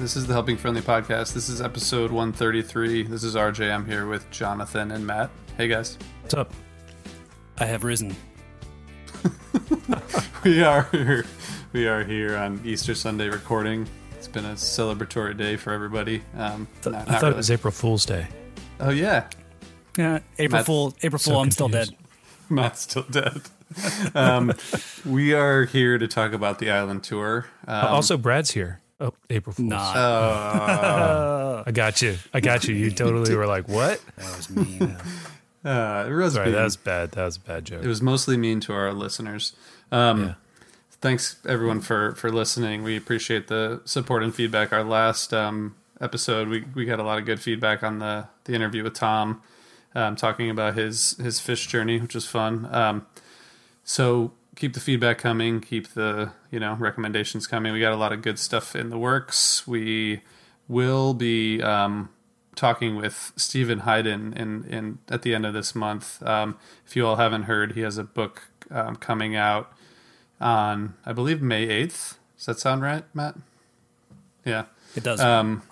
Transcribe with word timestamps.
This 0.00 0.16
is 0.16 0.26
the 0.26 0.32
Helping 0.32 0.56
Friendly 0.56 0.80
Podcast. 0.80 1.34
This 1.34 1.50
is 1.50 1.60
episode 1.60 2.10
133. 2.10 3.02
This 3.02 3.22
is 3.22 3.34
RJ. 3.36 3.70
I'm 3.70 3.84
here 3.86 4.06
with 4.06 4.28
Jonathan 4.30 4.92
and 4.92 5.06
Matt. 5.06 5.30
Hey, 5.58 5.68
guys. 5.68 5.98
What's 6.22 6.32
up? 6.32 6.50
I 7.58 7.66
have 7.66 7.84
risen. 7.84 8.16
We 10.42 10.62
are 10.62 10.84
here. 10.90 11.26
We 11.74 11.86
are 11.86 12.02
here 12.02 12.34
on 12.34 12.62
Easter 12.64 12.94
Sunday 12.94 13.28
recording. 13.28 13.86
It's 14.16 14.26
been 14.26 14.46
a 14.46 14.54
celebratory 14.54 15.36
day 15.36 15.56
for 15.56 15.70
everybody. 15.74 16.22
Um, 16.34 16.66
Th- 16.82 16.94
not- 16.94 17.02
I 17.06 17.12
thought 17.12 17.22
really. 17.24 17.34
it 17.34 17.36
was 17.36 17.50
April 17.50 17.70
Fool's 17.70 18.06
Day. 18.06 18.26
Oh, 18.80 18.88
yeah. 18.88 19.28
Yeah, 19.98 20.20
April 20.38 20.58
Matt- 20.60 20.64
Fool. 20.66 20.94
April 21.02 21.18
so 21.18 21.32
Fool. 21.32 21.40
I'm 21.40 21.50
still 21.50 21.68
dead. 21.68 21.90
Matt's 22.48 22.80
still 22.80 23.02
dead. 23.02 23.42
um, 24.14 24.54
we 25.04 25.34
are 25.34 25.66
here 25.66 25.98
to 25.98 26.08
talk 26.08 26.32
about 26.32 26.58
the 26.58 26.70
island 26.70 27.04
tour. 27.04 27.44
Um, 27.68 27.88
also, 27.88 28.16
Brad's 28.16 28.52
here. 28.52 28.80
Oh, 29.00 29.14
April 29.30 29.54
Fool's. 29.54 29.70
Nah, 29.70 29.92
uh, 29.94 31.64
I 31.66 31.70
got 31.70 32.02
you. 32.02 32.16
I 32.34 32.40
got 32.40 32.68
you. 32.68 32.74
You 32.74 32.90
totally 33.02 33.34
were 33.34 33.46
like, 33.46 33.68
"What?" 33.68 34.00
that 34.16 34.36
was 34.36 34.50
mean. 34.50 34.82
uh, 35.64 36.06
it 36.08 36.12
was 36.12 36.34
Sorry, 36.34 36.50
that 36.50 36.64
was 36.64 36.76
bad. 36.76 37.12
That 37.12 37.24
was 37.24 37.36
a 37.36 37.40
bad 37.40 37.64
joke. 37.64 37.82
It 37.82 37.88
was 37.88 38.02
mostly 38.02 38.36
mean 38.36 38.60
to 38.60 38.72
our 38.74 38.92
listeners. 38.92 39.54
Um, 39.90 40.20
Yeah. 40.22 40.34
Thanks 41.02 41.36
everyone 41.48 41.80
for 41.80 42.14
for 42.14 42.30
listening. 42.30 42.82
We 42.82 42.94
appreciate 42.94 43.48
the 43.48 43.80
support 43.86 44.22
and 44.22 44.34
feedback. 44.34 44.70
Our 44.70 44.84
last 44.84 45.32
um, 45.32 45.74
episode, 45.98 46.48
we 46.48 46.64
we 46.74 46.84
got 46.84 47.00
a 47.00 47.02
lot 47.02 47.18
of 47.18 47.24
good 47.24 47.40
feedback 47.40 47.82
on 47.82 48.00
the 48.00 48.26
the 48.44 48.52
interview 48.52 48.82
with 48.84 48.92
Tom, 48.92 49.40
um, 49.94 50.14
talking 50.14 50.50
about 50.50 50.74
his 50.74 51.16
his 51.16 51.40
Phish 51.40 51.68
journey, 51.68 51.98
which 52.00 52.14
was 52.14 52.26
fun. 52.26 52.68
Um, 52.70 53.06
so 53.82 54.32
keep 54.56 54.74
the 54.74 54.80
feedback 54.80 55.18
coming. 55.18 55.60
Keep 55.60 55.94
the 55.94 56.32
you 56.50 56.60
know 56.60 56.74
recommendations 56.74 57.46
coming. 57.46 57.72
We 57.72 57.80
got 57.80 57.92
a 57.92 57.96
lot 57.96 58.12
of 58.12 58.22
good 58.22 58.38
stuff 58.38 58.76
in 58.76 58.90
the 58.90 58.98
works. 58.98 59.66
We 59.66 60.22
will 60.68 61.14
be 61.14 61.62
um, 61.62 62.10
talking 62.54 62.96
with 62.96 63.32
Steven 63.36 63.80
Hyden 63.80 64.32
in, 64.34 64.64
in 64.64 64.98
at 65.08 65.22
the 65.22 65.34
end 65.34 65.46
of 65.46 65.54
this 65.54 65.74
month. 65.74 66.22
Um, 66.22 66.56
if 66.86 66.94
you 66.96 67.06
all 67.06 67.16
haven't 67.16 67.44
heard, 67.44 67.72
he 67.72 67.80
has 67.80 67.98
a 67.98 68.04
book 68.04 68.48
um, 68.70 68.96
coming 68.96 69.36
out 69.36 69.72
on 70.40 70.94
I 71.04 71.12
believe 71.12 71.42
May 71.42 71.68
eighth. 71.68 72.18
Does 72.36 72.46
that 72.46 72.58
sound 72.58 72.82
right, 72.82 73.04
Matt? 73.14 73.36
Yeah. 74.44 74.64
It 74.96 75.04
does. 75.04 75.20
Um, 75.20 75.62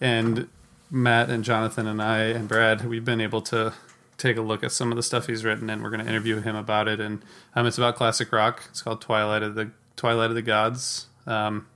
and 0.00 0.48
Matt 0.90 1.30
and 1.30 1.42
Jonathan 1.42 1.86
and 1.86 2.02
I 2.02 2.18
and 2.24 2.46
Brad, 2.48 2.84
we've 2.86 3.04
been 3.04 3.20
able 3.20 3.40
to 3.42 3.72
take 4.18 4.36
a 4.36 4.42
look 4.42 4.64
at 4.64 4.72
some 4.72 4.90
of 4.90 4.96
the 4.96 5.02
stuff 5.02 5.26
he's 5.26 5.44
written, 5.44 5.68
and 5.68 5.82
we're 5.82 5.90
going 5.90 6.04
to 6.04 6.08
interview 6.08 6.40
him 6.40 6.56
about 6.56 6.88
it. 6.88 7.00
And 7.00 7.22
um, 7.54 7.66
it's 7.66 7.78
about 7.78 7.96
classic 7.96 8.32
rock. 8.32 8.64
It's 8.70 8.82
called 8.82 9.00
Twilight 9.00 9.42
of 9.42 9.54
the 9.54 9.70
Twilight 9.96 10.30
of 10.30 10.34
the 10.34 10.42
Gods. 10.42 11.06
Um, 11.26 11.66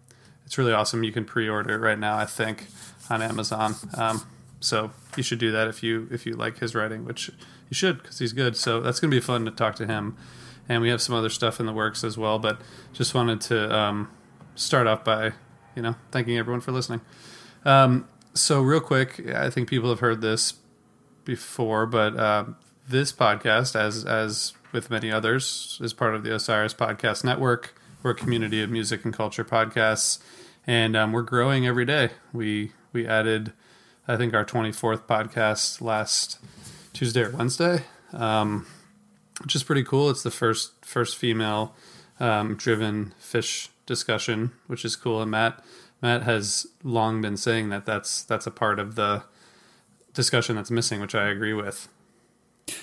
it's 0.47 0.59
really 0.59 0.73
awesome. 0.73 1.05
You 1.05 1.13
can 1.13 1.25
pre-order 1.25 1.75
it 1.75 1.79
right 1.79 1.99
now, 1.99 2.17
I 2.17 2.25
think, 2.25 2.67
on 3.09 3.23
Amazon. 3.23 3.75
Um, 3.97 4.23
so 4.61 4.91
you 5.17 5.23
should 5.23 5.39
do 5.39 5.53
that 5.53 5.69
if 5.69 5.83
you 5.83 6.09
if 6.11 6.27
you 6.27 6.35
like 6.35 6.59
his 6.59 6.75
writing, 6.75 7.05
which 7.05 7.29
you 7.29 7.75
should 7.75 8.03
because 8.03 8.19
he's 8.19 8.33
good. 8.33 8.57
So 8.57 8.81
that's 8.81 9.01
going 9.01 9.11
to 9.11 9.17
be 9.17 9.21
fun 9.21 9.45
to 9.45 9.51
talk 9.51 9.77
to 9.77 9.87
him. 9.87 10.17
And 10.69 10.83
we 10.83 10.89
have 10.91 11.03
some 11.03 11.15
other 11.15 11.31
stuff 11.31 11.59
in 11.59 11.67
the 11.67 11.73
works 11.73 12.05
as 12.05 12.17
well. 12.17 12.39
But 12.39 12.61
just 12.93 13.15
wanted 13.15 13.41
to 13.43 13.75
um, 13.75 14.11
start 14.55 14.87
off 14.87 15.05
by 15.05 15.33
you 15.75 15.83
know 15.83 15.97
thanking 16.11 16.37
everyone 16.37 16.61
for 16.61 16.73
listening. 16.73 17.01
Um, 17.65 18.09
so 18.35 18.61
real 18.61 18.81
quick, 18.81 19.27
I 19.29 19.51
think 19.51 19.69
people 19.69 19.89
have 19.91 20.01
heard 20.01 20.21
this 20.21 20.55
before, 21.31 21.87
but 21.87 22.17
uh, 22.17 22.45
this 22.89 23.13
podcast, 23.13 23.77
as 23.77 24.05
as 24.05 24.53
with 24.73 24.91
many 24.91 25.13
others, 25.13 25.79
is 25.81 25.93
part 25.93 26.17
of 26.17 26.25
the 26.25 26.35
Osiris 26.35 26.75
Podcast 26.75 27.23
Network. 27.23 27.73
we're 28.03 28.11
a 28.11 28.15
community 28.17 28.61
of 28.63 28.69
music 28.69 29.05
and 29.05 29.15
culture 29.15 29.45
podcasts, 29.45 30.19
and 30.67 30.97
um, 30.97 31.13
we're 31.13 31.23
growing 31.23 31.69
every 31.69 31.85
day. 31.85 32.11
We 32.33 32.73
we 32.93 33.07
added, 33.07 33.53
I 34.09 34.17
think, 34.17 34.35
our 34.35 34.45
twenty 34.45 34.73
fourth 34.73 35.07
podcast 35.07 35.81
last 35.81 36.41
Tuesday 36.93 37.23
or 37.23 37.31
Wednesday, 37.31 37.85
um, 38.13 38.67
which 39.41 39.55
is 39.55 39.63
pretty 39.63 39.85
cool. 39.85 40.11
It's 40.11 40.25
the 40.25 40.33
first 40.33 40.85
first 40.85 41.17
female 41.17 41.77
um, 42.19 42.57
driven 42.57 43.15
Phish 43.23 43.69
discussion, 43.87 44.51
which 44.67 44.85
is 44.85 44.97
cool. 44.97 45.23
And 45.23 45.31
Matt 45.31 45.63
Matt 46.03 46.25
has 46.25 46.67
long 46.83 47.23
been 47.23 47.37
saying 47.37 47.69
that 47.69 47.87
that's 47.87 48.25
that's 48.25 48.49
a 48.49 48.51
part 48.51 48.81
of 48.81 48.97
the 48.97 49.23
discussion 50.21 50.55
that's 50.57 50.71
missing, 50.71 51.01
which 51.01 51.15
I 51.15 51.29
agree 51.29 51.55
with. 51.55 51.89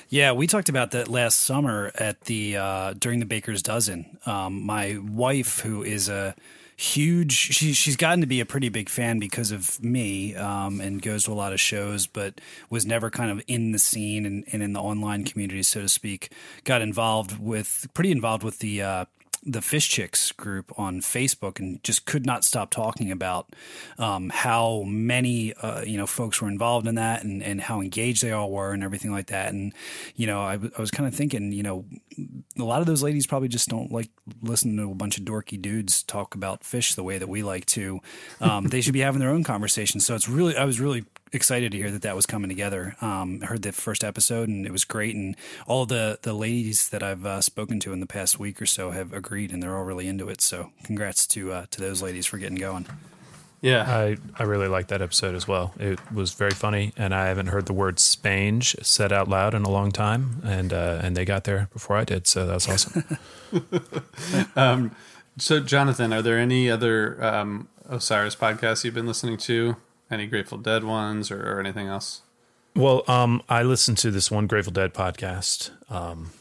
Yeah, 0.10 0.32
we 0.32 0.48
talked 0.48 0.70
about 0.70 0.92
that 0.92 1.08
last 1.08 1.42
summer 1.42 1.92
at 1.96 2.22
the 2.22 2.58
uh, 2.58 2.94
during 2.94 3.20
the 3.20 3.26
Baker's 3.26 3.62
Dozen. 3.62 4.18
Um, 4.26 4.66
my 4.66 4.98
wife, 4.98 5.60
who 5.60 5.84
is 5.84 6.10
a 6.10 6.36
huge, 6.76 7.32
she, 7.32 7.74
she's 7.74 7.96
gotten 7.96 8.22
to 8.22 8.28
be 8.28 8.40
a 8.40 8.46
pretty 8.46 8.70
big 8.70 8.90
fan 8.90 9.20
because 9.20 9.52
of 9.52 9.84
me, 9.84 10.36
um, 10.36 10.82
and 10.82 11.02
goes 11.02 11.26
to 11.26 11.32
a 11.32 11.34
lot 11.34 11.54
of 11.54 11.60
shows, 11.60 12.08
but 12.08 12.40
was 12.70 12.86
never 12.86 13.10
kind 13.10 13.32
of 13.32 13.44
in 13.48 13.72
the 13.72 13.80
scene 13.80 14.26
and, 14.26 14.44
and 14.52 14.64
in 14.64 14.74
the 14.74 14.82
online 14.82 15.24
community, 15.24 15.64
so 15.64 15.82
to 15.82 15.90
speak. 15.90 16.32
Got 16.64 16.82
involved 16.82 17.40
with 17.40 17.88
pretty 17.94 18.12
involved 18.12 18.44
with 18.44 18.60
the 18.60 18.82
uh, 18.82 19.06
the 19.48 19.60
Phish 19.60 19.90
Chicks 19.90 20.34
group 20.34 20.78
on 20.78 21.00
Facebook 21.00 21.60
and 21.60 21.82
just 21.82 22.06
could 22.06 22.26
not 22.26 22.44
stop 22.44 22.70
talking 22.70 23.12
about 23.12 23.56
um, 23.98 24.30
how 24.30 24.84
many 24.86 25.54
uh, 25.54 25.82
you 25.82 25.98
know 25.98 26.06
folks 26.06 26.42
were 26.42 26.50
involved 26.50 26.86
in 26.86 26.96
that 26.96 27.24
and, 27.24 27.42
and 27.42 27.62
how 27.62 27.80
engaged 27.80 28.22
they 28.22 28.32
all 28.32 28.52
were 28.52 28.74
and 28.74 28.84
everything 28.84 29.12
like 29.12 29.28
that. 29.28 29.54
And 29.54 29.74
you 30.16 30.28
know, 30.28 30.42
I, 30.42 30.54
w- 30.54 30.72
I 30.78 30.82
was 30.82 30.92
kind 30.92 31.08
of 31.08 31.16
thinking, 31.16 31.54
you 31.54 31.64
know, 31.64 31.86
a 32.60 32.64
lot 32.64 32.82
of 32.82 32.88
those 32.88 33.02
ladies 33.02 33.26
probably 33.26 33.48
just 33.48 33.70
don't 33.70 33.92
like 33.92 34.10
listen 34.42 34.76
to 34.78 34.92
a 34.92 34.96
bunch 34.96 35.18
of 35.18 35.24
dorky 35.24 35.60
dudes 35.62 36.04
talk 36.04 36.36
about 36.36 36.62
Phish 36.62 36.96
the 36.96 37.04
way 37.04 37.18
that 37.18 37.30
we 37.30 37.42
like 37.42 37.66
to. 37.68 38.02
Um, 38.42 38.66
they 38.66 38.82
should 38.82 38.94
be 38.94 39.00
having 39.00 39.20
their 39.20 39.30
own 39.30 39.44
conversation. 39.44 40.00
So 40.02 40.14
it's 40.14 40.28
really, 40.28 40.58
I 40.58 40.66
was 40.66 40.80
really 40.80 41.06
excited 41.32 41.72
to 41.72 41.78
hear 41.78 41.92
that 41.92 42.02
that 42.02 42.16
was 42.16 42.26
coming 42.26 42.50
together. 42.50 42.96
Um, 43.02 43.40
I 43.44 43.48
heard 43.48 43.62
the 43.62 43.72
first 43.72 44.04
episode 44.04 44.50
and 44.50 44.66
it 44.66 44.72
was 44.72 44.86
great, 44.86 45.16
and 45.16 45.36
all 45.66 45.86
the 45.86 46.20
the 46.22 46.34
ladies 46.34 46.90
that 46.90 47.04
I've 47.04 47.26
uh, 47.26 47.42
spoken 47.42 47.80
to 47.82 47.94
in 47.94 48.00
the 48.00 48.08
past 48.08 48.40
week 48.40 48.62
or 48.62 48.66
so 48.66 48.92
have 48.92 49.14
agreed, 49.14 49.52
and 49.52 49.62
they're 49.62 49.76
all 49.76 49.84
really 49.84 50.08
into 50.08 50.30
it. 50.30 50.42
So 50.42 50.72
congrats 50.84 51.28
to 51.28 51.52
uh, 51.52 51.66
to 51.72 51.82
those 51.82 52.02
ladies 52.02 52.26
for 52.26 52.38
getting 52.38 52.58
going. 52.58 52.88
Yeah, 53.60 53.86
I, 53.88 54.18
I 54.38 54.44
really 54.44 54.68
liked 54.68 54.90
that 54.90 55.02
episode 55.02 55.34
as 55.34 55.48
well. 55.48 55.74
It 55.80 56.00
was 56.12 56.34
very 56.34 56.52
funny, 56.52 56.94
and 56.96 57.14
I 57.16 57.26
haven't 57.26 57.48
heard 57.48 57.66
the 57.66 57.74
word 57.74 57.98
"spange" 57.98 58.76
said 58.86 59.12
out 59.12 59.28
loud 59.28 59.56
in 59.56 59.64
a 59.64 59.70
long 59.70 59.92
time, 59.92 60.42
and 60.44 60.72
uh, 60.72 61.00
and 61.02 61.18
they 61.18 61.26
got 61.26 61.46
there 61.46 61.68
before 61.74 61.98
I 61.98 62.04
did, 62.04 62.28
so 62.28 62.46
that 62.46 62.54
was 62.54 62.68
awesome. 64.56 64.92
So, 65.40 65.60
Jonathan, 65.60 66.14
are 66.14 66.24
there 66.24 66.40
any 66.40 66.70
other 66.70 67.24
um, 67.24 67.68
Osiris 67.88 68.36
podcasts 68.36 68.84
you've 68.84 68.96
been 68.96 69.06
listening 69.06 69.38
to? 69.38 69.76
Any 70.10 70.28
Grateful 70.28 70.58
Dead 70.58 70.84
ones 70.84 71.32
or, 71.32 71.56
or 71.56 71.60
anything 71.60 71.88
else? 71.88 72.22
well, 72.78 73.04
um, 73.08 73.42
I 73.50 73.64
listened 73.64 73.98
to 74.00 74.12
this 74.12 74.30
one 74.30 74.46
Grateful 74.46 74.72
Dead 74.72 74.94
podcast. 74.94 75.72
Um, 75.92 76.32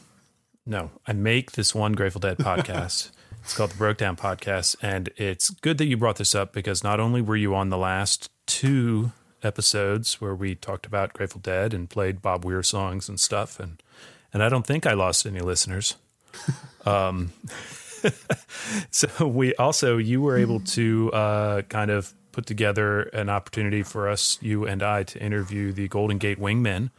no, 0.67 0.91
I 1.07 1.13
make 1.13 1.53
this 1.53 1.73
one 1.73 1.93
Grateful 1.93 2.19
Dead 2.19 2.37
podcast. 2.37 3.09
it's 3.43 3.57
called 3.57 3.71
the 3.71 3.77
Broke 3.77 3.97
Down 3.97 4.15
Podcast, 4.15 4.75
and 4.81 5.09
it's 5.17 5.49
good 5.49 5.79
that 5.79 5.85
you 5.85 5.97
brought 5.97 6.17
this 6.17 6.35
up 6.35 6.53
because 6.53 6.83
not 6.83 6.99
only 6.99 7.21
were 7.21 7.35
you 7.35 7.55
on 7.55 7.69
the 7.69 7.77
last 7.77 8.29
two 8.45 9.13
episodes 9.41 10.21
where 10.21 10.35
we 10.35 10.53
talked 10.53 10.85
about 10.85 11.13
Grateful 11.13 11.41
Dead 11.41 11.73
and 11.73 11.89
played 11.89 12.21
Bob 12.21 12.45
Weir 12.45 12.61
songs 12.61 13.09
and 13.09 13.19
stuff, 13.19 13.59
and 13.59 13.81
and 14.31 14.43
I 14.43 14.49
don't 14.49 14.67
think 14.67 14.85
I 14.85 14.93
lost 14.93 15.25
any 15.25 15.39
listeners. 15.39 15.95
um, 16.85 17.33
so 18.91 19.27
we 19.27 19.55
also 19.55 19.97
you 19.97 20.21
were 20.21 20.37
able 20.37 20.59
to 20.59 21.11
uh, 21.13 21.61
kind 21.63 21.89
of 21.89 22.13
put 22.37 22.45
together 22.45 23.01
an 23.13 23.29
opportunity 23.31 23.81
for 23.81 24.07
us, 24.07 24.37
you 24.43 24.63
and 24.63 24.83
I, 24.83 25.01
to 25.01 25.19
interview 25.19 25.71
the 25.71 25.87
Golden 25.87 26.19
Gate 26.19 26.39
Wingmen, 26.39 26.91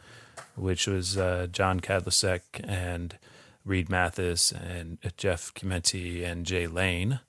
which 0.57 0.85
was 0.85 1.17
uh, 1.17 1.47
Jon 1.49 1.79
Kadlecik 1.79 2.41
and 2.61 3.17
Reed 3.63 3.89
Mathis 3.89 4.51
and 4.51 4.97
Jeff 5.15 5.53
Chimenti 5.53 6.25
and 6.29 6.45
Jay 6.45 6.67
Lane 6.67 7.21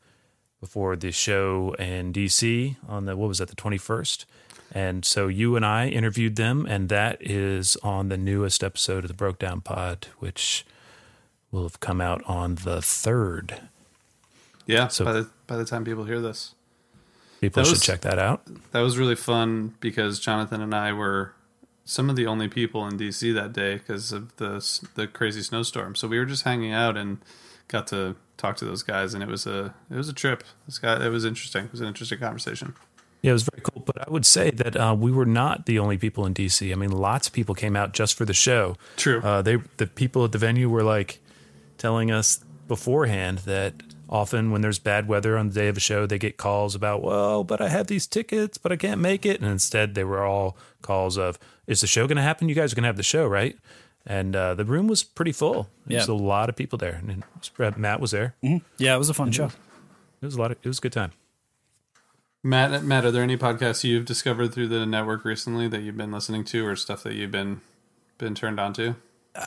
before 0.60 0.96
the 0.96 1.12
show 1.12 1.76
in 1.78 2.12
DC 2.12 2.74
on 2.88 3.04
the 3.04 3.16
what 3.16 3.28
was 3.28 3.38
that 3.38 3.48
the 3.48 3.54
21st 3.54 4.24
and 4.72 5.04
so 5.04 5.28
you 5.28 5.54
and 5.54 5.64
I 5.64 5.86
interviewed 5.88 6.34
them 6.34 6.66
and 6.68 6.88
that 6.88 7.16
is 7.20 7.76
on 7.82 8.08
the 8.08 8.18
newest 8.18 8.64
episode 8.64 9.04
of 9.04 9.08
the 9.08 9.14
Broke 9.14 9.38
Down 9.38 9.60
Pod 9.60 10.08
which 10.18 10.66
will 11.52 11.62
have 11.62 11.78
come 11.80 12.00
out 12.00 12.22
on 12.26 12.56
the 12.56 12.78
3rd 12.78 13.60
Yeah, 14.66 14.88
So- 14.88 15.04
by 15.04 15.12
the 15.12 15.30
by 15.46 15.56
the 15.56 15.64
time 15.64 15.84
people 15.84 16.04
hear 16.04 16.20
this, 16.20 16.54
people 17.40 17.64
should 17.64 17.82
check 17.82 18.02
that 18.02 18.18
out 18.18 18.42
that 18.72 18.80
was 18.80 18.98
really 18.98 19.16
fun 19.16 19.74
because 19.80 20.20
Jonathan 20.20 20.60
and 20.60 20.74
I 20.74 20.92
were 20.92 21.34
some 21.90 22.08
of 22.08 22.14
the 22.14 22.24
only 22.24 22.46
people 22.46 22.86
in 22.86 22.96
DC 22.96 23.34
that 23.34 23.52
day 23.52 23.74
because 23.74 24.12
of 24.12 24.36
the 24.36 24.64
the 24.94 25.08
crazy 25.08 25.42
snowstorm. 25.42 25.96
So 25.96 26.06
we 26.06 26.20
were 26.20 26.24
just 26.24 26.44
hanging 26.44 26.72
out 26.72 26.96
and 26.96 27.18
got 27.66 27.88
to 27.88 28.14
talk 28.36 28.56
to 28.58 28.64
those 28.64 28.84
guys, 28.84 29.12
and 29.12 29.24
it 29.24 29.28
was 29.28 29.44
a 29.44 29.74
it 29.90 29.96
was 29.96 30.08
a 30.08 30.12
trip. 30.12 30.44
This 30.66 30.78
guy, 30.78 31.04
it 31.04 31.08
was 31.08 31.24
interesting. 31.24 31.64
It 31.64 31.72
was 31.72 31.80
an 31.80 31.88
interesting 31.88 32.18
conversation. 32.18 32.74
Yeah, 33.22 33.30
it 33.30 33.32
was 33.32 33.42
very 33.42 33.60
cool. 33.62 33.82
But 33.84 34.06
I 34.06 34.10
would 34.10 34.24
say 34.24 34.52
that 34.52 34.76
uh, 34.76 34.96
we 34.96 35.10
were 35.10 35.26
not 35.26 35.66
the 35.66 35.80
only 35.80 35.98
people 35.98 36.24
in 36.26 36.32
DC. 36.32 36.70
I 36.70 36.76
mean, 36.76 36.92
lots 36.92 37.26
of 37.26 37.32
people 37.32 37.56
came 37.56 37.74
out 37.74 37.92
just 37.92 38.16
for 38.16 38.24
the 38.24 38.34
show. 38.34 38.76
True. 38.96 39.20
Uh, 39.20 39.42
they 39.42 39.56
the 39.78 39.88
people 39.88 40.24
at 40.24 40.30
the 40.30 40.38
venue 40.38 40.68
were 40.68 40.84
like 40.84 41.20
telling 41.76 42.12
us 42.12 42.44
beforehand 42.68 43.38
that 43.38 43.74
often 44.10 44.50
when 44.50 44.60
there's 44.60 44.78
bad 44.80 45.06
weather 45.08 45.38
on 45.38 45.48
the 45.48 45.54
day 45.54 45.68
of 45.68 45.76
a 45.76 45.80
show, 45.80 46.04
they 46.04 46.18
get 46.18 46.36
calls 46.36 46.74
about, 46.74 47.00
well, 47.00 47.44
but 47.44 47.60
I 47.62 47.68
have 47.68 47.86
these 47.86 48.06
tickets, 48.06 48.58
but 48.58 48.72
I 48.72 48.76
can't 48.76 49.00
make 49.00 49.24
it. 49.24 49.40
And 49.40 49.48
instead, 49.48 49.94
they 49.94 50.04
were 50.04 50.24
all 50.24 50.56
calls 50.82 51.16
of, 51.16 51.38
is 51.68 51.80
the 51.80 51.86
show 51.86 52.06
going 52.08 52.16
to 52.16 52.22
happen? 52.22 52.48
You 52.48 52.54
guys 52.56 52.72
are 52.72 52.76
going 52.76 52.82
to 52.82 52.88
have 52.88 52.96
the 52.96 53.02
show, 53.04 53.26
right? 53.26 53.56
And 54.04 54.34
uh, 54.34 54.54
the 54.54 54.64
room 54.64 54.88
was 54.88 55.04
pretty 55.04 55.30
full. 55.32 55.68
There's 55.86 56.08
Yeah. 56.08 56.14
a 56.14 56.16
lot 56.16 56.48
of 56.48 56.56
people 56.56 56.76
there, 56.78 56.94
and 56.94 57.10
it 57.10 57.24
was- 57.58 57.76
Matt 57.76 58.00
was 58.00 58.10
there. 58.10 58.34
Yeah, 58.42 58.94
it 58.94 58.98
was 58.98 59.08
a 59.10 59.14
fun 59.14 59.30
show. 59.30 59.46
It 60.20 60.26
was 60.26 60.34
a 60.34 60.40
lot. 60.40 60.50
Of, 60.50 60.58
it 60.62 60.68
was 60.68 60.78
a 60.78 60.80
good 60.82 60.92
time. 60.92 61.12
Matt, 62.42 62.82
Matt, 62.82 63.04
are 63.04 63.10
there 63.10 63.22
any 63.22 63.36
podcasts 63.36 63.84
you've 63.84 64.06
discovered 64.06 64.52
through 64.54 64.68
the 64.68 64.86
network 64.86 65.24
recently 65.24 65.68
that 65.68 65.82
you've 65.82 65.96
been 65.96 66.10
listening 66.10 66.42
to, 66.44 66.66
or 66.66 66.74
stuff 66.76 67.02
that 67.04 67.14
you've 67.14 67.30
been 67.30 67.60
been 68.18 68.34
turned 68.34 68.58
on 68.58 68.72
to? 68.74 68.96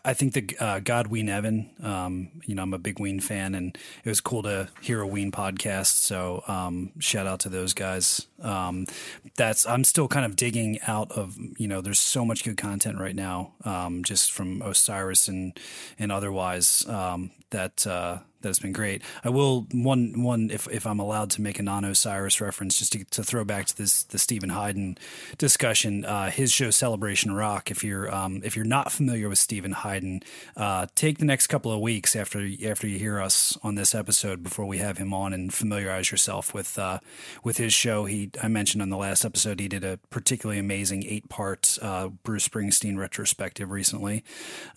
I 0.06 0.13
think 0.13 0.33
the 0.33 0.57
uh, 0.59 0.80
God 0.80 1.07
Ween 1.07 1.27
Evan, 1.27 1.69
um, 1.81 2.30
you 2.45 2.56
know, 2.56 2.63
I'm 2.63 2.74
a 2.74 2.77
big 2.77 3.00
Ween 3.00 3.19
fan, 3.19 3.53
and 3.53 3.77
it 4.03 4.10
was 4.10 4.22
cool 4.22 4.43
to 4.43 4.69
hear 4.81 5.01
a 5.01 5.07
Ween 5.07 5.31
podcast. 5.31 5.98
So 5.98 6.43
um, 6.48 6.91
shout 7.00 7.27
out 7.27 7.41
to 7.41 7.50
those 7.50 7.74
guys. 7.74 8.27
Um, 8.41 8.88
that's 9.36 9.65
I'm 9.67 9.84
still 9.84 10.07
kind 10.07 10.25
of 10.25 10.36
digging 10.36 10.79
out 10.88 11.12
of 11.12 11.38
you 11.57 11.67
know, 11.67 11.81
there's 11.81 12.00
so 12.00 12.24
much 12.25 12.43
good 12.43 12.57
content 12.57 13.00
right 13.00 13.15
now, 13.15 13.53
um, 13.65 14.03
just 14.03 14.31
from 14.31 14.62
Osiris 14.62 15.27
and 15.27 15.57
and 16.00 16.12
otherwise 16.12 16.88
um, 16.88 17.31
that 17.50 17.86
uh, 17.86 18.19
that's 18.43 18.59
been 18.59 18.73
great. 18.73 19.01
I 19.23 19.29
will 19.29 19.65
one 19.71 20.21
one 20.21 20.50
if 20.51 20.67
if 20.69 20.85
I'm 20.85 21.00
allowed 21.00 21.31
to 21.31 21.41
make 21.41 21.59
a 21.59 21.63
non 21.63 21.85
Osiris 21.85 22.39
reference, 22.41 22.77
just 22.77 22.91
to, 22.91 23.03
to 23.05 23.23
throw 23.23 23.43
back 23.43 23.65
to 23.67 23.77
this 23.77 24.03
the 24.03 24.19
Steven 24.19 24.50
Hyden 24.50 24.97
discussion. 25.38 26.05
Uh, 26.05 26.29
his 26.29 26.51
show 26.51 26.69
Celebration 26.69 27.33
Rock. 27.33 27.71
If 27.71 27.83
you're 27.83 28.13
um, 28.13 28.41
if 28.43 28.55
you're 28.55 28.65
not 28.65 28.91
familiar 28.91 29.29
with 29.29 29.39
Steven 29.39 29.71
Hyden, 29.71 30.21
uh, 30.55 30.88
take 30.93 31.17
the 31.17 31.25
next 31.25 31.47
couple 31.47 31.71
of 31.71 31.79
weeks 31.79 32.15
after 32.15 32.47
after 32.65 32.88
you 32.88 33.00
hear 33.00 33.19
us 33.19 33.57
on 33.63 33.75
this 33.75 33.95
episode 33.95 34.43
before 34.43 34.65
we 34.65 34.77
have 34.77 34.97
him 34.97 35.13
on 35.13 35.33
and 35.33 35.53
familiarize 35.53 36.12
yourself 36.12 36.53
with 36.53 36.77
uh, 36.77 37.00
with 37.43 37.57
his 37.57 37.73
show. 37.73 38.05
He 38.05 38.29
I 38.41 38.50
mentioned 38.50 38.81
on 38.81 38.89
the 38.89 38.97
last 38.97 39.25
episode 39.25 39.59
he 39.59 39.67
did 39.67 39.83
a 39.83 39.97
particularly 40.09 40.59
amazing 40.59 41.05
eight 41.05 41.29
part 41.29 41.77
uh, 41.81 42.09
Bruce 42.09 42.47
Springsteen 42.47 42.97
retrospective 42.97 43.71
recently, 43.71 44.23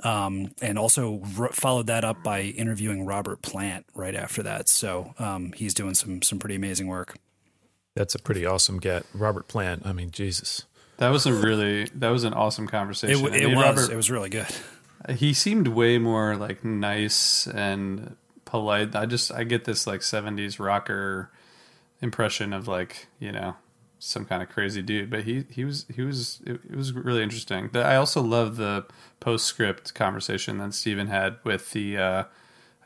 um, 0.01 0.53
and 0.63 0.79
also 0.79 1.23
r- 1.39 1.53
followed 1.53 1.89
that 1.89 2.05
up 2.05 2.23
by 2.23 2.43
interviewing 2.43 3.05
Robert 3.05 3.43
Plant 3.43 3.56
right 3.95 4.15
after 4.15 4.43
that. 4.43 4.69
So 4.69 5.15
um, 5.19 5.53
he's 5.53 5.75
doing 5.75 5.95
some 5.95 6.23
some 6.23 6.39
pretty 6.39 6.55
amazing 6.57 6.87
work. 6.87 7.17
That's 7.95 8.15
a 8.15 8.19
pretty 8.19 8.45
awesome 8.45 8.79
get. 8.79 9.05
Robert 9.15 9.49
Plant. 9.49 9.87
I 9.87 9.93
mean, 9.93 10.11
Jesus. 10.11 10.65
That 10.99 11.09
was 11.11 11.27
a 11.27 11.33
really 11.33 11.85
that 11.95 12.09
was 12.09 12.25
an 12.25 12.33
awesome 12.35 12.67
conversation. 12.67 13.23
w- 13.23 13.35
I 13.35 13.39
it 13.45 13.47
mean, 13.49 13.57
was 13.57 13.65
Robert- 13.65 13.93
it 13.93 13.97
was 13.97 14.11
really 14.11 14.29
good. 14.31 14.47
he 15.17 15.33
seemed 15.35 15.69
way 15.69 15.99
more 15.99 16.37
like 16.37 16.65
nice 16.65 17.47
and 17.47 18.17
polite. 18.45 18.95
I 18.97 19.07
just 19.07 19.31
I 19.33 19.45
get 19.45 19.65
this 19.65 19.87
like 19.87 20.01
70s 20.01 20.59
rocker 20.59 21.31
impression 22.01 22.53
of 22.53 22.67
like, 22.69 23.09
you 23.19 23.33
know, 23.33 23.57
some 23.99 24.25
kind 24.25 24.43
of 24.43 24.49
crazy 24.49 24.83
dude, 24.83 25.11
but 25.11 25.25
he 25.25 25.45
he 25.51 25.65
was 25.65 25.87
he 25.95 26.03
was 26.03 26.41
it, 26.47 26.61
it 26.71 26.77
was 26.77 26.93
really 26.93 27.23
interesting. 27.23 27.71
I 27.75 27.97
also 27.97 28.21
love 28.23 28.57
the 28.57 28.85
postscript 29.21 29.95
conversation 29.95 30.59
that 30.59 30.75
Steven 30.75 31.07
had 31.09 31.37
with 31.45 31.73
the 31.73 31.97
uh 31.99 32.25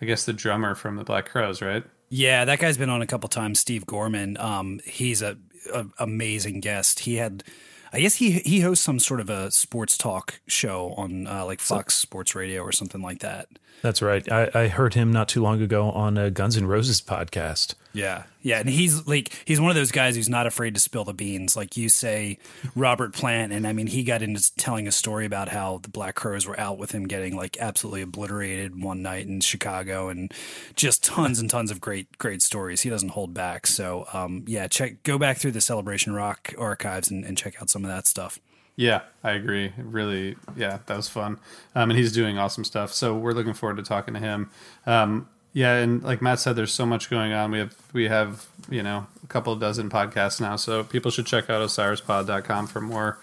I 0.00 0.06
guess 0.06 0.24
the 0.24 0.32
drummer 0.32 0.74
from 0.74 0.96
the 0.96 1.04
Black 1.04 1.28
Crowes, 1.28 1.60
right? 1.60 1.84
Yeah, 2.08 2.44
that 2.44 2.58
guy's 2.58 2.78
been 2.78 2.90
on 2.90 3.02
a 3.02 3.06
couple 3.06 3.28
times. 3.28 3.60
Steve 3.60 3.86
Gorman. 3.86 4.36
Um, 4.38 4.80
he's 4.84 5.22
a, 5.22 5.36
a 5.72 5.86
amazing 5.98 6.60
guest. 6.60 7.00
He 7.00 7.16
had, 7.16 7.44
I 7.92 8.00
guess 8.00 8.16
he 8.16 8.40
he 8.40 8.60
hosts 8.60 8.84
some 8.84 8.98
sort 8.98 9.20
of 9.20 9.30
a 9.30 9.50
sports 9.50 9.96
talk 9.96 10.40
show 10.46 10.94
on 10.96 11.26
uh, 11.26 11.44
like 11.44 11.60
Fox 11.60 11.94
Sports 11.94 12.34
Radio 12.34 12.62
or 12.62 12.72
something 12.72 13.02
like 13.02 13.20
that. 13.20 13.46
That's 13.82 14.02
right. 14.02 14.30
I, 14.30 14.50
I 14.54 14.68
heard 14.68 14.94
him 14.94 15.12
not 15.12 15.28
too 15.28 15.42
long 15.42 15.62
ago 15.62 15.90
on 15.90 16.18
a 16.18 16.30
Guns 16.30 16.56
N' 16.56 16.66
Roses 16.66 17.00
podcast. 17.00 17.74
Yeah, 17.92 18.22
yeah, 18.40 18.60
and 18.60 18.68
he's 18.68 19.06
like 19.06 19.32
he's 19.44 19.60
one 19.60 19.70
of 19.70 19.74
those 19.74 19.90
guys 19.90 20.14
who's 20.14 20.28
not 20.28 20.46
afraid 20.46 20.74
to 20.74 20.80
spill 20.80 21.04
the 21.04 21.12
beans. 21.12 21.56
Like 21.56 21.76
you 21.76 21.88
say, 21.88 22.38
Robert 22.76 23.12
Plant, 23.12 23.52
and 23.52 23.66
I 23.66 23.72
mean 23.72 23.88
he 23.88 24.04
got 24.04 24.22
into 24.22 24.54
telling 24.56 24.86
a 24.86 24.92
story 24.92 25.26
about 25.26 25.48
how 25.48 25.78
the 25.82 25.88
Black 25.88 26.14
Crowes 26.14 26.46
were 26.46 26.58
out 26.58 26.78
with 26.78 26.92
him, 26.92 27.08
getting 27.08 27.36
like 27.36 27.56
absolutely 27.58 28.02
obliterated 28.02 28.80
one 28.80 29.02
night 29.02 29.26
in 29.26 29.40
Chicago, 29.40 30.08
and 30.08 30.32
just 30.76 31.02
tons 31.02 31.40
and 31.40 31.50
tons 31.50 31.72
of 31.72 31.80
great 31.80 32.16
great 32.18 32.42
stories. 32.42 32.82
He 32.82 32.90
doesn't 32.90 33.10
hold 33.10 33.34
back. 33.34 33.66
So 33.66 34.06
um, 34.12 34.44
yeah, 34.46 34.68
check 34.68 35.02
go 35.02 35.18
back 35.18 35.38
through 35.38 35.52
the 35.52 35.60
Celebration 35.60 36.14
Rock 36.14 36.54
archives 36.58 37.10
and, 37.10 37.24
and 37.24 37.36
check 37.36 37.60
out 37.60 37.70
some 37.70 37.84
of 37.84 37.90
that 37.90 38.06
stuff. 38.06 38.38
Yeah, 38.76 39.02
I 39.22 39.32
agree. 39.32 39.72
Really, 39.76 40.36
yeah, 40.56 40.78
that 40.86 40.96
was 40.96 41.08
fun. 41.08 41.38
Um, 41.74 41.90
and 41.90 41.98
he's 41.98 42.12
doing 42.12 42.38
awesome 42.38 42.64
stuff. 42.64 42.94
So 42.94 43.14
we're 43.14 43.32
looking 43.32 43.52
forward 43.52 43.76
to 43.76 43.82
talking 43.82 44.14
to 44.14 44.20
him. 44.20 44.48
Um, 44.86 45.28
yeah, 45.52 45.76
and 45.76 46.02
like 46.02 46.22
Matt 46.22 46.40
said, 46.40 46.56
there's 46.56 46.72
so 46.72 46.86
much 46.86 47.10
going 47.10 47.32
on. 47.32 47.50
We 47.50 47.58
have 47.58 47.76
we 47.92 48.08
have 48.08 48.46
you 48.68 48.82
know 48.82 49.06
a 49.22 49.26
couple 49.26 49.54
dozen 49.56 49.90
podcasts 49.90 50.40
now, 50.40 50.56
so 50.56 50.84
people 50.84 51.10
should 51.10 51.26
check 51.26 51.50
out 51.50 51.60
OsirisPod.com 51.62 52.66
for 52.66 52.80
more 52.80 53.18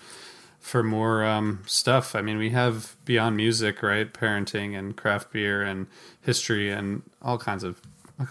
for 0.60 0.84
more 0.84 1.24
um, 1.24 1.64
stuff. 1.66 2.16
I 2.16 2.22
mean, 2.22 2.38
we 2.38 2.50
have 2.50 2.96
beyond 3.06 3.38
music, 3.38 3.82
right? 3.82 4.12
Parenting 4.12 4.78
and 4.78 4.96
craft 4.98 5.32
beer 5.32 5.64
and 5.64 5.88
history 6.22 6.70
and 6.70 7.04
all 7.22 7.38
kinds 7.38 7.64
of 7.64 7.82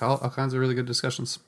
all, 0.01 0.19
all 0.19 0.31
kinds 0.31 0.53
of 0.53 0.61
really 0.61 0.75
good 0.75 0.87
discussions. 0.87 1.39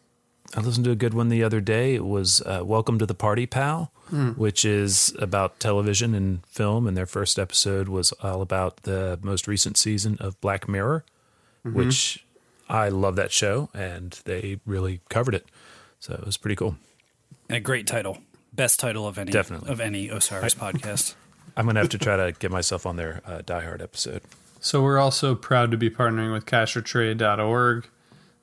I 0.57 0.61
listened 0.61 0.87
to 0.87 0.91
a 0.91 0.97
good 0.97 1.13
one 1.13 1.29
the 1.29 1.43
other 1.43 1.61
day. 1.61 1.95
It 1.95 2.07
was 2.07 2.41
uh, 2.47 2.63
Welcome 2.65 2.99
to 3.01 3.05
the 3.05 3.15
Party 3.15 3.45
Pal, 3.45 3.93
which 4.37 4.65
is 4.65 5.15
about 5.19 5.61
television 5.61 6.15
and 6.15 6.47
film. 6.47 6.87
And 6.87 6.97
their 6.97 7.05
first 7.05 7.39
episode 7.39 7.91
was 7.91 8.13
all 8.23 8.41
about 8.41 8.85
the 8.85 9.19
most 9.21 9.47
recent 9.47 9.77
season 9.77 10.17
of 10.21 10.41
Black 10.41 10.67
Mirror, 10.67 11.05
which 11.65 12.25
I 12.69 12.89
love 12.89 13.17
that 13.17 13.33
show. 13.33 13.71
And 13.75 14.19
they 14.25 14.61
really 14.67 15.01
covered 15.09 15.35
it. 15.35 15.47
So 16.01 16.15
it 16.15 16.25
was 16.25 16.37
pretty 16.37 16.57
cool. 16.57 16.77
And 17.49 17.57
a 17.57 17.61
great 17.61 17.87
title, 17.87 18.19
best 18.53 18.79
title 18.79 19.07
of 19.07 19.19
any 19.19 19.33
Definitely. 19.33 19.71
of 19.71 19.81
any 19.81 20.09
Osiris 20.09 20.55
podcast. 20.57 21.15
I'm 21.57 21.65
going 21.65 21.75
to 21.75 21.81
have 21.81 21.89
to 21.91 21.99
try 21.99 22.17
to 22.17 22.33
get 22.39 22.51
myself 22.51 22.87
on 22.87 22.97
their 22.97 23.21
uh, 23.25 23.43
Die 23.45 23.65
Hard 23.65 23.83
episode. 23.83 24.23
So 24.61 24.83
we're 24.83 24.99
also 24.99 25.35
proud 25.35 25.71
to 25.71 25.77
be 25.77 25.91
partnering 25.91 26.33
with 26.33 26.47
cashortrade.org. 26.47 27.89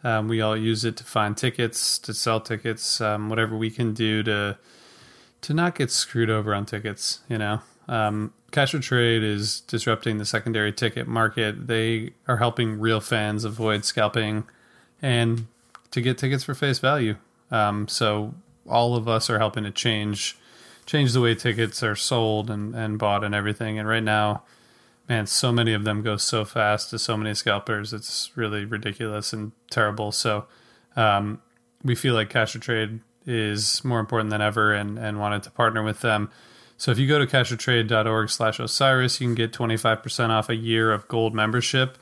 Um, 0.03 0.27
we 0.27 0.41
all 0.41 0.55
use 0.55 0.85
it 0.85 0.97
to 0.97 1.03
find 1.03 1.35
tickets, 1.35 1.97
to 1.99 2.13
sell 2.13 2.39
tickets, 2.39 3.01
um, 3.01 3.29
whatever 3.29 3.57
we 3.57 3.71
can 3.71 3.93
do 3.93 4.21
to 4.23 4.57
to 5.41 5.53
not 5.53 5.75
get 5.75 5.91
screwed 5.91 6.29
over 6.29 6.53
on 6.53 6.65
tickets. 6.65 7.19
You 7.27 7.37
know, 7.37 7.61
um, 7.87 8.33
Cash 8.55 8.73
or 8.73 8.79
Trade 8.79 9.21
is 9.21 9.59
disrupting 9.59 10.17
the 10.17 10.23
secondary 10.23 10.71
ticket 10.71 11.09
market. 11.09 11.67
They 11.67 12.11
are 12.25 12.37
helping 12.37 12.79
real 12.79 13.01
fans 13.01 13.43
avoid 13.43 13.83
scalping 13.83 14.45
and 15.01 15.47
to 15.91 15.99
get 15.99 16.17
tickets 16.17 16.45
for 16.45 16.53
face 16.53 16.79
value. 16.79 17.17
Um, 17.51 17.89
so 17.89 18.33
all 18.65 18.95
of 18.95 19.09
us 19.09 19.29
are 19.29 19.39
helping 19.39 19.65
to 19.65 19.71
change 19.71 20.37
change 20.85 21.11
the 21.11 21.19
way 21.19 21.35
tickets 21.35 21.83
are 21.83 21.97
sold 21.97 22.49
and, 22.49 22.73
and 22.73 22.97
bought 22.97 23.25
and 23.25 23.35
everything. 23.35 23.77
And 23.77 23.89
right 23.89 24.03
now, 24.03 24.43
man, 25.09 25.27
so 25.27 25.51
many 25.51 25.73
of 25.73 25.83
them 25.83 26.01
go 26.01 26.15
so 26.15 26.45
fast 26.45 26.91
to 26.91 26.99
so 26.99 27.17
many 27.17 27.33
scalpers. 27.33 27.91
It's 27.91 28.31
really 28.37 28.63
ridiculous 28.63 29.33
and 29.33 29.51
terrible. 29.69 30.13
So 30.13 30.45
um, 30.95 31.41
we 31.83 31.93
feel 31.93 32.13
like 32.13 32.29
Cash 32.29 32.55
or 32.55 32.59
Trade 32.59 33.01
is 33.25 33.83
more 33.83 33.99
important 33.99 34.29
than 34.29 34.41
ever 34.41 34.73
and, 34.73 34.97
and 34.97 35.19
wanted 35.19 35.43
to 35.43 35.51
partner 35.51 35.83
with 35.83 35.99
them. 35.99 36.31
So 36.77 36.91
if 36.91 36.99
you 36.99 37.07
go 37.07 37.19
to 37.19 37.25
cashortrade.org 37.25 38.29
slash 38.29 38.59
Osiris, 38.59 39.21
you 39.21 39.27
can 39.27 39.35
get 39.35 39.53
25% 39.53 40.29
off 40.29 40.49
a 40.49 40.55
year 40.55 40.91
of 40.91 41.07
gold 41.07 41.33
membership. 41.33 41.97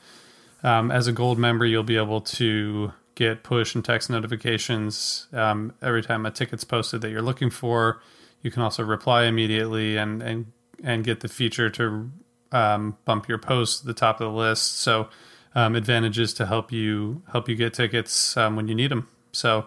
Um, 0.62 0.90
as 0.90 1.06
a 1.06 1.12
gold 1.12 1.38
member, 1.38 1.64
you'll 1.64 1.82
be 1.82 1.96
able 1.96 2.20
to 2.22 2.92
get 3.14 3.42
push 3.42 3.74
and 3.74 3.84
text 3.84 4.10
notifications 4.10 5.28
um, 5.32 5.72
every 5.80 6.02
time 6.02 6.26
a 6.26 6.30
ticket's 6.30 6.64
posted 6.64 7.00
that 7.02 7.10
you're 7.10 7.22
looking 7.22 7.50
for. 7.50 8.00
You 8.42 8.50
can 8.50 8.62
also 8.62 8.82
reply 8.82 9.24
immediately 9.24 9.96
and, 9.96 10.22
and, 10.22 10.52
and 10.82 11.04
get 11.04 11.20
the 11.20 11.28
feature 11.28 11.70
to 11.70 12.10
um, 12.50 12.96
bump 13.04 13.28
your 13.28 13.38
post 13.38 13.80
to 13.80 13.86
the 13.86 13.94
top 13.94 14.20
of 14.20 14.32
the 14.32 14.36
list. 14.36 14.78
So 14.80 15.08
um, 15.54 15.76
advantages 15.76 16.34
to 16.34 16.46
help 16.46 16.72
you 16.72 17.22
help 17.30 17.48
you 17.48 17.54
get 17.54 17.74
tickets 17.74 18.36
um, 18.36 18.56
when 18.56 18.68
you 18.68 18.74
need 18.74 18.90
them. 18.90 19.08
So 19.32 19.66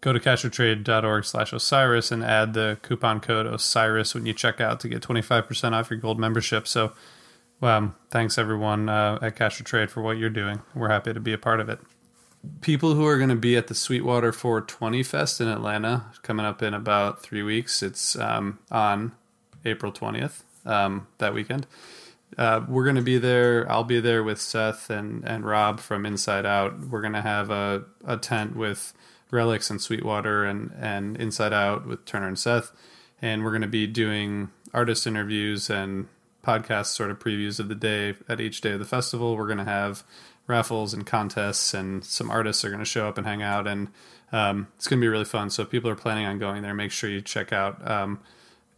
go 0.00 0.12
to 0.12 0.20
cashortrade.org 0.20 1.24
slash 1.24 1.52
Osiris 1.52 2.12
and 2.12 2.22
add 2.22 2.54
the 2.54 2.78
coupon 2.82 3.20
code 3.20 3.46
Osiris 3.46 4.14
when 4.14 4.26
you 4.26 4.32
check 4.32 4.60
out 4.60 4.80
to 4.80 4.88
get 4.88 5.02
25% 5.02 5.72
off 5.72 5.90
your 5.90 5.98
gold 5.98 6.18
membership. 6.18 6.68
So 6.68 6.92
um, 7.62 7.96
thanks 8.10 8.38
everyone 8.38 8.88
uh, 8.88 9.18
at 9.20 9.36
Cash 9.36 9.60
or 9.60 9.64
Trade 9.64 9.90
for 9.90 10.02
what 10.02 10.16
you're 10.16 10.30
doing. 10.30 10.62
We're 10.74 10.90
happy 10.90 11.12
to 11.12 11.20
be 11.20 11.32
a 11.32 11.38
part 11.38 11.60
of 11.60 11.68
it. 11.68 11.80
People 12.60 12.94
who 12.94 13.04
are 13.04 13.16
going 13.16 13.30
to 13.30 13.36
be 13.36 13.56
at 13.56 13.66
the 13.66 13.74
Sweetwater 13.74 14.32
420 14.32 15.02
Fest 15.02 15.40
in 15.40 15.48
Atlanta 15.48 16.06
coming 16.22 16.46
up 16.46 16.62
in 16.62 16.72
about 16.72 17.20
three 17.20 17.42
weeks. 17.42 17.82
It's 17.82 18.16
um, 18.16 18.60
on 18.70 19.12
April 19.64 19.90
20th, 19.90 20.42
um, 20.64 21.08
that 21.18 21.34
weekend. 21.34 21.66
Uh, 22.36 22.60
we're 22.68 22.84
going 22.84 22.94
to 22.94 23.02
be 23.02 23.18
there. 23.18 23.68
I'll 23.68 23.82
be 23.82 23.98
there 23.98 24.22
with 24.22 24.40
Seth 24.40 24.88
and, 24.88 25.24
and 25.24 25.44
Rob 25.44 25.80
from 25.80 26.06
Inside 26.06 26.46
Out. 26.46 26.78
We're 26.78 27.00
going 27.00 27.14
to 27.14 27.22
have 27.22 27.50
a, 27.50 27.84
a 28.04 28.16
tent 28.16 28.54
with 28.54 28.92
Relix 29.30 29.70
and 29.70 29.80
Sweetwater 29.80 30.44
and, 30.44 30.72
and 30.78 31.16
Inside 31.16 31.52
Out 31.52 31.86
with 31.86 32.04
Turner 32.04 32.28
and 32.28 32.38
Seth. 32.38 32.72
And 33.20 33.44
we're 33.44 33.50
going 33.50 33.62
to 33.62 33.68
be 33.68 33.86
doing 33.86 34.50
artist 34.72 35.06
interviews 35.06 35.70
and 35.70 36.08
podcast 36.44 36.86
sort 36.86 37.10
of 37.10 37.18
previews 37.18 37.58
of 37.60 37.68
the 37.68 37.74
day 37.74 38.14
at 38.28 38.40
each 38.40 38.60
day 38.60 38.72
of 38.72 38.78
the 38.78 38.84
festival. 38.84 39.36
We're 39.36 39.46
going 39.46 39.58
to 39.58 39.64
have 39.64 40.04
raffles 40.46 40.94
and 40.94 41.06
contests, 41.06 41.74
and 41.74 42.04
some 42.04 42.30
artists 42.30 42.64
are 42.64 42.70
going 42.70 42.78
to 42.78 42.84
show 42.84 43.06
up 43.06 43.18
and 43.18 43.26
hang 43.26 43.42
out. 43.42 43.66
And 43.66 43.88
um, 44.32 44.68
it's 44.76 44.86
going 44.86 45.00
to 45.00 45.04
be 45.04 45.08
really 45.08 45.24
fun. 45.24 45.50
So 45.50 45.62
if 45.62 45.70
people 45.70 45.90
are 45.90 45.96
planning 45.96 46.26
on 46.26 46.38
going 46.38 46.62
there, 46.62 46.74
make 46.74 46.90
sure 46.90 47.10
you 47.10 47.20
check 47.20 47.52
out, 47.52 47.86
um, 47.88 48.20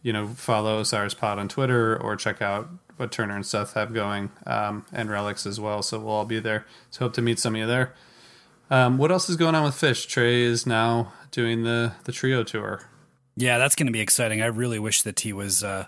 you 0.01 0.11
know, 0.11 0.27
follow 0.27 0.79
Osiris 0.79 1.13
Pod 1.13 1.39
on 1.39 1.47
Twitter 1.47 1.95
or 1.95 2.15
check 2.15 2.41
out 2.41 2.69
what 2.97 3.11
Turner 3.11 3.35
and 3.35 3.45
Seth 3.45 3.73
have 3.73 3.93
going 3.93 4.31
um, 4.45 4.85
and 4.91 5.09
Relix 5.09 5.45
as 5.45 5.59
well. 5.59 5.81
So 5.81 5.99
we'll 5.99 6.09
all 6.09 6.25
be 6.25 6.39
there. 6.39 6.65
So 6.89 7.05
hope 7.05 7.13
to 7.13 7.21
meet 7.21 7.39
some 7.39 7.55
of 7.55 7.59
you 7.59 7.67
there. 7.67 7.93
Um, 8.71 8.97
what 8.97 9.11
else 9.11 9.29
is 9.29 9.35
going 9.35 9.53
on 9.53 9.65
with 9.65 9.75
Phish? 9.75 10.07
Trey 10.07 10.41
is 10.41 10.65
now 10.65 11.11
doing 11.29 11.63
the 11.63 11.91
the 12.05 12.13
trio 12.13 12.43
tour. 12.43 12.87
Yeah, 13.35 13.57
that's 13.57 13.75
going 13.75 13.87
to 13.87 13.93
be 13.93 13.99
exciting. 13.99 14.41
I 14.41 14.45
really 14.47 14.79
wish 14.79 15.01
that 15.03 15.19
he 15.19 15.33
was 15.33 15.63
uh, 15.63 15.85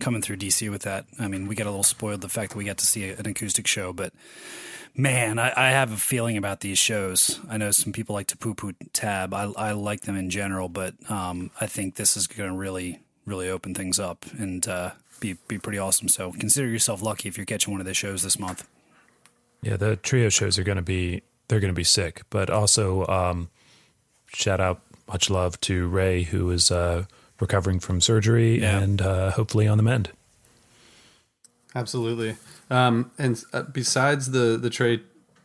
coming 0.00 0.20
through 0.20 0.36
DC 0.36 0.70
with 0.70 0.82
that. 0.82 1.06
I 1.18 1.28
mean, 1.28 1.48
we 1.48 1.54
got 1.54 1.66
a 1.66 1.70
little 1.70 1.82
spoiled 1.82 2.20
the 2.20 2.28
fact 2.28 2.52
that 2.52 2.58
we 2.58 2.64
got 2.64 2.78
to 2.78 2.86
see 2.86 3.08
an 3.10 3.26
acoustic 3.26 3.66
show, 3.66 3.92
but 3.92 4.12
man, 4.94 5.38
I, 5.38 5.52
I 5.56 5.70
have 5.70 5.92
a 5.92 5.96
feeling 5.96 6.36
about 6.36 6.60
these 6.60 6.78
shows. 6.78 7.40
I 7.48 7.56
know 7.56 7.70
some 7.70 7.92
people 7.92 8.14
like 8.14 8.26
to 8.28 8.36
poo 8.36 8.54
poo 8.54 8.72
Tab. 8.92 9.32
I, 9.32 9.44
I 9.56 9.72
like 9.72 10.02
them 10.02 10.16
in 10.16 10.28
general, 10.28 10.68
but 10.68 10.94
um, 11.10 11.50
I 11.58 11.66
think 11.66 11.96
this 11.96 12.16
is 12.18 12.26
going 12.26 12.50
to 12.50 12.56
really, 12.56 13.00
really 13.24 13.48
open 13.48 13.74
things 13.74 13.98
up 13.98 14.26
and 14.38 14.66
uh, 14.68 14.90
be 15.20 15.36
be 15.48 15.58
pretty 15.58 15.78
awesome. 15.78 16.08
So 16.08 16.32
consider 16.32 16.68
yourself 16.68 17.00
lucky 17.00 17.28
if 17.28 17.38
you're 17.38 17.46
catching 17.46 17.72
one 17.72 17.80
of 17.80 17.86
their 17.86 17.94
shows 17.94 18.22
this 18.22 18.38
month. 18.38 18.68
Yeah, 19.62 19.76
the 19.76 19.96
trio 19.96 20.28
shows 20.28 20.58
are 20.58 20.64
going 20.64 20.76
to 20.76 20.82
be 20.82 21.22
they're 21.48 21.60
going 21.60 21.72
to 21.72 21.76
be 21.76 21.84
sick. 21.84 22.22
But 22.30 22.50
also, 22.50 23.06
um, 23.06 23.50
shout 24.28 24.60
out, 24.60 24.80
much 25.08 25.30
love 25.30 25.60
to 25.62 25.86
Ray, 25.88 26.22
who 26.24 26.50
is 26.50 26.70
uh, 26.70 27.04
recovering 27.40 27.78
from 27.80 28.00
surgery 28.00 28.60
Yeah. 28.60 28.78
and 28.80 29.00
uh, 29.02 29.30
hopefully 29.32 29.66
on 29.68 29.76
the 29.78 29.82
mend. 29.84 30.10
Absolutely. 31.74 32.36
Um, 32.70 33.10
and 33.18 33.42
uh, 33.52 33.62
besides 33.62 34.30
the 34.30 34.56
the 34.56 34.70
Trey 34.70 35.00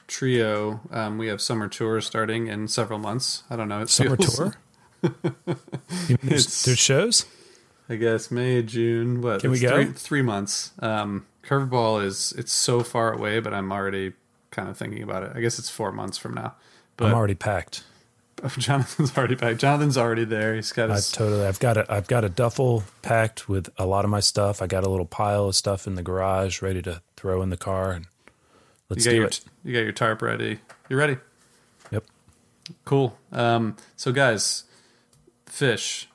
trio, 0.08 0.79
um, 0.91 1.17
we 1.17 1.27
have 1.27 1.41
summer 1.41 1.67
tour 1.67 2.01
starting 2.01 2.48
in 2.48 2.67
several 2.67 3.00
months. 3.00 3.43
I 3.50 3.55
don't 3.55 3.67
know. 3.67 3.81
It 3.81 3.89
Summer 3.89 4.15
feels- 4.17 4.36
tour. 4.38 4.55
You 6.08 6.17
mean 6.22 6.29
there's, 6.29 6.63
there's 6.63 6.77
shows. 6.79 7.25
I 7.89 7.96
guess 7.96 8.29
May, 8.31 8.62
June. 8.62 9.22
What? 9.22 9.41
Can 9.41 9.50
we 9.51 9.58
It's 9.58 9.63
go? 9.70 9.84
Three, 9.84 9.91
three 9.93 10.22
months. 10.22 10.72
Um, 10.79 11.25
curveball 11.43 12.03
is 12.05 12.34
it's 12.38 12.51
so 12.51 12.81
far 12.84 13.12
away, 13.12 13.39
but 13.39 13.53
I'm 13.53 13.72
already 13.72 14.13
kind 14.51 14.70
of 14.70 14.77
thinking 14.77 15.01
about 15.03 15.24
it. 15.24 15.31
I 15.36 15.41
guess 15.41 15.58
it's 15.58 15.70
four 15.70 15.91
months 15.91 16.17
from 16.17 16.34
now. 16.34 16.55
But 16.98 17.08
I'm 17.08 17.15
already 17.15 17.36
packed. 17.36 17.84
Jonathan's 18.58 19.15
already 19.17 19.36
back. 19.36 19.58
Jonathan's 19.58 19.98
already 19.98 20.25
there. 20.25 20.55
He's 20.55 20.72
got 20.72 20.89
his. 20.89 21.13
I 21.13 21.17
totally. 21.17 21.46
I've 21.46 21.60
got 21.60 21.77
a. 21.77 21.91
I've 21.91 22.08
got 22.08 22.24
a 22.24 22.29
duffel 22.29 22.84
packed 23.01 23.48
with 23.48 23.70
a 23.77 23.86
lot 23.86 24.03
of 24.03 24.12
my 24.12 24.20
stuff. 24.20 24.62
I 24.62 24.67
got 24.67 24.84
a 24.84 24.89
little 24.89 25.05
pile 25.05 25.48
of 25.48 25.55
stuff 25.55 25.88
in 25.88 25.96
the 25.96 26.03
garage 26.03 26.62
ready 26.62 26.81
to 26.84 27.01
throw 27.15 27.41
in 27.41 27.50
the 27.50 27.58
car, 27.58 27.91
and 27.91 28.08
let's 28.89 29.05
got 29.05 29.12
do 29.12 29.17
your 29.17 29.27
it. 29.27 29.41
you 29.63 29.74
got 29.74 29.81
your 29.81 29.91
tarp 29.91 30.22
ready. 30.22 30.60
You 30.89 30.98
ready? 30.98 31.17
Yep. 31.91 32.05
Cool. 32.84 33.17
Um, 33.31 33.75
so 33.96 34.12
guys, 34.12 34.63
Phish 35.46 36.08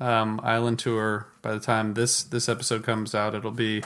um, 0.00 0.40
island 0.42 0.78
tour. 0.78 1.26
By 1.42 1.52
the 1.52 1.60
time 1.60 1.94
this 1.94 2.22
this 2.22 2.48
episode 2.48 2.84
comes 2.84 3.14
out, 3.14 3.34
it'll 3.34 3.50
be 3.50 3.82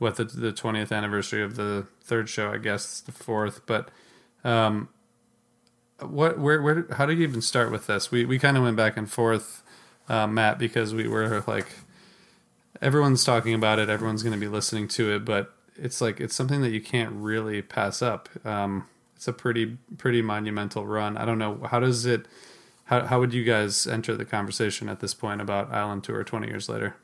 what 0.00 0.16
the 0.16 0.24
the 0.24 0.50
twentieth 0.50 0.90
anniversary 0.90 1.42
of 1.42 1.54
the 1.54 1.86
third 2.02 2.28
show. 2.28 2.50
I 2.50 2.58
guess 2.58 3.00
the 3.00 3.12
fourth. 3.12 3.64
But 3.66 3.90
um, 4.42 4.88
what 6.00 6.38
where 6.38 6.60
where 6.60 6.86
how 6.92 7.06
did 7.06 7.18
you 7.18 7.24
even 7.24 7.42
start 7.42 7.70
with 7.70 7.86
this? 7.86 8.10
We 8.10 8.24
we 8.24 8.38
kind 8.38 8.56
of 8.56 8.62
went 8.62 8.76
back 8.76 8.96
and 8.96 9.08
forth, 9.08 9.62
uh, 10.08 10.26
Matt, 10.26 10.58
because 10.58 10.94
we 10.94 11.06
were 11.06 11.44
like 11.46 11.66
everyone's 12.80 13.24
talking 13.24 13.54
about 13.54 13.78
it. 13.78 13.88
Everyone's 13.88 14.22
going 14.22 14.32
to 14.32 14.40
be 14.40 14.48
listening 14.48 14.88
to 14.88 15.12
it, 15.12 15.24
but 15.24 15.54
it's 15.76 16.00
like 16.00 16.18
it's 16.18 16.34
something 16.34 16.62
that 16.62 16.70
you 16.70 16.80
can't 16.80 17.12
really 17.12 17.62
pass 17.62 18.02
up. 18.02 18.28
Um, 18.44 18.86
it's 19.14 19.28
a 19.28 19.32
pretty 19.34 19.76
pretty 19.98 20.22
monumental 20.22 20.86
run. 20.86 21.18
I 21.18 21.24
don't 21.26 21.38
know 21.38 21.60
how 21.70 21.78
does 21.80 22.06
it. 22.06 22.26
How 22.84 23.04
how 23.04 23.20
would 23.20 23.34
you 23.34 23.44
guys 23.44 23.86
enter 23.86 24.16
the 24.16 24.24
conversation 24.24 24.88
at 24.88 25.00
this 25.00 25.12
point 25.12 25.42
about 25.42 25.70
Island 25.70 26.04
Tour 26.04 26.24
twenty 26.24 26.48
years 26.48 26.68
later? 26.68 26.96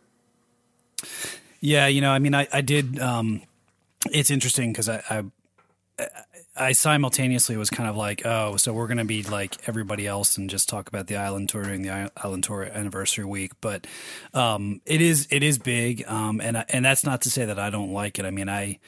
Yeah, 1.60 1.86
you 1.86 2.00
know, 2.00 2.10
I 2.10 2.18
mean, 2.18 2.34
I, 2.34 2.46
I 2.52 2.60
did. 2.60 2.98
Um, 2.98 3.42
it's 4.12 4.30
interesting 4.30 4.72
because 4.72 4.88
I, 4.88 5.02
I, 5.98 6.08
I 6.56 6.72
simultaneously 6.72 7.56
was 7.56 7.70
kind 7.70 7.88
of 7.88 7.96
like, 7.96 8.24
oh, 8.24 8.56
so 8.56 8.72
we're 8.72 8.86
going 8.86 8.98
to 8.98 9.04
be 9.04 9.22
like 9.22 9.56
everybody 9.68 10.06
else 10.06 10.38
and 10.38 10.48
just 10.48 10.68
talk 10.68 10.88
about 10.88 11.06
the 11.06 11.16
island 11.16 11.48
tour 11.48 11.62
during 11.62 11.82
the 11.82 12.10
island 12.16 12.44
tour 12.44 12.62
anniversary 12.64 13.24
week. 13.24 13.52
But 13.60 13.86
um, 14.32 14.80
it 14.86 15.00
is 15.00 15.28
it 15.30 15.42
is 15.42 15.58
big, 15.58 16.04
um, 16.06 16.40
and 16.40 16.58
I, 16.58 16.64
and 16.68 16.84
that's 16.84 17.04
not 17.04 17.22
to 17.22 17.30
say 17.30 17.44
that 17.44 17.58
I 17.58 17.70
don't 17.70 17.92
like 17.92 18.18
it. 18.18 18.24
I 18.24 18.30
mean, 18.30 18.48
I, 18.48 18.78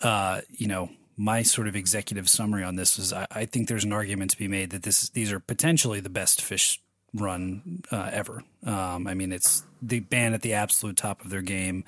uh, 0.00 0.40
you 0.50 0.66
know. 0.66 0.90
My 1.16 1.42
sort 1.42 1.68
of 1.68 1.76
executive 1.76 2.28
summary 2.28 2.64
on 2.64 2.74
this 2.74 2.98
is: 2.98 3.12
I, 3.12 3.28
I 3.30 3.44
think 3.44 3.68
there's 3.68 3.84
an 3.84 3.92
argument 3.92 4.32
to 4.32 4.36
be 4.36 4.48
made 4.48 4.70
that 4.70 4.82
this 4.82 5.08
these 5.10 5.30
are 5.30 5.38
potentially 5.38 6.00
the 6.00 6.08
best 6.10 6.40
Phish 6.40 6.78
run 7.14 7.82
uh, 7.90 8.10
ever. 8.12 8.42
Um, 8.66 9.06
I 9.06 9.14
mean, 9.14 9.32
it's 9.32 9.64
the 9.80 10.00
band 10.00 10.34
at 10.34 10.42
the 10.42 10.54
absolute 10.54 10.96
top 10.96 11.24
of 11.24 11.30
their 11.30 11.42
game. 11.42 11.84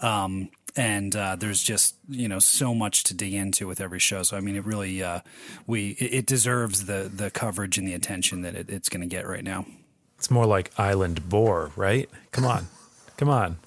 Um, 0.00 0.50
and 0.76 1.14
uh, 1.14 1.36
there's 1.36 1.62
just 1.62 1.94
you 2.08 2.28
know 2.28 2.38
so 2.38 2.74
much 2.74 3.04
to 3.04 3.14
dig 3.14 3.32
into 3.32 3.66
with 3.66 3.80
every 3.80 4.00
show. 4.00 4.22
So 4.22 4.36
I 4.36 4.40
mean, 4.40 4.56
it 4.56 4.64
really 4.64 5.02
uh, 5.02 5.20
we 5.66 5.90
it 5.90 6.26
deserves 6.26 6.86
the 6.86 7.10
the 7.14 7.30
coverage 7.30 7.78
and 7.78 7.86
the 7.86 7.94
attention 7.94 8.42
that 8.42 8.54
it, 8.54 8.70
it's 8.70 8.88
going 8.88 9.02
to 9.02 9.06
get 9.06 9.26
right 9.26 9.44
now. 9.44 9.66
It's 10.18 10.30
more 10.30 10.46
like 10.46 10.72
Island 10.78 11.28
Boar, 11.28 11.70
right? 11.76 12.08
Come 12.32 12.44
on, 12.44 12.66
come 13.16 13.28
on. 13.28 13.58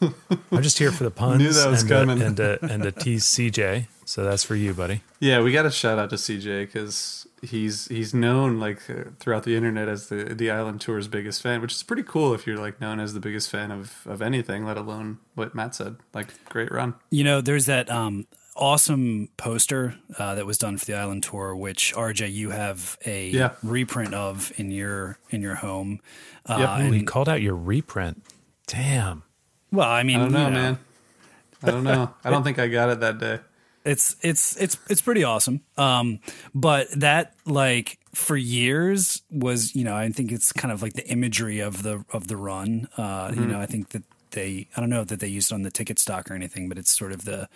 I'm 0.00 0.62
just 0.62 0.78
here 0.78 0.92
for 0.92 1.04
the 1.04 1.10
puns 1.10 1.42
Knew 1.42 1.52
that 1.52 1.70
was 1.70 1.82
and, 1.82 1.90
coming. 1.90 2.22
A, 2.22 2.26
and 2.26 2.40
a 2.40 2.64
and 2.64 2.84
a 2.84 2.92
tease 2.92 3.24
CJ. 3.24 3.86
So 4.04 4.24
that's 4.24 4.42
for 4.42 4.56
you, 4.56 4.72
buddy. 4.74 5.02
Yeah, 5.20 5.42
we 5.42 5.52
got 5.52 5.66
a 5.66 5.70
shout 5.70 5.98
out 5.98 6.10
to 6.10 6.16
CJ 6.16 6.66
because 6.66 7.27
he's 7.42 7.86
he's 7.88 8.12
known 8.14 8.58
like 8.58 8.88
uh, 8.90 9.10
throughout 9.18 9.44
the 9.44 9.56
internet 9.56 9.88
as 9.88 10.08
the 10.08 10.24
the 10.34 10.50
Island 10.50 10.80
Tour's 10.80 11.08
biggest 11.08 11.42
fan, 11.42 11.60
which 11.60 11.72
is 11.72 11.82
pretty 11.82 12.02
cool 12.02 12.34
if 12.34 12.46
you're 12.46 12.58
like 12.58 12.80
known 12.80 13.00
as 13.00 13.14
the 13.14 13.20
biggest 13.20 13.50
fan 13.50 13.70
of 13.70 13.98
of 14.06 14.20
anything, 14.22 14.64
let 14.64 14.76
alone 14.76 15.18
what 15.34 15.54
Matt 15.54 15.74
said. 15.74 15.96
Like, 16.14 16.28
great 16.48 16.70
run. 16.72 16.94
You 17.10 17.24
know, 17.24 17.40
there's 17.40 17.66
that 17.66 17.90
um, 17.90 18.26
awesome 18.56 19.28
poster 19.36 19.94
uh, 20.18 20.34
that 20.34 20.44
was 20.46 20.58
done 20.58 20.76
for 20.78 20.84
the 20.84 20.94
Island 20.94 21.22
Tour, 21.22 21.54
which 21.54 21.94
RJ 21.94 22.32
you 22.32 22.50
have 22.50 22.98
a 23.06 23.30
Yeah. 23.30 23.52
reprint 23.62 24.14
of 24.14 24.52
in 24.56 24.70
your 24.70 25.18
in 25.30 25.40
your 25.42 25.54
home. 25.56 26.00
Uh, 26.46 26.56
Yep. 26.58 26.68
Ooh, 26.68 26.72
and- 26.86 26.94
you 26.96 27.04
called 27.04 27.28
out 27.28 27.40
your 27.42 27.54
reprint. 27.56 28.22
Damn. 28.66 29.22
well, 29.72 29.88
I 29.88 30.02
mean, 30.02 30.18
I 30.18 30.22
don't 30.24 30.32
know, 30.32 30.46
you 30.48 30.52
man. 30.54 30.78
I 31.62 31.70
don't 31.70 31.84
know. 31.84 32.14
I 32.24 32.30
don't 32.30 32.42
think 32.44 32.58
I 32.58 32.68
got 32.68 32.88
it 32.90 33.00
that 33.00 33.18
day. 33.18 33.40
It's 33.88 34.16
it's 34.22 34.56
it's 34.56 34.78
it's 34.88 35.00
pretty 35.00 35.24
awesome. 35.24 35.62
Um, 35.76 36.20
but 36.54 36.88
that 37.00 37.34
like 37.46 37.98
for 38.14 38.36
years 38.36 39.22
was 39.30 39.74
you 39.74 39.84
know 39.84 39.96
I 39.96 40.08
think 40.10 40.32
it's 40.32 40.52
kind 40.52 40.72
of 40.72 40.82
like 40.82 40.94
the 40.94 41.06
imagery 41.08 41.60
of 41.60 41.82
the 41.82 42.04
of 42.12 42.28
the 42.28 42.36
run. 42.36 42.88
Uh, 42.96 43.32
You 43.34 43.46
know 43.46 43.60
I 43.60 43.66
think 43.66 43.90
that 43.90 44.02
they 44.32 44.68
I 44.76 44.80
don't 44.80 44.90
know 44.90 45.04
that 45.04 45.20
they 45.20 45.28
used 45.28 45.52
it 45.52 45.54
on 45.54 45.62
the 45.62 45.70
ticket 45.70 45.98
stock 45.98 46.30
or 46.30 46.34
anything, 46.34 46.68
but 46.68 46.78
it's 46.78 46.96
sort 46.96 47.12
of 47.12 47.24
the 47.24 47.48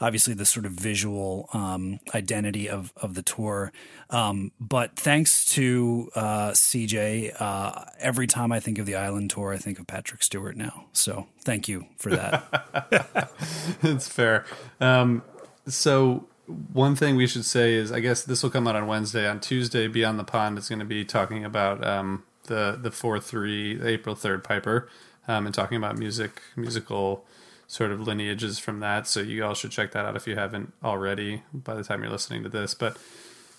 obviously 0.00 0.34
the 0.34 0.46
sort 0.46 0.66
of 0.66 0.72
visual 0.72 1.48
um, 1.52 2.00
identity 2.14 2.68
of 2.68 2.92
of 2.96 3.14
the 3.14 3.22
tour. 3.22 3.72
Um, 4.10 4.52
but 4.60 4.96
thanks 4.96 5.44
to 5.56 6.10
uh, 6.14 6.50
CJ, 6.52 7.34
uh, 7.40 7.84
every 7.98 8.26
time 8.26 8.52
I 8.52 8.60
think 8.60 8.78
of 8.78 8.86
the 8.86 8.94
Island 8.94 9.30
Tour, 9.30 9.52
I 9.52 9.58
think 9.58 9.78
of 9.78 9.86
Patrick 9.86 10.22
Stewart 10.22 10.56
now. 10.56 10.86
So 10.92 11.26
thank 11.44 11.68
you 11.68 11.86
for 11.98 12.10
that. 12.10 13.30
it's 13.82 14.08
fair. 14.08 14.44
Um, 14.80 15.22
so 15.66 16.26
one 16.72 16.94
thing 16.94 17.16
we 17.16 17.26
should 17.26 17.44
say 17.44 17.74
is, 17.74 17.90
I 17.90 18.00
guess 18.00 18.22
this 18.22 18.42
will 18.42 18.50
come 18.50 18.66
out 18.68 18.76
on 18.76 18.86
Wednesday. 18.86 19.28
On 19.28 19.40
Tuesday, 19.40 19.88
Beyond 19.88 20.18
the 20.18 20.24
Pond 20.24 20.58
is 20.58 20.68
going 20.68 20.78
to 20.78 20.84
be 20.84 21.04
talking 21.04 21.44
about 21.44 21.84
um, 21.84 22.24
the 22.44 22.78
the 22.80 22.90
four 22.90 23.18
three 23.18 23.80
April 23.82 24.14
third 24.14 24.44
Piper, 24.44 24.88
um, 25.26 25.46
and 25.46 25.54
talking 25.54 25.76
about 25.76 25.98
music 25.98 26.42
musical 26.54 27.24
sort 27.66 27.90
of 27.90 28.00
lineages 28.00 28.58
from 28.60 28.80
that. 28.80 29.08
So 29.08 29.20
you 29.20 29.44
all 29.44 29.54
should 29.54 29.72
check 29.72 29.90
that 29.92 30.04
out 30.04 30.14
if 30.14 30.26
you 30.26 30.36
haven't 30.36 30.72
already. 30.84 31.42
By 31.52 31.74
the 31.74 31.82
time 31.82 32.02
you're 32.02 32.12
listening 32.12 32.44
to 32.44 32.48
this, 32.48 32.74
but 32.74 32.96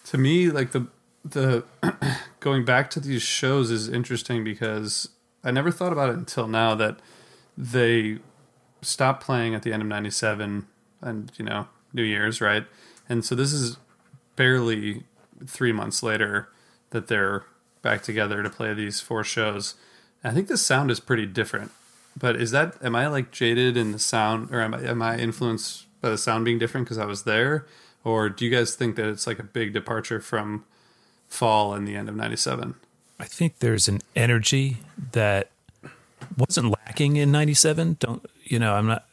to 0.06 0.18
me, 0.18 0.50
like 0.50 0.72
the 0.72 0.88
the 1.26 1.66
going 2.40 2.64
back 2.64 2.90
to 2.92 3.00
these 3.02 3.22
shows 3.22 3.70
is 3.70 3.90
interesting 3.90 4.44
because 4.46 5.10
I 5.44 5.52
never 5.52 5.72
thought 5.72 5.92
about 5.92 6.10
it 6.10 6.16
until 6.16 6.48
now 6.48 6.74
that 6.76 7.00
they 7.58 8.20
stopped 8.82 9.24
playing 9.24 9.56
at 9.56 9.64
the 9.64 9.74
end 9.74 9.82
of 9.82 9.88
97 9.88 10.68
and 11.02 11.32
you 11.36 11.44
know 11.44 11.68
new 11.98 12.04
year's 12.04 12.40
right? 12.40 12.66
And 13.10 13.26
so 13.26 13.36
this 13.36 13.52
is 13.52 13.78
barely 14.36 15.04
three 15.46 15.74
months 15.74 16.02
later 16.02 16.48
that 16.92 17.08
they're 17.08 17.44
back 17.82 18.02
together 18.02 18.42
to 18.42 18.50
play 18.50 18.74
these 18.74 19.02
four 19.02 19.24
shows. 19.24 19.76
I 20.24 20.32
think 20.32 20.48
the 20.48 20.58
sound 20.58 20.92
is 20.92 21.00
pretty 21.00 21.26
different 21.26 21.72
but 22.20 22.36
is 22.36 22.52
that 22.52 22.76
am 22.84 22.96
i 22.96 23.08
like 23.08 23.32
jaded 23.32 23.78
in 23.78 23.92
the 23.92 24.00
sound 24.00 24.50
or 24.52 24.62
am 24.62 24.74
i, 24.74 24.82
am 24.82 25.02
I 25.02 25.18
influenced 25.18 25.86
by 26.02 26.10
the 26.10 26.18
sound 26.18 26.46
being 26.46 26.60
different 26.60 26.86
because 26.86 26.98
i 26.98 27.06
was 27.06 27.24
there? 27.24 27.66
Or 28.04 28.30
do 28.30 28.46
you 28.46 28.52
guys 28.52 28.76
think 28.76 28.96
that 28.96 29.08
it's 29.10 29.28
like 29.28 29.38
a 29.38 29.44
big 29.44 29.74
departure 29.74 30.22
from 30.22 30.64
fall 31.28 31.74
and 31.74 31.86
the 31.86 31.96
end 31.96 32.08
of 32.08 32.16
97 32.16 32.76
I 33.20 33.26
think 33.26 33.60
there's 33.60 33.88
an 33.88 34.02
energy 34.16 34.78
that 35.12 35.50
wasn't 36.38 36.72
lacking 36.86 37.18
in 37.18 37.32
97 37.32 37.98
don't 38.00 38.26
you 38.44 38.60
know 38.60 38.74
i'm 38.74 38.88
not 38.88 39.06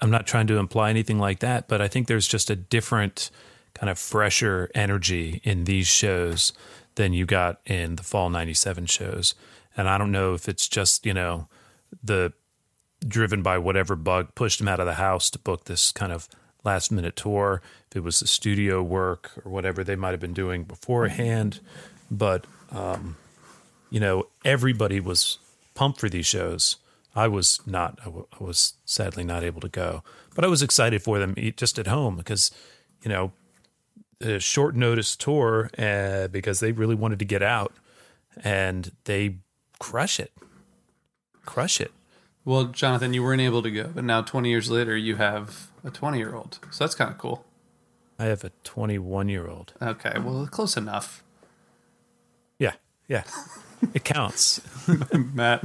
i'm 0.00 0.10
not 0.10 0.26
trying 0.26 0.46
to 0.46 0.58
imply 0.58 0.90
anything 0.90 1.18
like 1.18 1.40
that 1.40 1.68
but 1.68 1.80
i 1.80 1.88
think 1.88 2.06
there's 2.06 2.28
just 2.28 2.50
a 2.50 2.56
different 2.56 3.30
kind 3.74 3.90
of 3.90 3.98
fresher 3.98 4.70
energy 4.74 5.40
in 5.44 5.64
these 5.64 5.86
shows 5.86 6.52
than 6.96 7.12
you 7.12 7.24
got 7.24 7.60
in 7.66 7.96
the 7.96 8.02
fall 8.02 8.30
97 8.30 8.86
shows 8.86 9.34
and 9.76 9.88
i 9.88 9.98
don't 9.98 10.12
know 10.12 10.34
if 10.34 10.48
it's 10.48 10.68
just 10.68 11.06
you 11.06 11.14
know 11.14 11.48
the 12.02 12.32
driven 13.06 13.42
by 13.42 13.56
whatever 13.56 13.94
bug 13.94 14.34
pushed 14.34 14.60
him 14.60 14.68
out 14.68 14.80
of 14.80 14.86
the 14.86 14.94
house 14.94 15.30
to 15.30 15.38
book 15.38 15.64
this 15.64 15.92
kind 15.92 16.12
of 16.12 16.28
last 16.64 16.90
minute 16.90 17.14
tour 17.14 17.62
if 17.88 17.96
it 17.96 18.00
was 18.00 18.18
the 18.20 18.26
studio 18.26 18.82
work 18.82 19.30
or 19.44 19.50
whatever 19.50 19.84
they 19.84 19.94
might 19.94 20.10
have 20.10 20.20
been 20.20 20.34
doing 20.34 20.64
beforehand 20.64 21.60
but 22.10 22.44
um, 22.72 23.16
you 23.90 24.00
know, 24.00 24.26
everybody 24.44 25.00
was 25.00 25.38
pumped 25.74 26.00
for 26.00 26.08
these 26.08 26.26
shows. 26.26 26.76
I 27.14 27.28
was 27.28 27.60
not. 27.66 27.98
I, 28.02 28.04
w- 28.04 28.26
I 28.38 28.44
was 28.44 28.74
sadly 28.84 29.24
not 29.24 29.42
able 29.42 29.60
to 29.60 29.68
go, 29.68 30.02
but 30.34 30.44
I 30.44 30.48
was 30.48 30.62
excited 30.62 31.02
for 31.02 31.18
them 31.18 31.34
just 31.56 31.78
at 31.78 31.86
home 31.86 32.16
because, 32.16 32.50
you 33.02 33.08
know, 33.08 33.32
a 34.20 34.38
short 34.38 34.74
notice 34.76 35.16
tour 35.16 35.70
uh, 35.78 36.28
because 36.28 36.60
they 36.60 36.72
really 36.72 36.94
wanted 36.94 37.18
to 37.20 37.24
get 37.24 37.42
out 37.42 37.72
and 38.42 38.92
they 39.04 39.36
crush 39.78 40.20
it, 40.20 40.32
crush 41.44 41.80
it. 41.80 41.92
Well, 42.44 42.64
Jonathan, 42.64 43.12
you 43.14 43.22
weren't 43.22 43.42
able 43.42 43.62
to 43.62 43.70
go, 43.70 43.90
but 43.94 44.04
now 44.04 44.22
20 44.22 44.48
years 44.48 44.70
later, 44.70 44.96
you 44.96 45.16
have 45.16 45.68
a 45.84 45.90
20 45.90 46.18
year 46.18 46.34
old. 46.34 46.58
So 46.70 46.84
that's 46.84 46.94
kind 46.94 47.10
of 47.10 47.18
cool. 47.18 47.44
I 48.18 48.24
have 48.24 48.42
a 48.42 48.50
21 48.64 49.28
year 49.28 49.46
old. 49.46 49.74
Okay, 49.80 50.18
well, 50.18 50.46
close 50.46 50.76
enough. 50.76 51.22
Yeah, 52.58 52.72
yeah, 53.06 53.24
it 53.94 54.04
counts. 54.04 54.60
Matt. 55.12 55.64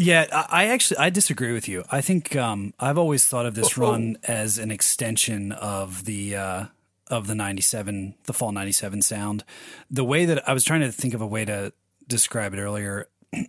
Yeah, 0.00 0.26
I 0.32 0.46
I 0.62 0.66
actually 0.68 0.96
I 0.96 1.10
disagree 1.10 1.52
with 1.52 1.68
you. 1.68 1.84
I 1.90 2.00
think 2.00 2.34
um, 2.34 2.72
I've 2.80 2.96
always 2.96 3.26
thought 3.26 3.44
of 3.44 3.54
this 3.54 3.76
run 3.76 4.16
as 4.24 4.56
an 4.56 4.70
extension 4.70 5.52
of 5.52 6.06
the 6.06 6.36
uh, 6.36 6.64
of 7.08 7.26
the 7.26 7.34
'97, 7.34 8.14
the 8.24 8.32
fall 8.32 8.50
'97 8.50 9.02
sound. 9.02 9.44
The 9.90 10.02
way 10.02 10.24
that 10.24 10.48
I 10.48 10.54
was 10.54 10.64
trying 10.64 10.80
to 10.80 10.90
think 10.90 11.12
of 11.12 11.20
a 11.20 11.26
way 11.26 11.44
to 11.44 11.74
describe 12.08 12.54
it 12.54 12.58
earlier. 12.58 13.08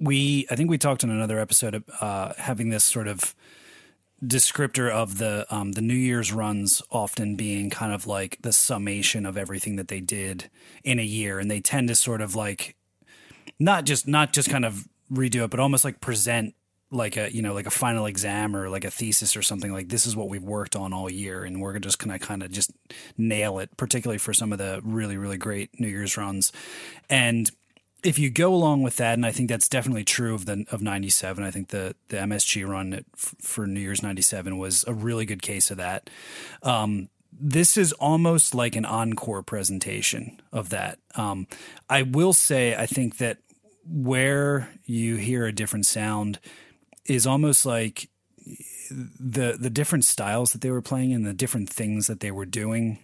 We 0.00 0.48
I 0.50 0.56
think 0.56 0.68
we 0.68 0.78
talked 0.78 1.04
in 1.04 1.10
another 1.10 1.38
episode 1.38 1.76
of 1.76 1.84
uh, 2.00 2.32
having 2.36 2.70
this 2.70 2.82
sort 2.82 3.06
of 3.06 3.36
descriptor 4.20 4.90
of 4.90 5.18
the 5.18 5.46
um, 5.48 5.72
the 5.72 5.80
New 5.80 5.94
Year's 5.94 6.32
runs 6.32 6.82
often 6.90 7.36
being 7.36 7.70
kind 7.70 7.92
of 7.92 8.04
like 8.08 8.38
the 8.42 8.52
summation 8.52 9.24
of 9.24 9.36
everything 9.38 9.76
that 9.76 9.86
they 9.86 10.00
did 10.00 10.50
in 10.82 10.98
a 10.98 11.04
year, 11.04 11.38
and 11.38 11.48
they 11.48 11.60
tend 11.60 11.86
to 11.86 11.94
sort 11.94 12.20
of 12.20 12.34
like 12.34 12.74
not 13.60 13.84
just 13.84 14.08
not 14.08 14.32
just 14.32 14.50
kind 14.50 14.64
of 14.64 14.88
redo 15.12 15.44
it, 15.44 15.50
but 15.50 15.60
almost 15.60 15.84
like 15.84 16.00
present 16.00 16.54
like 16.90 17.16
a 17.16 17.34
you 17.34 17.40
know 17.40 17.54
like 17.54 17.66
a 17.66 17.70
final 17.70 18.04
exam 18.06 18.54
or 18.54 18.68
like 18.68 18.84
a 18.84 18.90
thesis 18.90 19.34
or 19.34 19.42
something 19.42 19.72
like 19.72 19.88
this 19.88 20.06
is 20.06 20.14
what 20.14 20.28
we've 20.28 20.42
worked 20.42 20.76
on 20.76 20.92
all 20.92 21.10
year, 21.10 21.44
and 21.44 21.60
we're 21.60 21.78
just 21.78 21.98
gonna 21.98 22.18
kind 22.18 22.42
of 22.42 22.50
just 22.50 22.70
nail 23.16 23.58
it, 23.58 23.76
particularly 23.76 24.18
for 24.18 24.32
some 24.32 24.52
of 24.52 24.58
the 24.58 24.80
really 24.84 25.16
really 25.16 25.38
great 25.38 25.70
New 25.80 25.88
Year's 25.88 26.16
runs, 26.16 26.52
and 27.08 27.50
if 28.02 28.18
you 28.18 28.30
go 28.30 28.52
along 28.52 28.82
with 28.82 28.96
that, 28.96 29.14
and 29.14 29.24
I 29.24 29.30
think 29.30 29.48
that's 29.48 29.68
definitely 29.68 30.04
true 30.04 30.34
of 30.34 30.46
the 30.46 30.64
of 30.70 30.82
'97. 30.82 31.44
I 31.44 31.50
think 31.50 31.68
the 31.68 31.94
the 32.08 32.18
MSG 32.18 32.66
run 32.66 32.92
at, 32.92 33.04
for 33.16 33.66
New 33.66 33.80
Year's 33.80 34.02
'97 34.02 34.58
was 34.58 34.84
a 34.86 34.92
really 34.92 35.24
good 35.24 35.42
case 35.42 35.70
of 35.70 35.76
that. 35.78 36.10
Um, 36.62 37.08
this 37.32 37.76
is 37.76 37.92
almost 37.94 38.54
like 38.54 38.76
an 38.76 38.84
encore 38.84 39.42
presentation 39.42 40.40
of 40.52 40.68
that. 40.68 40.98
Um, 41.14 41.46
I 41.88 42.02
will 42.02 42.32
say, 42.32 42.76
I 42.76 42.86
think 42.86 43.18
that 43.18 43.38
where 43.84 44.68
you 44.84 45.16
hear 45.16 45.46
a 45.46 45.52
different 45.52 45.86
sound 45.86 46.38
is 47.06 47.26
almost 47.26 47.66
like 47.66 48.08
the 48.90 49.56
the 49.58 49.70
different 49.70 50.04
styles 50.04 50.52
that 50.52 50.60
they 50.60 50.70
were 50.70 50.82
playing 50.82 51.12
and 51.12 51.24
the 51.24 51.34
different 51.34 51.68
things 51.68 52.06
that 52.06 52.20
they 52.20 52.30
were 52.30 52.44
doing 52.44 52.98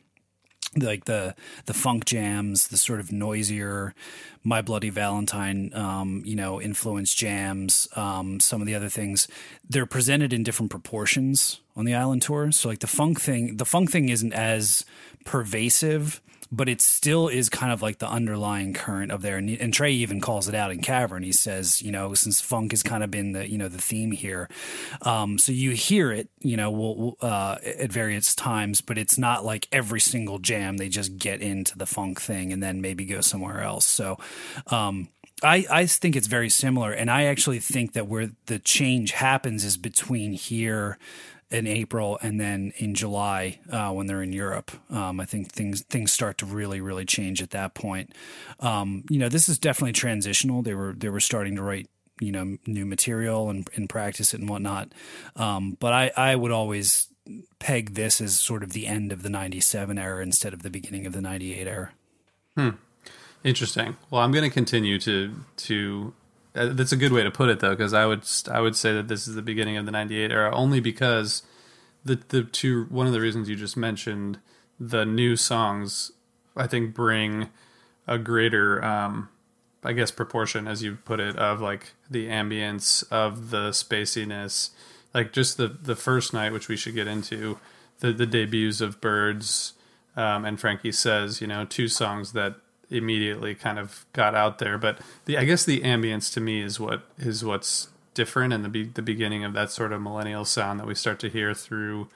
like 0.76 1.06
the 1.06 1.34
the 1.66 1.74
funk 1.74 2.04
jams, 2.04 2.68
the 2.68 2.76
sort 2.76 3.00
of 3.00 3.10
noisier 3.10 3.94
My 4.42 4.60
Bloody 4.60 4.90
Valentine, 4.90 5.72
um, 5.74 6.22
you 6.24 6.36
know, 6.36 6.60
influence 6.60 7.14
jams, 7.14 7.88
um, 7.96 8.40
some 8.40 8.60
of 8.60 8.66
the 8.66 8.74
other 8.74 8.88
things, 8.88 9.28
they're 9.68 9.86
presented 9.86 10.32
in 10.32 10.42
different 10.42 10.70
proportions 10.70 11.60
on 11.76 11.84
the 11.84 11.94
island 11.94 12.22
tour. 12.22 12.52
So 12.52 12.68
like 12.68 12.80
the 12.80 12.86
funk 12.86 13.20
thing, 13.20 13.56
the 13.56 13.64
funk 13.64 13.90
thing 13.90 14.08
isn't 14.08 14.32
as 14.32 14.84
pervasive 15.24 16.20
but 16.50 16.68
it 16.68 16.80
still 16.80 17.28
is 17.28 17.48
kind 17.48 17.72
of 17.72 17.82
like 17.82 17.98
the 17.98 18.08
underlying 18.08 18.72
current 18.72 19.12
of 19.12 19.22
there. 19.22 19.36
And, 19.36 19.50
and, 19.50 19.72
Trey 19.72 19.92
even 19.92 20.20
calls 20.20 20.48
it 20.48 20.54
out 20.54 20.70
in 20.70 20.80
Cavern. 20.80 21.22
He 21.22 21.32
says, 21.32 21.82
you 21.82 21.92
know, 21.92 22.14
since 22.14 22.40
funk 22.40 22.72
has 22.72 22.82
kind 22.82 23.04
of 23.04 23.10
been 23.10 23.32
the 23.32 23.48
you 23.48 23.58
know 23.58 23.68
the 23.68 23.80
theme 23.80 24.12
here, 24.12 24.48
um, 25.02 25.38
so 25.38 25.52
you 25.52 25.72
hear 25.72 26.10
it, 26.10 26.28
you 26.40 26.56
know, 26.56 26.70
we'll, 26.70 27.16
uh, 27.20 27.56
at 27.64 27.92
various 27.92 28.34
times, 28.34 28.80
but 28.80 28.98
it's 28.98 29.18
not 29.18 29.44
like 29.44 29.68
every 29.72 30.00
single 30.00 30.38
jam 30.38 30.76
they 30.76 30.88
just 30.88 31.18
get 31.18 31.40
into 31.40 31.76
the 31.76 31.86
funk 31.86 32.20
thing 32.20 32.52
and 32.52 32.62
then 32.62 32.80
maybe 32.80 33.04
go 33.04 33.20
somewhere 33.20 33.62
else. 33.62 33.86
So. 33.86 34.18
Um, 34.68 35.08
I, 35.40 35.64
I 35.70 35.86
think 35.86 36.16
it's 36.16 36.26
very 36.26 36.48
similar, 36.48 36.90
and 36.90 37.08
I 37.08 37.26
actually 37.26 37.60
think 37.60 37.92
that 37.92 38.08
where 38.08 38.30
the 38.46 38.58
change 38.58 39.12
happens 39.12 39.62
is 39.62 39.76
between 39.76 40.32
here 40.32 40.98
in 41.50 41.66
April 41.66 42.18
and 42.20 42.40
then 42.40 42.72
in 42.76 42.94
July 42.94 43.58
uh, 43.70 43.90
when 43.90 44.06
they're 44.06 44.22
in 44.22 44.32
Europe. 44.32 44.70
Um, 44.90 45.18
I 45.20 45.24
think 45.24 45.50
things 45.50 45.82
things 45.82 46.12
start 46.12 46.38
to 46.38 46.46
really 46.46 46.80
really 46.80 47.04
change 47.04 47.42
at 47.42 47.50
that 47.50 47.74
point. 47.74 48.14
Um, 48.60 49.04
you 49.08 49.18
know, 49.18 49.28
this 49.28 49.48
is 49.48 49.58
definitely 49.58 49.92
transitional. 49.92 50.62
They 50.62 50.74
were 50.74 50.92
they 50.92 51.08
were 51.08 51.20
starting 51.20 51.56
to 51.56 51.62
write 51.62 51.88
you 52.20 52.32
know 52.32 52.58
new 52.66 52.84
material 52.84 53.48
and, 53.50 53.68
and 53.74 53.88
practice 53.88 54.34
it 54.34 54.40
and 54.40 54.48
whatnot. 54.48 54.92
Um, 55.36 55.76
but 55.80 55.92
I 55.92 56.10
I 56.16 56.36
would 56.36 56.52
always 56.52 57.08
peg 57.58 57.94
this 57.94 58.20
as 58.20 58.38
sort 58.38 58.62
of 58.62 58.72
the 58.72 58.86
end 58.86 59.12
of 59.12 59.22
the 59.22 59.28
97 59.28 59.98
era 59.98 60.22
instead 60.22 60.54
of 60.54 60.62
the 60.62 60.70
beginning 60.70 61.06
of 61.06 61.12
the 61.12 61.20
98 61.20 61.66
era. 61.66 61.90
Hmm. 62.56 62.70
Interesting. 63.44 63.96
Well, 64.10 64.22
I'm 64.22 64.32
going 64.32 64.48
to 64.48 64.52
continue 64.52 64.98
to 65.00 65.34
to 65.56 66.12
that's 66.52 66.92
a 66.92 66.96
good 66.96 67.12
way 67.12 67.22
to 67.22 67.30
put 67.30 67.48
it, 67.48 67.60
though, 67.60 67.70
because 67.70 67.92
I 67.92 68.06
would 68.06 68.24
I 68.50 68.60
would 68.60 68.76
say 68.76 68.92
that 68.94 69.08
this 69.08 69.28
is 69.28 69.34
the 69.34 69.42
beginning 69.42 69.76
of 69.76 69.86
the 69.86 69.92
'98 69.92 70.30
era, 70.30 70.54
only 70.54 70.80
because 70.80 71.42
the 72.04 72.20
the 72.28 72.42
two 72.42 72.86
one 72.90 73.06
of 73.06 73.12
the 73.12 73.20
reasons 73.20 73.48
you 73.48 73.56
just 73.56 73.76
mentioned, 73.76 74.38
the 74.78 75.04
new 75.04 75.36
songs, 75.36 76.12
I 76.56 76.66
think 76.66 76.94
bring 76.94 77.48
a 78.06 78.18
greater, 78.18 78.82
um, 78.82 79.28
I 79.84 79.92
guess, 79.92 80.10
proportion, 80.10 80.66
as 80.66 80.82
you 80.82 80.96
put 81.04 81.20
it, 81.20 81.36
of 81.36 81.60
like 81.60 81.92
the 82.10 82.28
ambience 82.28 83.04
of 83.12 83.50
the 83.50 83.70
spaciness, 83.70 84.70
like 85.14 85.32
just 85.32 85.56
the 85.56 85.68
the 85.68 85.96
first 85.96 86.32
night, 86.32 86.52
which 86.52 86.68
we 86.68 86.76
should 86.76 86.94
get 86.94 87.06
into, 87.06 87.58
the 88.00 88.12
the 88.12 88.26
debuts 88.26 88.80
of 88.80 89.00
Birds. 89.00 89.74
Um, 90.16 90.44
and 90.44 90.58
Frankie 90.58 90.90
says, 90.90 91.40
you 91.40 91.46
know, 91.46 91.64
two 91.64 91.86
songs 91.86 92.32
that 92.32 92.56
immediately 92.90 93.54
kind 93.54 93.78
of 93.78 94.06
got 94.12 94.34
out 94.34 94.58
there. 94.58 94.78
But 94.78 95.00
the 95.24 95.38
I 95.38 95.44
guess 95.44 95.64
the 95.64 95.80
ambience 95.80 96.32
to 96.34 96.40
me 96.40 96.62
is 96.62 96.80
what 96.80 97.02
is 97.18 97.44
what's 97.44 97.88
different 98.14 98.52
and 98.52 98.64
the 98.64 98.68
be, 98.68 98.84
the 98.84 99.02
beginning 99.02 99.44
of 99.44 99.52
that 99.52 99.70
sort 99.70 99.92
of 99.92 100.02
millennial 100.02 100.44
sound 100.44 100.80
that 100.80 100.86
we 100.86 100.94
start 100.94 101.20
to 101.20 101.28
hear 101.28 101.54
through 101.54 102.08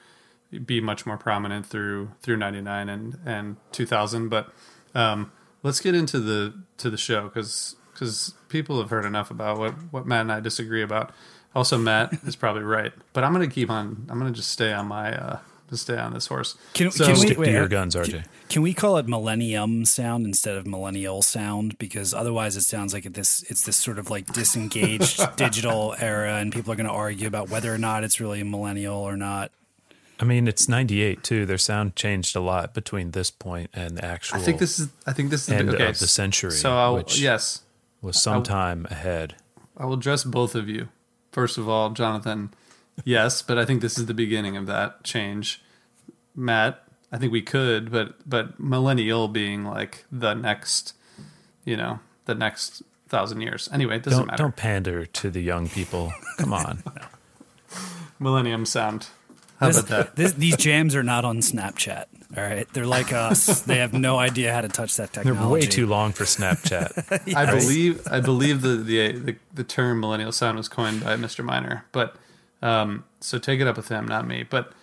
be 0.65 0.81
much 0.81 1.05
more 1.05 1.17
prominent 1.17 1.65
through 1.65 2.11
through 2.21 2.35
99 2.35 2.89
and 2.89 3.17
and 3.25 3.55
2000 3.71 4.27
but 4.27 4.51
um, 4.93 5.31
let's 5.63 5.79
get 5.79 5.95
into 5.95 6.19
the 6.19 6.53
to 6.77 6.89
the 6.89 6.97
show 6.97 7.29
cuz 7.29 7.77
cuz 7.95 8.33
people 8.49 8.79
have 8.79 8.89
heard 8.89 9.05
enough 9.05 9.31
about 9.31 9.57
what 9.57 9.71
what 9.93 10.05
Matt 10.05 10.21
and 10.21 10.31
I 10.33 10.41
disagree 10.41 10.81
about 10.81 11.11
also 11.55 11.77
Matt 11.77 12.13
is 12.25 12.35
probably 12.35 12.63
right 12.63 12.91
but 13.13 13.23
I'm 13.23 13.33
to 13.35 13.47
keep 13.47 13.69
on 13.69 14.05
I'm 14.09 14.19
to 14.19 14.31
just 14.31 14.51
stay 14.51 14.73
on 14.73 14.87
my 14.87 15.17
uh, 15.17 15.39
to 15.73 15.77
stay 15.77 15.97
on 15.97 16.13
this 16.13 16.27
horse. 16.27 16.55
Can, 16.73 16.91
so, 16.91 17.05
can 17.05 17.13
we 17.13 17.19
stick 17.19 17.37
wait, 17.37 17.47
to 17.47 17.51
your 17.51 17.63
uh, 17.63 17.67
guns, 17.67 17.95
RJ? 17.95 18.11
Can, 18.11 18.23
can, 18.49 18.61
we 18.61 18.73
call 18.73 18.97
it 18.97 19.07
millennium 19.07 19.85
sound 19.85 20.25
instead 20.25 20.55
of 20.55 20.65
millennial 20.65 21.21
sound? 21.21 21.77
Because 21.77 22.13
otherwise, 22.13 22.55
it 22.55 22.61
sounds 22.61 22.93
like 22.93 23.03
this 23.13 23.43
it's 23.49 23.63
this 23.63 23.77
sort 23.77 23.99
of 23.99 24.09
like 24.09 24.31
disengaged 24.33 25.21
digital 25.35 25.95
era, 25.99 26.35
and 26.35 26.53
people 26.53 26.71
are 26.71 26.75
going 26.75 26.87
to 26.87 26.93
argue 26.93 27.27
about 27.27 27.49
whether 27.49 27.73
or 27.73 27.77
not 27.77 28.03
it's 28.03 28.19
really 28.19 28.41
a 28.41 28.45
millennial 28.45 28.97
or 28.97 29.17
not. 29.17 29.51
I 30.19 30.25
mean, 30.25 30.47
it's 30.47 30.69
'98 30.69 31.23
too. 31.23 31.45
Their 31.45 31.57
sound 31.57 31.95
changed 31.95 32.35
a 32.35 32.39
lot 32.39 32.73
between 32.73 33.11
this 33.11 33.31
point 33.31 33.69
and 33.73 33.97
the 33.97 34.05
actual. 34.05 34.37
I 34.37 34.41
think 34.41 34.59
this 34.59 34.79
is. 34.79 34.89
I 35.05 35.13
think 35.13 35.31
this 35.31 35.47
is 35.47 35.53
end 35.53 35.69
the, 35.69 35.75
okay, 35.75 35.89
of 35.89 35.99
the 35.99 36.07
century. 36.07 36.51
So 36.51 36.75
I'll, 36.75 36.95
which 36.95 37.19
yes, 37.19 37.63
was 38.01 38.21
some 38.21 38.43
time 38.43 38.85
ahead. 38.91 39.35
I 39.75 39.85
will 39.85 39.93
address 39.93 40.23
both 40.23 40.53
of 40.55 40.69
you. 40.69 40.89
First 41.31 41.57
of 41.57 41.67
all, 41.67 41.89
Jonathan, 41.89 42.53
yes, 43.03 43.41
but 43.41 43.57
I 43.57 43.65
think 43.65 43.81
this 43.81 43.97
is 43.97 44.05
the 44.05 44.13
beginning 44.13 44.55
of 44.55 44.67
that 44.67 45.03
change. 45.03 45.62
Matt, 46.35 46.83
I 47.11 47.17
think 47.17 47.31
we 47.31 47.41
could, 47.41 47.91
but 47.91 48.15
but 48.27 48.59
millennial 48.59 49.27
being 49.27 49.65
like 49.65 50.05
the 50.11 50.33
next, 50.33 50.95
you 51.65 51.77
know, 51.77 51.99
the 52.25 52.35
next 52.35 52.83
thousand 53.07 53.41
years. 53.41 53.69
Anyway, 53.71 53.97
it 53.97 54.03
doesn't 54.03 54.19
don't, 54.19 54.27
matter. 54.27 54.43
Don't 54.43 54.55
pander 54.55 55.05
to 55.05 55.29
the 55.29 55.41
young 55.41 55.69
people. 55.69 56.11
Come 56.37 56.53
on. 56.53 56.83
Millennium 58.19 58.65
sound. 58.65 59.07
How 59.59 59.67
this, 59.67 59.79
about 59.79 59.89
that? 59.89 60.15
This, 60.15 60.33
these 60.33 60.57
jams 60.57 60.95
are 60.95 61.03
not 61.03 61.23
on 61.23 61.37
Snapchat. 61.37 62.05
All 62.35 62.43
right, 62.43 62.67
they're 62.73 62.87
like 62.87 63.13
us. 63.13 63.61
they 63.61 63.77
have 63.77 63.93
no 63.93 64.17
idea 64.17 64.51
how 64.51 64.61
to 64.61 64.67
touch 64.67 64.97
that 64.97 65.13
technology. 65.13 65.39
They're 65.39 65.49
way 65.49 65.61
too 65.61 65.85
long 65.85 66.13
for 66.13 66.23
Snapchat. 66.23 67.21
yes. 67.27 67.35
I 67.35 67.45
believe 67.45 68.07
I 68.09 68.19
believe 68.19 68.63
the, 68.63 68.77
the, 68.77 69.11
the 69.11 69.35
the 69.53 69.63
term 69.63 69.99
millennial 69.99 70.31
sound 70.31 70.57
was 70.57 70.67
coined 70.67 71.03
by 71.03 71.15
Mr. 71.15 71.45
Miner, 71.45 71.85
but 71.91 72.15
um, 72.63 73.03
so 73.19 73.37
take 73.37 73.59
it 73.59 73.67
up 73.67 73.77
with 73.77 73.89
him, 73.89 74.07
not 74.07 74.25
me. 74.25 74.41
But 74.41 74.73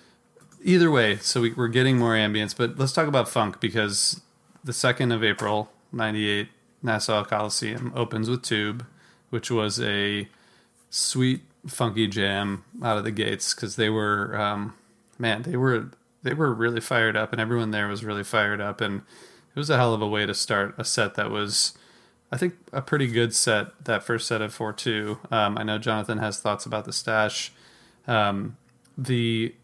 either 0.62 0.90
way, 0.90 1.16
so 1.16 1.42
we, 1.42 1.54
are 1.56 1.68
getting 1.68 1.98
more 1.98 2.14
ambience. 2.14 2.56
But 2.56 2.78
let's 2.78 2.92
talk 2.92 3.08
about 3.08 3.28
funk 3.28 3.60
because 3.60 4.20
the 4.64 4.72
second 4.72 5.12
of 5.12 5.24
April, 5.24 5.70
'98, 5.92 6.48
Nassau 6.82 7.24
Coliseum 7.24 7.92
opens 7.94 8.28
with 8.28 8.42
Tube, 8.42 8.84
which 9.30 9.50
was 9.50 9.80
a 9.80 10.28
sweet, 10.88 11.42
funky 11.66 12.06
jam 12.06 12.64
out 12.82 12.98
of 12.98 13.04
the 13.04 13.10
gates 13.10 13.54
because 13.54 13.76
they 13.76 13.90
were, 13.90 14.38
um, 14.38 14.74
man, 15.18 15.42
they 15.42 15.56
were 15.56 15.90
they 16.22 16.34
were 16.34 16.52
really 16.52 16.80
fired 16.80 17.16
up, 17.16 17.32
and 17.32 17.40
everyone 17.40 17.70
there 17.70 17.88
was 17.88 18.04
really 18.04 18.24
fired 18.24 18.60
up, 18.60 18.80
and 18.80 19.02
it 19.54 19.58
was 19.58 19.70
a 19.70 19.76
hell 19.76 19.94
of 19.94 20.02
a 20.02 20.06
way 20.06 20.26
to 20.26 20.34
start 20.34 20.74
a 20.78 20.84
set 20.84 21.14
that 21.14 21.30
was. 21.30 21.74
I 22.32 22.36
think 22.36 22.54
a 22.72 22.80
pretty 22.80 23.08
good 23.08 23.34
set 23.34 23.86
that 23.86 24.04
first 24.04 24.28
set 24.28 24.40
of 24.40 24.54
four 24.54 24.72
two. 24.72 25.18
Um, 25.32 25.58
I 25.58 25.64
know 25.64 25.78
Jonathan 25.78 26.18
has 26.18 26.38
thoughts 26.38 26.64
about 26.64 26.84
the 26.84 26.92
stash. 26.92 27.52
Um, 28.06 28.56
the 28.96 29.54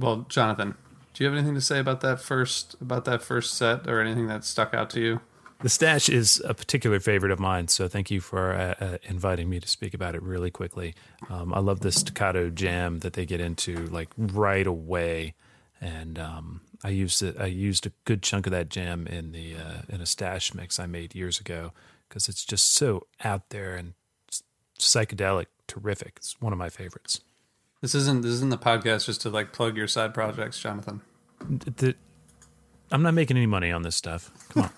well, 0.00 0.26
Jonathan, 0.28 0.74
do 1.14 1.22
you 1.22 1.30
have 1.30 1.38
anything 1.38 1.54
to 1.54 1.60
say 1.60 1.78
about 1.78 2.00
that 2.00 2.20
first 2.20 2.76
about 2.80 3.04
that 3.04 3.22
first 3.22 3.54
set, 3.54 3.86
or 3.86 4.00
anything 4.00 4.26
that 4.28 4.44
stuck 4.44 4.74
out 4.74 4.90
to 4.90 5.00
you? 5.00 5.20
The 5.62 5.68
stash 5.68 6.08
is 6.08 6.42
a 6.46 6.54
particular 6.54 7.00
favorite 7.00 7.30
of 7.30 7.38
mine, 7.38 7.68
so 7.68 7.86
thank 7.86 8.10
you 8.10 8.22
for 8.22 8.54
uh, 8.54 8.74
uh, 8.80 8.98
inviting 9.02 9.50
me 9.50 9.60
to 9.60 9.68
speak 9.68 9.92
about 9.92 10.14
it 10.14 10.22
really 10.22 10.50
quickly. 10.50 10.94
Um, 11.28 11.52
I 11.52 11.58
love 11.58 11.80
the 11.80 11.92
staccato 11.92 12.48
jam 12.48 13.00
that 13.00 13.12
they 13.12 13.26
get 13.26 13.40
into 13.40 13.86
like 13.88 14.08
right 14.16 14.66
away, 14.66 15.34
and 15.78 16.18
um, 16.18 16.62
I 16.82 16.88
used 16.88 17.22
it. 17.22 17.36
I 17.38 17.46
used 17.46 17.86
a 17.86 17.92
good 18.06 18.22
chunk 18.22 18.46
of 18.46 18.52
that 18.52 18.70
jam 18.70 19.06
in 19.06 19.32
the 19.32 19.56
uh, 19.56 19.82
in 19.90 20.00
a 20.00 20.06
stash 20.06 20.54
mix 20.54 20.80
I 20.80 20.86
made 20.86 21.14
years 21.14 21.38
ago 21.38 21.72
because 22.08 22.28
it's 22.28 22.44
just 22.44 22.72
so 22.72 23.06
out 23.22 23.50
there 23.50 23.76
and 23.76 23.92
psychedelic, 24.78 25.46
terrific. 25.66 26.14
It's 26.16 26.40
one 26.40 26.54
of 26.54 26.58
my 26.58 26.70
favorites. 26.70 27.20
This 27.80 27.94
isn't 27.94 28.22
this 28.22 28.32
isn't 28.32 28.50
the 28.50 28.58
podcast 28.58 29.06
just 29.06 29.22
to 29.22 29.30
like 29.30 29.52
plug 29.52 29.76
your 29.76 29.88
side 29.88 30.12
projects, 30.12 30.60
Jonathan. 30.60 31.00
The, 31.48 31.94
I'm 32.92 33.02
not 33.02 33.14
making 33.14 33.36
any 33.36 33.46
money 33.46 33.72
on 33.72 33.82
this 33.82 33.96
stuff. 33.96 34.30
Come 34.50 34.64
on. 34.64 34.70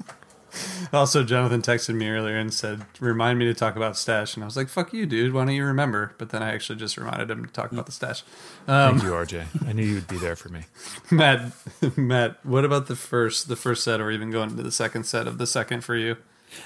also, 0.92 1.24
Jonathan 1.24 1.62
texted 1.62 1.94
me 1.94 2.08
earlier 2.08 2.36
and 2.36 2.52
said, 2.52 2.84
"Remind 3.00 3.38
me 3.38 3.46
to 3.46 3.54
talk 3.54 3.74
about 3.74 3.96
stash," 3.96 4.34
and 4.34 4.44
I 4.44 4.46
was 4.46 4.56
like, 4.56 4.68
"Fuck 4.68 4.92
you, 4.92 5.06
dude. 5.06 5.32
Why 5.32 5.44
don't 5.44 5.54
you 5.54 5.64
remember?" 5.64 6.14
But 6.18 6.30
then 6.30 6.42
I 6.42 6.52
actually 6.52 6.78
just 6.78 6.96
reminded 6.96 7.30
him 7.30 7.44
to 7.44 7.52
talk 7.52 7.72
about 7.72 7.86
the 7.86 7.92
stash. 7.92 8.22
Um, 8.68 8.98
Thank 8.98 9.02
you, 9.02 9.10
RJ. 9.10 9.68
I 9.68 9.72
knew 9.72 9.84
you 9.84 9.94
would 9.94 10.08
be 10.08 10.18
there 10.18 10.36
for 10.36 10.50
me. 10.50 10.62
Matt, 11.10 11.52
Matt, 11.96 12.44
what 12.44 12.64
about 12.64 12.86
the 12.86 12.96
first 12.96 13.48
the 13.48 13.56
first 13.56 13.82
set, 13.82 14.00
or 14.00 14.10
even 14.10 14.30
going 14.30 14.50
into 14.50 14.62
the 14.62 14.72
second 14.72 15.04
set 15.04 15.26
of 15.26 15.38
the 15.38 15.46
second 15.46 15.82
for 15.82 15.96
you? 15.96 16.16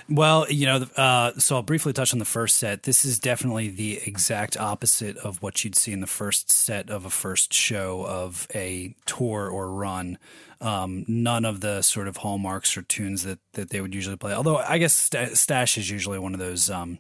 Well, 0.09 0.51
you 0.51 0.67
know, 0.67 0.87
uh, 0.97 1.33
so 1.39 1.57
I'll 1.57 1.63
briefly 1.63 1.93
touch 1.93 2.13
on 2.13 2.19
the 2.19 2.25
first 2.25 2.57
set. 2.57 2.85
This 2.85 3.05
is 3.05 3.19
definitely 3.19 3.69
the 3.69 4.01
exact 4.07 4.57
opposite 4.57 5.17
of 5.19 5.43
what 5.43 5.65
you'd 5.65 5.77
see 5.77 5.93
in 5.93 6.01
the 6.01 6.07
first 6.07 6.51
set 6.51 6.91
of 6.91 7.05
a 7.05 7.11
first 7.11 7.53
show 7.53 8.05
of 8.07 8.47
a 8.55 8.95
tour 9.07 9.49
or 9.49 9.71
run. 9.71 10.19
Um, 10.61 11.05
none 11.07 11.45
of 11.45 11.61
the 11.61 11.83
sort 11.83 12.09
of 12.09 12.19
hallmarks 12.19 12.77
or 12.77 12.83
tunes 12.83 13.25
that, 13.25 13.39
that 13.53 13.71
they 13.71 13.81
would 13.81 13.95
usually 13.95 14.17
play. 14.17 14.33
Although 14.33 14.57
I 14.57 14.79
guess 14.79 15.11
Stash 15.35 15.77
is 15.77 15.91
usually 15.91 16.19
one 16.19 16.33
of 16.33 16.41
those. 16.41 16.71
Um, 16.71 16.99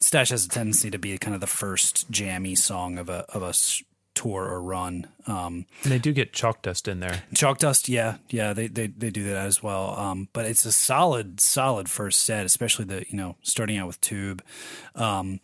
Stash 0.00 0.30
has 0.30 0.44
a 0.46 0.48
tendency 0.48 0.90
to 0.90 0.98
be 0.98 1.16
kind 1.18 1.34
of 1.34 1.40
the 1.40 1.46
first 1.46 2.10
jammy 2.10 2.54
song 2.54 2.98
of 2.98 3.08
a 3.08 3.26
of 3.28 3.42
a 3.42 3.52
tour 4.18 4.42
or 4.44 4.60
run. 4.60 5.06
Um, 5.28 5.66
and 5.84 5.92
they 5.92 5.98
do 5.98 6.12
get 6.12 6.32
chalk 6.32 6.62
dust 6.62 6.88
in 6.88 6.98
there. 6.98 7.22
Chalk 7.34 7.58
dust, 7.58 7.88
yeah, 7.88 8.16
yeah, 8.30 8.52
they 8.52 8.66
they, 8.66 8.88
they 8.88 9.10
do 9.10 9.24
that 9.28 9.46
as 9.46 9.62
well. 9.62 9.96
Um, 9.96 10.28
but 10.32 10.44
it's 10.44 10.64
a 10.64 10.72
solid, 10.72 11.40
solid 11.40 11.88
first 11.88 12.24
set, 12.24 12.44
especially 12.44 12.84
the 12.84 13.04
you 13.08 13.16
know 13.16 13.36
starting 13.42 13.78
out 13.78 13.86
with 13.86 14.00
Tube. 14.00 14.42
Um, 14.96 15.40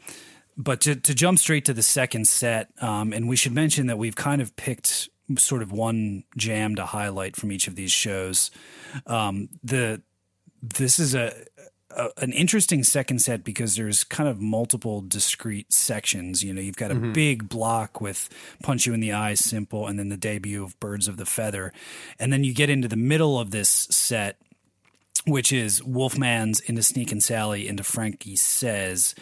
but 0.57 0.81
to, 0.83 0.97
to 0.97 1.15
jump 1.15 1.39
straight 1.39 1.65
to 1.67 1.73
the 1.73 1.83
second 1.83 2.27
set, 2.27 2.71
um, 2.81 3.13
and 3.13 3.29
we 3.29 3.37
should 3.37 3.53
mention 3.53 3.87
that 3.87 3.99
we've 3.99 4.17
kind 4.17 4.43
of 4.43 4.55
picked 4.57 5.09
sort 5.39 5.63
of 5.63 5.73
one 5.73 6.25
jam 6.37 6.75
to 6.75 6.85
highlight 6.85 7.37
from 7.37 7.53
each 7.53 7.69
of 7.69 7.77
these 7.77 7.93
shows. 7.93 8.51
Um, 9.07 9.49
the 9.63 10.03
this 10.63 10.99
is 10.99 11.15
a, 11.15 11.33
a 11.97 12.11
an 12.19 12.33
interesting 12.33 12.83
second 12.85 13.21
set 13.21 13.45
because 13.45 13.77
there's 13.77 14.05
kind 14.05 14.29
of 14.29 14.41
multiple 14.41 15.01
discrete 15.01 15.73
sections. 15.73 16.43
You 16.43 16.53
know, 16.53 16.61
you've 16.61 16.77
got 16.77 16.91
a 16.91 16.95
big 16.95 17.49
block 17.49 18.01
with 18.01 18.29
"Punch 18.63 18.87
You 18.87 18.95
in 18.95 19.01
the 19.01 19.13
Eye," 19.13 19.35
"Simple," 19.35 19.87
and 19.87 19.99
then 19.99 20.09
the 20.09 20.17
debut 20.17 20.63
of 20.63 20.79
"Birds 20.81 21.09
of 21.09 21.17
the 21.17 21.27
Feather," 21.27 21.73
and 22.19 22.33
then 22.33 22.45
you 22.45 22.55
get 22.55 22.71
into 22.71 22.89
the 22.89 22.97
middle 22.97 23.39
of 23.39 23.51
this 23.51 23.69
set 23.69 24.37
which 25.27 25.53
is 25.53 25.81
Wolfman's 25.83 26.61
into 26.61 26.83
Sneakin' 26.83 27.23
Sally 27.23 27.67
into 27.67 27.83
Frankie 27.83 28.37
Says 28.37 29.15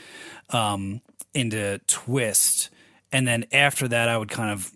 um, 0.51 1.01
into 1.35 1.81
Twist. 1.87 2.71
And 3.13 3.27
then 3.27 3.47
after 3.53 3.89
that, 3.89 4.09
I 4.09 4.17
would 4.17 4.31
kind 4.31 4.51
of 4.51 4.71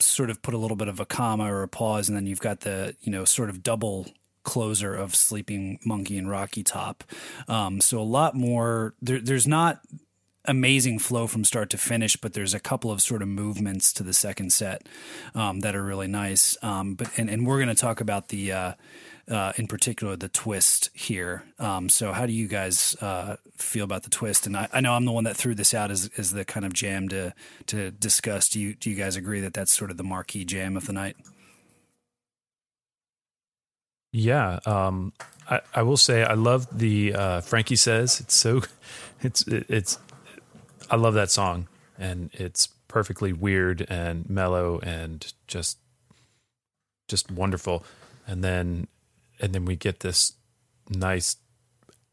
sort 0.00 0.28
of 0.28 0.42
put 0.42 0.54
a 0.54 0.58
little 0.58 0.76
bit 0.76 0.88
of 0.88 1.00
a 1.00 1.06
comma 1.06 1.52
or 1.52 1.62
a 1.62 1.68
pause. 1.68 2.08
And 2.08 2.16
then 2.16 2.26
you've 2.26 2.40
got 2.40 2.60
the, 2.60 2.94
you 3.00 3.10
know, 3.10 3.24
sort 3.24 3.48
of 3.48 3.62
double 3.62 4.06
closer 4.46 4.94
of 4.94 5.14
Sleeping 5.14 5.78
Monkey 5.84 6.16
and 6.16 6.30
Rocky 6.30 6.62
Top. 6.62 7.04
Um, 7.48 7.80
so 7.82 8.00
a 8.00 8.02
lot 8.18 8.34
more, 8.34 8.94
there, 9.02 9.20
there's 9.20 9.46
not 9.46 9.80
amazing 10.46 11.00
flow 11.00 11.26
from 11.26 11.44
start 11.44 11.68
to 11.70 11.78
finish, 11.78 12.16
but 12.16 12.32
there's 12.32 12.54
a 12.54 12.60
couple 12.60 12.90
of 12.90 13.02
sort 13.02 13.20
of 13.22 13.28
movements 13.28 13.92
to 13.92 14.02
the 14.02 14.12
second 14.12 14.52
set 14.52 14.86
um, 15.34 15.60
that 15.60 15.74
are 15.74 15.84
really 15.84 16.06
nice. 16.06 16.56
Um, 16.62 16.94
but 16.94 17.10
and, 17.18 17.28
and 17.28 17.46
we're 17.46 17.58
going 17.58 17.74
to 17.74 17.74
talk 17.74 18.00
about 18.00 18.28
the 18.28 18.52
uh, 18.52 18.72
uh, 19.28 19.52
in 19.56 19.66
particular 19.66 20.16
the 20.16 20.28
twist 20.28 20.90
here. 20.94 21.42
Um, 21.58 21.88
so 21.88 22.12
how 22.12 22.26
do 22.26 22.32
you 22.32 22.46
guys 22.46 22.94
uh, 23.00 23.36
feel 23.58 23.84
about 23.84 24.04
the 24.04 24.10
twist? 24.10 24.46
And 24.46 24.56
I, 24.56 24.68
I 24.72 24.80
know 24.80 24.94
I'm 24.94 25.04
the 25.04 25.12
one 25.12 25.24
that 25.24 25.36
threw 25.36 25.54
this 25.54 25.74
out 25.74 25.90
as, 25.90 26.08
as 26.16 26.30
the 26.30 26.44
kind 26.44 26.64
of 26.64 26.72
jam 26.72 27.08
to 27.08 27.34
to 27.66 27.90
discuss. 27.90 28.48
Do 28.48 28.60
you 28.60 28.74
do 28.74 28.90
you 28.90 28.96
guys 28.96 29.16
agree 29.16 29.40
that 29.40 29.54
that's 29.54 29.72
sort 29.72 29.90
of 29.90 29.96
the 29.96 30.04
marquee 30.04 30.44
jam 30.44 30.76
of 30.76 30.86
the 30.86 30.92
night? 30.92 31.16
Yeah, 34.16 34.60
um, 34.64 35.12
I, 35.50 35.60
I 35.74 35.82
will 35.82 35.98
say 35.98 36.24
I 36.24 36.32
love 36.32 36.66
the 36.72 37.12
uh, 37.12 37.40
Frankie 37.42 37.76
says 37.76 38.18
it's 38.18 38.34
so 38.34 38.62
it's 39.22 39.46
it, 39.46 39.66
it's 39.68 39.98
I 40.90 40.96
love 40.96 41.12
that 41.14 41.30
song 41.30 41.68
and 41.98 42.30
it's 42.32 42.68
perfectly 42.88 43.34
weird 43.34 43.84
and 43.90 44.28
mellow 44.30 44.78
and 44.78 45.30
just 45.46 45.76
just 47.08 47.30
wonderful. 47.30 47.84
And 48.26 48.42
then 48.42 48.86
and 49.38 49.52
then 49.52 49.66
we 49.66 49.76
get 49.76 50.00
this 50.00 50.32
nice, 50.88 51.36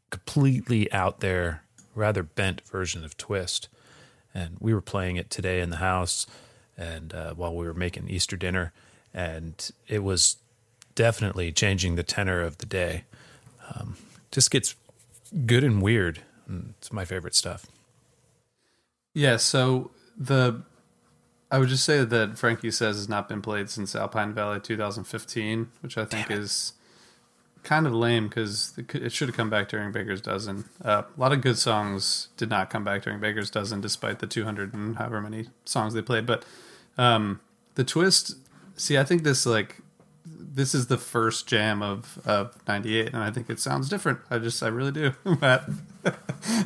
completely 0.10 0.92
out 0.92 1.22
there, 1.22 1.63
rather 1.96 2.22
bent 2.22 2.60
version 2.68 3.06
of 3.06 3.16
Twist. 3.16 3.70
And 4.34 4.58
we 4.60 4.74
were 4.74 4.82
playing 4.82 5.16
it 5.16 5.30
today 5.30 5.62
in 5.62 5.70
the 5.70 5.78
house 5.78 6.28
and 6.78 7.13
uh, 7.13 7.34
while 7.34 7.56
we 7.56 7.66
were 7.66 7.74
making 7.74 8.10
Easter 8.10 8.36
dinner, 8.36 8.74
and 9.13 9.72
it 9.88 10.04
was 10.04 10.36
definitely 10.95 11.51
changing 11.51 11.95
the 11.95 12.03
tenor 12.03 12.41
of 12.41 12.58
the 12.58 12.65
day. 12.65 13.03
Um, 13.73 13.97
just 14.32 14.51
gets 14.51 14.75
good 15.45 15.63
and 15.63 15.82
weird. 15.82 16.21
and 16.47 16.73
It's 16.77 16.91
my 16.91 17.06
favorite 17.06 17.36
stuff. 17.36 17.65
Yeah, 19.13 19.38
so 19.38 19.91
the 20.17 20.63
I 21.51 21.60
would 21.60 21.69
just 21.69 21.86
say 21.86 22.03
that 22.03 22.38
Frankie 22.39 22.71
says 22.71 22.95
has 22.95 23.08
not 23.08 23.29
been 23.29 23.41
played 23.41 23.69
since 23.69 23.95
Alpine 23.95 24.34
Valley 24.34 24.60
2015, 24.60 25.69
which 25.82 25.99
I 25.99 26.06
think 26.06 26.32
is 26.32 26.73
kind 27.62 27.86
of 27.86 27.93
lame 27.93 28.27
because 28.27 28.73
it 28.77 29.12
should 29.12 29.29
have 29.29 29.38
come 29.38 29.51
back 29.51 29.69
during 29.69 29.91
Baker's 29.91 30.19
Dozen. 30.19 30.65
Uh, 30.84 31.03
a 31.15 31.19
lot 31.19 31.32
of 31.32 31.41
good 31.41 31.60
songs 31.60 32.29
did 32.38 32.49
not 32.49 32.71
come 32.71 32.84
back 32.84 33.03
during 33.03 33.19
Baker's 33.19 33.51
Dozen, 33.51 33.82
despite 33.82 34.17
the 34.17 34.25
200 34.25 34.73
and 34.73 34.97
however 34.97 35.21
many 35.21 35.45
songs 35.63 35.93
they 35.93 36.01
played. 36.01 36.25
But 36.25 36.43
um, 36.97 37.39
the 37.75 37.84
twist, 37.84 38.36
see, 38.75 38.97
I 38.97 39.03
think 39.03 39.21
this 39.21 39.45
like 39.45 39.77
this 40.54 40.76
is 40.76 40.88
the 40.88 40.98
first 40.98 41.48
jam 41.48 41.82
of 41.82 42.20
of 42.26 42.56
98 42.68 43.08
and 43.08 43.18
i 43.18 43.32
think 43.32 43.50
it 43.50 43.60
sounds 43.60 43.89
different. 43.89 44.20
I 44.30 44.38
just 44.38 44.62
i 44.62 44.68
really 44.68 44.92
do. 44.92 45.13
Matt 45.42 45.68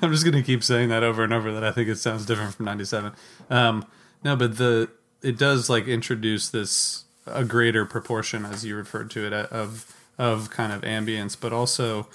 i'm 0.02 0.12
just 0.12 0.26
gonna 0.26 0.44
keep 0.44 0.64
saying 0.64 0.90
that 0.90 1.04
over 1.04 1.24
and 1.24 1.34
over 1.34 1.52
that 1.54 1.64
i 1.64 1.72
think 1.72 1.88
it 1.88 1.98
sounds 1.98 2.26
different 2.26 2.54
from 2.56 2.66
97 2.66 3.14
um 3.50 3.86
no 4.24 4.36
but 4.36 4.58
the 4.58 4.90
it 5.22 5.38
does 5.38 5.70
like 5.70 5.88
introduce 5.88 6.50
this 6.50 7.06
a 7.26 7.44
greater 7.44 7.86
proportion 7.86 8.46
as 8.46 8.66
you 8.66 8.76
referred 8.76 9.10
to 9.12 9.26
it 9.26 9.34
of 9.34 9.94
of 10.18 10.50
kind 10.50 10.74
of 10.74 10.82
ambience 10.82 11.38
but 11.40 11.54
also 11.54 12.08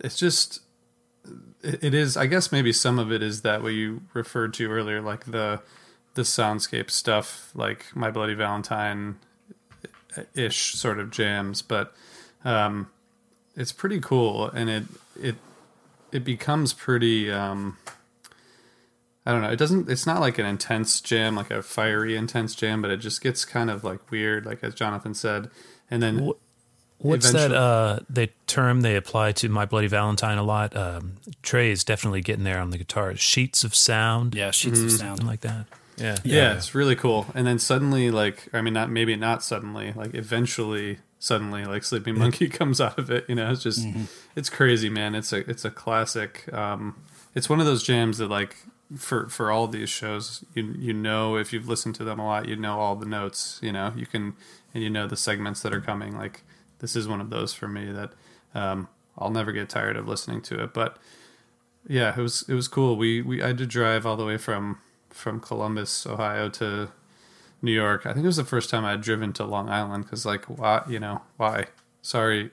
it's 0.00 0.16
just 0.16 0.60
it 1.62 1.94
is 1.94 2.16
i 2.16 2.26
guess 2.26 2.52
maybe 2.52 2.72
some 2.72 2.98
of 2.98 3.10
it 3.12 3.22
is 3.22 3.42
that 3.42 3.62
what 3.62 3.72
you 3.72 4.02
referred 4.12 4.54
to 4.54 4.70
earlier 4.70 5.00
like 5.00 5.24
the 5.24 5.60
the 6.14 6.22
soundscape 6.22 6.90
stuff 6.90 7.50
like 7.54 7.86
my 7.94 8.10
bloody 8.10 8.34
valentine 8.34 9.18
ish 10.34 10.74
sort 10.74 10.98
of 10.98 11.10
jams, 11.10 11.62
but 11.62 11.94
um, 12.44 12.90
it's 13.56 13.72
pretty 13.72 14.00
cool, 14.00 14.48
and 14.50 14.68
it 14.70 14.84
it 15.20 15.34
it 16.12 16.24
becomes 16.24 16.72
pretty. 16.72 17.30
Um, 17.30 17.76
I 19.26 19.32
don't 19.32 19.40
know. 19.42 19.50
It 19.50 19.56
doesn't. 19.58 19.88
It's 19.88 20.06
not 20.06 20.20
like 20.20 20.38
an 20.38 20.46
intense 20.46 21.00
jam, 21.00 21.34
like 21.34 21.50
a 21.50 21.62
fiery 21.62 22.16
intense 22.16 22.54
jam, 22.54 22.82
but 22.82 22.90
it 22.90 22.98
just 22.98 23.22
gets 23.22 23.44
kind 23.44 23.70
of 23.70 23.82
like 23.82 24.10
weird, 24.10 24.44
like 24.44 24.62
as 24.62 24.74
Jonathan 24.74 25.14
said, 25.14 25.50
and 25.90 26.02
then. 26.02 26.30
What's 26.98 27.32
that? 27.32 27.52
Uh, 27.52 27.98
the 28.08 28.30
term 28.46 28.80
they 28.80 28.96
apply 28.96 29.32
to 29.32 29.48
My 29.50 29.66
Bloody 29.66 29.88
Valentine 29.88 30.38
a 30.38 30.42
lot. 30.42 30.74
Um, 30.74 31.16
Trey 31.42 31.70
is 31.70 31.84
definitely 31.84 32.22
getting 32.22 32.44
there 32.44 32.58
on 32.58 32.70
the 32.70 32.78
guitar. 32.78 33.14
Sheets 33.16 33.62
of 33.62 33.74
sound, 33.74 34.34
Yeah, 34.34 34.52
sheets 34.52 34.80
of 34.80 34.90
sound. 34.90 35.00
something 35.00 35.16
sound. 35.18 35.28
like 35.28 35.40
that. 35.40 35.66
Yeah, 35.96 36.16
yeah, 36.24 36.54
it's 36.56 36.74
really 36.74 36.96
cool. 36.96 37.26
And 37.34 37.46
then 37.46 37.58
suddenly, 37.58 38.10
like, 38.10 38.48
I 38.52 38.60
mean, 38.60 38.74
not 38.74 38.90
maybe 38.90 39.16
not 39.16 39.42
suddenly, 39.42 39.92
like, 39.92 40.14
eventually, 40.14 40.98
suddenly, 41.18 41.64
like, 41.64 41.84
Sleeping 41.84 42.18
Monkey 42.18 42.48
comes 42.60 42.80
out 42.80 42.98
of 42.98 43.10
it. 43.10 43.24
You 43.28 43.36
know, 43.36 43.50
it's 43.50 43.62
just, 43.62 43.86
it's 44.34 44.50
crazy, 44.50 44.88
man. 44.88 45.14
It's 45.14 45.32
a, 45.32 45.48
it's 45.48 45.64
a 45.64 45.70
classic. 45.70 46.52
Um, 46.52 46.96
it's 47.34 47.48
one 47.48 47.60
of 47.60 47.66
those 47.66 47.82
jams 47.82 48.18
that, 48.18 48.28
like, 48.28 48.56
for 48.96 49.28
for 49.28 49.50
all 49.50 49.66
these 49.66 49.88
shows, 49.88 50.44
you 50.54 50.74
you 50.78 50.92
know, 50.92 51.36
if 51.36 51.52
you've 51.52 51.68
listened 51.68 51.94
to 51.96 52.04
them 52.04 52.18
a 52.18 52.26
lot, 52.26 52.48
you 52.48 52.56
know 52.56 52.78
all 52.78 52.96
the 52.96 53.06
notes. 53.06 53.58
You 53.62 53.72
know, 53.72 53.92
you 53.96 54.06
can 54.06 54.34
and 54.72 54.82
you 54.82 54.90
know 54.90 55.06
the 55.06 55.16
segments 55.16 55.62
that 55.62 55.72
are 55.72 55.80
coming. 55.80 56.16
Like, 56.16 56.42
this 56.80 56.94
is 56.94 57.08
one 57.08 57.20
of 57.20 57.30
those 57.30 57.54
for 57.54 57.66
me 57.66 57.90
that 57.92 58.12
um, 58.54 58.88
I'll 59.18 59.30
never 59.30 59.52
get 59.52 59.68
tired 59.68 59.96
of 59.96 60.06
listening 60.06 60.42
to 60.42 60.62
it. 60.62 60.74
But 60.74 60.98
yeah, 61.88 62.14
it 62.16 62.20
was 62.20 62.44
it 62.48 62.54
was 62.54 62.68
cool. 62.68 62.96
We 62.96 63.22
we 63.22 63.42
I 63.42 63.48
had 63.48 63.58
to 63.58 63.66
drive 63.66 64.06
all 64.06 64.16
the 64.16 64.24
way 64.24 64.36
from 64.36 64.78
from 65.14 65.40
Columbus, 65.40 66.06
Ohio 66.06 66.48
to 66.50 66.88
New 67.62 67.72
York. 67.72 68.04
I 68.04 68.12
think 68.12 68.24
it 68.24 68.26
was 68.26 68.36
the 68.36 68.44
first 68.44 68.68
time 68.68 68.84
I'd 68.84 69.00
driven 69.00 69.32
to 69.34 69.44
Long 69.44 69.68
Island 69.68 70.04
because 70.04 70.26
like 70.26 70.44
why 70.44 70.82
you 70.88 71.00
know 71.00 71.22
why? 71.36 71.66
Sorry, 72.02 72.50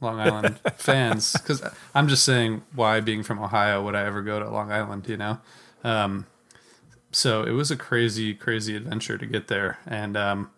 Long 0.00 0.18
Island 0.18 0.58
fans, 0.76 1.32
because 1.32 1.62
I'm 1.94 2.08
just 2.08 2.24
saying 2.24 2.62
why 2.74 3.00
being 3.00 3.22
from 3.22 3.38
Ohio 3.38 3.82
would 3.84 3.94
I 3.94 4.04
ever 4.04 4.22
go 4.22 4.40
to 4.40 4.50
Long 4.50 4.72
Island? 4.72 5.06
You 5.08 5.16
know. 5.16 5.38
Um, 5.84 6.26
so 7.10 7.42
it 7.42 7.52
was 7.52 7.70
a 7.70 7.76
crazy, 7.76 8.34
crazy 8.34 8.76
adventure 8.76 9.16
to 9.16 9.26
get 9.26 9.48
there, 9.48 9.78
and 9.86 10.16
um, 10.16 10.50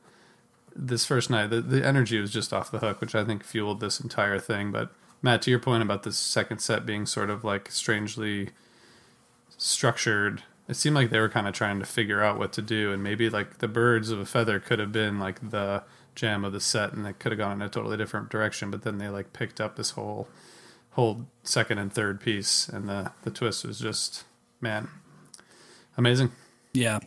this 0.74 1.04
first 1.04 1.30
night, 1.30 1.50
the, 1.50 1.60
the 1.60 1.84
energy 1.84 2.18
was 2.20 2.32
just 2.32 2.52
off 2.52 2.70
the 2.70 2.78
hook, 2.78 3.00
which 3.00 3.14
I 3.14 3.24
think 3.24 3.44
fueled 3.44 3.80
this 3.80 4.00
entire 4.00 4.38
thing. 4.38 4.72
But 4.72 4.90
Matt, 5.22 5.42
to 5.42 5.50
your 5.50 5.60
point 5.60 5.82
about 5.82 6.04
this 6.04 6.18
second 6.18 6.58
set 6.60 6.86
being 6.86 7.06
sort 7.06 7.30
of 7.30 7.44
like 7.44 7.70
strangely 7.70 8.50
structured, 9.58 10.42
it 10.70 10.76
seemed 10.76 10.94
like 10.94 11.10
they 11.10 11.18
were 11.18 11.28
kind 11.28 11.48
of 11.48 11.52
trying 11.52 11.80
to 11.80 11.84
figure 11.84 12.22
out 12.22 12.38
what 12.38 12.52
to 12.52 12.62
do, 12.62 12.92
and 12.92 13.02
maybe 13.02 13.28
like 13.28 13.58
the 13.58 13.66
birds 13.66 14.10
of 14.10 14.20
a 14.20 14.24
feather 14.24 14.60
could 14.60 14.78
have 14.78 14.92
been 14.92 15.18
like 15.18 15.50
the 15.50 15.82
jam 16.14 16.44
of 16.44 16.52
the 16.52 16.60
set, 16.60 16.92
and 16.92 17.04
it 17.08 17.18
could 17.18 17.32
have 17.32 17.38
gone 17.40 17.60
in 17.60 17.62
a 17.62 17.68
totally 17.68 17.96
different 17.96 18.30
direction. 18.30 18.70
But 18.70 18.82
then 18.82 18.98
they 18.98 19.08
like 19.08 19.32
picked 19.32 19.60
up 19.60 19.74
this 19.74 19.90
whole 19.90 20.28
whole 20.90 21.26
second 21.42 21.78
and 21.78 21.92
third 21.92 22.20
piece, 22.20 22.68
and 22.68 22.88
the 22.88 23.10
the 23.22 23.32
twist 23.32 23.64
was 23.64 23.80
just 23.80 24.22
man 24.60 24.88
amazing. 25.96 26.30
Yeah, 26.72 27.00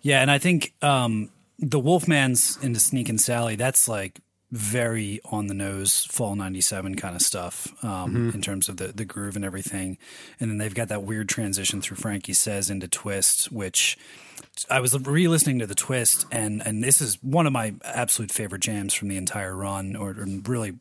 yeah, 0.00 0.22
and 0.22 0.30
I 0.30 0.38
think 0.38 0.72
um, 0.80 1.28
the 1.58 1.78
Wolfman's 1.78 2.58
into 2.62 2.80
Sneak 2.80 3.10
and 3.10 3.20
Sally. 3.20 3.54
That's 3.54 3.86
like 3.86 4.20
very 4.52 5.20
on 5.26 5.46
the 5.46 5.54
nose 5.54 6.04
fall 6.06 6.34
97 6.34 6.96
kind 6.96 7.14
of 7.14 7.22
stuff 7.22 7.72
um, 7.84 8.30
in 8.34 8.42
terms 8.42 8.68
of 8.68 8.78
the, 8.78 8.88
the 8.88 9.04
groove 9.04 9.36
and 9.36 9.44
everything. 9.44 9.96
And 10.40 10.50
then 10.50 10.58
they've 10.58 10.74
got 10.74 10.88
that 10.88 11.02
weird 11.04 11.28
transition 11.28 11.80
through 11.80 11.96
frankie 11.98 12.32
says 12.32 12.68
into 12.70 12.88
twist 12.88 13.52
which 13.52 13.96
i 14.68 14.80
was 14.80 14.98
re-listening 15.06 15.58
to 15.60 15.66
the 15.66 15.74
twist 15.74 16.26
and 16.32 16.60
and 16.66 16.82
this 16.82 17.00
is 17.00 17.16
one 17.22 17.46
of 17.46 17.52
my 17.52 17.74
absolute 17.84 18.30
favorite 18.32 18.60
jams 18.60 18.92
from 18.92 19.08
the 19.08 19.16
entire 19.16 19.54
run 19.54 19.94
or, 19.94 20.10
or 20.10 20.26
really 20.46 20.74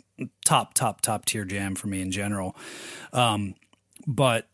top 0.43 0.73
top 0.73 1.01
top 1.01 1.25
tier 1.25 1.45
jam 1.45 1.75
for 1.75 1.87
me 1.87 2.01
in 2.01 2.11
general. 2.11 2.55
Um, 3.13 3.53
but 4.07 4.47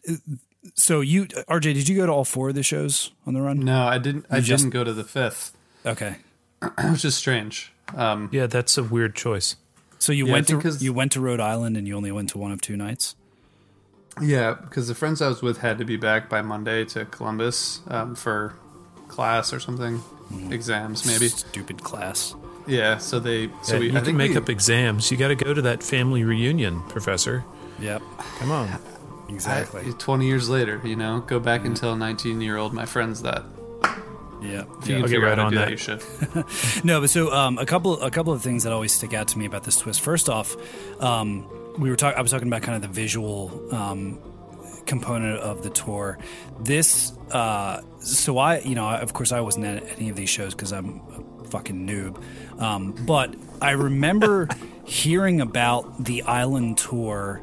so 0.74 1.00
you 1.02 1.26
rj 1.26 1.62
did 1.62 1.88
you 1.88 1.96
go 1.96 2.06
to 2.06 2.12
all 2.12 2.26
four 2.26 2.50
of 2.50 2.56
the 2.56 2.64
shows 2.64 3.12
on 3.26 3.34
the 3.34 3.42
run? 3.42 3.60
No, 3.60 3.84
I 3.88 3.98
didn't. 3.98 4.26
I 4.30 4.42
just- 4.42 4.64
didn't 4.64 4.74
go 4.74 4.84
to 4.84 4.94
the 4.94 5.04
fifth, 5.04 5.56
okay. 5.86 6.18
Which 6.92 7.06
is 7.06 7.16
strange. 7.16 7.72
Um, 7.94 8.30
yeah, 8.32 8.48
that's 8.48 8.78
a 8.78 8.84
weird 8.84 9.16
choice. 9.16 9.56
So 10.00 10.12
you 10.12 10.26
Yeah, 10.28 10.34
went 10.34 10.48
to 10.48 10.78
you 10.80 10.94
went 10.94 11.12
to 11.14 11.22
Rhode 11.22 11.40
Island 11.40 11.78
and 11.78 11.88
you 11.88 11.96
only 11.96 12.12
went 12.12 12.30
to 12.30 12.38
one 12.38 12.52
of 12.52 12.62
two 12.62 12.76
nights. 12.78 13.16
Yeah, 14.22 14.54
because 14.54 14.88
the 14.88 14.96
friends 14.96 15.22
I 15.22 15.28
was 15.28 15.42
with 15.42 15.58
had 15.60 15.78
to 15.80 15.86
be 15.86 15.98
back 15.98 16.30
by 16.30 16.42
Monday 16.42 16.86
to 16.86 17.06
Columbus 17.06 17.82
um, 17.88 18.16
for 18.16 18.56
class 19.10 19.52
or 19.54 19.60
something, 19.60 20.02
exams 20.50 21.06
maybe. 21.06 21.28
Stupid 21.28 21.84
class. 21.84 22.34
Yeah, 22.68 22.98
so 22.98 23.20
they 23.20 23.50
so 23.62 23.74
Yeah, 23.76 23.80
we 23.80 23.86
you 23.88 23.92
I 23.92 23.96
can 23.96 24.06
think 24.06 24.18
make 24.18 24.32
we, 24.32 24.38
up 24.38 24.50
exams. 24.50 25.12
You 25.12 25.18
got 25.18 25.28
to 25.30 25.36
go 25.36 25.54
to 25.54 25.62
that 25.64 25.84
family 25.84 26.24
reunion, 26.24 26.82
Professor. 26.84 27.44
Yep. 27.80 28.02
Come 28.40 28.52
on. 28.52 28.70
Exactly. 29.30 29.82
I- 29.88 29.92
Twenty 29.98 30.28
years 30.28 30.50
later, 30.50 30.82
you 30.84 30.96
know, 30.96 31.20
go 31.22 31.40
back 31.40 31.66
and 31.66 31.76
tell 31.76 31.96
nineteen 31.96 32.42
year 32.42 32.58
old 32.58 32.74
my 32.74 32.86
friends 32.86 33.22
that. 33.24 33.44
Yep. 34.42 34.68
If 34.82 34.88
you 34.90 34.96
I'll 34.96 35.02
can 35.02 35.02
get 35.02 35.04
figure 35.04 35.20
right 35.22 35.32
out 35.32 35.38
how 35.38 35.46
on 35.46 35.52
do 35.52 35.58
that. 35.60 35.66
that, 35.66 35.72
you 35.72 35.78
should. 35.78 36.84
No, 36.86 37.02
but 37.02 37.10
so 37.10 37.32
um, 37.34 37.58
a 37.58 37.66
couple 37.66 38.00
a 38.02 38.12
couple 38.12 38.34
of 38.34 38.42
things 38.42 38.64
that 38.64 38.74
always 38.74 38.92
stick 38.92 39.14
out 39.14 39.28
to 39.30 39.40
me 39.40 39.46
about 39.46 39.64
this 39.64 39.78
twist. 39.78 40.02
First 40.02 40.30
off, 40.30 40.56
um, 41.02 41.48
we 41.80 41.90
were 41.90 41.96
talking. 41.96 42.18
I 42.18 42.22
was 42.22 42.32
talking 42.32 42.48
about 42.48 42.62
kind 42.62 42.76
of 42.76 42.82
the 42.82 42.94
visual 42.94 43.74
um, 43.74 44.20
component 44.86 45.40
of 45.40 45.64
the 45.64 45.70
tour. 45.70 46.18
This, 46.60 47.14
uh, 47.32 47.82
so 48.00 48.38
I, 48.38 48.60
you 48.60 48.76
know, 48.76 48.88
of 48.88 49.14
course, 49.14 49.32
I 49.32 49.42
wasn't 49.42 49.66
at 49.66 49.84
any 49.98 50.10
of 50.10 50.16
these 50.16 50.30
shows 50.30 50.54
because 50.54 50.72
I'm 50.72 51.02
a 51.42 51.48
fucking 51.48 51.88
noob. 51.88 52.22
Um, 52.62 52.92
but 53.06 53.36
I 53.62 53.72
remember 53.72 54.48
hearing 54.86 55.42
about 55.42 56.04
the 56.04 56.22
island 56.24 56.78
tour 56.78 57.42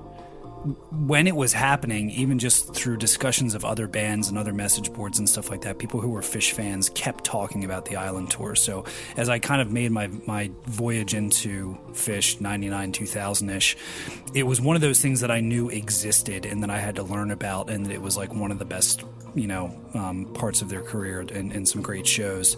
when 0.64 1.26
it 1.26 1.34
was 1.34 1.52
happening, 1.52 2.10
even 2.10 2.38
just 2.38 2.74
through 2.74 2.96
discussions 2.96 3.54
of 3.54 3.64
other 3.64 3.88
bands 3.88 4.28
and 4.28 4.38
other 4.38 4.52
message 4.52 4.92
boards 4.92 5.18
and 5.18 5.28
stuff 5.28 5.50
like 5.50 5.62
that, 5.62 5.78
people 5.78 6.00
who 6.00 6.10
were 6.10 6.20
Phish 6.20 6.52
fans 6.52 6.88
kept 6.90 7.24
talking 7.24 7.64
about 7.64 7.86
the 7.86 7.96
island 7.96 8.30
tour. 8.30 8.54
So 8.54 8.84
as 9.16 9.28
I 9.28 9.38
kind 9.38 9.60
of 9.60 9.72
made 9.72 9.90
my 9.90 10.06
my 10.26 10.50
voyage 10.66 11.14
into 11.14 11.76
Phish 11.92 12.40
'99, 12.40 12.92
2000 12.92 13.50
ish, 13.50 13.76
it 14.34 14.44
was 14.44 14.60
one 14.60 14.76
of 14.76 14.82
those 14.82 15.00
things 15.00 15.20
that 15.20 15.30
I 15.30 15.40
knew 15.40 15.68
existed 15.68 16.46
and 16.46 16.62
that 16.62 16.70
I 16.70 16.78
had 16.78 16.96
to 16.96 17.02
learn 17.02 17.30
about, 17.30 17.68
and 17.68 17.86
that 17.86 17.92
it 17.92 18.02
was 18.02 18.16
like 18.16 18.32
one 18.34 18.52
of 18.52 18.58
the 18.58 18.64
best 18.64 19.04
you 19.34 19.46
know 19.46 19.74
um, 19.94 20.26
parts 20.34 20.62
of 20.62 20.68
their 20.68 20.82
career 20.82 21.20
and, 21.20 21.52
and 21.52 21.68
some 21.68 21.82
great 21.82 22.06
shows. 22.06 22.56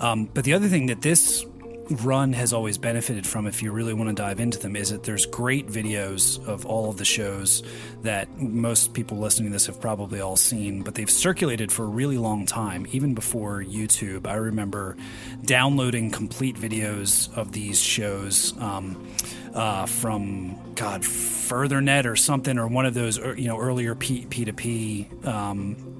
Um, 0.00 0.26
but 0.26 0.44
the 0.44 0.54
other 0.54 0.68
thing 0.68 0.86
that 0.86 1.02
this 1.02 1.44
run 1.90 2.32
has 2.32 2.52
always 2.52 2.78
benefited 2.78 3.26
from 3.26 3.46
if 3.46 3.62
you 3.62 3.70
really 3.72 3.92
want 3.92 4.08
to 4.08 4.14
dive 4.14 4.40
into 4.40 4.58
them 4.58 4.76
is 4.76 4.90
that 4.90 5.02
there's 5.02 5.26
great 5.26 5.66
videos 5.66 6.44
of 6.46 6.64
all 6.64 6.88
of 6.88 6.96
the 6.96 7.04
shows 7.04 7.62
that 8.02 8.28
most 8.38 8.94
people 8.94 9.18
listening 9.18 9.50
to 9.50 9.52
this 9.52 9.66
have 9.66 9.80
probably 9.80 10.20
all 10.20 10.36
seen 10.36 10.82
but 10.82 10.94
they've 10.94 11.10
circulated 11.10 11.70
for 11.70 11.84
a 11.84 11.88
really 11.88 12.18
long 12.18 12.46
time 12.46 12.86
even 12.92 13.14
before 13.14 13.62
youtube. 13.62 14.26
I 14.26 14.34
remember 14.34 14.96
downloading 15.44 16.10
complete 16.10 16.56
videos 16.56 17.36
of 17.36 17.52
these 17.52 17.80
shows 17.80 18.54
um, 18.60 19.06
uh, 19.54 19.86
from 19.86 20.74
god 20.74 21.02
Furthurnet 21.02 22.06
or 22.06 22.16
something 22.16 22.58
or 22.58 22.66
one 22.66 22.86
of 22.86 22.94
those 22.94 23.18
er, 23.18 23.34
you 23.36 23.48
know 23.48 23.58
earlier 23.58 23.94
P- 23.94 24.26
p2p 24.26 25.26
um, 25.26 25.94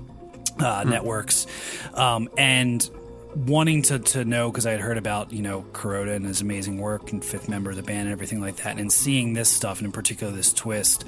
uh, 0.59 0.85
networks. 0.85 1.47
Um, 1.95 2.29
and 2.39 2.89
wanting 3.35 3.83
to, 3.83 3.99
to 3.99 4.25
know 4.25 4.51
because 4.51 4.67
I 4.67 4.73
had 4.73 4.81
heard 4.81 4.99
about 4.99 5.33
you 5.33 5.43
know 5.43 5.65
Kuroda 5.73 6.15
and 6.15 6.27
his 6.27 6.41
amazing 6.41 6.79
work 6.79 7.13
and 7.13 7.25
fifth 7.25 7.49
member 7.49 7.71
of 7.71 7.77
the 7.77 7.83
band 7.83 8.03
and 8.03 8.13
everything 8.13 8.41
like 8.41 8.57
that, 8.57 8.79
and 8.79 8.93
seeing 8.93 9.33
this 9.33 9.49
stuff 9.49 9.79
and 9.79 9.87
in 9.87 9.93
particular 9.93 10.33
this 10.33 10.53
twist, 10.53 11.05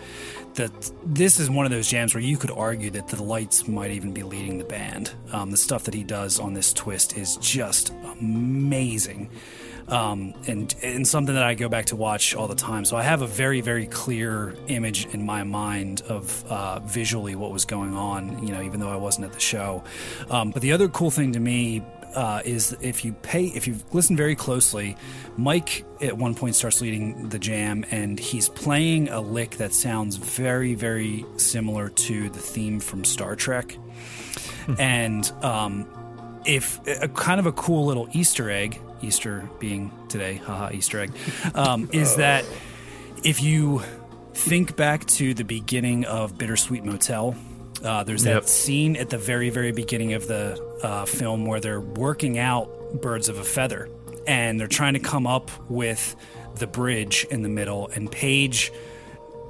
that 0.54 0.92
this 1.04 1.38
is 1.38 1.48
one 1.50 1.66
of 1.66 1.72
those 1.72 1.88
jams 1.88 2.14
where 2.14 2.22
you 2.22 2.36
could 2.36 2.50
argue 2.50 2.90
that 2.90 3.08
the 3.08 3.22
lights 3.22 3.68
might 3.68 3.90
even 3.90 4.12
be 4.12 4.22
leading 4.22 4.58
the 4.58 4.64
band. 4.64 5.12
Um, 5.32 5.50
the 5.50 5.56
stuff 5.56 5.84
that 5.84 5.94
he 5.94 6.04
does 6.04 6.38
on 6.40 6.54
this 6.54 6.72
twist 6.72 7.16
is 7.16 7.36
just 7.36 7.92
amazing. 8.20 9.30
Um, 9.88 10.34
and 10.48 10.74
and 10.82 11.06
something 11.06 11.36
that 11.36 11.44
I 11.44 11.54
go 11.54 11.68
back 11.68 11.86
to 11.86 11.96
watch 11.96 12.34
all 12.34 12.48
the 12.48 12.56
time. 12.56 12.84
So 12.84 12.96
I 12.96 13.04
have 13.04 13.22
a 13.22 13.26
very 13.26 13.60
very 13.60 13.86
clear 13.86 14.56
image 14.66 15.06
in 15.06 15.24
my 15.24 15.44
mind 15.44 16.02
of 16.08 16.44
uh, 16.50 16.80
visually 16.80 17.36
what 17.36 17.52
was 17.52 17.64
going 17.64 17.94
on. 17.94 18.44
You 18.44 18.52
know, 18.52 18.62
even 18.62 18.80
though 18.80 18.90
I 18.90 18.96
wasn't 18.96 19.26
at 19.26 19.32
the 19.32 19.40
show. 19.40 19.84
Um, 20.28 20.50
but 20.50 20.62
the 20.62 20.72
other 20.72 20.88
cool 20.88 21.12
thing 21.12 21.32
to 21.34 21.40
me 21.40 21.84
uh, 22.16 22.40
is 22.44 22.76
if 22.80 23.04
you 23.04 23.12
pay 23.12 23.44
if 23.46 23.68
you 23.68 23.76
listen 23.92 24.16
very 24.16 24.34
closely, 24.34 24.96
Mike 25.36 25.84
at 26.00 26.16
one 26.16 26.34
point 26.34 26.54
starts 26.56 26.80
leading 26.80 27.28
the 27.28 27.38
jam 27.38 27.84
and 27.90 28.18
he's 28.18 28.48
playing 28.48 29.08
a 29.10 29.20
lick 29.20 29.52
that 29.58 29.72
sounds 29.74 30.16
very 30.16 30.74
very 30.74 31.24
similar 31.36 31.88
to 31.90 32.28
the 32.30 32.40
theme 32.40 32.80
from 32.80 33.04
Star 33.04 33.36
Trek, 33.36 33.76
and 34.78 35.30
um, 35.42 35.86
if 36.44 36.80
a 37.02 37.08
kind 37.08 37.38
of 37.38 37.46
a 37.46 37.52
cool 37.52 37.86
little 37.86 38.08
Easter 38.12 38.50
egg, 38.50 38.80
Easter 39.02 39.48
being 39.60 39.92
today, 40.08 40.36
haha, 40.36 40.70
Easter 40.72 41.00
egg, 41.00 41.12
um, 41.54 41.88
is 41.92 42.16
that 42.16 42.44
if 43.24 43.42
you 43.42 43.82
think 44.34 44.76
back 44.76 45.04
to 45.06 45.34
the 45.34 45.44
beginning 45.44 46.04
of 46.04 46.36
Bittersweet 46.38 46.84
Motel, 46.84 47.34
uh, 47.84 48.04
there's 48.04 48.22
that 48.24 48.34
Yep. 48.34 48.44
scene 48.44 48.96
at 48.96 49.10
the 49.10 49.18
very, 49.18 49.50
very 49.50 49.72
beginning 49.72 50.12
of 50.14 50.26
the 50.28 50.58
uh, 50.82 51.04
film 51.04 51.46
where 51.46 51.60
they're 51.60 51.80
working 51.80 52.38
out 52.38 52.70
Birds 53.00 53.28
of 53.28 53.38
a 53.38 53.44
Feather 53.44 53.88
and 54.26 54.58
they're 54.58 54.66
trying 54.66 54.94
to 54.94 55.00
come 55.00 55.26
up 55.26 55.50
with 55.70 56.16
the 56.56 56.66
bridge 56.66 57.26
in 57.30 57.42
the 57.42 57.48
middle, 57.48 57.88
and 57.94 58.10
Page 58.10 58.72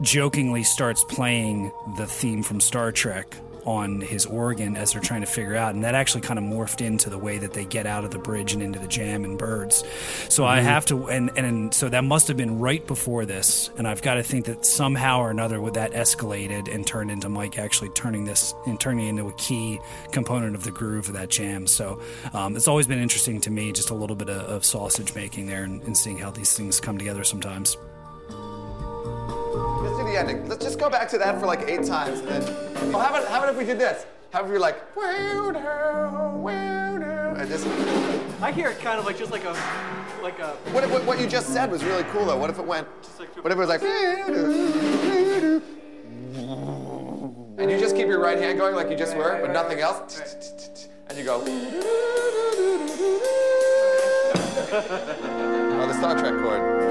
jokingly 0.03 0.63
starts 0.63 1.05
playing 1.05 1.73
the 1.97 2.07
theme 2.07 2.43
from 2.43 2.61
Star 2.61 2.93
Trek 2.93 3.35
on 3.67 4.01
his 4.01 4.27
organ 4.27 4.77
as 4.77 4.93
they're 4.93 5.03
trying 5.03 5.21
to 5.21 5.27
figure 5.27 5.57
out 5.57 5.75
and 5.75 5.85
that 5.85 5.95
actually 5.95 6.21
kind 6.21 6.39
of 6.39 6.45
morphed 6.45 6.85
into 6.85 7.11
the 7.11 7.19
way 7.19 7.39
that 7.39 7.53
they 7.53 7.65
get 7.65 7.87
out 7.87 8.05
of 8.05 8.11
the 8.11 8.19
bridge 8.19 8.53
and 8.53 8.63
into 8.63 8.79
the 8.79 8.89
jam 8.89 9.25
and 9.25 9.39
birds. 9.39 9.85
So 10.29 10.45
i 10.45 10.61
have 10.61 10.87
to 10.87 11.09
and 11.09 11.31
and 11.37 11.75
so 11.75 11.89
that 11.89 12.05
must 12.05 12.29
have 12.29 12.37
been 12.37 12.59
right 12.59 12.87
before 12.87 13.27
this 13.27 13.71
and 13.77 13.87
i've 13.87 14.03
got 14.03 14.15
to 14.15 14.23
think 14.23 14.47
that 14.47 14.65
somehow 14.65 15.21
or 15.21 15.31
another 15.31 15.61
with 15.61 15.75
that 15.75 15.93
escalated 15.93 16.73
and 16.73 16.87
turned 16.87 17.11
into 17.11 17.29
mike 17.29 17.59
actually 17.59 17.91
turning 17.91 18.25
this 18.25 18.55
and 18.67 18.79
turning 18.79 19.09
into 19.09 19.29
a 19.29 19.33
key 19.35 19.81
component 20.13 20.55
of 20.55 20.65
the 20.65 20.71
groove 20.71 21.09
of 21.09 21.15
that 21.15 21.29
jam. 21.29 21.67
So 21.67 22.01
um, 22.33 22.57
it's 22.57 22.69
always 22.69 22.87
been 22.87 22.99
interesting 22.99 23.41
to 23.43 23.51
me 23.51 23.73
just 23.73 23.91
a 23.91 23.95
little 23.95 24.17
bit 24.17 24.29
of, 24.29 24.43
of 24.43 24.65
sausage 24.65 25.15
making 25.15 25.47
there 25.47 25.65
and, 25.65 25.83
and 25.83 25.97
seeing 25.97 26.19
how 26.19 26.31
these 26.31 26.57
things 26.57 26.81
come 26.81 26.99
together 26.99 27.25
sometimes 27.25 27.77
Let's 29.83 29.97
do 29.99 30.05
the 30.05 30.17
ending. 30.19 30.49
Let's 30.49 30.65
just 30.65 30.79
go 30.79 30.89
back 30.91 31.09
to 31.11 31.19
that 31.19 31.39
for 31.41 31.47
like 31.47 31.63
eight 31.69 31.85
times 31.85 32.21
and 32.21 32.29
then. 32.29 32.43
Oh, 32.95 32.99
how 32.99 33.09
about, 33.11 33.29
how 33.29 33.39
about 33.39 33.51
if 33.51 33.57
we 33.57 33.65
did 33.65 33.79
this? 33.79 34.07
How 34.33 34.41
about 34.41 34.47
if 34.47 34.53
we 34.53 34.55
were 34.55 34.61
like, 34.61 34.83
and 37.39 37.49
just. 37.51 37.67
I 38.43 38.51
hear 38.53 38.69
it 38.71 38.79
kind 38.81 38.99
of 38.99 39.05
like 39.05 39.19
just 39.19 39.31
like 39.31 39.45
a, 39.45 39.53
like 40.23 40.39
a. 40.39 40.57
What, 40.73 40.85
if, 40.85 40.91
what, 40.91 41.05
what 41.05 41.21
you 41.21 41.27
just 41.27 41.49
said 41.51 41.71
was 41.71 41.85
really 41.85 42.05
cool 42.05 42.25
though. 42.27 42.37
What 42.37 42.51
if 42.51 42.59
it 42.59 42.67
went. 42.67 42.87
What 43.43 43.53
if 43.53 43.59
it 43.59 43.61
was 43.61 43.69
like. 43.69 43.83
And 47.59 47.71
you 47.71 47.79
just 47.79 47.97
keep 47.97 48.07
your 48.07 48.21
right 48.21 48.39
hand 48.39 48.59
going 48.59 48.75
like 48.75 48.91
you 48.91 48.97
just 48.97 49.17
were, 49.17 49.39
but 49.41 49.53
nothing 49.53 49.81
else. 49.81 50.21
And 51.09 51.19
you 51.19 51.25
go. 51.25 51.43
Oh, 55.79 55.87
the 55.87 55.95
Star 55.95 56.19
Trek 56.19 56.35
chord. 56.43 56.86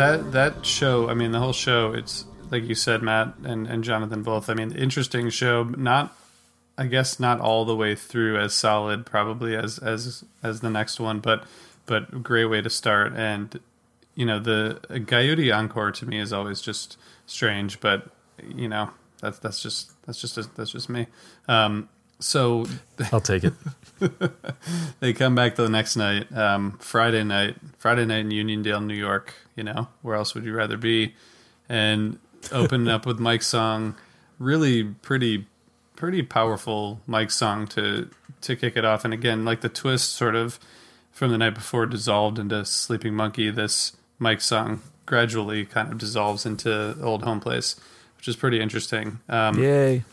That 0.00 0.32
that 0.32 0.64
show. 0.64 1.10
I 1.10 1.14
mean, 1.14 1.32
the 1.32 1.40
whole 1.40 1.52
show. 1.52 1.92
It's 1.92 2.24
like 2.50 2.64
you 2.64 2.74
said, 2.74 3.02
Matt 3.02 3.34
and 3.44 3.66
and 3.66 3.84
Jonathan 3.84 4.22
both. 4.22 4.48
I 4.48 4.54
mean, 4.54 4.72
interesting 4.72 5.28
show. 5.28 5.64
Not, 5.64 6.16
I 6.78 6.86
guess, 6.86 7.20
not 7.20 7.38
all 7.38 7.66
the 7.66 7.76
way 7.76 7.94
through 7.94 8.38
as 8.38 8.54
solid, 8.54 9.04
probably 9.04 9.54
as 9.54 9.78
as 9.78 10.24
as 10.42 10.62
the 10.62 10.70
next 10.70 11.00
one, 11.00 11.20
but 11.20 11.44
but 11.84 12.22
great 12.22 12.46
way 12.46 12.62
to 12.62 12.70
start. 12.70 13.12
And 13.14 13.60
you 14.14 14.24
know, 14.24 14.38
the 14.38 14.80
Guyute 14.88 15.54
encore 15.54 15.92
to 15.92 16.06
me 16.06 16.18
is 16.18 16.32
always 16.32 16.62
just 16.62 16.96
strange, 17.26 17.78
but 17.80 18.08
you 18.42 18.68
know, 18.68 18.88
that's 19.20 19.38
that's 19.38 19.62
just 19.62 19.92
that's 20.06 20.18
just 20.18 20.56
that's 20.56 20.70
just 20.70 20.88
me. 20.88 21.08
Um, 21.46 21.90
so 22.20 22.66
I'll 23.12 23.20
take 23.20 23.44
it. 23.44 23.54
they 25.00 25.12
come 25.12 25.34
back 25.34 25.56
the 25.56 25.68
next 25.68 25.96
night, 25.96 26.30
um, 26.36 26.78
Friday 26.78 27.24
night, 27.24 27.56
Friday 27.78 28.04
night 28.04 28.20
in 28.20 28.28
Uniondale, 28.30 28.84
New 28.84 28.94
York. 28.94 29.34
You 29.56 29.64
know, 29.64 29.88
where 30.02 30.14
else 30.14 30.34
would 30.34 30.44
you 30.44 30.54
rather 30.54 30.76
be? 30.76 31.14
And 31.68 32.18
open 32.52 32.88
up 32.88 33.06
with 33.06 33.18
Mike's 33.18 33.46
song, 33.46 33.96
really 34.38 34.84
pretty, 34.84 35.46
pretty 35.96 36.22
powerful 36.22 37.00
Mike's 37.06 37.36
song 37.36 37.66
to 37.68 38.10
to 38.42 38.56
kick 38.56 38.76
it 38.76 38.84
off. 38.84 39.04
And 39.04 39.12
again, 39.12 39.44
like 39.44 39.60
the 39.60 39.68
twist, 39.68 40.12
sort 40.12 40.34
of 40.34 40.58
from 41.10 41.30
the 41.30 41.38
night 41.38 41.54
before, 41.54 41.86
dissolved 41.86 42.38
into 42.38 42.64
Sleeping 42.64 43.14
Monkey. 43.14 43.50
This 43.50 43.96
Mike 44.18 44.40
song 44.40 44.82
gradually 45.06 45.64
kind 45.64 45.90
of 45.90 45.98
dissolves 45.98 46.46
into 46.46 46.96
Old 47.02 47.22
Home 47.24 47.40
Place, 47.40 47.76
which 48.16 48.28
is 48.28 48.36
pretty 48.36 48.60
interesting. 48.60 49.20
Um, 49.28 49.58
Yay. 49.58 50.04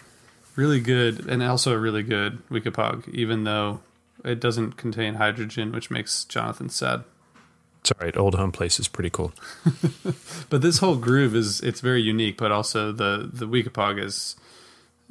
Really 0.57 0.81
good 0.81 1.25
and 1.29 1.41
also 1.41 1.71
a 1.71 1.77
really 1.77 2.03
good 2.03 2.45
Weekapaug, 2.49 3.07
even 3.09 3.45
though 3.45 3.79
it 4.25 4.41
doesn't 4.41 4.75
contain 4.75 5.13
hydrogen, 5.13 5.71
which 5.71 5.89
makes 5.89 6.25
Jonathan 6.25 6.67
sad. 6.67 7.03
It's 7.81 7.91
all 7.91 8.05
right. 8.05 8.17
Old 8.17 8.35
home 8.35 8.51
place 8.51 8.79
is 8.79 8.89
pretty 8.89 9.09
cool. 9.09 9.33
But 10.49 10.61
this 10.61 10.79
whole 10.79 10.95
groove 10.95 11.35
is 11.35 11.61
it's 11.61 11.81
very 11.81 12.01
unique, 12.01 12.37
but 12.37 12.51
also 12.51 12.91
the 12.91 13.29
the 13.31 13.45
Weekapaug 13.45 14.03
is 14.03 14.35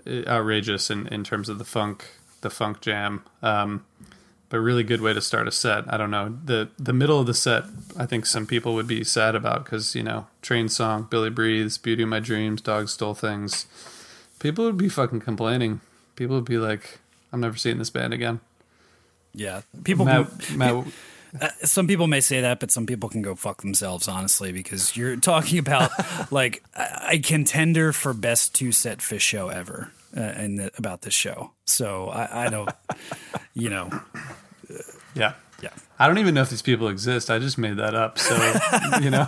uh, 0.07 0.23
outrageous 0.27 0.91
in, 0.91 1.07
in 1.09 1.25
terms 1.25 1.49
of 1.49 1.59
the 1.59 1.65
funk 1.65 2.07
the 2.41 2.51
funk 2.51 2.81
jam. 2.81 3.23
Um, 3.43 3.85
but 4.49 4.59
really 4.61 4.85
good 4.85 5.01
way 5.01 5.13
to 5.13 5.21
start 5.21 5.49
a 5.49 5.53
set. 5.53 5.85
I 5.93 5.97
don't 5.97 6.11
know 6.11 6.39
the 6.45 6.71
the 6.79 6.93
middle 6.93 7.21
of 7.21 7.27
the 7.27 7.35
set. 7.35 7.65
I 7.97 8.07
think 8.07 8.27
some 8.27 8.47
people 8.47 8.75
would 8.75 8.87
be 8.87 9.05
sad 9.05 9.35
about 9.35 9.65
because 9.65 9.95
you 9.95 10.03
know 10.03 10.27
train 10.43 10.69
song, 10.69 11.07
Billy 11.11 11.31
breathes, 11.31 11.79
beauty 11.79 12.03
of 12.03 12.09
my 12.09 12.21
dreams, 12.21 12.61
dogs 12.63 12.93
stole 12.93 13.15
things. 13.15 13.67
People 14.47 14.67
would 14.67 14.77
be 14.77 14.89
fucking 14.89 15.23
complaining. 15.23 15.81
People 16.15 16.37
would 16.37 16.45
be 16.45 16.57
like, 16.57 17.01
I'm 17.33 17.41
never 17.41 17.57
seeing 17.57 17.79
this 17.79 17.91
band 17.91 18.15
again. 18.15 18.39
Yeah, 19.35 19.63
people. 19.83 20.05
Matt, 20.05 20.29
can, 20.39 20.59
Matt, 20.59 20.85
uh, 21.41 21.49
some 21.65 21.89
people 21.89 22.07
may 22.07 22.21
say 22.21 22.41
that, 22.43 22.61
but 22.61 22.71
some 22.71 22.87
people 22.87 23.09
can 23.09 23.23
go 23.23 23.35
fuck 23.35 23.63
themselves, 23.63 24.07
honestly, 24.07 24.53
because 24.53 24.97
you're 24.97 25.17
talking 25.33 25.59
about 25.59 25.91
like 26.31 26.63
a 26.77 27.15
a 27.15 27.19
contender 27.19 27.93
for 27.93 28.15
best 28.15 28.55
two 28.55 28.71
set 28.71 28.99
Phish 28.99 29.19
show 29.19 29.49
ever, 29.49 29.91
uh, 30.17 30.21
and 30.21 30.61
th- 30.61 30.73
about 30.79 31.03
this 31.03 31.13
show. 31.13 31.51
So 31.65 32.09
I, 32.11 32.47
I 32.47 32.49
don't, 32.49 32.71
you 33.55 33.69
know, 33.69 33.91
yeah. 35.17 35.33
yeah. 35.61 35.71
I 35.99 36.07
don't 36.07 36.19
even 36.19 36.35
know 36.35 36.43
if 36.43 36.51
these 36.51 36.63
people 36.63 36.87
exist. 36.87 37.31
I 37.33 37.41
just 37.41 37.59
made 37.59 37.79
that 37.79 37.97
up. 37.97 38.17
So, 38.21 38.37
you 39.03 39.11
know, 39.11 39.25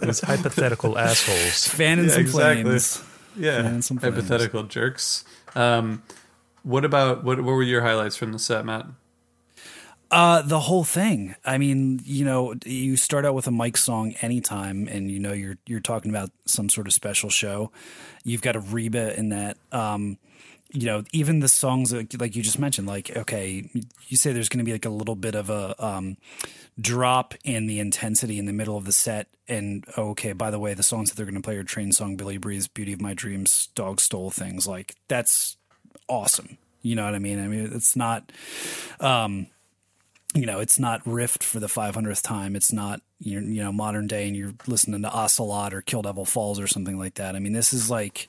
These 0.00 0.22
hypothetical 0.22 0.98
assholes. 0.98 1.68
Fan 1.68 2.02
Yeah, 2.02 2.08
some 2.10 2.20
exactly. 2.22 2.62
flames. 2.64 3.04
Yeah, 3.36 3.80
some 3.80 3.98
flames. 3.98 4.14
hypothetical 4.14 4.64
jerks. 4.64 5.24
Um, 5.54 6.02
what 6.62 6.84
about 6.84 7.24
what? 7.24 7.38
What 7.38 7.52
were 7.52 7.62
your 7.62 7.82
highlights 7.82 8.16
from 8.16 8.32
the 8.32 8.38
set, 8.38 8.64
Matt? 8.64 8.86
Uh, 10.10 10.42
the 10.42 10.60
whole 10.60 10.84
thing. 10.84 11.34
I 11.44 11.58
mean, 11.58 12.00
you 12.04 12.24
know, 12.24 12.54
you 12.64 12.96
start 12.96 13.24
out 13.26 13.34
with 13.34 13.46
a 13.46 13.50
Mike 13.50 13.76
song 13.76 14.14
anytime, 14.20 14.86
and 14.88 15.10
you 15.10 15.18
know 15.18 15.32
you're 15.32 15.58
you're 15.66 15.80
talking 15.80 16.10
about 16.10 16.30
some 16.46 16.68
sort 16.68 16.86
of 16.86 16.92
special 16.92 17.30
show. 17.30 17.72
You've 18.22 18.42
got 18.42 18.56
a 18.56 18.60
Reba 18.60 19.18
in 19.18 19.30
that. 19.30 19.56
Um, 19.72 20.18
you 20.74 20.86
know, 20.86 21.04
even 21.12 21.38
the 21.38 21.48
songs 21.48 21.90
that, 21.90 22.20
like 22.20 22.34
you 22.34 22.42
just 22.42 22.58
mentioned, 22.58 22.88
like 22.88 23.16
okay, 23.16 23.70
you 24.08 24.16
say 24.16 24.32
there's 24.32 24.48
going 24.48 24.58
to 24.58 24.64
be 24.64 24.72
like 24.72 24.84
a 24.84 24.90
little 24.90 25.14
bit 25.14 25.36
of 25.36 25.48
a 25.48 25.74
um, 25.82 26.16
drop 26.80 27.34
in 27.44 27.68
the 27.68 27.78
intensity 27.78 28.40
in 28.40 28.46
the 28.46 28.52
middle 28.52 28.76
of 28.76 28.84
the 28.84 28.92
set, 28.92 29.28
and 29.46 29.84
oh, 29.96 30.10
okay, 30.10 30.32
by 30.32 30.50
the 30.50 30.58
way, 30.58 30.74
the 30.74 30.82
songs 30.82 31.10
that 31.10 31.16
they're 31.16 31.26
going 31.26 31.40
to 31.40 31.40
play 31.40 31.56
are 31.56 31.62
Train 31.62 31.92
Song, 31.92 32.16
Billy 32.16 32.38
Breathes, 32.38 32.66
Beauty 32.66 32.92
of 32.92 33.00
My 33.00 33.14
Dreams, 33.14 33.68
Dog 33.76 34.00
Stole 34.00 34.32
Things. 34.32 34.66
Like 34.66 34.96
that's 35.06 35.56
awesome. 36.08 36.58
You 36.82 36.96
know 36.96 37.04
what 37.04 37.14
I 37.14 37.20
mean? 37.20 37.42
I 37.42 37.46
mean, 37.46 37.70
it's 37.72 37.94
not. 37.94 38.32
Um, 38.98 39.46
you 40.34 40.46
know, 40.46 40.58
it's 40.58 40.80
not 40.80 41.04
riffed 41.04 41.44
for 41.44 41.60
the 41.60 41.68
500th 41.68 42.20
time. 42.20 42.56
It's 42.56 42.72
not, 42.72 43.00
you 43.20 43.38
you 43.38 43.62
know, 43.62 43.70
modern 43.70 44.08
day 44.08 44.26
and 44.26 44.36
you're 44.36 44.54
listening 44.66 45.02
to 45.02 45.08
Ocelot 45.08 45.72
or 45.72 45.80
Kill 45.80 46.02
Devil 46.02 46.24
Falls 46.24 46.58
or 46.58 46.66
something 46.66 46.98
like 46.98 47.14
that. 47.14 47.36
I 47.36 47.38
mean, 47.38 47.52
this 47.52 47.72
is 47.72 47.88
like 47.88 48.28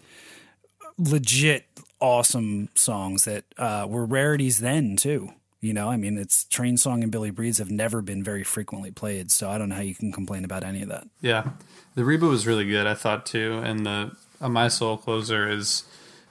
legit 1.00 1.66
awesome 2.06 2.70
songs 2.76 3.26
that 3.26 3.46
uh, 3.58 3.88
were 3.90 4.06
rarities 4.06 4.60
then, 4.60 4.96
too. 4.96 5.32
You 5.62 5.74
know, 5.74 5.90
I 5.90 5.98
mean, 5.98 6.18
it's 6.18 6.44
Train 6.44 6.78
Song 6.78 7.02
and 7.02 7.12
Billy 7.12 7.32
Breathes 7.32 7.58
have 7.58 7.72
never 7.72 8.02
been 8.04 8.24
very 8.24 8.44
frequently 8.44 8.92
played. 8.92 9.32
So 9.32 9.50
I 9.50 9.58
don't 9.58 9.70
know 9.70 9.76
how 9.76 9.82
you 9.82 9.96
can 9.96 10.12
complain 10.12 10.46
about 10.46 10.64
any 10.64 10.84
of 10.84 10.90
that. 10.90 11.08
Yeah, 11.22 11.50
the 11.96 12.04
reboot 12.04 12.30
was 12.30 12.46
really 12.46 12.66
good. 12.66 12.86
I 12.86 12.94
thought 12.94 13.26
too, 13.26 13.62
and 13.64 13.86
the 13.86 14.12
uh, 14.40 14.50
My 14.50 14.68
Soul 14.68 14.98
closer 14.98 15.50
is 15.50 15.84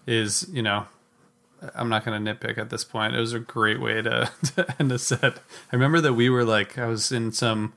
is 0.07 0.47
you 0.53 0.63
know. 0.63 0.87
I'm 1.75 1.89
not 1.89 2.05
going 2.05 2.23
to 2.23 2.35
nitpick 2.35 2.59
at 2.59 2.69
this 2.69 2.85
point. 2.85 3.17
It 3.17 3.21
was 3.21 3.33
a 3.33 3.39
great 3.39 3.81
way 3.81 4.03
to, 4.03 4.31
to 4.55 4.75
end 4.79 4.93
a 4.93 4.99
set. 4.99 5.39
I 5.73 5.77
remember 5.77 5.99
that 6.03 6.13
we 6.13 6.29
were 6.29 6.45
like, 6.45 6.77
I 6.77 6.85
was 6.85 7.11
in 7.11 7.33
some 7.33 7.73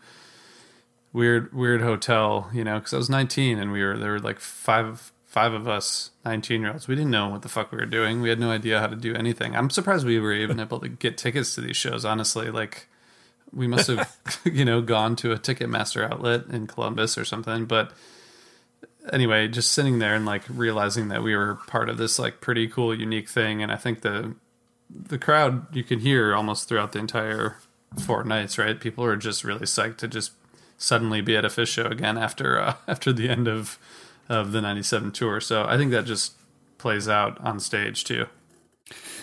weird, 1.14 1.54
weird 1.54 1.82
hotel, 1.82 2.50
you 2.54 2.66
know, 2.66 2.80
because 2.80 2.94
I 2.94 2.98
was 2.98 3.10
19 3.10 3.58
and 3.58 3.72
we 3.72 3.82
were 3.82 3.98
there 3.98 4.12
were 4.12 4.20
like 4.20 4.42
five, 4.42 5.14
five 5.28 5.54
of 5.54 5.68
us, 5.68 6.12
19 6.26 6.62
year 6.62 6.72
olds. 6.72 6.88
We 6.88 6.96
didn't 6.96 7.12
know 7.12 7.30
what 7.30 7.44
the 7.44 7.50
fuck 7.50 7.72
we 7.72 7.78
were 7.78 7.86
doing. 7.86 8.22
We 8.22 8.30
had 8.30 8.40
no 8.40 8.50
idea 8.50 8.80
how 8.80 8.88
to 8.88 8.96
do 8.96 9.14
anything. 9.14 9.56
I'm 9.56 9.70
surprised 9.70 10.06
we 10.06 10.20
were 10.20 10.34
even 10.34 10.60
able 10.60 10.80
to 10.80 10.90
get 10.90 11.18
tickets 11.18 11.54
to 11.56 11.62
these 11.62 11.78
shows. 11.78 12.06
Honestly, 12.06 12.50
like 12.50 12.88
we 13.54 13.68
must 13.68 13.88
have, 13.88 14.18
you 14.46 14.66
know, 14.66 14.82
gone 14.82 15.16
to 15.18 15.34
a 15.34 15.38
Ticketmaster 15.38 16.10
outlet 16.10 16.46
in 16.50 16.66
Columbus 16.66 17.18
or 17.18 17.26
something. 17.26 17.66
But 17.66 17.92
anyway, 19.12 19.48
just 19.50 19.74
sitting 19.74 20.00
there 20.00 20.16
and 20.16 20.26
like 20.26 20.44
realizing 20.50 21.10
that 21.10 21.22
we 21.22 21.36
were 21.36 21.56
part 21.68 21.90
of 21.90 21.98
this 21.98 22.18
like 22.18 22.42
pretty 22.42 22.68
cool, 22.68 22.98
unique 22.98 23.30
thing. 23.30 23.62
And 23.62 23.72
I 23.72 23.76
think 23.76 24.02
the 24.02 24.34
the 24.90 25.18
crowd 25.18 25.76
you 25.76 25.84
can 25.84 26.00
hear 26.00 26.34
almost 26.34 26.70
throughout 26.70 26.94
the 26.94 27.00
entire 27.00 27.58
four 28.00 28.24
nights, 28.24 28.58
right? 28.58 28.80
People 28.80 29.04
are 29.04 29.18
just 29.18 29.44
really 29.44 29.66
psyched 29.66 29.98
to 29.98 30.08
just 30.08 30.32
suddenly 30.78 31.20
be 31.22 31.36
at 31.36 31.44
a 31.44 31.50
Phish 31.50 31.68
show 31.68 31.86
again 31.86 32.18
after 32.18 32.60
uh, 32.60 32.76
after 32.88 33.12
the 33.12 33.30
end 33.30 33.48
of 33.48 33.78
of 34.30 34.52
the 34.52 34.62
'97 34.62 35.12
tour. 35.12 35.40
So 35.40 35.66
I 35.66 35.78
think 35.78 35.92
that 35.92 36.06
just 36.06 36.34
plays 36.78 37.08
out 37.08 37.40
on 37.42 37.60
stage 37.60 38.04
too. 38.04 38.28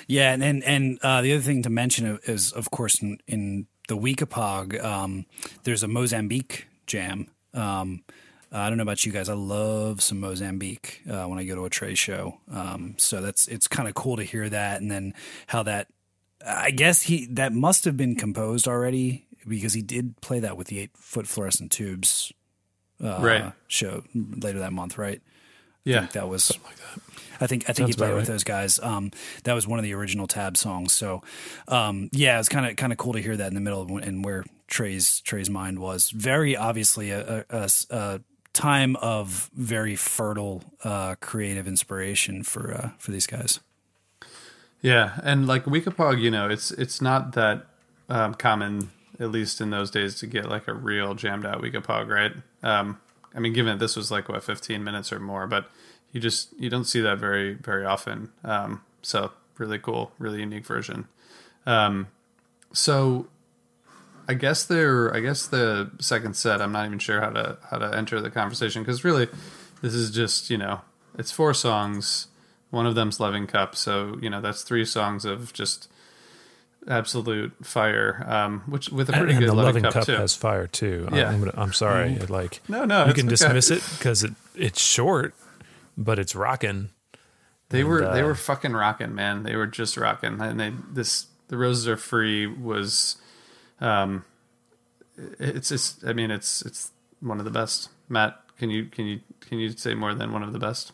Yeah, 0.06 0.32
and 0.34 0.62
and, 0.64 0.98
uh, 1.02 1.22
the 1.22 1.32
other 1.32 1.42
thing 1.42 1.62
to 1.62 1.70
mention 1.70 2.18
is, 2.24 2.52
of 2.52 2.70
course, 2.70 3.00
in, 3.00 3.18
in 3.26 3.66
the 3.88 3.96
Weekapaug, 3.96 4.82
um, 4.84 5.26
there's 5.64 5.82
a 5.82 5.88
Mozambique 5.88 6.66
jam. 6.86 7.28
Um, 7.54 8.04
I 8.52 8.68
don't 8.68 8.78
know 8.78 8.82
about 8.82 9.04
you 9.04 9.12
guys. 9.12 9.28
I 9.28 9.34
love 9.34 10.00
some 10.02 10.20
Mozambique 10.20 11.02
uh, 11.10 11.24
when 11.24 11.38
I 11.38 11.44
go 11.44 11.54
to 11.56 11.64
a 11.64 11.70
Trey 11.70 11.94
show. 11.94 12.38
Um, 12.52 12.94
so 12.98 13.20
that's 13.20 13.48
it's 13.48 13.66
kind 13.66 13.88
of 13.88 13.94
cool 13.94 14.16
to 14.16 14.22
hear 14.22 14.48
that, 14.48 14.80
and 14.80 14.90
then 14.90 15.14
how 15.46 15.62
that. 15.62 15.88
I 16.46 16.72
guess 16.72 17.02
he 17.02 17.26
that 17.32 17.54
must 17.54 17.86
have 17.86 17.96
been 17.96 18.16
composed 18.16 18.68
already 18.68 19.26
because 19.48 19.72
he 19.72 19.80
did 19.80 20.20
play 20.20 20.40
that 20.40 20.58
with 20.58 20.66
the 20.66 20.78
eight 20.78 20.90
foot 20.94 21.26
fluorescent 21.26 21.72
tubes 21.72 22.32
uh, 23.02 23.18
Right. 23.20 23.52
show 23.68 24.02
later 24.14 24.58
that 24.60 24.72
month, 24.72 24.98
right? 24.98 25.20
I 25.24 25.90
Yeah, 25.90 26.00
think 26.00 26.12
that 26.12 26.28
was 26.28 26.50
like 26.64 26.76
that. 26.76 27.00
I 27.40 27.46
think 27.46 27.68
I 27.68 27.72
think 27.72 27.88
he 27.88 27.94
played 27.94 28.08
about 28.10 28.16
with 28.20 28.26
those 28.26 28.44
guys. 28.44 28.78
Um, 28.80 29.10
that 29.42 29.52
was 29.54 29.66
one 29.66 29.78
of 29.78 29.82
the 29.82 29.92
original 29.92 30.26
Tab 30.26 30.56
songs. 30.56 30.92
So, 30.92 31.22
um, 31.68 32.08
yeah, 32.12 32.38
it's 32.38 32.48
kind 32.48 32.64
of 32.66 32.76
kind 32.76 32.92
of 32.92 32.98
cool 32.98 33.12
to 33.12 33.20
hear 33.20 33.36
that 33.36 33.48
in 33.48 33.54
the 33.54 33.60
middle 33.60 33.82
of 33.82 33.90
and 33.90 34.24
where 34.24 34.44
Trey's 34.66 35.20
Trey's 35.20 35.50
mind 35.50 35.78
was. 35.78 36.10
Very 36.10 36.56
obviously 36.56 37.10
a 37.10 37.44
a 37.50 38.20
time 38.54 38.96
of 38.96 39.50
very 39.54 39.96
fertile 39.96 40.62
uh, 40.84 41.16
creative 41.20 41.66
inspiration 41.68 42.44
for 42.44 42.72
uh, 42.72 42.90
for 42.98 43.10
these 43.10 43.26
guys. 43.26 43.60
Yeah, 44.80 45.18
and 45.22 45.46
like 45.46 45.64
Weekapaug, 45.64 46.20
you 46.20 46.30
know, 46.30 46.48
it's 46.48 46.70
it's 46.70 47.02
not 47.02 47.32
that 47.32 47.66
um, 48.08 48.34
common, 48.34 48.90
at 49.20 49.30
least 49.30 49.60
in 49.60 49.70
those 49.70 49.90
days, 49.90 50.16
to 50.16 50.26
get 50.26 50.48
like 50.48 50.68
a 50.68 50.74
real 50.74 51.14
jammed 51.14 51.46
out 51.46 51.62
Weekapaug, 51.62 52.08
right? 52.08 52.32
Um, 52.62 53.00
I 53.34 53.40
mean, 53.40 53.52
given 53.52 53.78
that 53.78 53.84
this 53.84 53.96
was 53.96 54.10
like 54.10 54.28
what 54.28 54.42
15 54.44 54.82
minutes 54.82 55.12
or 55.12 55.20
more, 55.20 55.46
but 55.46 55.70
you 56.12 56.20
just 56.20 56.52
you 56.58 56.70
don't 56.70 56.84
see 56.84 57.00
that 57.00 57.18
very 57.18 57.54
very 57.54 57.84
often. 57.84 58.30
Um, 58.44 58.82
so 59.02 59.32
really 59.58 59.78
cool, 59.78 60.12
really 60.18 60.40
unique 60.40 60.66
version. 60.66 61.06
Um, 61.66 62.08
so 62.72 63.26
I 64.28 64.34
guess 64.34 64.64
there, 64.64 65.14
I 65.14 65.20
guess 65.20 65.46
the 65.46 65.90
second 66.00 66.36
set, 66.36 66.62
I'm 66.62 66.72
not 66.72 66.86
even 66.86 66.98
sure 66.98 67.20
how 67.20 67.30
to 67.30 67.58
how 67.70 67.78
to 67.78 67.94
enter 67.94 68.20
the 68.20 68.30
conversation 68.30 68.82
because 68.82 69.04
really, 69.04 69.28
this 69.82 69.94
is 69.94 70.10
just 70.10 70.50
you 70.50 70.56
know, 70.58 70.80
it's 71.18 71.30
four 71.30 71.54
songs. 71.54 72.28
One 72.70 72.86
of 72.86 72.94
them's 72.96 73.20
Loving 73.20 73.46
Cup, 73.46 73.76
so 73.76 74.18
you 74.20 74.30
know 74.30 74.40
that's 74.40 74.62
three 74.62 74.84
songs 74.84 75.24
of 75.24 75.52
just 75.52 75.88
absolute 76.88 77.52
fire. 77.64 78.24
Um, 78.28 78.60
which 78.66 78.88
with 78.90 79.08
a 79.08 79.12
pretty 79.12 79.32
and 79.32 79.40
good 79.40 79.48
the 79.48 79.54
loving 79.54 79.82
loving 79.82 79.82
cup, 79.84 79.92
cup, 79.94 80.04
too. 80.06 80.12
has 80.16 80.34
fire 80.34 80.66
too. 80.66 81.08
I- 81.10 81.16
Yeah. 81.18 81.30
I'm, 81.30 81.50
I'm 81.54 81.72
sorry. 81.72 82.12
It, 82.14 82.30
Like 82.30 82.60
No, 82.68 82.84
no, 82.84 83.04
you 83.04 83.10
it's 83.10 83.18
can 83.18 83.26
okay. 83.26 83.30
dismiss 83.30 83.70
it 83.70 83.82
because 83.98 84.22
it 84.24 84.32
it's 84.54 84.80
short, 84.82 85.34
but 85.96 86.18
it's 86.18 86.34
rocking. 86.34 86.90
They 87.70 87.80
And, 87.80 87.88
were 87.88 88.00
they 88.12 88.22
uh, 88.22 88.26
were 88.26 88.34
fucking 88.34 88.72
rocking, 88.72 89.14
man. 89.14 89.42
They 89.42 89.56
were 89.56 89.66
just 89.66 89.96
rocking, 89.96 90.40
and 90.40 90.60
they 90.60 90.72
this 90.92 91.26
the 91.48 91.56
roses 91.56 91.88
are 91.88 91.96
free 91.96 92.46
was, 92.46 93.16
um, 93.80 94.24
it's 95.38 95.68
just 95.70 96.04
I 96.06 96.12
mean 96.12 96.30
it's 96.30 96.62
it's 96.62 96.90
one 97.20 97.38
of 97.38 97.44
the 97.44 97.50
best. 97.50 97.88
Matt, 98.08 98.40
can 98.58 98.70
you 98.70 98.84
can 98.86 99.06
you 99.06 99.20
can 99.40 99.58
you 99.58 99.70
say 99.70 99.94
more 99.94 100.14
than 100.14 100.32
one 100.32 100.42
of 100.42 100.52
the 100.52 100.58
best? 100.58 100.92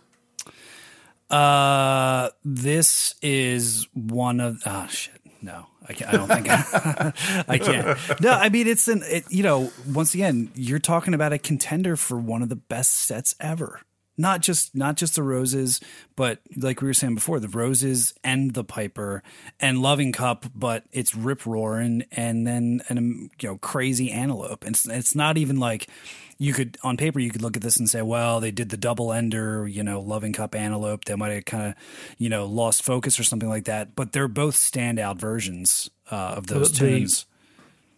Uh, 1.29 2.31
this 2.45 3.15
is 3.23 3.87
one 3.95 4.41
of 4.41 4.63
ah 4.67 4.87
shit. 4.87 5.20
No, 5.43 5.67
I 5.89 5.93
can't. 5.95 6.13
I 6.13 6.17
don't 6.17 6.29
think 6.29 6.47
I, 6.51 7.45
I 7.49 7.59
can't. 7.59 8.21
No, 8.21 8.33
I 8.33 8.49
mean 8.51 8.67
it's 8.67 8.89
an. 8.89 9.03
It, 9.07 9.25
you 9.31 9.43
know, 9.43 9.73
once 9.89 10.15
again, 10.15 10.51
you're 10.55 10.79
talking 10.79 11.15
about 11.15 11.33
a 11.33 11.39
contender 11.39 11.97
for 11.97 12.19
one 12.19 12.43
of 12.43 12.49
the 12.49 12.57
best 12.57 12.93
sets 12.93 13.35
ever. 13.41 13.81
Not 14.21 14.41
just 14.43 14.75
not 14.75 14.97
just 14.97 15.15
the 15.15 15.23
roses, 15.23 15.81
but 16.15 16.41
like 16.57 16.83
we 16.83 16.89
were 16.89 16.95
saying 16.95 17.15
before, 17.15 17.41
the 17.41 17.49
roses 17.49 18.13
and 18.23 18.53
the 18.53 18.63
piper 18.65 19.23
and 19.59 19.81
loving 19.81 20.13
cup, 20.13 20.45
but 20.55 20.85
it's 20.93 21.15
rip 21.15 21.47
roaring 21.47 22.05
and 22.13 22.47
then 22.47 22.83
and 22.89 22.99
um, 22.99 23.31
you 23.41 23.49
know 23.49 23.57
crazy 23.59 24.11
antelope. 24.11 24.65
And 24.65 24.77
it's 24.77 24.87
it's 24.87 25.15
not 25.15 25.39
even 25.39 25.59
like 25.59 25.89
you 26.37 26.53
could 26.53 26.77
on 26.83 26.97
paper 26.97 27.19
you 27.19 27.31
could 27.31 27.43
look 27.43 27.57
at 27.57 27.63
this 27.63 27.79
and 27.79 27.89
say, 27.89 28.03
well, 28.03 28.41
they 28.41 28.51
did 28.51 28.69
the 28.69 28.77
double 28.77 29.13
ender, 29.13 29.67
you 29.67 29.83
know, 29.83 30.01
loving 30.01 30.33
cup 30.35 30.55
antelope. 30.55 31.07
They 31.07 31.15
might 31.17 31.33
have 31.33 31.45
kind 31.47 31.69
of 31.69 31.75
you 32.19 32.29
know 32.29 32.45
lost 32.45 32.83
focus 32.83 33.19
or 33.19 33.25
something 33.25 33.49
like 33.49 33.65
that. 33.65 33.97
But 33.97 34.13
they're 34.13 34.29
both 34.29 34.55
standout 34.55 35.19
versions 35.19 35.89
uh, 36.11 36.35
of 36.37 36.47
those 36.49 36.79
Well, 36.79 36.91
tunes. 36.91 37.25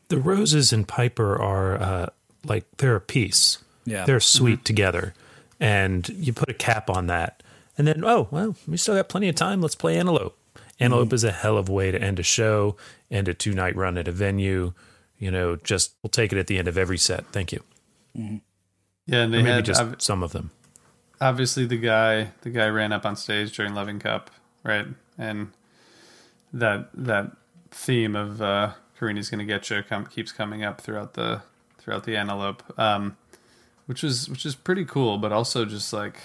The 0.08 0.18
roses 0.20 0.72
and 0.72 0.86
Piper 0.86 1.40
are 1.40 1.80
uh, 1.80 2.06
like 2.44 2.64
they're 2.76 2.96
a 2.96 3.00
piece. 3.00 3.58
Yeah. 3.84 4.04
they're 4.04 4.20
sweet 4.20 4.64
together, 4.64 5.12
and 5.62 6.06
you 6.10 6.32
put 6.32 6.48
a 6.50 6.54
cap 6.54 6.90
on 6.90 7.06
that, 7.06 7.42
and 7.78 7.86
then 7.86 8.02
oh 8.04 8.28
well, 8.30 8.56
we 8.68 8.76
still 8.76 8.96
got 8.96 9.08
plenty 9.08 9.28
of 9.28 9.34
time. 9.36 9.60
Let's 9.62 9.74
play 9.76 9.96
Antelope. 9.96 10.36
Antelope 10.80 11.12
is 11.12 11.22
a 11.24 11.30
hell 11.30 11.56
of 11.56 11.68
a 11.68 11.72
way 11.72 11.90
to 11.92 12.02
end 12.02 12.18
a 12.18 12.22
show, 12.24 12.76
end 13.10 13.28
a 13.28 13.34
two 13.34 13.52
night 13.54 13.76
run 13.76 13.96
at 13.96 14.08
a 14.08 14.12
venue. 14.12 14.72
You 15.18 15.30
know, 15.30 15.54
just 15.56 15.94
we'll 16.02 16.10
take 16.10 16.32
it 16.32 16.38
at 16.38 16.48
the 16.48 16.58
end 16.58 16.66
of 16.66 16.76
every 16.76 16.98
set. 16.98 17.26
Thank 17.26 17.52
you. 17.52 17.60
Yeah, 18.14 19.22
and 19.22 19.32
they 19.32 19.38
Or 19.38 19.42
maybe 19.42 19.50
had 19.50 19.64
just 19.64 19.80
ob- 19.80 20.02
some 20.02 20.22
of 20.22 20.32
them. 20.32 20.50
obviously 21.20 21.64
the 21.66 21.76
guy 21.76 22.32
the 22.42 22.50
guy 22.50 22.68
ran 22.68 22.92
up 22.92 23.06
on 23.06 23.14
stage 23.16 23.56
during 23.56 23.74
Loving 23.74 23.98
Cup, 24.00 24.30
right? 24.64 24.86
And 25.16 25.52
that 26.52 26.88
that 26.94 27.32
theme 27.70 28.16
of 28.16 28.42
uh 28.42 28.72
Carini's 28.98 29.30
gonna 29.30 29.44
get 29.44 29.70
you 29.70 29.82
com- 29.88 30.06
keeps 30.06 30.32
coming 30.32 30.64
up 30.64 30.80
throughout 30.80 31.14
the 31.14 31.42
throughout 31.78 32.04
the 32.04 32.16
antelope. 32.16 32.62
Um 32.78 33.16
which 33.92 34.02
is 34.02 34.26
which 34.30 34.46
is 34.46 34.54
pretty 34.54 34.86
cool, 34.86 35.18
but 35.18 35.32
also 35.32 35.66
just 35.66 35.92
like 35.92 36.16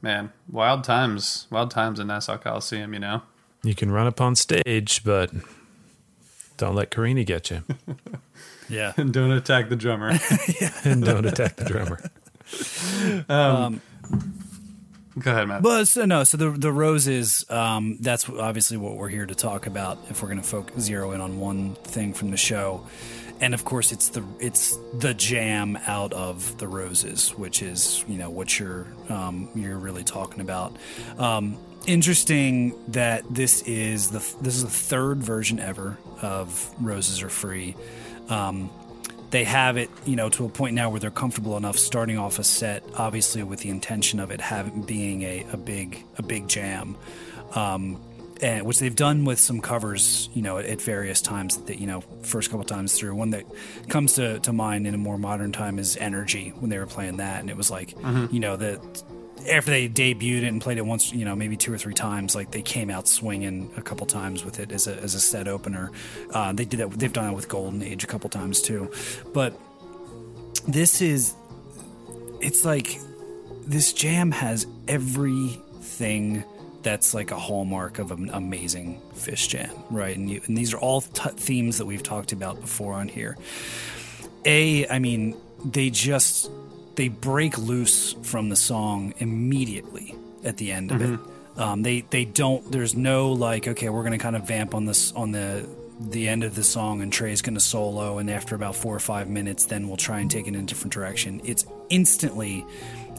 man, 0.00 0.32
wild 0.50 0.82
times, 0.84 1.46
wild 1.50 1.70
times 1.70 2.00
in 2.00 2.06
Nassau 2.06 2.38
Coliseum, 2.38 2.94
you 2.94 2.98
know. 2.98 3.20
You 3.62 3.74
can 3.74 3.90
run 3.90 4.06
up 4.06 4.22
on 4.22 4.34
stage, 4.34 5.04
but 5.04 5.30
don't 6.56 6.74
let 6.74 6.90
Carini 6.90 7.24
get 7.24 7.50
you, 7.50 7.62
Yeah. 8.70 8.94
And 8.96 9.12
don't 9.12 9.32
attack 9.32 9.68
the 9.68 9.76
drummer. 9.76 10.18
and 10.84 11.04
don't 11.04 11.26
attack 11.26 11.56
the 11.56 11.64
drummer. 11.64 12.00
Um, 13.28 13.80
Go 15.18 15.30
ahead, 15.30 15.46
Matt. 15.46 15.62
But 15.62 15.84
so 15.84 16.04
no, 16.04 16.24
so 16.24 16.36
the 16.36 16.50
the 16.50 16.72
roses. 16.72 17.44
Um, 17.48 17.98
that's 18.00 18.28
obviously 18.28 18.76
what 18.76 18.96
we're 18.96 19.08
here 19.08 19.26
to 19.26 19.34
talk 19.36 19.66
about. 19.66 19.98
If 20.08 20.20
we're 20.22 20.28
going 20.30 20.40
to 20.40 20.48
focus 20.48 20.82
zero 20.82 21.12
in 21.12 21.20
on 21.20 21.38
one 21.38 21.74
thing 21.84 22.12
from 22.12 22.32
the 22.32 22.36
show, 22.36 22.86
and 23.40 23.54
of 23.54 23.64
course 23.64 23.92
it's 23.92 24.10
the 24.10 24.24
it's 24.38 24.78
the 24.94 25.14
jam 25.14 25.78
out 25.86 26.12
of 26.12 26.58
the 26.58 26.68
roses, 26.68 27.30
which 27.30 27.62
is 27.62 28.04
you 28.08 28.18
know 28.18 28.30
what 28.30 28.58
you're 28.58 28.86
um, 29.08 29.48
you're 29.54 29.78
really 29.78 30.04
talking 30.04 30.40
about. 30.40 30.76
Um, 31.18 31.58
interesting 31.86 32.74
that 32.88 33.24
this 33.32 33.62
is 33.62 34.10
the 34.10 34.18
this 34.40 34.56
is 34.56 34.64
the 34.64 34.70
third 34.70 35.18
version 35.18 35.58
ever 35.58 35.98
of 36.22 36.72
Roses 36.80 37.22
Are 37.22 37.30
Free. 37.30 37.74
Um, 38.28 38.70
they 39.30 39.44
have 39.44 39.76
it, 39.76 39.90
you 40.04 40.16
know, 40.16 40.28
to 40.30 40.44
a 40.44 40.48
point 40.48 40.74
now 40.74 40.90
where 40.90 40.98
they're 40.98 41.10
comfortable 41.10 41.56
enough 41.56 41.78
starting 41.78 42.18
off 42.18 42.38
a 42.40 42.44
set, 42.44 42.82
obviously 42.96 43.44
with 43.44 43.60
the 43.60 43.70
intention 43.70 44.18
of 44.18 44.32
it 44.32 44.40
having 44.40 44.82
being 44.82 45.22
a, 45.22 45.46
a 45.52 45.56
big 45.56 46.04
a 46.18 46.22
big 46.22 46.48
jam, 46.48 46.96
um, 47.54 48.00
and 48.42 48.64
which 48.64 48.78
they've 48.78 48.96
done 48.96 49.24
with 49.24 49.38
some 49.38 49.60
covers, 49.60 50.28
you 50.32 50.42
know, 50.42 50.58
at, 50.58 50.66
at 50.66 50.80
various 50.82 51.20
times. 51.20 51.56
That 51.58 51.78
you 51.78 51.86
know, 51.86 52.00
first 52.22 52.50
couple 52.50 52.64
times 52.64 52.94
through. 52.94 53.14
One 53.14 53.30
that 53.30 53.44
comes 53.88 54.14
to, 54.14 54.40
to 54.40 54.52
mind 54.52 54.86
in 54.86 54.94
a 54.94 54.98
more 54.98 55.18
modern 55.18 55.52
time 55.52 55.78
is 55.78 55.96
Energy 55.96 56.52
when 56.58 56.70
they 56.70 56.78
were 56.78 56.86
playing 56.86 57.18
that, 57.18 57.40
and 57.40 57.50
it 57.50 57.56
was 57.56 57.70
like, 57.70 57.94
you 58.32 58.40
know, 58.40 58.56
that 58.56 58.80
after 59.48 59.70
they 59.70 59.88
debuted 59.88 60.42
it 60.42 60.48
and 60.48 60.60
played 60.60 60.78
it 60.78 60.84
once, 60.84 61.12
you 61.12 61.24
know, 61.24 61.34
maybe 61.34 61.56
two 61.56 61.72
or 61.72 61.78
three 61.78 61.94
times, 61.94 62.34
like 62.34 62.50
they 62.50 62.62
came 62.62 62.90
out 62.90 63.08
swinging 63.08 63.70
a 63.76 63.82
couple 63.82 64.06
times 64.06 64.44
with 64.44 64.60
it 64.60 64.70
as 64.70 64.86
a, 64.86 64.94
as 64.96 65.14
a 65.14 65.20
set 65.20 65.48
opener. 65.48 65.90
Uh, 66.32 66.52
they 66.52 66.64
did 66.64 66.80
that. 66.80 66.90
They've 66.90 67.12
done 67.12 67.30
it 67.30 67.34
with 67.34 67.48
Golden 67.48 67.82
Age 67.82 68.04
a 68.04 68.06
couple 68.06 68.28
times 68.28 68.60
too, 68.60 68.90
but 69.32 69.58
this 70.68 71.00
is, 71.00 71.34
it's 72.40 72.64
like 72.64 72.98
this 73.66 73.92
jam 73.92 74.30
has 74.30 74.66
everything 74.88 76.44
that's 76.82 77.14
like 77.14 77.30
a 77.30 77.38
hallmark 77.38 77.98
of 77.98 78.10
an 78.10 78.30
amazing 78.32 79.00
Phish 79.14 79.48
jam, 79.48 79.70
right? 79.90 80.16
And, 80.16 80.30
you, 80.30 80.40
and 80.46 80.56
these 80.56 80.72
are 80.72 80.78
all 80.78 81.02
t- 81.02 81.30
themes 81.30 81.78
that 81.78 81.86
we've 81.86 82.02
talked 82.02 82.32
about 82.32 82.60
before 82.60 82.94
on 82.94 83.08
here. 83.08 83.36
A, 84.44 84.88
I 84.88 84.98
mean, 84.98 85.36
they 85.64 85.90
just 85.90 86.50
they 86.94 87.08
break 87.08 87.58
loose 87.58 88.14
from 88.22 88.48
the 88.48 88.56
song 88.56 89.14
immediately 89.18 90.14
at 90.44 90.56
the 90.56 90.72
end 90.72 90.90
of 90.90 91.02
it. 91.02 91.20
Um, 91.56 91.82
they 91.82 92.02
they 92.10 92.24
don't. 92.24 92.70
There's 92.72 92.94
no 92.94 93.32
like, 93.32 93.68
okay, 93.68 93.88
we're 93.90 94.02
gonna 94.02 94.18
kind 94.18 94.36
of 94.36 94.44
vamp 94.44 94.74
on 94.74 94.86
this 94.86 95.12
on 95.12 95.32
the 95.32 95.68
the 96.00 96.28
end 96.28 96.44
of 96.44 96.54
the 96.54 96.64
song, 96.64 97.02
and 97.02 97.12
Trey's 97.12 97.42
gonna 97.42 97.60
solo, 97.60 98.18
and 98.18 98.30
after 98.30 98.54
about 98.54 98.74
four 98.74 98.96
or 98.96 99.00
five 99.00 99.28
minutes, 99.28 99.66
then 99.66 99.86
we'll 99.88 99.98
try 99.98 100.20
and 100.20 100.30
take 100.30 100.46
it 100.46 100.54
in 100.54 100.60
a 100.60 100.62
different 100.62 100.94
direction. 100.94 101.42
It's 101.44 101.66
instantly 101.90 102.64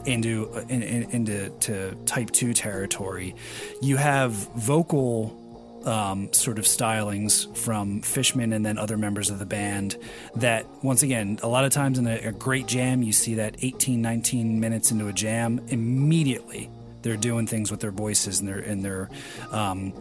into 0.06 0.52
in, 0.68 0.82
in, 0.82 1.10
into 1.10 1.50
to 1.60 1.94
type 2.06 2.30
two 2.30 2.52
territory. 2.54 3.34
You 3.80 3.96
have 3.96 4.32
vocal 4.32 5.38
um, 5.86 6.32
sort 6.32 6.58
of 6.58 6.64
stylings 6.64 7.54
from 7.56 8.02
Fishman 8.02 8.52
and 8.52 8.64
then 8.64 8.78
other 8.78 8.96
members 8.96 9.30
of 9.30 9.38
the 9.38 9.46
band 9.46 9.96
that, 10.36 10.66
once 10.82 11.02
again, 11.02 11.38
a 11.42 11.48
lot 11.48 11.64
of 11.64 11.72
times 11.72 11.98
in 11.98 12.06
a, 12.06 12.18
a 12.18 12.32
great 12.32 12.66
jam, 12.66 13.02
you 13.02 13.12
see 13.12 13.34
that 13.34 13.56
18, 13.62 14.00
19 14.00 14.60
minutes 14.60 14.90
into 14.90 15.08
a 15.08 15.12
jam, 15.12 15.60
immediately 15.68 16.70
they're 17.02 17.16
doing 17.16 17.46
things 17.46 17.70
with 17.70 17.80
their 17.80 17.90
voices 17.90 18.40
and 18.40 18.48
their, 18.48 18.60
and 18.60 18.84
their, 18.84 19.10
um, 19.50 19.92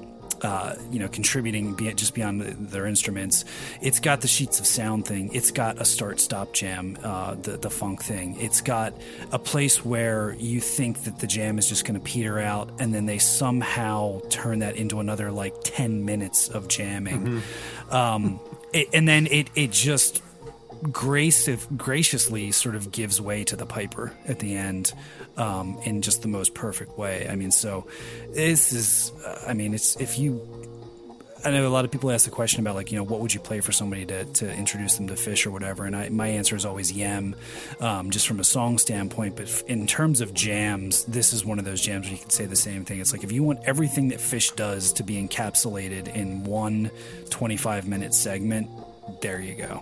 uh, 0.42 0.76
you 0.92 1.00
know, 1.00 1.08
contributing 1.08 1.74
be 1.76 1.92
just 1.94 2.14
beyond 2.14 2.42
their 2.42 2.86
instruments. 2.86 3.46
It's 3.82 4.00
got 4.00 4.22
the 4.22 4.28
sheets 4.28 4.60
of 4.60 4.66
sound 4.66 5.06
thing. 5.06 5.30
It's 5.34 5.52
got 5.52 5.80
a 5.80 5.86
start 5.86 6.20
stop 6.20 6.54
jam, 6.54 6.98
uh, 7.04 7.36
the 7.36 7.58
the 7.58 7.70
funk 7.70 8.04
thing. 8.04 8.40
It's 8.40 8.62
got 8.62 8.94
a 9.32 9.40
place 9.40 9.86
where 9.86 10.34
you 10.40 10.60
think 10.60 11.04
that 11.04 11.20
the 11.20 11.28
jam 11.28 11.58
is 11.58 11.68
just 11.70 11.86
going 11.86 11.96
to 11.96 12.04
peter 12.04 12.40
out, 12.40 12.70
and 12.80 12.94
then 12.94 13.06
they 13.06 13.20
somehow 13.20 14.22
turn 14.30 14.60
that 14.60 14.76
into 14.76 15.00
another 15.00 15.32
like 15.32 15.56
ten 15.64 16.06
minutes 16.06 16.50
of 16.50 16.68
jamming, 16.68 17.42
um, 17.90 18.40
it, 18.74 18.88
and 18.94 19.08
then 19.08 19.28
it 19.28 19.50
it 19.56 19.72
just 19.72 20.22
grace 20.92 21.48
graciously 21.78 22.52
sort 22.52 22.76
of 22.76 22.92
gives 22.92 23.22
way 23.22 23.44
to 23.44 23.56
the 23.56 23.66
piper 23.66 24.12
at 24.28 24.40
the 24.40 24.56
end 24.56 24.94
um, 25.42 25.80
in 25.86 26.04
just 26.04 26.22
the 26.22 26.28
most 26.28 26.54
perfect 26.54 26.98
way. 27.00 27.28
I 27.28 27.36
mean, 27.36 27.50
so 27.52 27.88
this 28.30 28.72
is, 28.72 29.12
uh, 29.26 29.46
I 29.48 29.54
mean, 29.54 29.74
it's 29.74 29.96
if 29.98 30.20
you. 30.20 30.48
I 31.44 31.50
know 31.50 31.68
a 31.68 31.70
lot 31.70 31.86
of 31.86 31.92
people 31.92 32.12
ask 32.12 32.26
the 32.26 32.32
question 32.32 32.60
about 32.60 32.76
like 32.76 32.92
you 32.92 33.00
know 33.00 33.04
what 33.04 33.20
would 33.20 33.34
you 33.34 33.40
play 33.40 33.62
for 33.62 33.72
somebody 33.72 34.06
to, 34.06 34.26
to 34.26 34.54
introduce 34.54 34.98
them 34.98 35.08
to 35.08 35.16
Phish 35.16 35.48
or 35.48 35.50
whatever, 35.50 35.86
and 35.86 35.96
I, 35.96 36.10
my 36.10 36.28
answer 36.28 36.56
is 36.56 36.66
always 36.66 36.92
Yem, 36.92 37.34
um, 37.80 38.12
just 38.12 38.28
from 38.28 38.40
a 38.40 38.44
song 38.44 38.78
standpoint. 38.78 39.38
But 39.38 39.64
in 39.66 39.88
terms 39.88 40.22
of 40.22 40.36
jams, 40.36 41.04
this 41.06 41.34
is 41.34 41.44
one 41.44 41.58
of 41.58 41.66
those 41.66 41.82
jams 41.82 42.06
where 42.06 42.14
you 42.14 42.20
can 42.20 42.30
say 42.30 42.46
the 42.46 42.56
same 42.56 42.86
thing. 42.86 43.00
It's 43.00 43.12
like 43.12 43.24
if 43.24 43.32
you 43.32 43.42
want 43.42 43.62
everything 43.64 44.10
that 44.10 44.20
Phish 44.20 44.56
does 44.56 44.94
to 44.94 45.02
be 45.04 45.16
encapsulated 45.16 46.16
in 46.16 46.44
one 46.44 46.92
25 47.32 47.88
minute 47.88 48.14
segment, 48.14 48.70
there 49.22 49.42
you 49.42 49.56
go. 49.56 49.82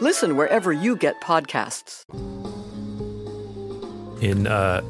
Listen 0.00 0.36
wherever 0.36 0.72
you 0.72 0.96
get 0.96 1.20
podcasts. 1.20 2.04
in 4.20 4.46
uh, 4.46 4.82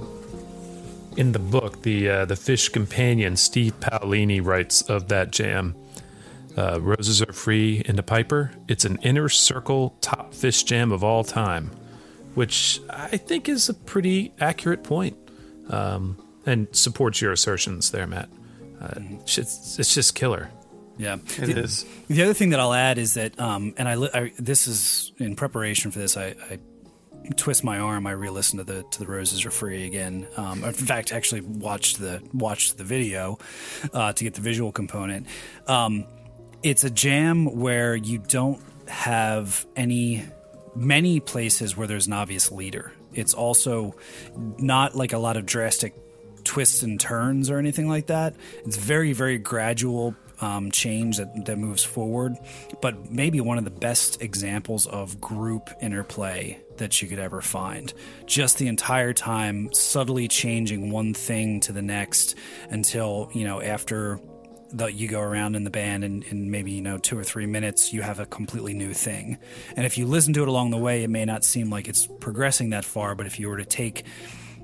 in 1.16 1.32
the 1.32 1.38
book, 1.38 1.82
the 1.82 2.08
uh, 2.08 2.24
the 2.24 2.34
Phish 2.34 2.72
companion 2.72 3.36
Steve 3.36 3.78
Paolini 3.80 4.44
writes 4.44 4.82
of 4.82 5.08
that 5.08 5.30
jam. 5.30 5.74
Uh, 6.56 6.80
Roses 6.80 7.22
are 7.22 7.32
free 7.32 7.82
in 7.86 7.96
the 7.96 8.02
Piper. 8.02 8.52
It's 8.68 8.84
an 8.84 8.98
inner 9.02 9.28
circle 9.28 9.96
top 10.00 10.32
Phish 10.32 10.64
jam 10.64 10.92
of 10.92 11.04
all 11.04 11.24
time, 11.24 11.70
which 12.34 12.80
I 12.90 13.16
think 13.16 13.48
is 13.48 13.68
a 13.68 13.74
pretty 13.74 14.32
accurate 14.40 14.82
point, 14.82 15.16
um, 15.68 16.16
and 16.44 16.66
supports 16.72 17.20
your 17.20 17.32
assertions 17.32 17.92
there, 17.92 18.06
Matt. 18.06 18.28
Uh, 18.80 19.00
it's, 19.22 19.38
it's 19.78 19.94
just 19.94 20.14
killer. 20.14 20.50
Yeah, 21.00 21.14
It 21.14 21.46
the, 21.46 21.58
is. 21.58 21.86
The 22.08 22.22
other 22.22 22.34
thing 22.34 22.50
that 22.50 22.60
I'll 22.60 22.74
add 22.74 22.98
is 22.98 23.14
that, 23.14 23.40
um, 23.40 23.72
and 23.78 23.88
I, 23.88 23.94
I 23.94 24.32
this 24.38 24.68
is 24.68 25.12
in 25.18 25.34
preparation 25.34 25.90
for 25.90 25.98
this. 25.98 26.18
I, 26.18 26.34
I 26.50 26.58
twist 27.36 27.64
my 27.64 27.78
arm. 27.78 28.06
I 28.06 28.10
re-listened 28.10 28.66
to 28.66 28.70
the 28.70 28.82
to 28.82 28.98
the 28.98 29.06
Roses 29.06 29.46
Are 29.46 29.50
Free 29.50 29.86
again. 29.86 30.28
Um, 30.36 30.62
in 30.62 30.74
fact, 30.74 31.12
actually 31.12 31.40
watched 31.40 31.98
the 31.98 32.22
watched 32.34 32.76
the 32.76 32.84
video 32.84 33.38
uh, 33.94 34.12
to 34.12 34.24
get 34.24 34.34
the 34.34 34.42
visual 34.42 34.72
component. 34.72 35.26
Um, 35.66 36.04
it's 36.62 36.84
a 36.84 36.90
jam 36.90 37.46
where 37.46 37.96
you 37.96 38.18
don't 38.18 38.62
have 38.86 39.66
any 39.76 40.24
many 40.74 41.18
places 41.18 41.78
where 41.78 41.86
there's 41.86 42.08
an 42.08 42.12
obvious 42.12 42.52
leader. 42.52 42.92
It's 43.14 43.32
also 43.32 43.96
not 44.58 44.94
like 44.94 45.14
a 45.14 45.18
lot 45.18 45.38
of 45.38 45.46
drastic 45.46 45.94
twists 46.44 46.82
and 46.82 47.00
turns 47.00 47.50
or 47.50 47.58
anything 47.58 47.88
like 47.88 48.06
that. 48.06 48.34
It's 48.64 48.76
very, 48.76 49.12
very 49.12 49.38
gradual 49.38 50.14
um, 50.40 50.70
change 50.70 51.18
that, 51.18 51.44
that 51.44 51.58
moves 51.58 51.84
forward, 51.84 52.36
but 52.80 53.10
maybe 53.10 53.40
one 53.40 53.58
of 53.58 53.64
the 53.64 53.70
best 53.70 54.22
examples 54.22 54.86
of 54.86 55.20
group 55.20 55.70
interplay 55.80 56.60
that 56.78 57.00
you 57.02 57.08
could 57.08 57.18
ever 57.18 57.40
find. 57.40 57.92
Just 58.26 58.58
the 58.58 58.68
entire 58.68 59.12
time, 59.12 59.72
subtly 59.72 60.28
changing 60.28 60.90
one 60.90 61.14
thing 61.14 61.60
to 61.60 61.72
the 61.72 61.82
next 61.82 62.36
until, 62.70 63.30
you 63.32 63.44
know, 63.44 63.60
after 63.60 64.20
that 64.72 64.94
you 64.94 65.08
go 65.08 65.20
around 65.20 65.56
in 65.56 65.64
the 65.64 65.70
band 65.70 66.04
and 66.04 66.22
in 66.24 66.50
maybe 66.50 66.70
you 66.70 66.80
know 66.80 66.96
two 66.96 67.18
or 67.18 67.24
three 67.24 67.46
minutes 67.46 67.92
you 67.92 68.02
have 68.02 68.20
a 68.20 68.26
completely 68.26 68.72
new 68.72 68.94
thing 68.94 69.36
and 69.76 69.84
if 69.84 69.98
you 69.98 70.06
listen 70.06 70.32
to 70.32 70.42
it 70.42 70.48
along 70.48 70.70
the 70.70 70.78
way 70.78 71.02
it 71.02 71.10
may 71.10 71.24
not 71.24 71.44
seem 71.44 71.70
like 71.70 71.88
it's 71.88 72.06
progressing 72.20 72.70
that 72.70 72.84
far 72.84 73.16
but 73.16 73.26
if 73.26 73.40
you 73.40 73.48
were 73.48 73.56
to 73.56 73.64
take 73.64 74.04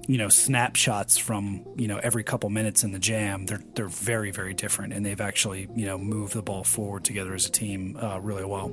you 0.06 0.18
know 0.18 0.28
snapshots 0.28 1.18
from 1.18 1.64
you 1.76 1.88
know 1.88 1.98
every 1.98 2.22
couple 2.22 2.48
minutes 2.50 2.84
in 2.84 2.92
the 2.92 2.98
jam 2.98 3.46
they're 3.46 3.62
they're 3.74 3.88
very 3.88 4.30
very 4.30 4.54
different 4.54 4.92
and 4.92 5.04
they've 5.04 5.20
actually 5.20 5.68
you 5.74 5.86
know 5.86 5.98
moved 5.98 6.34
the 6.34 6.42
ball 6.42 6.64
forward 6.64 7.04
together 7.04 7.34
as 7.34 7.46
a 7.46 7.50
team 7.50 7.96
uh, 8.00 8.18
really 8.20 8.44
well 8.44 8.68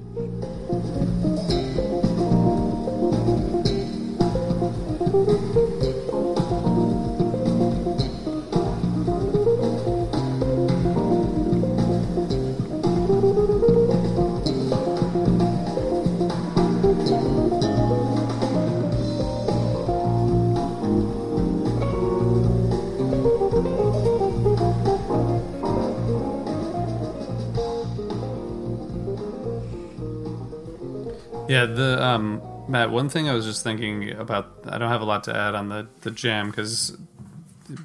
Yeah, 31.54 31.68
the 31.68 32.04
um, 32.04 32.42
Matt. 32.68 32.90
One 32.90 33.10
thing 33.10 33.30
I 33.30 33.36
was 33.36 33.46
just 33.46 33.64
thinking 33.64 34.10
about. 34.10 34.62
I 34.66 34.80
don't 34.80 34.90
have 34.90 35.02
a 35.02 35.06
lot 35.06 35.24
to 35.26 35.36
add 35.36 35.54
on 35.54 35.70
the 35.70 35.88
the 36.02 36.10
jam 36.10 36.50
because 36.50 36.98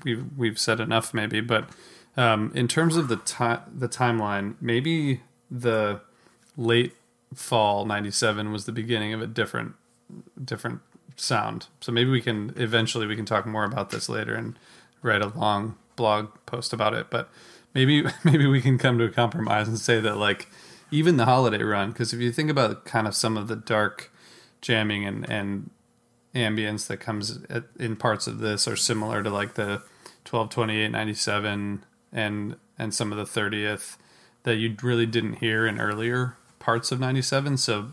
we've 0.04 0.24
we've 0.38 0.58
said 0.58 0.80
enough, 0.80 1.12
maybe. 1.12 1.42
But 1.42 1.68
um, 2.16 2.50
in 2.54 2.66
terms 2.66 2.96
of 2.96 3.08
the 3.08 3.16
time 3.16 3.60
the 3.70 3.86
timeline, 3.86 4.54
maybe 4.58 5.20
the 5.50 6.00
late 6.56 6.94
fall 7.34 7.84
'97 7.84 8.52
was 8.52 8.64
the 8.64 8.72
beginning 8.72 9.12
of 9.12 9.20
a 9.20 9.26
different 9.26 9.74
different 10.42 10.80
sound. 11.16 11.66
So 11.82 11.92
maybe 11.92 12.08
we 12.08 12.22
can 12.22 12.54
eventually 12.56 13.06
we 13.06 13.16
can 13.16 13.26
talk 13.26 13.44
more 13.44 13.64
about 13.64 13.90
this 13.90 14.08
later 14.08 14.34
and 14.34 14.58
write 15.02 15.20
a 15.20 15.28
long 15.28 15.76
blog 15.94 16.28
post 16.46 16.72
about 16.72 16.94
it. 16.94 17.08
But 17.10 17.28
maybe 17.74 18.06
maybe 18.24 18.46
we 18.46 18.62
can 18.62 18.78
come 18.78 18.96
to 18.96 19.04
a 19.04 19.10
compromise 19.10 19.68
and 19.68 19.78
say 19.78 20.00
that 20.00 20.16
like 20.16 20.48
even 20.90 21.16
the 21.16 21.24
holiday 21.24 21.62
run 21.62 21.90
because 21.92 22.12
if 22.12 22.20
you 22.20 22.32
think 22.32 22.50
about 22.50 22.84
kind 22.84 23.06
of 23.06 23.14
some 23.14 23.36
of 23.36 23.48
the 23.48 23.56
dark 23.56 24.12
jamming 24.60 25.04
and 25.04 25.28
and 25.28 25.70
ambience 26.34 26.86
that 26.86 26.98
comes 26.98 27.38
at, 27.48 27.64
in 27.78 27.96
parts 27.96 28.26
of 28.26 28.38
this 28.38 28.68
are 28.68 28.76
similar 28.76 29.22
to 29.22 29.30
like 29.30 29.54
the 29.54 29.82
12 30.24 30.50
28 30.50 30.88
97 30.90 31.84
and 32.12 32.56
and 32.78 32.94
some 32.94 33.12
of 33.12 33.18
the 33.18 33.40
30th 33.40 33.96
that 34.44 34.56
you 34.56 34.76
really 34.82 35.06
didn't 35.06 35.34
hear 35.34 35.66
in 35.66 35.80
earlier 35.80 36.36
parts 36.58 36.92
of 36.92 37.00
97 37.00 37.56
so 37.56 37.88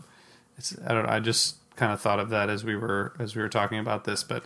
it's 0.56 0.76
i 0.86 0.92
don't 0.92 1.06
i 1.06 1.18
just 1.18 1.56
kind 1.76 1.92
of 1.92 2.00
thought 2.00 2.20
of 2.20 2.30
that 2.30 2.48
as 2.48 2.64
we 2.64 2.76
were 2.76 3.14
as 3.18 3.34
we 3.36 3.42
were 3.42 3.48
talking 3.48 3.78
about 3.78 4.04
this 4.04 4.22
but 4.22 4.44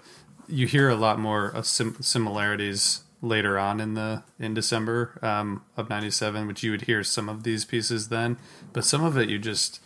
you 0.48 0.66
hear 0.66 0.88
a 0.88 0.96
lot 0.96 1.18
more 1.18 1.53
sim- 1.62 1.96
similarities 2.01 3.03
later 3.22 3.58
on 3.58 3.80
in 3.80 3.94
the 3.94 4.22
in 4.38 4.54
December 4.54 5.18
um, 5.22 5.62
of 5.76 5.88
'97, 5.88 6.46
which 6.46 6.62
you 6.62 6.70
would 6.70 6.82
hear 6.82 7.02
some 7.04 7.28
of 7.28 7.42
these 7.42 7.64
pieces 7.64 8.08
then, 8.08 8.38
but 8.72 8.84
some 8.84 9.04
of 9.04 9.16
it 9.16 9.28
you 9.28 9.38
just 9.38 9.80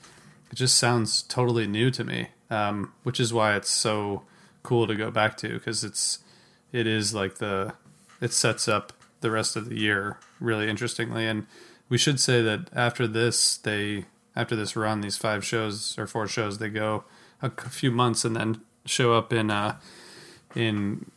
it 0.50 0.56
just 0.56 0.78
sounds 0.78 1.22
totally 1.22 1.66
new 1.66 1.90
to 1.90 2.04
me, 2.04 2.28
um, 2.50 2.92
which 3.02 3.18
is 3.18 3.32
why 3.32 3.56
it's 3.56 3.70
so 3.70 4.22
cool 4.62 4.86
to 4.86 4.94
go 4.94 5.10
back 5.10 5.36
to 5.36 5.48
because 5.54 5.84
it's 5.84 6.20
it 6.72 6.86
is 6.86 7.14
like 7.14 7.36
the 7.36 7.74
it 8.20 8.32
sets 8.32 8.68
up 8.68 8.92
the 9.20 9.30
rest 9.30 9.56
of 9.56 9.68
the 9.68 9.78
year 9.78 10.18
really 10.40 10.68
interestingly. 10.68 11.26
And 11.26 11.46
we 11.88 11.98
should 11.98 12.20
say 12.20 12.42
that 12.42 12.68
after 12.72 13.06
this 13.06 13.56
they 13.56 14.06
after 14.36 14.56
this 14.56 14.76
run 14.76 15.00
these 15.00 15.16
five 15.16 15.44
shows 15.44 15.96
or 15.98 16.06
four 16.06 16.26
shows 16.26 16.58
they 16.58 16.68
go 16.68 17.04
a 17.42 17.50
few 17.50 17.90
months 17.90 18.24
and 18.24 18.34
then 18.34 18.60
show 18.84 19.12
up 19.14 19.32
in 19.32 19.50
uh 19.50 19.76
in 20.54 21.10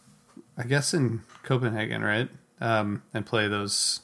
I 0.58 0.64
guess 0.64 0.94
in 0.94 1.22
Copenhagen 1.48 2.04
right? 2.04 2.30
Um 2.60 3.04
and 3.14 3.26
play 3.26 3.48
those 3.48 4.02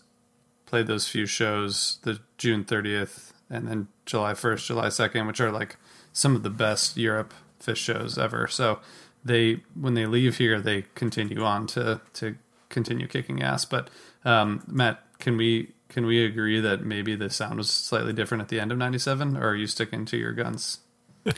play 0.65 0.81
those 0.81 1.07
few 1.07 1.25
shows 1.25 1.99
the 2.03 2.19
June 2.37 2.63
30th 2.63 3.33
and 3.49 3.67
then 3.67 3.89
July 4.05 4.33
1st 4.33 4.65
July 4.65 4.87
2nd 4.87 5.27
which 5.27 5.41
are 5.41 5.51
like 5.51 5.75
some 6.13 6.35
of 6.35 6.43
the 6.43 6.49
best 6.49 6.95
Europe 6.95 7.33
Phish 7.61 7.75
shows 7.77 8.17
ever. 8.17 8.47
So 8.47 8.79
they 9.25 9.63
when 9.75 9.93
they 9.93 10.05
leave 10.05 10.37
here 10.37 10.61
they 10.61 10.85
continue 10.95 11.43
on 11.43 11.67
to 11.67 11.99
to 12.13 12.37
continue 12.69 13.07
kicking 13.07 13.43
ass. 13.43 13.65
But 13.65 13.89
um 14.23 14.63
Matt 14.65 15.03
can 15.19 15.35
we 15.35 15.73
can 15.89 16.05
we 16.05 16.23
agree 16.25 16.61
that 16.61 16.85
maybe 16.85 17.13
the 17.15 17.29
sound 17.29 17.57
was 17.57 17.69
slightly 17.69 18.13
different 18.13 18.41
at 18.41 18.47
the 18.47 18.59
end 18.61 18.71
of 18.71 18.77
97 18.77 19.35
or 19.35 19.49
are 19.49 19.55
you 19.55 19.67
sticking 19.67 20.05
to 20.05 20.17
your 20.17 20.31
guns? 20.31 20.79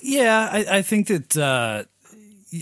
Yeah, 0.00 0.48
I, 0.50 0.78
I 0.78 0.82
think 0.82 1.06
that 1.08 1.36
uh, 1.36 1.84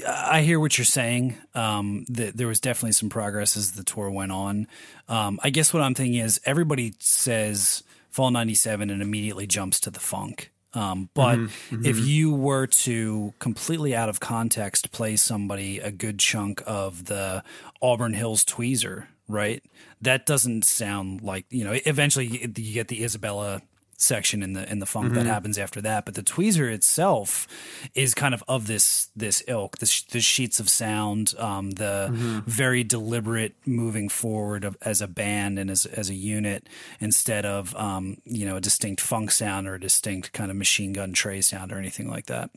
I 0.07 0.43
hear 0.43 0.59
what 0.59 0.76
you're 0.78 0.84
saying. 0.84 1.37
Um, 1.55 2.05
that 2.09 2.37
there 2.37 2.49
was 2.49 2.61
definitely 2.61 2.93
some 2.93 3.09
progress 3.09 3.57
as 3.57 3.72
the 3.72 3.84
tour 3.84 4.11
went 4.11 4.32
on. 4.32 4.66
Um, 5.09 5.39
I 5.43 5.51
guess 5.51 5.72
what 5.72 5.82
I'm 5.82 5.95
thinking 5.95 6.20
is 6.20 6.41
everybody 6.45 6.95
says 6.99 7.82
Fall 8.11 8.30
'97 8.30 8.91
and 8.91 9.01
immediately 9.03 9.47
jumps 9.47 9.78
to 9.80 9.91
the 9.91 10.01
funk. 10.01 10.51
Um, 10.74 11.09
but 11.14 11.39
Mhm, 11.39 11.87
if 11.87 11.97
mhm. 11.97 12.07
you 12.07 12.32
were 12.34 12.66
to 12.66 13.32
completely 13.39 13.95
out 13.95 14.09
of 14.11 14.20
context 14.20 14.93
play 14.93 15.16
somebody 15.16 15.78
a 15.78 15.91
good 15.91 16.18
chunk 16.18 16.62
of 16.66 17.07
the 17.07 17.43
Auburn 17.80 18.12
Hills 18.12 18.45
Tweezer, 18.45 19.07
right? 19.28 19.62
That 20.03 20.26
doesn't 20.26 20.64
sound 20.66 21.22
like 21.22 21.47
you 21.49 21.64
know. 21.64 21.78
Eventually, 21.87 22.26
you 22.26 22.74
get 22.74 22.89
the 22.89 23.03
Izabella 23.03 23.62
section 23.99 24.42
in 24.42 24.53
the 24.53 24.70
in 24.70 24.78
the 24.78 24.86
funk 24.86 25.14
that 25.14 25.24
Mhm. 25.24 25.28
happens 25.28 25.59
after 25.59 25.80
that, 25.80 26.05
but 26.05 26.14
the 26.14 26.22
Tweezer 26.22 26.70
itself 26.72 27.47
is 27.94 28.14
kind 28.14 28.34
of 28.34 28.44
of 28.47 28.66
this 28.66 29.11
this 29.16 29.42
ilk, 29.49 29.78
the, 29.78 29.86
sh- 29.86 30.03
the 30.03 30.20
sheets 30.20 30.61
of 30.61 30.68
sound, 30.68 31.34
um, 31.38 31.70
the 31.72 32.09
Mhm. 32.12 32.44
very 32.44 32.84
deliberate 32.84 33.55
moving 33.64 34.09
forward 34.09 34.64
of, 34.64 34.76
as 34.82 35.01
a 35.01 35.07
band 35.09 35.59
and 35.59 35.70
as 35.70 35.86
as 35.86 36.11
a 36.11 36.14
unit 36.14 36.68
instead 37.01 37.47
of 37.47 37.74
um, 37.76 38.18
you 38.24 38.44
know 38.44 38.57
a 38.57 38.61
distinct 38.61 39.01
funk 39.01 39.30
sound 39.30 39.66
or 39.66 39.74
a 39.74 39.80
distinct 39.80 40.32
kind 40.32 40.51
of 40.51 40.57
machine 40.57 40.92
gun 40.92 41.12
Trey 41.12 41.40
sound 41.40 41.72
or 41.72 41.78
anything 41.78 42.09
like 42.11 42.26
that. 42.26 42.51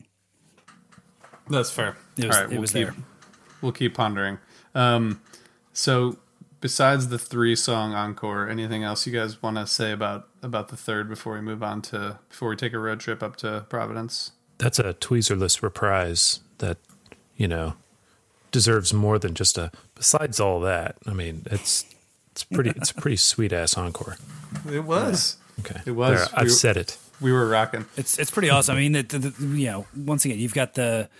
That's 1.48 1.70
fair. 1.70 1.96
It 2.16 2.26
was- 2.26 2.36
All 2.36 2.42
right, 2.42 2.50
it 2.50 2.54
we'll 2.54 2.60
was 2.60 2.72
keep, 2.72 2.86
there. 2.86 2.94
We'll 3.60 3.72
keep 3.72 3.94
pondering. 3.94 4.38
Um, 4.74 5.20
so, 5.72 6.18
besides 6.60 7.08
the 7.08 7.18
three 7.18 7.56
song 7.56 7.92
encore, 7.94 8.48
anything 8.48 8.84
else 8.84 9.06
you 9.06 9.12
guys 9.12 9.42
want 9.42 9.56
to 9.56 9.66
say 9.66 9.90
about 9.92 10.28
about 10.42 10.68
the 10.68 10.76
third 10.76 11.08
before 11.08 11.34
we 11.34 11.40
move 11.40 11.62
on 11.62 11.82
to 11.82 12.18
before 12.28 12.48
we 12.48 12.56
take 12.56 12.72
a 12.72 12.78
road 12.78 13.00
trip 13.00 13.22
up 13.22 13.36
to 13.36 13.66
Providence? 13.68 14.32
That's 14.58 14.78
a 14.78 14.92
tweezerless 14.94 15.62
reprise 15.62 16.40
that, 16.58 16.76
you 17.36 17.48
know, 17.48 17.74
deserves 18.50 18.92
more 18.92 19.18
than 19.18 19.34
just 19.34 19.56
a. 19.58 19.70
Besides 19.94 20.40
all 20.40 20.60
that, 20.60 20.96
I 21.06 21.12
mean, 21.12 21.42
it's 21.50 21.84
it's 22.32 22.44
pretty 22.44 22.70
it's 22.70 22.90
a 22.90 22.94
pretty 22.94 23.16
sweet 23.32 23.52
ass 23.52 23.76
encore. 23.76 24.16
It 24.70 24.84
was. 24.84 25.36
Okay, 25.60 25.80
It 25.86 25.92
was. 25.92 26.18
There, 26.18 26.38
I've 26.38 26.44
We- 26.46 26.50
said 26.50 26.76
it. 26.76 26.96
We 27.20 27.32
were 27.32 27.46
rocking. 27.48 27.84
It's 27.98 28.18
it's 28.18 28.30
pretty 28.30 28.48
awesome. 28.48 28.76
I 28.76 28.80
mean, 28.80 28.92
the, 28.92 29.02
the, 29.02 29.18
the, 29.18 29.46
you 29.58 29.66
know, 29.66 29.86
once 29.94 30.24
again, 30.24 30.38
you've 30.38 30.54
got 30.54 30.72
the 30.72 31.10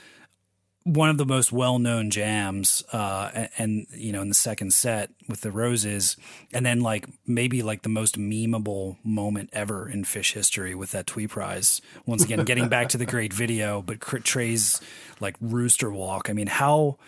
one 0.92 1.08
of 1.08 1.18
the 1.18 1.26
most 1.26 1.52
well-known 1.52 2.10
jams, 2.10 2.82
uh, 2.92 3.30
and, 3.32 3.48
and 3.58 3.86
you 3.92 4.12
know, 4.12 4.22
in 4.22 4.28
the 4.28 4.34
second 4.34 4.72
set 4.74 5.10
with 5.28 5.42
the 5.42 5.50
roses, 5.52 6.16
and 6.52 6.66
then 6.66 6.80
like 6.80 7.06
maybe 7.26 7.62
like 7.62 7.82
the 7.82 7.88
most 7.88 8.18
memeable 8.18 8.96
moment 9.04 9.50
ever 9.52 9.88
in 9.88 10.04
Phish 10.04 10.32
history 10.32 10.74
with 10.74 10.90
that 10.90 11.06
Tweeprise. 11.06 11.80
Once 12.06 12.24
again, 12.24 12.44
getting 12.44 12.68
back 12.68 12.88
to 12.88 12.98
the 12.98 13.06
great 13.06 13.32
video, 13.32 13.82
but 13.82 14.00
Trey's 14.00 14.80
like 15.20 15.36
rooster 15.40 15.90
walk. 15.90 16.28
I 16.28 16.32
mean, 16.32 16.48
how 16.48 16.98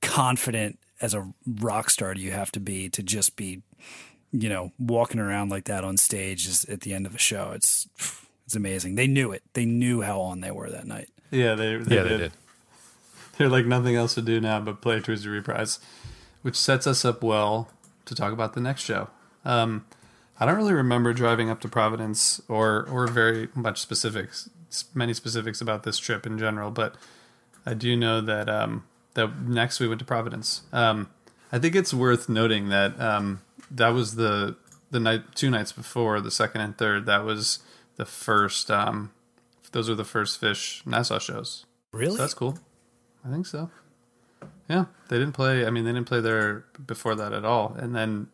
confident 0.00 0.78
as 1.00 1.14
a 1.14 1.32
rock 1.46 1.90
star 1.90 2.14
do 2.14 2.20
you 2.20 2.30
have 2.30 2.52
to 2.52 2.60
be 2.60 2.88
to 2.90 3.02
just 3.02 3.34
be, 3.34 3.62
you 4.30 4.48
know, 4.48 4.72
walking 4.78 5.20
around 5.20 5.50
like 5.50 5.64
that 5.64 5.82
on 5.84 5.96
stage 5.96 6.46
is 6.46 6.64
at 6.66 6.82
the 6.82 6.94
end 6.94 7.06
of 7.06 7.14
a 7.14 7.18
show? 7.18 7.50
It's 7.54 7.88
it's 8.46 8.54
amazing. 8.54 8.94
They 8.94 9.06
knew 9.06 9.32
it. 9.32 9.42
They 9.54 9.64
knew 9.64 10.02
how 10.02 10.20
on 10.20 10.40
they 10.40 10.50
were 10.50 10.70
that 10.70 10.86
night. 10.86 11.08
Yeah, 11.30 11.54
they, 11.54 11.76
they 11.76 11.96
Yeah, 11.96 12.02
did. 12.02 12.12
they 12.12 12.18
did. 12.18 12.32
They're 13.38 13.48
like 13.48 13.66
nothing 13.66 13.96
else 13.96 14.14
to 14.14 14.22
do 14.22 14.40
now 14.40 14.60
but 14.60 14.80
play 14.80 15.00
Tweezer 15.00 15.32
Reprise, 15.32 15.78
which 16.42 16.56
sets 16.56 16.86
us 16.86 17.04
up 17.04 17.22
well 17.22 17.68
to 18.04 18.14
talk 18.14 18.32
about 18.32 18.54
the 18.54 18.60
next 18.60 18.82
show. 18.82 19.08
Um, 19.44 19.86
I 20.38 20.46
don't 20.46 20.56
really 20.56 20.72
remember 20.72 21.12
driving 21.12 21.50
up 21.50 21.60
to 21.60 21.68
Providence 21.68 22.40
or 22.48 22.88
or 22.90 23.06
very 23.06 23.48
much 23.54 23.80
specifics, 23.80 24.50
many 24.94 25.14
specifics 25.14 25.60
about 25.60 25.84
this 25.84 25.98
trip 25.98 26.26
in 26.26 26.38
general, 26.38 26.70
but 26.70 26.96
I 27.64 27.74
do 27.74 27.96
know 27.96 28.20
that 28.20 28.48
um, 28.48 28.84
that 29.14 29.40
next 29.40 29.80
we 29.80 29.88
went 29.88 30.00
to 30.00 30.04
Providence. 30.04 30.62
Um, 30.72 31.10
I 31.52 31.58
think 31.58 31.74
it's 31.74 31.94
worth 31.94 32.28
noting 32.28 32.70
that 32.70 32.98
um, 33.00 33.42
that 33.70 33.90
was 33.90 34.16
the 34.16 34.56
the 34.90 35.00
night 35.00 35.34
two 35.34 35.50
nights 35.50 35.72
before 35.72 36.20
the 36.20 36.30
second 36.30 36.60
and 36.60 36.76
third. 36.76 37.06
That 37.06 37.24
was 37.24 37.60
the 37.96 38.04
first. 38.04 38.70
Um, 38.70 39.12
those 39.72 39.88
were 39.88 39.94
the 39.94 40.04
first 40.04 40.40
Phish 40.40 40.84
Nassau 40.86 41.18
shows. 41.18 41.66
Really? 41.92 42.16
So 42.16 42.22
that's 42.22 42.34
cool. 42.34 42.58
I 43.24 43.30
think 43.30 43.46
so. 43.46 43.70
Yeah, 44.68 44.86
they 45.08 45.18
didn't 45.18 45.34
play. 45.34 45.66
I 45.66 45.70
mean, 45.70 45.84
they 45.84 45.92
didn't 45.92 46.08
play 46.08 46.20
there 46.20 46.64
before 46.86 47.14
that 47.14 47.32
at 47.32 47.44
all. 47.44 47.74
And 47.78 47.94
then 47.94 48.28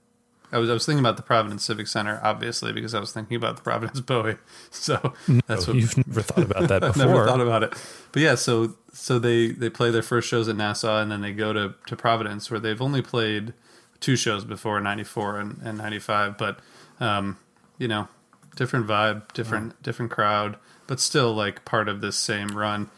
I 0.50 0.58
was 0.58 0.70
I 0.70 0.72
was 0.72 0.86
thinking 0.86 1.00
about 1.00 1.16
the 1.16 1.22
Providence 1.22 1.64
Civic 1.64 1.86
Center, 1.86 2.20
obviously, 2.22 2.72
because 2.72 2.94
I 2.94 3.00
was 3.00 3.12
thinking 3.12 3.36
about 3.36 3.56
the 3.56 3.62
Providence 3.62 4.00
Bowie. 4.06 4.36
So 4.70 5.12
that's 5.46 5.66
what 5.66 5.76
you've 5.76 5.96
never 6.06 6.22
thought 6.22 6.44
about 6.44 6.68
that 6.68 6.84
I've 6.84 6.96
never 6.96 7.26
thought 7.26 7.40
about 7.40 7.62
it. 7.62 7.74
But 8.12 8.22
yeah, 8.22 8.34
so 8.34 8.76
so 8.92 9.18
they 9.18 9.48
they 9.48 9.68
play 9.68 9.90
their 9.90 10.02
first 10.02 10.28
shows 10.28 10.48
at 10.48 10.56
Nassau, 10.56 11.00
and 11.00 11.10
then 11.10 11.20
they 11.20 11.32
go 11.32 11.52
to 11.52 11.74
to 11.86 11.96
Providence, 11.96 12.50
where 12.50 12.60
they've 12.60 12.80
only 12.80 13.02
played 13.02 13.52
two 14.00 14.16
shows 14.16 14.44
before 14.44 14.80
'94 14.80 15.38
and, 15.38 15.60
and 15.62 15.78
'95. 15.78 16.38
But 16.38 16.60
um, 17.00 17.36
you 17.76 17.88
know, 17.88 18.08
different 18.56 18.86
vibe, 18.86 19.32
different 19.34 19.82
different 19.82 20.10
crowd, 20.10 20.56
but 20.86 20.98
still 20.98 21.34
like 21.34 21.64
part 21.64 21.88
of 21.88 22.00
this 22.00 22.16
same 22.16 22.56
run. 22.56 22.90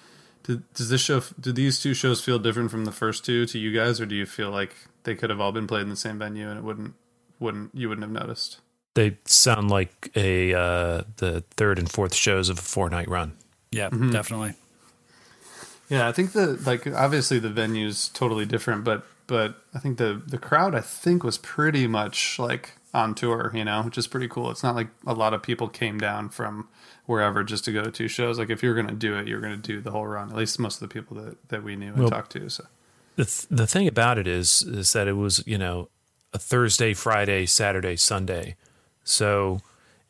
Did, 0.44 0.72
does 0.74 0.88
this 0.88 1.00
show? 1.00 1.22
Do 1.38 1.52
these 1.52 1.80
two 1.80 1.94
shows 1.94 2.22
feel 2.24 2.38
different 2.38 2.70
from 2.70 2.84
the 2.84 2.92
first 2.92 3.24
two 3.24 3.46
to 3.46 3.58
you 3.58 3.72
guys, 3.72 4.00
or 4.00 4.06
do 4.06 4.14
you 4.14 4.26
feel 4.26 4.50
like 4.50 4.74
they 5.04 5.14
could 5.14 5.30
have 5.30 5.40
all 5.40 5.52
been 5.52 5.66
played 5.66 5.82
in 5.82 5.88
the 5.90 5.96
same 5.96 6.18
venue 6.18 6.48
and 6.48 6.58
it 6.58 6.64
wouldn't 6.64 6.94
wouldn't 7.38 7.70
you 7.74 7.88
wouldn't 7.88 8.02
have 8.04 8.10
noticed? 8.12 8.60
They 8.94 9.18
sound 9.26 9.70
like 9.70 10.10
a 10.16 10.52
uh, 10.54 11.02
the 11.16 11.44
third 11.56 11.78
and 11.78 11.90
fourth 11.90 12.14
shows 12.14 12.48
of 12.48 12.58
a 12.58 12.62
four 12.62 12.90
night 12.90 13.08
run. 13.08 13.32
Yeah, 13.70 13.90
Mhm. 13.90 14.10
definitely. 14.12 14.54
Yeah, 15.88 16.08
I 16.08 16.12
think 16.12 16.32
the 16.32 16.58
like 16.66 16.86
obviously 16.86 17.38
the 17.38 17.50
venue's 17.50 18.08
totally 18.08 18.46
different, 18.46 18.84
but 18.84 19.04
but 19.26 19.62
I 19.74 19.78
think 19.78 19.98
the 19.98 20.20
the 20.26 20.38
crowd 20.38 20.74
I 20.74 20.80
think 20.80 21.22
was 21.22 21.38
pretty 21.38 21.86
much 21.86 22.38
like 22.38 22.72
on 22.92 23.14
tour, 23.14 23.50
you 23.54 23.64
know, 23.64 23.82
which 23.82 23.96
is 23.98 24.06
pretty 24.06 24.28
cool. 24.28 24.50
It's 24.50 24.62
not 24.62 24.74
like 24.74 24.88
a 25.06 25.14
lot 25.14 25.32
of 25.34 25.42
people 25.42 25.68
came 25.68 25.98
down 25.98 26.28
from 26.28 26.68
wherever 27.06 27.44
just 27.44 27.64
to 27.66 27.72
go 27.72 27.82
to 27.82 27.90
two 27.90 28.08
shows. 28.08 28.38
Like 28.38 28.50
if 28.50 28.62
you're 28.62 28.74
gonna 28.74 28.92
do 28.94 29.16
it, 29.16 29.26
you're 29.28 29.40
gonna 29.40 29.56
do 29.56 29.80
the 29.80 29.90
whole 29.92 30.06
run. 30.06 30.30
At 30.30 30.36
least 30.36 30.58
most 30.58 30.82
of 30.82 30.88
the 30.88 30.92
people 30.92 31.16
that 31.22 31.48
that 31.48 31.62
we 31.62 31.76
knew 31.76 31.88
and 31.92 31.98
Well- 31.98 32.10
talked 32.10 32.32
to. 32.32 32.48
So 32.48 32.66
The 33.16 33.24
th- 33.24 33.46
the 33.50 33.66
thing 33.66 33.86
about 33.88 34.18
it 34.18 34.26
is 34.26 34.62
is 34.62 34.92
that 34.92 35.06
it 35.08 35.12
was 35.14 35.42
you 35.46 35.58
know 35.58 35.88
a 36.32 36.38
Thursday, 36.38 36.94
Friday, 36.94 37.46
Saturday, 37.46 37.96
Sunday. 37.96 38.56
So 39.04 39.60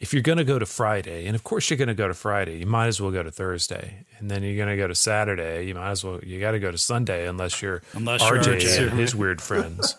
if 0.01 0.13
you're 0.15 0.23
going 0.23 0.39
to 0.39 0.45
go 0.45 0.59
to 0.59 0.67
Friday, 0.67 1.27
and 1.27 1.35
of 1.37 1.45
course 1.45 1.69
you're 1.71 1.77
going 1.77 1.89
to 1.89 1.95
go 1.95 2.09
to 2.09 2.15
Friday, 2.15 2.59
you 2.59 2.67
might 2.67 2.87
as 2.87 3.01
well 3.01 3.11
go 3.11 3.23
to 3.23 3.31
Thursday, 3.31 4.07
and 4.19 4.31
then 4.31 4.43
you're 4.43 4.57
going 4.57 4.69
to 4.71 4.77
go 4.77 4.89
to 4.89 4.95
Saturday. 4.95 5.67
You 5.67 5.75
might 5.75 5.91
as 5.91 6.03
well 6.05 6.21
you 6.25 6.41
got 6.41 6.53
to 6.53 6.59
go 6.59 6.71
to 6.71 6.79
Sunday 6.79 7.27
unless 7.29 7.61
you're 7.63 7.83
Unless 7.93 8.23
you're 8.23 8.39
RJ 8.39 8.57
RJ. 8.61 8.89
and 8.91 8.99
his 8.99 9.15
weird 9.15 9.41
friends. 9.43 9.97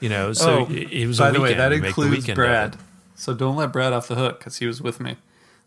You 0.00 0.08
know, 0.08 0.32
so 0.34 0.66
oh, 0.68 0.72
it, 0.72 0.92
it 0.92 1.06
was. 1.06 1.18
by 1.18 1.28
a 1.30 1.32
the 1.32 1.40
way, 1.40 1.54
that 1.54 1.72
You 1.72 1.80
make 1.82 1.82
the 1.82 1.88
includes 1.88 2.10
weekend 2.28 2.38
of 2.38 2.44
it. 2.44 2.46
Brad. 2.46 2.76
So 3.16 3.34
don't 3.34 3.56
let 3.56 3.72
Brad 3.72 3.92
off 3.92 4.08
the 4.08 4.14
hook 4.14 4.38
because 4.38 4.56
he 4.56 4.66
was 4.66 4.80
with 4.80 5.00
me. 5.00 5.16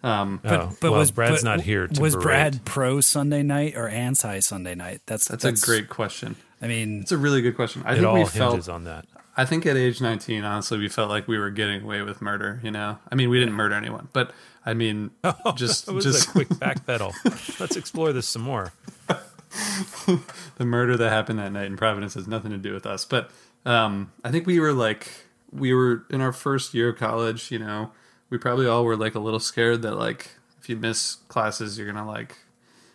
Um, 0.02 0.42
Oh, 0.44 0.76
well, 0.82 1.06
Brad's 1.14 1.44
not 1.44 1.62
here 1.62 1.88
to 1.88 2.02
was 2.02 2.14
berate. 2.16 2.24
Brad 2.24 2.66
pro 2.66 3.00
Sunday 3.00 3.44
night 3.44 3.76
or 3.76 3.88
anti 3.88 4.40
Sunday 4.40 4.76
night? 4.76 5.02
That's 5.06 5.28
That's, 5.28 5.46
a 5.46 5.66
great 5.66 5.88
question. 5.88 6.36
I 6.62 6.68
mean, 6.68 7.02
it's 7.02 7.12
a 7.12 7.18
really 7.18 7.42
good 7.42 7.56
question. 7.56 7.84
I 7.86 7.92
It 7.92 7.96
think 7.96 8.08
all 8.08 8.14
we 8.16 8.20
hinges 8.22 8.38
felt 8.38 8.70
on 8.70 8.84
that. 8.86 9.06
I 9.36 9.46
think 9.46 9.66
at 9.66 9.76
age 9.76 10.00
19, 10.00 10.44
honestly, 10.44 10.78
we 10.78 10.90
felt 10.90 11.10
like 11.10 11.28
we 11.28 11.40
were 11.40 11.50
getting 11.50 11.84
away 11.84 12.02
with 12.04 12.22
murder. 12.22 12.60
You 12.64 12.72
know, 12.72 13.00
I 13.12 13.16
mean, 13.16 13.30
we 13.30 13.40
didn't 13.40 13.56
murder 13.56 13.76
anyone, 13.76 14.08
but 14.14 14.32
I 14.66 14.74
mean, 14.74 15.12
just 15.56 15.88
That 15.88 15.94
was 15.94 16.06
just 16.06 16.30
a 16.30 16.32
quick 16.32 16.48
backpedal. 16.50 17.14
Let's 17.60 17.76
explore 17.76 18.14
this 18.14 18.28
some 18.28 18.44
more. 18.44 18.74
the 20.58 20.66
murder 20.66 20.98
that 20.98 21.10
happened 21.10 21.40
that 21.40 21.52
night 21.52 21.66
in 21.66 21.78
Providence 21.78 22.14
has 22.14 22.28
nothing 22.28 22.52
to 22.52 22.58
do 22.58 22.74
with 22.74 22.86
us. 22.86 23.06
But 23.06 23.32
um, 23.66 24.12
I 24.24 24.32
think 24.32 24.46
we 24.46 24.60
were 24.60 24.74
like, 24.74 25.10
we 25.52 25.74
were 25.74 26.06
in 26.10 26.22
our 26.22 26.34
first 26.34 26.74
year 26.74 26.90
of 26.90 26.98
college. 26.98 27.52
You 27.52 27.60
know, 27.60 27.92
we 28.30 28.38
probably 28.38 28.68
all 28.68 28.84
were 28.84 28.98
like 28.98 29.16
a 29.16 29.20
little 29.20 29.40
scared 29.40 29.82
that 29.84 29.96
like 29.96 30.32
if 30.60 30.70
you 30.70 30.76
miss 30.76 31.16
classes, 31.28 31.78
you're 31.78 31.92
gonna 31.92 32.08
like 32.08 32.38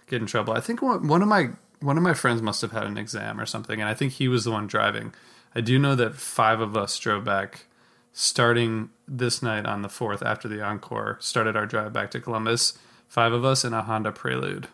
get 0.07 0.20
in 0.20 0.26
trouble. 0.26 0.53
I 0.53 0.61
think 0.61 0.82
one 0.82 1.07
one 1.07 1.22
of 1.22 1.28
my 1.28 1.51
one 1.80 1.97
of 1.97 2.03
my 2.03 2.14
friends 2.14 2.43
must 2.43 2.61
have 2.62 2.72
had 2.72 2.84
an 2.84 2.99
exam 2.99 3.41
or 3.41 3.47
something, 3.47 3.80
and 3.80 3.89
I 3.89 3.95
think 3.95 4.14
he 4.14 4.28
was 4.28 4.45
the 4.45 4.51
one 4.51 4.66
driving. 4.66 5.14
I 5.55 5.61
do 5.61 5.79
know 5.79 5.95
that 5.95 6.15
five 6.15 6.61
of 6.61 6.77
us 6.77 6.99
drove 6.99 7.25
back, 7.25 7.67
starting 8.13 8.91
this 9.07 9.43
night 9.43 9.67
on 9.67 9.83
the 9.83 9.89
fourth 9.89 10.23
after 10.23 10.49
the 10.49 10.63
encore. 10.63 11.17
Started 11.21 11.57
our 11.57 11.67
drive 11.67 11.93
back 11.93 12.11
to 12.13 12.21
Columbus. 12.21 12.79
Five 13.09 13.33
of 13.33 13.45
us 13.45 13.65
in 13.65 13.73
a 13.73 13.83
Honda 13.83 14.13
Prelude. 14.13 14.69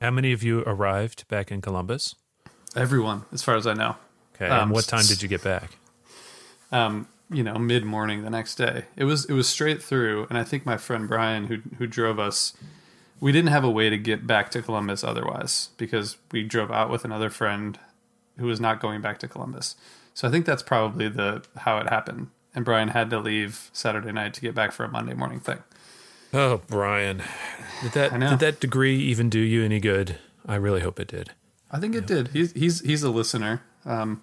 How 0.00 0.10
many 0.10 0.32
of 0.32 0.42
you 0.42 0.62
arrived 0.66 1.26
back 1.28 1.50
in 1.50 1.60
Columbus? 1.60 2.14
Everyone, 2.74 3.24
as 3.32 3.42
far 3.42 3.56
as 3.56 3.66
I 3.66 3.74
know. 3.74 3.96
Okay. 4.34 4.48
Um, 4.48 4.62
and 4.62 4.70
what 4.70 4.84
time 4.84 5.04
did 5.06 5.22
you 5.22 5.28
get 5.28 5.42
back? 5.44 5.76
um, 6.72 7.06
you 7.30 7.42
know, 7.42 7.54
mid 7.54 7.84
morning 7.84 8.24
the 8.24 8.30
next 8.30 8.56
day. 8.56 8.86
It 8.96 9.04
was 9.04 9.26
it 9.26 9.34
was 9.34 9.48
straight 9.48 9.82
through, 9.82 10.26
and 10.28 10.38
I 10.38 10.44
think 10.44 10.66
my 10.66 10.76
friend 10.76 11.08
Brian, 11.08 11.46
who 11.46 11.58
who 11.78 11.86
drove 11.86 12.18
us, 12.18 12.54
we 13.20 13.30
didn't 13.32 13.50
have 13.50 13.64
a 13.64 13.70
way 13.70 13.90
to 13.90 13.96
get 13.96 14.26
back 14.26 14.50
to 14.50 14.62
Columbus 14.62 15.04
otherwise 15.04 15.68
because 15.76 16.16
we 16.32 16.42
drove 16.42 16.70
out 16.70 16.90
with 16.90 17.04
another 17.04 17.30
friend 17.30 17.78
who 18.38 18.46
was 18.46 18.60
not 18.60 18.80
going 18.80 19.00
back 19.00 19.18
to 19.20 19.28
Columbus. 19.28 19.76
So 20.14 20.28
I 20.28 20.30
think 20.30 20.46
that's 20.46 20.62
probably 20.62 21.08
the 21.08 21.42
how 21.58 21.78
it 21.78 21.88
happened. 21.88 22.28
And 22.54 22.64
Brian 22.64 22.88
had 22.88 23.08
to 23.10 23.18
leave 23.18 23.70
Saturday 23.72 24.12
night 24.12 24.34
to 24.34 24.40
get 24.40 24.54
back 24.54 24.72
for 24.72 24.84
a 24.84 24.88
Monday 24.88 25.14
morning 25.14 25.40
thing. 25.40 25.58
Oh, 26.34 26.60
Brian. 26.66 27.22
Did 27.82 27.92
that 27.92 28.18
did 28.18 28.38
that 28.40 28.60
degree 28.60 28.96
even 28.98 29.28
do 29.30 29.38
you 29.38 29.64
any 29.64 29.80
good? 29.80 30.18
I 30.46 30.56
really 30.56 30.80
hope 30.80 30.98
it 31.00 31.08
did. 31.08 31.30
I 31.70 31.78
think 31.78 31.94
it 31.94 32.06
did. 32.06 32.28
He's 32.28 32.52
he's 32.52 32.80
he's 32.80 33.02
a 33.02 33.10
listener. 33.10 33.62
Um, 33.84 34.22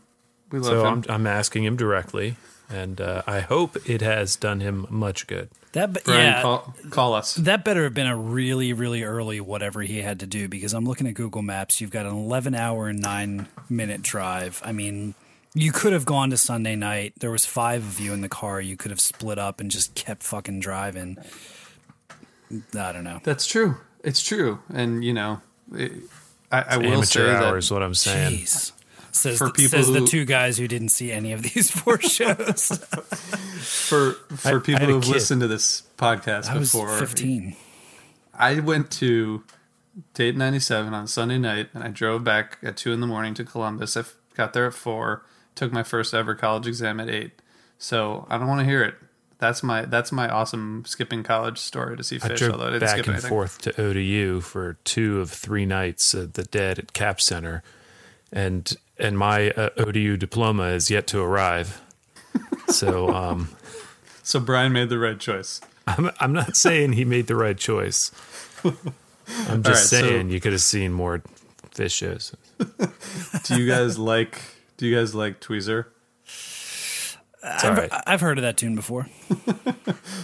we 0.51 0.59
love 0.59 0.67
So 0.71 0.81
him. 0.81 0.87
I'm 0.87 1.03
I'm 1.09 1.27
asking 1.27 1.63
him 1.65 1.75
directly, 1.75 2.35
and 2.69 2.99
uh, 3.01 3.21
I 3.27 3.39
hope 3.41 3.77
it 3.89 4.01
has 4.01 4.35
done 4.35 4.59
him 4.59 4.85
much 4.89 5.27
good. 5.27 5.49
That 5.73 5.93
be- 5.93 6.01
Brian, 6.03 6.25
yeah, 6.25 6.41
call, 6.41 6.73
call 6.89 7.13
us. 7.13 7.35
that 7.35 7.63
better 7.63 7.83
have 7.83 7.93
been 7.93 8.07
a 8.07 8.17
really, 8.17 8.73
really 8.73 9.03
early 9.03 9.39
whatever 9.39 9.81
he 9.81 10.01
had 10.01 10.19
to 10.21 10.25
do 10.27 10.47
because 10.47 10.73
I'm 10.73 10.85
looking 10.85 11.05
at 11.07 11.13
Google 11.13 11.43
Maps. 11.43 11.79
You've 11.79 11.91
got 11.91 12.07
an 12.07 12.15
11 12.15 12.55
hour 12.55 12.87
and 12.87 12.99
nine 12.99 13.47
minute 13.69 14.01
drive. 14.01 14.61
I 14.65 14.71
mean, 14.71 15.13
you 15.54 15.72
could 15.72 15.93
have 15.93 16.06
gone 16.06 16.30
to 16.30 16.38
Sunday 16.38 16.76
night. 16.76 17.14
There 17.20 17.32
was 17.32 17.45
five 17.45 17.84
of 17.84 18.00
you 18.00 18.14
in 18.14 18.22
the 18.22 18.30
car. 18.30 18.62
You 18.62 18.78
could 18.78 18.91
have 18.91 19.02
split 19.02 19.39
up 19.39 19.60
and 19.60 19.70
just 19.72 19.95
kept 19.95 20.24
fucking 20.24 20.60
driving. 20.60 21.18
I 22.78 22.91
don't 22.91 23.04
know. 23.04 23.20
That's 23.24 23.45
true. 23.45 23.78
It's 24.04 24.22
true. 24.22 24.60
And 24.74 25.04
you 25.04 25.14
know, 25.14 25.41
it, 25.74 25.91
I, 26.52 26.62
I 26.62 26.78
will 26.78 26.86
Amateur 26.93 27.06
say 27.06 27.24
that 27.26 27.43
hour 27.43 27.58
is 27.58 27.72
what 27.72 27.84
I'm 27.84 27.93
saying. 27.93 28.38
Jeez. 28.39 28.72
Says, 29.12 29.39
For 29.39 29.47
the, 29.47 29.54
people 29.54 29.70
says 29.84 29.91
the 29.91 30.06
two 30.06 30.24
guys 30.24 30.58
who 30.60 30.68
didn't 30.68 30.89
see 30.89 31.12
any 31.12 31.32
of 31.34 31.41
these 31.41 31.70
four 31.80 32.00
shows. 32.02 32.68
for 33.62 34.14
for 34.14 34.47
I- 34.47 34.56
I 34.56 34.60
people 34.60 34.80
had 34.80 34.89
a 34.89 34.93
who've 34.93 35.04
kid. 35.04 35.12
listened 35.12 35.41
to 35.41 35.47
this 35.47 35.84
podcast 35.97 36.47
I 36.50 36.58
was 36.58 36.72
before 36.72 36.95
15. 36.97 37.56
I 38.34 38.60
went 38.62 38.89
to 38.91 39.43
Dayton 40.14 40.39
97 40.39 40.93
on 40.93 41.08
Sunday 41.08 41.38
night 41.38 41.70
and 41.74 41.84
I 41.84 41.89
drove 41.89 42.24
back 42.24 42.58
at 42.64 42.78
2 42.78 42.93
in 42.93 43.00
the 43.02 43.08
morning 43.08 43.34
to 43.34 43.43
Columbus. 43.43 43.97
I 43.97 44.04
got 44.36 44.54
there 44.54 44.68
at 44.68 44.74
4, 44.74 45.24
took 45.60 45.72
my 45.72 45.84
first 45.84 46.14
ever 46.14 46.34
college 46.36 46.66
exam 46.68 46.99
at 46.99 47.10
8. 47.10 47.32
So 47.78 48.26
I 48.30 48.38
don't 48.38 48.47
want 48.47 48.62
to 48.62 48.66
hear 48.66 48.82
it. 48.84 48.95
That's 49.39 49.62
my 49.64 49.86
that's 49.86 50.12
my 50.12 50.28
awesome 50.28 50.84
skipping 50.86 51.24
college 51.24 51.57
story 51.60 51.95
to 51.95 52.03
see 52.03 52.18
I 52.18 52.20
Phish. 52.30 52.49
although 52.51 52.66
I 52.68 52.72
didn't 52.72 52.82
back 52.82 52.89
skip 52.89 53.05
and 53.05 53.14
anything. 53.16 53.30
forth 53.30 53.62
to 53.62 53.82
ODU 53.82 54.41
for 54.41 54.74
two 54.84 55.22
of 55.22 55.32
three 55.32 55.66
nights 55.66 56.14
at 56.14 56.34
the 56.34 56.43
Dead 56.43 56.78
at 56.78 56.91
Cap 56.91 57.22
Center, 57.22 57.64
and 58.34 58.76
and 58.97 59.18
my 59.18 59.51
uh, 59.51 59.70
ODU 59.78 60.18
diploma 60.18 60.64
is 60.72 60.89
yet 60.91 61.07
to 61.07 61.22
arrive. 61.22 61.82
so 62.68 63.14
um, 63.16 63.49
So 64.24 64.41
Brian 64.41 64.74
made 64.74 64.89
the 64.89 64.99
right 64.99 65.18
choice. 65.20 65.62
I'm 65.88 66.12
I'm 66.20 66.34
not 66.34 66.57
saying 66.57 66.93
he 66.93 67.05
made 67.05 67.28
the 67.28 67.38
right 67.38 67.57
choice. 67.57 68.12
I'm 68.64 69.64
just 69.64 69.93
right, 69.93 70.01
so- 70.01 70.07
saying 70.10 70.32
you 70.32 70.41
could 70.41 70.51
have 70.51 70.62
seen 70.62 70.91
more 70.91 71.22
Phish 71.74 71.91
shows. 71.93 72.36
Do 73.45 73.57
you 73.62 73.68
guys 73.70 73.97
like 73.97 74.41
do 74.80 74.88
you 74.88 74.95
guys 74.95 75.13
like 75.13 75.41
Tweezer? 75.41 75.86
I've, 77.43 77.77
right. 77.77 77.89
I've 78.07 78.21
heard 78.21 78.38
of 78.38 78.41
that 78.43 78.57
tune 78.57 78.75
before. 78.75 79.07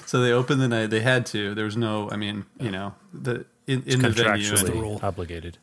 So 0.07 0.21
they 0.21 0.31
opened 0.31 0.61
the 0.61 0.67
night. 0.67 0.91
They 0.91 0.99
had 1.01 1.25
to. 1.27 1.55
There 1.55 1.65
was 1.65 1.75
no. 1.75 2.09
I 2.11 2.15
mean, 2.15 2.45
you 2.59 2.69
know, 2.69 2.93
the 3.11 3.45
in, 3.65 3.81
in 3.87 4.01
the 4.03 4.09
venue. 4.11 4.31
and- 4.33 4.43
Contractually 4.43 5.03
obligated. 5.03 5.57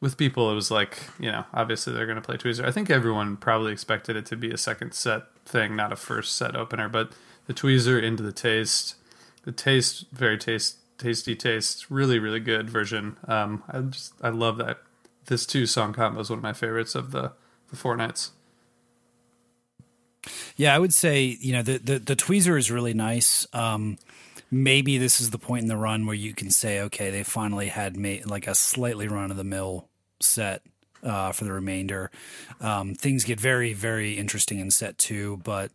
with 0.00 0.16
people, 0.16 0.50
it 0.50 0.54
was 0.56 0.68
like, 0.70 0.98
you 1.20 1.30
know, 1.30 1.44
obviously 1.54 1.92
they're 1.92 2.04
going 2.06 2.16
to 2.20 2.22
play 2.22 2.36
Tweezer. 2.36 2.64
I 2.64 2.72
think 2.72 2.90
everyone 2.90 3.36
probably 3.36 3.72
expected 3.72 4.16
it 4.16 4.26
to 4.26 4.36
be 4.36 4.50
a 4.50 4.58
second 4.58 4.94
set 4.94 5.22
thing, 5.46 5.76
not 5.76 5.92
a 5.92 5.96
first 5.96 6.34
set 6.36 6.56
opener. 6.56 6.88
But 6.88 7.12
the 7.46 7.54
Tweezer 7.54 8.02
into 8.02 8.22
the 8.24 8.32
taste, 8.32 8.96
the 9.44 9.52
taste, 9.52 10.06
very 10.12 10.36
taste, 10.36 10.78
tasty 10.98 11.36
taste, 11.36 11.88
really, 11.88 12.18
really 12.18 12.40
good 12.40 12.68
version. 12.68 13.16
Um, 13.28 13.62
I 13.70 13.80
just, 13.82 14.12
I 14.20 14.30
love 14.30 14.58
that. 14.58 14.78
This 15.26 15.46
two 15.46 15.66
song 15.66 15.92
combo 15.92 16.20
is 16.20 16.30
one 16.30 16.40
of 16.40 16.42
my 16.42 16.52
favorites 16.52 16.96
of 16.96 17.12
the 17.12 17.32
the 17.70 17.76
four 17.76 17.96
nights. 17.96 18.32
Yeah, 20.56 20.74
I 20.74 20.78
would 20.78 20.92
say 20.92 21.24
you 21.40 21.52
know 21.52 21.62
the 21.62 21.78
the, 21.78 21.98
the 21.98 22.16
tweezer 22.16 22.58
is 22.58 22.70
really 22.70 22.94
nice. 22.94 23.46
Um, 23.52 23.98
maybe 24.50 24.98
this 24.98 25.20
is 25.20 25.30
the 25.30 25.38
point 25.38 25.62
in 25.62 25.68
the 25.68 25.76
run 25.76 26.06
where 26.06 26.16
you 26.16 26.34
can 26.34 26.50
say, 26.50 26.80
okay, 26.82 27.10
they 27.10 27.22
finally 27.22 27.68
had 27.68 27.96
made 27.96 28.26
like 28.26 28.46
a 28.46 28.54
slightly 28.54 29.08
run 29.08 29.30
of 29.30 29.36
the 29.36 29.44
mill 29.44 29.88
set 30.20 30.62
uh, 31.02 31.30
for 31.32 31.44
the 31.44 31.52
remainder. 31.52 32.10
Um, 32.60 32.94
things 32.94 33.24
get 33.24 33.38
very 33.40 33.72
very 33.72 34.14
interesting 34.14 34.58
in 34.58 34.70
set 34.70 34.98
two, 34.98 35.38
but 35.44 35.70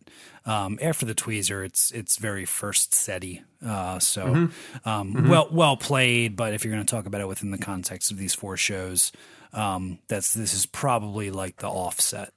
um, 0.46 0.78
after 0.82 1.06
the 1.06 1.14
tweezer, 1.14 1.64
it's 1.64 1.90
it's 1.92 2.18
very 2.18 2.44
first 2.44 2.92
setty. 2.92 3.42
Uh, 3.66 3.98
so 3.98 4.26
Mm-hmm. 4.26 4.88
um, 4.88 5.28
well 5.30 5.48
well 5.50 5.76
played, 5.78 6.36
but 6.36 6.52
if 6.52 6.64
you're 6.64 6.74
going 6.74 6.84
to 6.84 6.94
talk 6.94 7.06
about 7.06 7.22
it 7.22 7.28
within 7.28 7.50
the 7.50 7.58
context 7.58 8.10
of 8.12 8.18
these 8.18 8.34
four 8.34 8.58
shows, 8.58 9.10
um, 9.54 9.98
that's 10.08 10.34
this 10.34 10.52
is 10.52 10.66
probably 10.66 11.30
like 11.30 11.56
the 11.58 11.68
offset. 11.68 12.32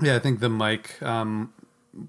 Yeah, 0.00 0.16
I 0.16 0.20
think 0.20 0.40
the 0.40 0.48
mic, 0.48 1.02
um, 1.02 1.52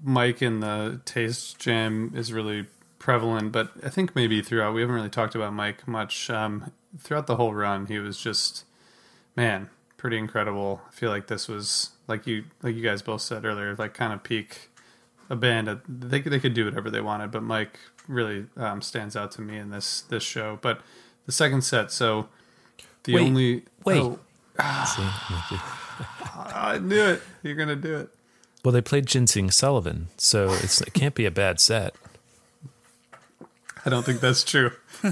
mic 0.04 0.40
in 0.40 0.60
the 0.60 1.00
taste 1.04 1.58
jam 1.58 2.12
is 2.14 2.32
really 2.32 2.66
prevalent, 3.00 3.50
but 3.50 3.72
I 3.84 3.88
think 3.88 4.14
maybe 4.14 4.40
throughout 4.42 4.74
we 4.74 4.82
haven't 4.82 4.94
really 4.94 5.10
talked 5.10 5.34
about 5.34 5.52
Mike 5.52 5.88
much. 5.88 6.30
Um, 6.30 6.70
throughout 6.98 7.26
the 7.26 7.36
whole 7.36 7.52
run, 7.54 7.86
he 7.86 7.98
was 7.98 8.18
just 8.18 8.64
man, 9.36 9.70
pretty 9.96 10.18
incredible. 10.18 10.82
I 10.88 10.92
feel 10.92 11.10
like 11.10 11.26
this 11.26 11.48
was 11.48 11.90
like 12.06 12.26
you 12.26 12.44
like 12.62 12.74
you 12.76 12.82
guys 12.82 13.02
both 13.02 13.22
said 13.22 13.44
earlier, 13.44 13.74
like 13.74 13.94
kind 13.94 14.12
of 14.12 14.22
peak 14.22 14.70
a 15.28 15.36
band. 15.36 15.80
They 15.88 16.20
they 16.20 16.38
could 16.38 16.54
do 16.54 16.64
whatever 16.64 16.90
they 16.90 17.00
wanted, 17.00 17.30
but 17.30 17.42
Mike 17.42 17.78
really 18.06 18.46
um, 18.56 18.82
stands 18.82 19.16
out 19.16 19.32
to 19.32 19.40
me 19.40 19.58
in 19.58 19.70
this 19.70 20.02
this 20.02 20.22
show. 20.22 20.58
But 20.62 20.80
the 21.26 21.32
second 21.32 21.62
set, 21.62 21.90
so 21.90 22.28
the 23.04 23.14
Wait, 23.14 23.26
only 23.26 23.62
wait. 23.84 24.00
oh, 24.00 24.18
I 24.58 26.78
knew 26.80 27.02
it. 27.02 27.22
You're 27.42 27.54
gonna 27.54 27.76
do 27.76 27.98
it. 27.98 28.10
Well, 28.64 28.72
they 28.72 28.82
played 28.82 29.06
Ginseng 29.06 29.50
Sullivan, 29.50 30.08
so 30.18 30.52
it's, 30.52 30.82
it 30.82 30.92
can't 30.92 31.14
be 31.14 31.24
a 31.24 31.30
bad 31.30 31.60
set. 31.60 31.94
I 33.86 33.90
don't 33.90 34.04
think 34.04 34.20
that's 34.20 34.44
true. 34.44 34.72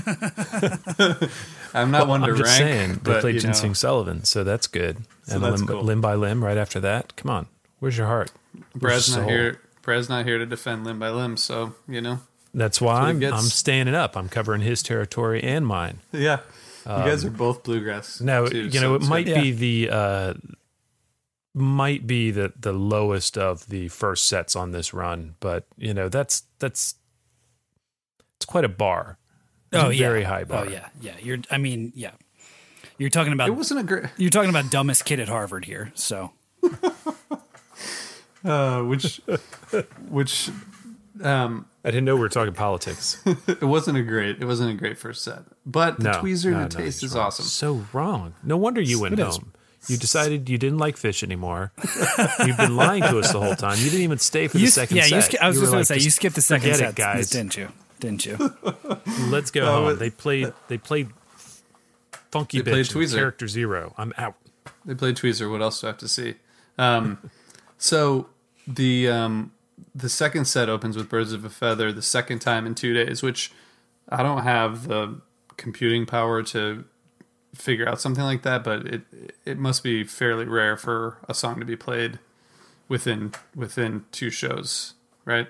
I'm 1.75 1.91
not 1.91 2.09
one 2.09 2.21
to 2.21 2.27
I'm 2.27 2.37
just 2.37 2.59
rank, 2.59 2.59
saying 2.59 3.01
they 3.03 3.21
played 3.21 3.43
you 3.43 3.49
know, 3.49 3.73
Sullivan, 3.73 4.25
so 4.25 4.45
that's 4.45 4.67
good. 4.67 4.99
So 5.25 5.37
and 5.37 5.45
that's 5.45 5.61
limb, 5.61 5.67
cool. 5.67 5.83
limb 5.83 6.01
by 6.03 6.15
limb 6.15 6.45
right 6.45 6.59
after 6.59 6.79
that. 6.81 7.17
Come 7.17 7.31
on, 7.31 7.47
where's 7.79 7.97
your 7.97 8.07
heart? 8.07 8.31
Brad's 8.75 9.09
your 9.09 9.23
not 9.23 9.31
here. 9.31 9.61
Brad's 9.83 10.11
not 10.11 10.27
here 10.27 10.37
to 10.37 10.45
defend 10.45 10.85
limb 10.85 10.99
by 10.99 11.09
limb, 11.09 11.39
so 11.39 11.75
you 11.87 12.03
know. 12.03 12.21
That's 12.53 12.81
why 12.81 13.13
what 13.13 13.23
he 13.23 13.27
I'm. 13.27 13.35
I'm 13.35 13.43
standing 13.43 13.95
up. 13.95 14.17
I'm 14.17 14.29
covering 14.29 14.61
his 14.61 14.83
territory 14.83 15.43
and 15.43 15.67
mine. 15.67 16.01
Yeah, 16.13 16.41
you 16.87 16.93
guys 16.93 17.25
Um, 17.25 17.31
are 17.31 17.37
both 17.37 17.63
bluegrass. 17.65 18.21
Now 18.21 18.47
too, 18.47 18.65
you 18.65 18.71
so 18.71 18.81
know 18.81 18.95
it 18.95 19.03
might 19.03 19.27
good. 19.27 19.43
be 19.43 19.53
the 19.53 19.91
uh, 19.91 20.35
might 21.55 22.07
be 22.07 22.31
the 22.31 22.53
the 22.59 22.73
lowest 22.73 23.37
of 23.39 23.67
the 23.69 23.89
first 23.89 24.27
sets 24.27 24.55
on 24.57 24.71
this 24.73 24.93
run, 24.95 25.35
but 25.41 25.67
you 25.77 25.93
know 25.95 26.09
that's 26.09 26.43
that's 26.59 26.95
it's 28.37 28.47
quite 28.47 28.65
a 28.65 28.69
bar. 28.69 29.19
It's 29.73 29.83
Oh 29.83 29.89
a 29.91 29.93
yeah, 29.93 29.99
very 30.09 30.23
high 30.25 30.45
bar. 30.45 30.65
Oh 30.67 30.71
yeah, 30.71 30.89
yeah. 31.01 31.15
You're. 31.21 31.39
I 31.51 31.59
mean, 31.59 31.93
yeah. 31.95 32.13
You're 32.97 33.11
talking 33.11 33.33
about. 33.33 33.49
It 33.49 33.53
wasn't 33.53 33.81
a 33.81 33.83
great. 33.83 34.07
You're 34.17 34.31
talking 34.31 34.51
about 34.51 34.71
dumbest 34.71 35.05
kid 35.05 35.21
at 35.21 35.29
Harvard 35.29 35.65
here. 35.67 35.93
So 35.95 36.33
Uh, 38.45 38.83
which, 38.85 39.21
which, 40.09 40.49
um, 41.23 41.67
I 41.85 41.91
didn't 41.91 42.05
know 42.05 42.15
we 42.15 42.21
were 42.21 42.29
talking 42.29 42.55
politics. 42.55 43.23
it 43.47 43.63
wasn't 43.63 43.99
a 43.99 44.03
great. 44.03 44.41
It 44.41 44.45
wasn't 44.45 44.71
a 44.71 44.75
great 44.75 44.99
first 44.99 45.23
set, 45.25 45.41
but 45.67 45.99
the 45.99 46.05
No, 46.05 46.11
tweezer 46.23 46.51
no, 46.53 46.59
and 46.61 46.71
the 46.73 46.79
no, 46.79 46.85
taste 46.85 47.03
is 47.03 47.15
wrong. 47.15 47.27
awesome. 47.27 47.45
So 47.47 47.85
wrong. 47.93 48.35
No 48.43 48.57
wonder 48.57 48.81
you 48.81 49.01
went 49.01 49.15
It 49.15 49.21
is. 49.21 49.37
home. 49.37 49.53
You 49.89 49.97
decided 49.97 50.49
you 50.51 50.59
didn't 50.59 50.79
like 50.79 50.97
Phish 50.97 51.23
anymore. 51.23 51.73
You've 52.45 52.57
been 52.57 52.77
lying 52.77 53.03
to 53.05 53.19
us 53.21 53.33
the 53.33 53.41
whole 53.41 53.55
time. 53.55 53.79
You 53.79 53.85
didn't 53.85 54.03
even 54.03 54.19
stay 54.19 54.49
for 54.49 54.59
the 54.59 54.67
second 54.67 54.97
yeah, 54.97 55.05
set. 55.05 55.13
you. 55.15 55.23
Sk- 55.23 55.41
I 55.43 55.47
was 55.49 55.57
You 55.57 55.63
just 55.63 55.71
going 55.73 55.81
like, 55.81 55.87
to 55.87 55.95
say 56.01 56.05
you 56.05 56.11
skipped 56.11 56.35
the 56.35 56.43
second 56.43 56.63
forget 56.73 56.79
set, 56.79 56.89
it, 56.91 56.95
guys. 56.97 57.31
didn't 57.31 57.57
you? 57.57 57.69
Didn't 58.01 58.27
you? 58.27 58.37
Let's 59.31 59.51
go 59.51 59.65
home. 59.65 59.85
but- 59.85 59.99
They 60.01 60.11
played. 60.11 60.53
They 60.67 60.79
played. 60.79 61.09
Funky 62.31 62.61
They 62.61 62.73
bitch. 62.73 62.95
and 62.95 63.03
Tweezer. 63.07 63.15
Character 63.15 63.49
zero. 63.49 63.95
I'm 63.97 64.13
out. 64.19 64.35
They 64.85 64.95
played 64.95 65.17
Tweezer. 65.17 65.51
What 65.51 65.63
else 65.63 65.81
do 65.81 65.87
I 65.87 65.91
have 65.91 65.99
to 65.99 66.09
see? 66.09 66.35
Um, 66.77 67.31
so 67.79 68.27
the 68.67 69.09
um, 69.09 69.53
the 69.95 70.09
second 70.09 70.47
set 70.47 70.69
opens 70.69 70.97
with 70.97 71.09
Birds 71.09 71.33
of 71.33 71.45
a 71.45 71.51
Feather 71.51 71.93
the 71.93 72.03
second 72.03 72.41
time 72.41 72.67
in 72.67 72.75
two 72.75 72.93
days, 72.95 73.23
which 73.23 73.53
I 74.09 74.23
don't 74.23 74.43
have 74.43 74.89
the 74.89 75.21
computing 75.57 76.07
power 76.07 76.43
to 76.45 76.85
figure 77.55 77.89
out 77.89 78.01
something 78.01 78.25
like 78.25 78.43
that, 78.43 78.63
but 78.65 78.87
it 78.87 79.03
it 79.45 79.59
must 79.59 79.83
be 79.83 80.05
fairly 80.05 80.45
rare 80.45 80.77
for 80.77 81.19
a 81.29 81.35
song 81.35 81.59
to 81.61 81.67
be 81.67 81.77
played 81.77 82.19
within 82.89 83.33
within 83.55 84.05
two 84.13 84.31
shows, 84.31 84.95
right? 85.25 85.49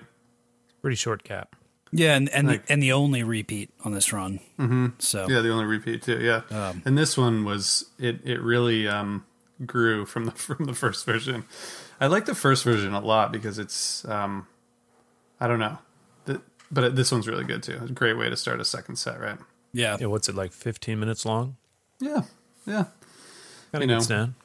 Pretty 0.81 0.95
short 0.95 1.23
cap. 1.23 1.55
Yeah, 1.91 2.15
and 2.15 2.29
and, 2.29 2.47
Like- 2.47 2.65
the, 2.67 2.73
and 2.73 2.83
the 2.83 2.91
only 2.91 3.23
repeat 3.23 3.71
on 3.83 3.93
this 3.93 4.13
run. 4.13 4.39
Mm-hmm. 4.59 4.87
So 4.99 5.27
yeah, 5.29 5.41
the 5.41 5.51
only 5.51 5.65
repeat 5.65 6.03
too. 6.03 6.19
Yeah, 6.21 6.41
Um, 6.51 6.81
and 6.85 6.97
this 6.97 7.17
one 7.17 7.43
was 7.45 7.85
it. 7.99 8.19
It 8.23 8.39
really 8.41 8.87
um, 8.87 9.25
grew 9.65 10.05
from 10.05 10.25
the 10.25 10.31
from 10.47 10.65
the 10.65 10.73
first 10.73 11.05
version. 11.05 11.45
I 11.99 12.07
like 12.07 12.25
the 12.25 12.35
first 12.35 12.63
version 12.63 12.93
a 12.93 12.99
lot 13.01 13.31
because 13.31 13.59
it's 13.59 14.05
um, 14.05 14.47
I 15.39 15.47
don't 15.47 15.59
know, 15.59 15.77
the, 16.25 16.41
but 16.71 16.95
this 16.95 17.11
one's 17.11 17.27
really 17.27 17.43
good 17.43 17.63
too. 17.63 17.77
It's 17.81 17.91
a 17.91 17.93
great 17.93 18.17
way 18.17 18.29
to 18.29 18.37
start 18.37 18.59
a 18.59 18.65
second 18.65 18.95
set, 18.97 19.19
right? 19.19 19.37
Yeah. 19.73 19.97
Yeah, 19.99 20.07
what's 20.07 20.29
it 20.29 20.35
like? 20.35 20.51
Fifteen 20.53 20.99
minutes 20.99 21.25
long. 21.25 21.57
Yeah, 21.99 22.23
yeah. 22.65 22.85
Kind 23.71 23.73
You 23.73 23.79
of 23.83 23.87
know. 23.87 23.95
gets 23.95 24.07
down. 24.07 24.35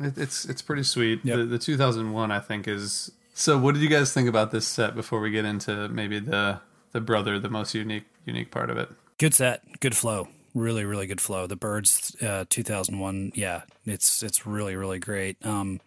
It, 0.00 0.18
it's 0.18 0.44
it's 0.44 0.62
pretty 0.62 0.82
sweet. 0.82 1.20
Yep. 1.24 1.36
The, 1.38 1.44
the 1.44 1.58
2001, 1.58 2.30
I 2.30 2.40
think, 2.40 2.66
is. 2.68 3.12
So, 3.34 3.56
what 3.56 3.74
did 3.74 3.82
you 3.82 3.88
guys 3.88 4.12
think 4.12 4.28
about 4.28 4.50
this 4.50 4.66
set 4.66 4.94
before 4.94 5.20
we 5.20 5.30
get 5.30 5.44
into 5.44 5.88
maybe 5.88 6.18
the 6.20 6.60
the 6.92 7.00
brother, 7.00 7.38
the 7.38 7.48
most 7.48 7.74
unique 7.74 8.04
unique 8.26 8.50
part 8.50 8.68
of 8.70 8.76
it? 8.76 8.88
Good 9.18 9.34
set, 9.34 9.62
good 9.80 9.96
flow, 9.96 10.28
really, 10.54 10.84
really 10.84 11.06
good 11.06 11.20
flow. 11.20 11.46
The 11.46 11.56
Birds, 11.56 12.16
uh, 12.22 12.44
2001, 12.48 13.32
yeah, 13.34 13.62
it's 13.86 14.22
it's 14.22 14.46
really, 14.46 14.76
really 14.76 14.98
great. 14.98 15.36
Um, 15.44 15.80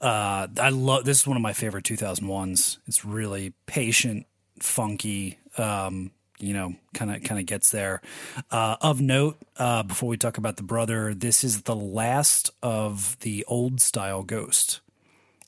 uh, 0.00 0.46
I 0.60 0.68
love 0.70 1.04
this 1.04 1.20
is 1.20 1.26
one 1.26 1.36
of 1.36 1.42
my 1.42 1.52
favorite 1.52 1.84
2001s. 1.84 2.78
It's 2.86 3.04
really 3.04 3.52
patient, 3.66 4.26
funky. 4.60 5.38
Um, 5.58 6.10
you 6.38 6.52
know, 6.52 6.74
kind 6.92 7.14
of 7.14 7.22
kind 7.22 7.40
of 7.40 7.46
gets 7.46 7.70
there. 7.70 8.02
Uh, 8.50 8.76
of 8.82 9.00
note, 9.00 9.38
uh, 9.56 9.82
before 9.82 10.08
we 10.10 10.18
talk 10.18 10.36
about 10.36 10.56
the 10.58 10.62
brother, 10.62 11.14
this 11.14 11.42
is 11.42 11.62
the 11.62 11.74
last 11.76 12.50
of 12.62 13.16
the 13.20 13.42
old 13.48 13.80
style 13.80 14.22
Ghost. 14.22 14.80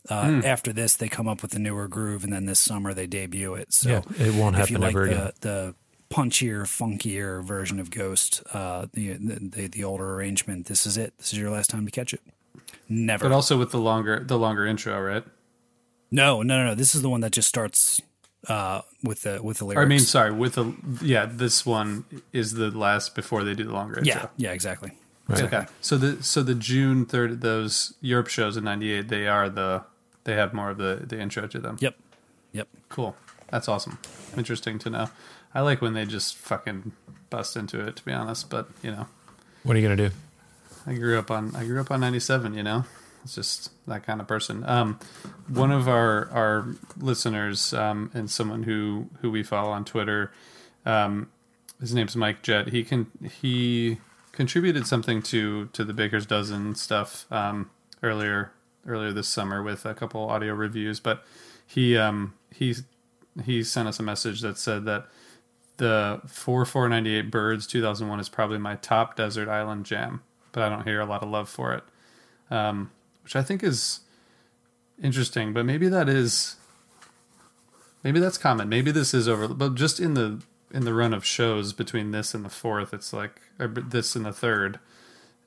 Uh, 0.09 0.25
Hmm. 0.41 0.41
After 0.47 0.73
this, 0.73 0.97
they 0.97 1.11
come 1.11 1.29
up 1.29 1.43
with 1.43 1.53
a 1.55 1.59
newer 1.59 1.87
groove, 1.89 2.25
and 2.25 2.33
then 2.33 2.47
this 2.47 2.59
summer 2.61 2.95
they 2.95 3.07
debut 3.07 3.53
it. 3.55 3.75
So 3.75 3.91
Yeah, 3.91 4.01
it 4.19 4.33
won't 4.35 4.57
happen 4.57 4.61
if 4.62 4.70
you 4.70 4.79
like 4.79 4.95
ever 4.95 5.07
the, 5.07 5.12
again. 5.12 5.33
the 5.43 5.75
punchier, 6.10 6.62
funkier 6.62 7.44
version 7.44 7.78
of 7.80 7.90
Ghost, 7.90 8.43
uh, 8.52 8.86
the, 8.93 9.14
the 9.14 9.68
the 9.68 9.85
older 9.85 10.14
arrangement. 10.14 10.66
This 10.66 10.86
is 10.86 10.97
it. 10.97 11.16
This 11.18 11.32
is 11.32 11.39
your 11.39 11.51
last 11.51 11.70
time 11.70 11.85
to 11.85 11.90
catch 11.90 12.12
it. 12.14 12.20
Never. 12.89 13.24
But 13.28 13.35
also 13.35 13.59
with 13.59 13.70
the 13.70 13.78
longer 13.78 14.24
the 14.24 14.39
longer 14.39 14.66
intro, 14.66 15.01
right? 15.01 15.24
no, 16.10 16.43
no, 16.43 16.59
no, 16.59 16.66
no. 16.68 16.74
This 16.74 16.94
is 16.94 17.02
the 17.02 17.09
one 17.10 17.20
that 17.20 17.32
just 17.32 17.48
starts 17.48 18.01
uh, 18.48 18.80
with 19.02 19.22
the 19.22 19.43
with 19.43 19.59
the 19.59 19.64
Or, 19.64 19.68
lyrics. 19.68 19.85
I 19.85 19.89
mean, 19.89 20.01
sorry, 20.01 20.32
with 20.32 20.55
the 20.55 20.72
yeah, 21.02 21.26
this 21.26 21.66
one 21.66 22.05
is 22.32 22.55
the 22.55 22.70
last 22.70 23.14
before 23.14 23.44
they 23.44 23.55
do 23.55 23.64
the 23.64 23.72
longer 23.72 23.98
intro. 23.98 24.09
yeah, 24.09 24.14
intro. 24.20 24.30
yeah, 24.36 24.52
exactly. 24.52 24.93
Okay. 25.30 25.66
So 25.82 25.98
the 25.98 26.22
so 26.22 26.43
the 26.43 26.55
June 26.55 27.05
third 27.05 27.43
those 27.43 27.94
Europe 28.01 28.28
shows 28.28 28.56
in 28.56 28.64
'98, 28.64 29.09
they 29.09 29.26
are 29.28 29.51
the 29.51 29.85
they 30.24 30.35
have 30.35 30.55
more 30.55 30.70
of 30.70 30.78
the 30.78 31.05
the 31.06 31.20
intro 31.20 31.47
to 31.47 31.59
them. 31.59 31.76
Yep, 31.80 31.97
yep. 32.52 32.68
Cool. 32.89 33.14
That's 33.51 33.68
awesome. 33.68 33.98
Interesting 34.36 34.78
to 34.80 34.90
know. 34.90 35.10
I 35.55 35.61
like 35.62 35.81
when 35.81 35.95
they 35.95 36.05
just 36.05 36.37
fucking 36.37 36.93
bust 37.31 37.57
into 37.57 37.81
it, 37.87 37.97
to 37.97 38.05
be 38.05 38.12
honest. 38.12 38.51
But 38.51 38.69
you 38.83 38.91
know, 38.91 39.07
What 39.62 39.77
are 39.77 39.79
you 39.81 39.89
gonna 39.89 40.09
do? 40.09 40.15
I 40.87 40.95
grew 40.95 41.19
up 41.19 41.31
on 41.31 41.55
I 41.57 41.65
grew 41.65 41.81
up 41.81 41.91
on 41.91 42.01
'97. 42.01 42.55
You 42.55 42.62
know, 42.62 42.85
it's 43.25 43.35
just 43.35 43.70
that 43.87 44.05
kind 44.05 44.20
of 44.20 44.27
person. 44.29 44.65
Um, 44.69 44.99
one 45.49 45.70
of 45.73 45.89
our 45.89 46.29
our 46.31 46.66
listeners 46.97 47.73
um, 47.75 48.11
and 48.15 48.31
someone 48.31 48.62
who 48.65 49.09
who 49.20 49.31
we 49.31 49.43
follow 49.43 49.70
on 49.70 49.85
Twitter, 49.85 50.33
um, 50.87 51.31
his 51.81 51.95
name's 51.95 52.16
Mike 52.16 52.43
Jett. 52.43 52.69
He 52.69 52.85
can 52.85 53.07
he 53.41 53.99
contributed 54.33 54.87
something 54.87 55.23
to 55.23 55.66
to 55.73 55.85
the 55.85 55.93
Baker's 55.93 56.27
Dozen 56.27 56.75
stuff 56.77 57.27
um, 57.31 57.70
earlier 58.03 58.53
earlier 58.87 59.12
this 59.12 59.29
summer 59.29 59.62
with 59.62 59.85
a 59.85 59.93
couple 59.95 60.29
audio 60.31 60.55
reviews, 60.55 61.01
but 61.01 61.25
he 61.66 61.97
um, 61.99 62.35
he 62.55 62.75
he 63.45 63.62
sent 63.62 63.89
us 63.89 63.99
a 63.99 64.03
message 64.03 64.41
that 64.41 64.57
said 64.59 64.85
that 64.87 65.07
the 65.79 66.21
4498 66.27 67.31
Birds 67.31 67.67
2001 67.67 68.21
is 68.21 68.29
probably 68.29 68.59
my 68.59 68.77
top 68.77 69.17
desert 69.17 69.49
island 69.49 69.87
jam, 69.87 70.23
but 70.53 70.63
I 70.63 70.69
don't 70.69 70.85
hear 70.85 71.01
a 71.01 71.07
lot 71.07 71.23
of 71.23 71.29
love 71.29 71.49
for 71.49 71.73
it, 71.73 71.85
um, 72.51 72.91
which 73.25 73.35
I 73.35 73.43
think 73.43 73.65
is 73.65 74.01
interesting. 75.03 75.53
But 75.53 75.65
maybe 75.65 75.89
that 75.89 76.09
is 76.09 76.57
maybe 78.05 78.21
that's 78.21 78.39
common. 78.39 78.69
Maybe 78.69 78.91
this 78.91 79.15
is 79.15 79.29
over, 79.29 79.49
but 79.49 79.75
just 79.75 79.99
in 79.99 80.15
the 80.15 80.43
in 80.71 80.85
the 80.85 80.95
run 80.95 81.15
of 81.15 81.25
shows 81.25 81.73
between 81.73 82.11
this 82.11 82.35
and 82.35 82.45
the 82.45 82.51
fourth, 82.51 82.93
it's 82.93 83.13
like 83.13 83.41
this 83.59 84.15
and 84.15 84.27
the 84.27 84.33
third. 84.33 84.79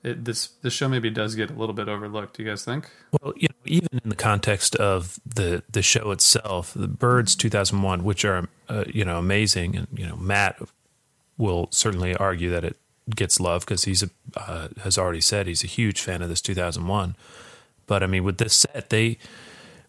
It, 0.04 0.26
this 0.26 0.48
this 0.62 0.74
show 0.74 0.90
maybe 0.90 1.10
does 1.12 1.36
get 1.36 1.52
a 1.52 1.54
little 1.54 1.76
bit 1.76 1.88
overlooked. 1.88 2.38
Do 2.38 2.44
you 2.44 2.50
guys 2.50 2.66
think? 2.66 2.90
Well, 3.22 3.34
you 3.36 3.50
know, 3.50 3.56
even 3.66 4.00
in 4.04 4.10
the 4.10 4.16
context 4.16 4.76
of 4.78 5.20
the 5.26 5.64
the 5.72 5.84
show 5.84 6.12
itself, 6.12 6.74
the 6.76 6.88
Birds 6.88 7.36
2001, 7.36 8.04
which 8.04 8.26
are 8.26 8.50
uh, 8.68 8.86
you 8.88 9.06
know 9.06 9.20
amazing, 9.20 9.76
and 9.76 9.88
you 9.94 10.08
know 10.08 10.16
Matt 10.16 10.60
will 11.38 11.68
certainly 11.72 12.16
argue 12.16 12.50
that 12.50 12.64
it 12.64 12.78
gets 13.16 13.40
love 13.40 13.62
because 13.62 13.84
he's 13.84 14.02
a 14.02 14.10
uh, 14.36 14.70
has 14.84 14.98
already 14.98 15.22
said 15.22 15.46
he's 15.46 15.64
a 15.64 15.68
huge 15.68 16.02
fan 16.02 16.22
of 16.24 16.30
this 16.30 16.42
2001. 16.42 17.16
But 17.86 18.02
I 18.02 18.08
mean, 18.08 18.24
with 18.24 18.40
this 18.40 18.56
set, 18.56 18.90
they 18.90 19.20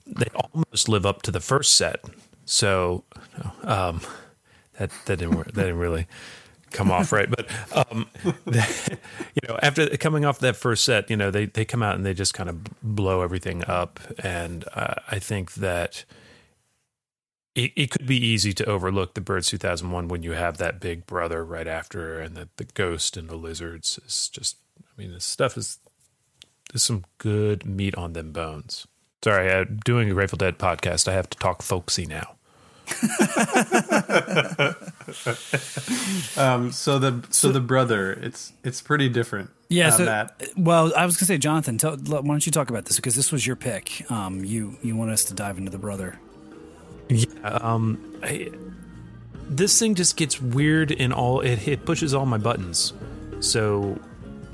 they 0.06 0.26
almost 0.34 0.88
live 0.88 1.06
up 1.06 1.22
to 1.22 1.30
the 1.30 1.40
first 1.40 1.74
set. 1.74 2.04
So 2.44 3.04
um, 3.62 4.02
that 4.78 4.90
that 5.06 5.18
didn't 5.18 5.36
work, 5.36 5.46
that 5.46 5.54
didn't 5.54 5.78
really 5.78 6.06
come 6.72 6.90
off 6.90 7.12
right. 7.12 7.28
But 7.30 7.48
um, 7.74 8.08
you 8.24 9.48
know, 9.48 9.58
after 9.62 9.88
coming 9.96 10.24
off 10.24 10.38
that 10.40 10.56
first 10.56 10.84
set, 10.84 11.10
you 11.10 11.16
know, 11.16 11.30
they 11.30 11.46
they 11.46 11.64
come 11.64 11.82
out 11.82 11.94
and 11.94 12.04
they 12.04 12.14
just 12.14 12.34
kind 12.34 12.48
of 12.48 12.64
blow 12.82 13.22
everything 13.22 13.64
up, 13.66 14.00
and 14.18 14.64
uh, 14.74 14.94
I 15.10 15.18
think 15.18 15.54
that. 15.54 16.04
It, 17.54 17.72
it 17.76 17.90
could 17.90 18.06
be 18.06 18.16
easy 18.16 18.54
to 18.54 18.64
overlook 18.64 19.12
the 19.12 19.20
Birds 19.20 19.48
2001 19.48 20.08
when 20.08 20.22
you 20.22 20.32
have 20.32 20.56
that 20.56 20.80
big 20.80 21.04
brother 21.04 21.44
right 21.44 21.68
after, 21.68 22.18
and 22.18 22.34
the, 22.34 22.48
the 22.56 22.64
ghost 22.64 23.14
and 23.14 23.28
the 23.28 23.36
lizards. 23.36 24.00
is 24.06 24.30
just, 24.30 24.56
I 24.80 24.98
mean, 24.98 25.12
this 25.12 25.26
stuff 25.26 25.58
is 25.58 25.78
there's 26.72 26.82
some 26.82 27.04
good 27.18 27.66
meat 27.66 27.94
on 27.94 28.14
them 28.14 28.32
bones. 28.32 28.86
Sorry, 29.22 29.52
I'm 29.52 29.80
doing 29.84 30.10
a 30.10 30.14
Grateful 30.14 30.38
Dead 30.38 30.58
podcast. 30.58 31.06
I 31.06 31.12
have 31.12 31.28
to 31.28 31.38
talk 31.38 31.60
folksy 31.62 32.06
now. 32.06 32.36
Um, 36.36 36.72
so 36.72 36.98
the 36.98 37.24
so 37.30 37.52
the 37.52 37.60
brother, 37.60 38.12
it's 38.12 38.52
it's 38.64 38.80
pretty 38.80 39.08
different. 39.08 39.50
Yeah. 39.68 39.88
uh, 39.88 39.90
so, 39.90 40.04
Matt. 40.04 40.42
well, 40.56 40.92
I 40.96 41.06
was 41.06 41.16
gonna 41.16 41.26
say, 41.26 41.38
Jonathan, 41.38 41.78
tell, 41.78 41.96
why 41.96 42.22
don't 42.22 42.46
you 42.46 42.52
talk 42.52 42.70
about 42.70 42.86
this 42.86 42.96
because 42.96 43.14
this 43.14 43.32
was 43.32 43.46
your 43.46 43.56
pick. 43.56 44.10
Um, 44.10 44.44
you 44.44 44.76
you 44.82 44.96
want 44.96 45.10
us 45.10 45.24
to 45.24 45.34
dive 45.34 45.58
into 45.58 45.70
the 45.70 45.78
brother. 45.78 46.18
Yeah, 47.08 47.26
um, 47.44 48.18
I, 48.22 48.50
this 49.48 49.78
thing 49.78 49.94
just 49.94 50.16
gets 50.16 50.40
weird 50.40 50.90
in 50.90 51.12
all. 51.12 51.40
It, 51.40 51.66
it 51.68 51.84
pushes 51.84 52.14
all 52.14 52.26
my 52.26 52.38
buttons. 52.38 52.92
So, 53.40 53.98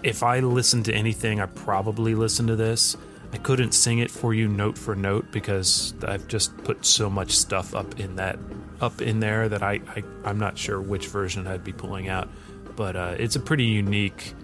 if 0.03 0.23
I 0.23 0.41
listen 0.41 0.83
to 0.85 0.95
anything, 0.95 1.41
I 1.41 1.47
probably 1.47 2.15
listen 2.15 2.47
to 2.49 2.57
this. 2.57 2.97
I 3.33 3.37
couldn't 3.37 3.73
sing 3.73 3.99
it 3.99 4.11
for 4.11 4.33
you 4.33 4.49
note 4.49 4.79
for 4.79 4.95
note 4.95 5.31
because 5.31 5.95
I've 6.03 6.29
just 6.29 6.57
put 6.65 6.87
so 6.87 7.11
much 7.11 7.33
stuff 7.33 7.75
up 7.75 8.01
in 8.01 8.17
that 8.17 8.39
up 8.81 9.03
in 9.03 9.21
there 9.21 9.49
that 9.49 9.63
I, 9.63 9.81
I 9.95 10.03
I'm 10.25 10.39
not 10.39 10.57
sure 10.57 10.81
which 10.81 11.09
version 11.09 11.47
I'd 11.47 11.65
be 11.65 11.73
pulling 11.73 12.09
out. 12.09 12.29
But 12.77 12.97
uh, 12.97 13.17
it's 13.19 13.37
a 13.37 13.41
pretty 13.41 13.65
unique, 13.65 14.35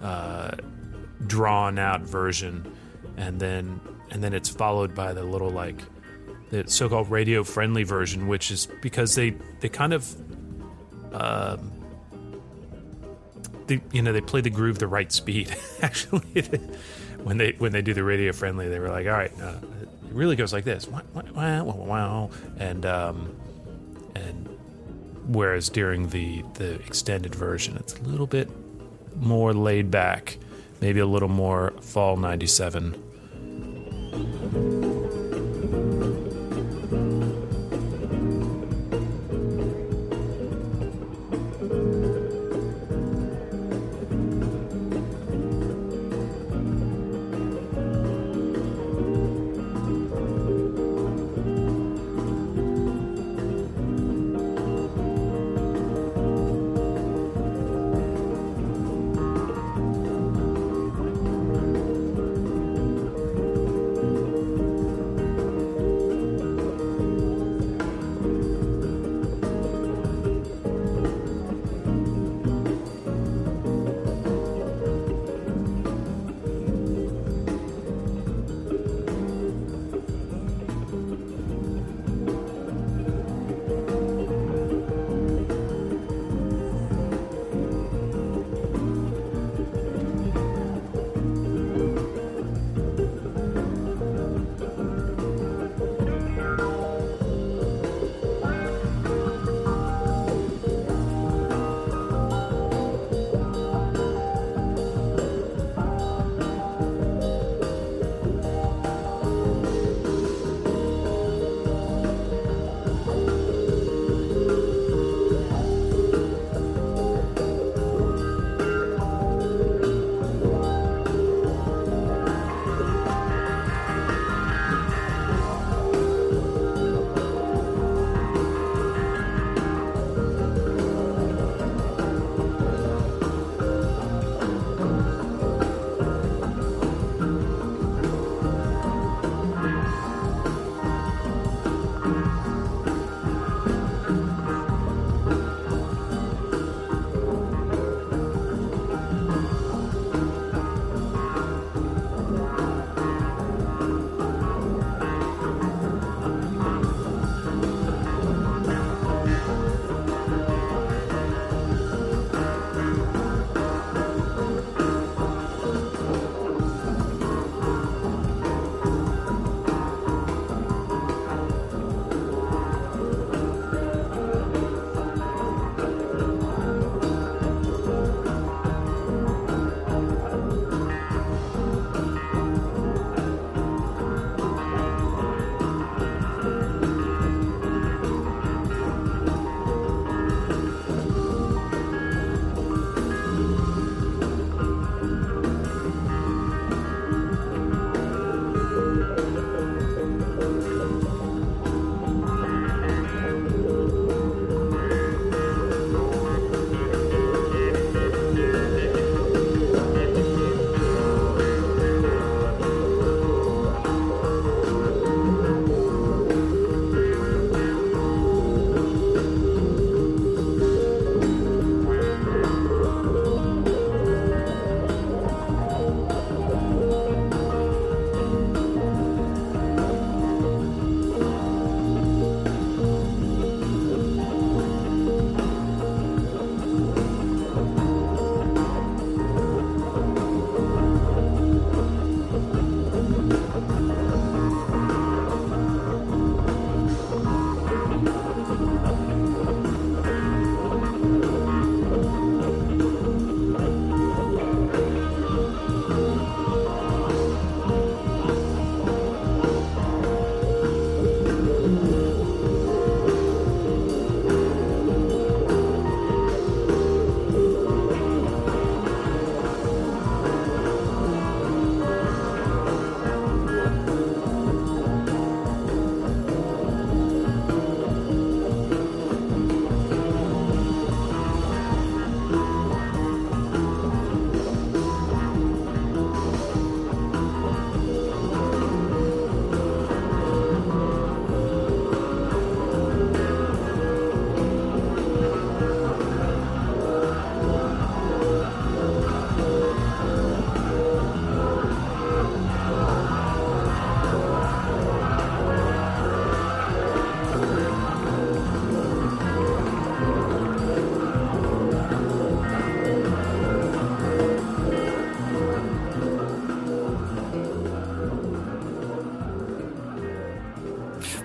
uh, 0.00 0.52
drawn 1.26 1.78
out 1.78 2.00
version, 2.00 2.74
and 3.16 3.38
then 3.38 3.80
and 4.10 4.22
then 4.22 4.34
it's 4.34 4.48
followed 4.48 4.94
by 4.94 5.12
the 5.12 5.22
little 5.22 5.50
like 5.50 5.80
the 6.50 6.68
so-called 6.68 7.10
radio 7.10 7.42
friendly 7.42 7.82
version 7.82 8.28
which 8.28 8.50
is 8.50 8.68
because 8.82 9.14
they 9.14 9.30
they 9.60 9.70
kind 9.70 9.94
of 9.94 10.14
um 11.14 11.72
they, 13.66 13.80
you 13.90 14.02
know 14.02 14.12
they 14.12 14.20
play 14.20 14.42
the 14.42 14.50
groove 14.50 14.78
the 14.78 14.86
right 14.86 15.10
speed 15.10 15.54
actually 15.82 16.44
when 17.24 17.38
they 17.38 17.52
when 17.58 17.72
they 17.72 17.82
do 17.82 17.94
the 17.94 18.04
radio 18.04 18.32
friendly 18.32 18.68
they 18.68 18.78
were 18.78 18.90
like 18.90 19.06
all 19.06 19.12
right 19.12 19.32
uh, 19.40 19.56
it 19.80 19.88
really 20.12 20.36
goes 20.36 20.52
like 20.52 20.64
this 20.64 20.88
and 22.58 22.84
um 22.86 23.34
and 24.14 24.48
whereas 25.26 25.68
during 25.68 26.08
the 26.08 26.42
the 26.54 26.74
extended 26.86 27.34
version 27.34 27.76
it's 27.76 27.94
a 27.94 28.02
little 28.02 28.26
bit 28.26 28.50
more 29.16 29.52
laid 29.52 29.90
back 29.90 30.38
maybe 30.80 31.00
a 31.00 31.06
little 31.06 31.28
more 31.28 31.72
fall 31.80 32.16
97 32.16 32.94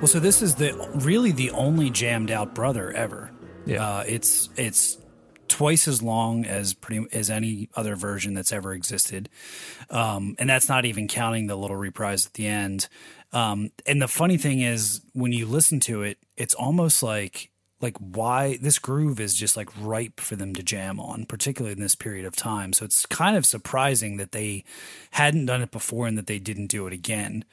Well, 0.07 0.13
so 0.13 0.19
this 0.21 0.41
is 0.41 0.55
the 0.55 0.73
really 1.03 1.33
the 1.33 1.51
only 1.51 1.89
jammed 1.89 2.31
out 2.31 2.55
brother 2.55 2.93
ever. 2.93 3.29
Yeah. 3.65 3.85
Uh, 3.85 4.03
it's 4.07 4.47
it's 4.55 4.97
twice 5.49 5.85
as 5.85 6.01
long 6.01 6.45
as 6.45 6.73
pretty 6.73 7.05
as 7.11 7.29
any 7.29 7.67
other 7.75 7.97
version 7.97 8.33
that's 8.33 8.53
ever 8.53 8.73
existed, 8.73 9.27
um, 9.89 10.37
and 10.39 10.49
that's 10.49 10.69
not 10.69 10.85
even 10.85 11.09
counting 11.09 11.47
the 11.47 11.57
little 11.57 11.75
reprise 11.75 12.25
at 12.25 12.35
the 12.35 12.47
end. 12.47 12.87
Um, 13.33 13.71
and 13.85 14.01
the 14.01 14.07
funny 14.07 14.37
thing 14.37 14.61
is, 14.61 15.01
when 15.11 15.33
you 15.33 15.45
listen 15.45 15.81
to 15.81 16.03
it, 16.03 16.19
it's 16.37 16.53
almost 16.53 17.03
like 17.03 17.51
like 17.79 17.97
why 17.99 18.57
this 18.59 18.79
groove 18.79 19.19
is 19.19 19.35
just 19.35 19.55
like 19.55 19.69
ripe 19.79 20.19
for 20.19 20.35
them 20.35 20.55
to 20.55 20.63
jam 20.63 20.99
on, 20.99 21.25
particularly 21.25 21.73
in 21.73 21.79
this 21.79 21.93
period 21.93 22.25
of 22.25 22.35
time. 22.35 22.73
So 22.73 22.85
it's 22.85 23.05
kind 23.05 23.37
of 23.37 23.45
surprising 23.45 24.17
that 24.17 24.31
they 24.31 24.63
hadn't 25.11 25.45
done 25.45 25.61
it 25.61 25.69
before 25.69 26.07
and 26.07 26.17
that 26.17 26.25
they 26.25 26.39
didn't 26.39 26.67
do 26.67 26.87
it 26.87 26.93
again, 26.93 27.45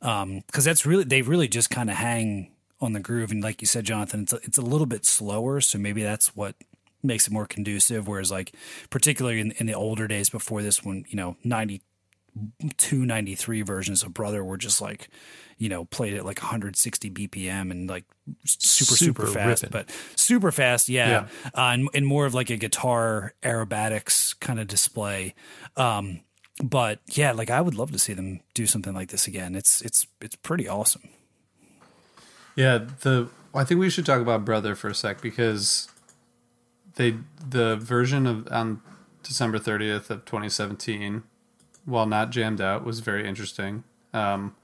um, 0.00 0.44
because 0.46 0.64
that's 0.64 0.86
really 0.86 1.04
they 1.04 1.22
really 1.22 1.48
just 1.48 1.68
kind 1.68 1.90
of 1.90 1.96
hang 1.96 2.52
on 2.80 2.92
the 2.92 3.00
groove. 3.00 3.32
And 3.32 3.42
like 3.42 3.60
you 3.60 3.66
said, 3.66 3.84
Jonathan, 3.84 4.22
it's 4.22 4.32
a, 4.32 4.36
it's 4.44 4.58
a 4.58 4.62
little 4.62 4.86
bit 4.86 5.04
slower, 5.04 5.60
so 5.60 5.78
maybe 5.78 6.02
that's 6.02 6.36
what 6.36 6.54
makes 7.02 7.26
it 7.26 7.32
more 7.32 7.46
conducive. 7.46 8.06
Whereas 8.06 8.30
like 8.30 8.54
particularly 8.88 9.40
in, 9.40 9.50
in 9.52 9.66
the 9.66 9.74
older 9.74 10.06
days 10.06 10.30
before 10.30 10.62
this 10.62 10.84
one, 10.84 11.04
you 11.08 11.16
know, 11.16 11.36
ninety 11.42 11.82
two 12.76 13.04
ninety 13.04 13.34
three 13.34 13.62
versions 13.62 14.02
of 14.02 14.14
Brother 14.14 14.44
were 14.44 14.56
just 14.56 14.80
like, 14.80 15.08
you 15.62 15.68
know, 15.68 15.84
played 15.84 16.14
at 16.14 16.24
like 16.24 16.40
160 16.42 17.10
BPM 17.10 17.70
and 17.70 17.88
like 17.88 18.04
super 18.44 18.96
super, 18.96 19.26
Super 19.26 19.26
fast, 19.28 19.62
ripping. 19.62 19.72
but 19.72 19.94
super 20.16 20.50
fast, 20.50 20.88
yeah, 20.88 21.08
Yeah. 21.08 21.50
Uh, 21.54 21.70
and, 21.72 21.88
and 21.94 22.04
more 22.04 22.26
of 22.26 22.34
like 22.34 22.50
a 22.50 22.56
guitar 22.56 23.32
aerobatics 23.44 24.38
kind 24.40 24.58
of 24.58 24.66
display. 24.66 25.34
Um, 25.76 26.20
but 26.62 26.98
yeah, 27.10 27.30
like 27.30 27.48
I 27.48 27.60
would 27.60 27.74
love 27.76 27.92
to 27.92 27.98
see 27.98 28.12
them 28.12 28.40
do 28.54 28.66
something 28.66 28.92
like 28.92 29.10
this 29.10 29.28
again. 29.28 29.54
It's 29.54 29.80
it's 29.82 30.06
it's 30.20 30.34
pretty 30.34 30.66
awesome. 30.68 31.08
Yeah, 32.56 32.78
the 33.02 33.28
I 33.54 33.62
think 33.64 33.78
we 33.78 33.88
should 33.88 34.04
talk 34.06 34.20
about 34.20 34.44
Brother 34.44 34.74
for 34.74 34.88
a 34.88 34.94
sec 34.94 35.20
because 35.22 35.88
they 36.96 37.18
the 37.48 37.76
version 37.76 38.26
of 38.26 38.48
on 38.50 38.82
December 39.22 39.58
30th 39.60 40.10
of 40.10 40.24
2017 40.24 41.22
while 41.84 42.06
not 42.06 42.30
jammed 42.30 42.60
out 42.60 42.84
was 42.84 42.98
very 42.98 43.26
interesting. 43.28 43.84
Um 44.12 44.56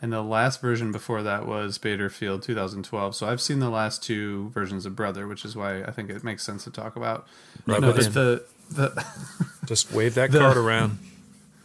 and 0.00 0.12
the 0.12 0.22
last 0.22 0.60
version 0.60 0.92
before 0.92 1.22
that 1.22 1.46
was 1.46 1.78
Bader 1.78 2.08
Field 2.08 2.42
2012. 2.42 3.14
So 3.16 3.26
I've 3.28 3.40
seen 3.40 3.58
the 3.58 3.70
last 3.70 4.02
two 4.02 4.50
versions 4.50 4.86
of 4.86 4.94
Brother, 4.94 5.26
which 5.26 5.44
is 5.44 5.56
why 5.56 5.82
I 5.82 5.90
think 5.90 6.08
it 6.10 6.22
makes 6.22 6.44
sense 6.44 6.64
to 6.64 6.70
talk 6.70 6.96
about. 6.96 7.26
Right, 7.66 7.80
no, 7.80 7.92
but 7.92 8.12
the 8.14 8.44
the 8.70 9.04
Just 9.66 9.92
wave 9.92 10.14
that 10.14 10.30
The- 10.32 10.38
card 10.38 10.56
around. 10.56 10.98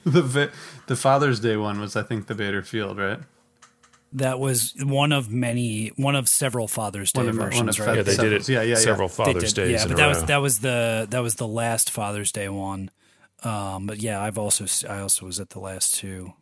the 0.05 0.51
the 0.87 0.95
Father's 0.95 1.39
Day 1.39 1.55
one 1.57 1.79
was 1.79 1.95
I 1.95 2.03
think 2.03 2.27
the 2.27 2.35
Bader 2.35 2.61
Field, 2.63 2.97
right? 2.97 3.19
That 4.15 4.39
was 4.39 4.75
one 4.79 5.11
of 5.11 5.31
many, 5.31 5.87
one 5.95 6.15
of 6.15 6.29
several 6.29 6.67
Father's 6.67 7.11
Day 7.11 7.21
One 7.21 7.29
of- 7.29 7.37
one 7.37 7.49
versions, 7.49 7.79
of 7.79 7.87
right? 7.87 7.95
Yeah, 7.97 8.03
they 8.03 8.15
did 8.15 8.33
it 8.33 8.47
Yeah, 8.49 8.61
yeah, 8.61 8.69
yeah. 8.69 8.75
several 8.75 9.07
They 9.07 9.13
Father's 9.15 9.53
did, 9.53 9.61
Days 9.63 9.71
yeah, 9.71 9.81
in 9.83 9.87
but 9.87 9.93
a 9.93 9.97
that 9.97 10.03
row. 10.03 10.09
was 10.09 10.23
that 10.25 10.37
was 10.37 10.59
the 10.59 11.07
that 11.09 11.19
was 11.23 11.35
the 11.35 11.47
last 11.47 11.89
Father's 11.89 12.31
Day 12.31 12.47
one. 12.49 12.91
Um, 13.43 13.87
but 13.87 14.01
yeah, 14.01 14.21
I've 14.21 14.37
also 14.37 14.65
I 14.89 14.99
also 14.99 15.25
was 15.25 15.39
at 15.39 15.49
the 15.49 15.59
last 15.59 15.95
two. 15.95 16.33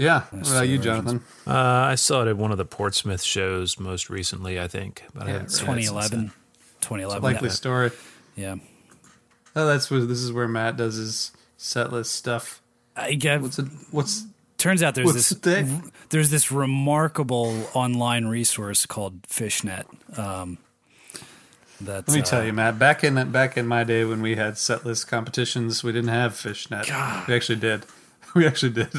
Yeah. 0.00 0.22
What 0.30 0.50
about 0.50 0.62
you, 0.68 0.78
versions. 0.78 0.84
Jonathan? 0.84 1.22
Uh, 1.46 1.52
I 1.52 1.94
saw 1.94 2.22
it 2.22 2.28
at 2.28 2.36
one 2.36 2.52
of 2.52 2.58
the 2.58 2.64
Portsmouth 2.64 3.22
shows 3.22 3.78
most 3.78 4.08
recently, 4.08 4.58
I 4.58 4.66
think. 4.66 5.02
But 5.12 5.24
I 5.24 5.26
Yeah, 5.26 5.32
haven't 5.32 5.42
right. 5.48 5.50
seen 5.52 5.68
it 5.68 5.82
since 5.82 5.90
2011, 6.10 6.32
2011. 6.80 7.22
Likely 7.22 7.48
yeah. 7.48 7.52
story. 7.54 7.90
Yeah, 8.36 8.56
Oh, 9.54 9.66
that's 9.66 9.90
where 9.90 10.00
this 10.00 10.18
is 10.20 10.32
where 10.32 10.48
Matt 10.48 10.76
does 10.78 10.94
his 10.96 11.32
set 11.58 11.92
list 11.92 12.12
stuff. 12.14 12.62
I 12.96 13.14
get. 13.14 13.42
What's 13.42 13.58
it? 13.58 13.66
What's 13.90 14.24
Turns 14.56 14.82
out 14.82 14.94
there's 14.94 15.12
this 15.12 15.28
the 15.30 15.36
day? 15.62 15.80
there's 16.10 16.30
this 16.30 16.50
remarkable 16.52 17.68
online 17.74 18.26
resource 18.26 18.86
called 18.86 19.22
Phish.net. 19.22 19.86
Um, 20.16 20.58
that 21.80 22.06
Let 22.08 22.14
me 22.14 22.20
uh, 22.20 22.24
tell 22.24 22.44
you, 22.44 22.52
Matt. 22.52 22.78
Back 22.78 23.02
in 23.04 23.30
back 23.32 23.56
in 23.56 23.66
my 23.66 23.84
day 23.84 24.04
when 24.04 24.22
we 24.22 24.36
had 24.36 24.56
set 24.58 24.84
list 24.86 25.08
competitions, 25.08 25.82
we 25.82 25.92
didn't 25.92 26.10
have 26.10 26.32
Phish.net. 26.32 26.86
We 27.28 27.34
actually 27.34 27.56
did. 27.56 27.84
We 28.34 28.46
actually 28.46 28.72
did. 28.72 28.90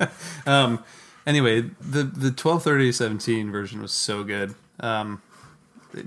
um, 0.46 0.82
anyway, 1.26 1.62
the 1.80 2.04
the 2.04 2.30
twelve 2.30 2.62
thirty 2.62 2.90
seventeen 2.92 3.50
version 3.50 3.82
was 3.82 3.92
so 3.92 4.24
good. 4.24 4.54
Um, 4.80 5.20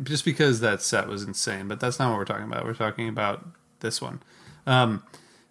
just 0.03 0.25
because 0.25 0.59
that 0.61 0.81
set 0.81 1.07
was 1.07 1.23
insane, 1.23 1.67
but 1.67 1.79
that's 1.79 1.99
not 1.99 2.09
what 2.09 2.17
we're 2.17 2.25
talking 2.25 2.45
about. 2.45 2.65
We're 2.65 2.73
talking 2.73 3.07
about 3.09 3.45
this 3.81 4.01
one. 4.01 4.21
Um, 4.67 5.03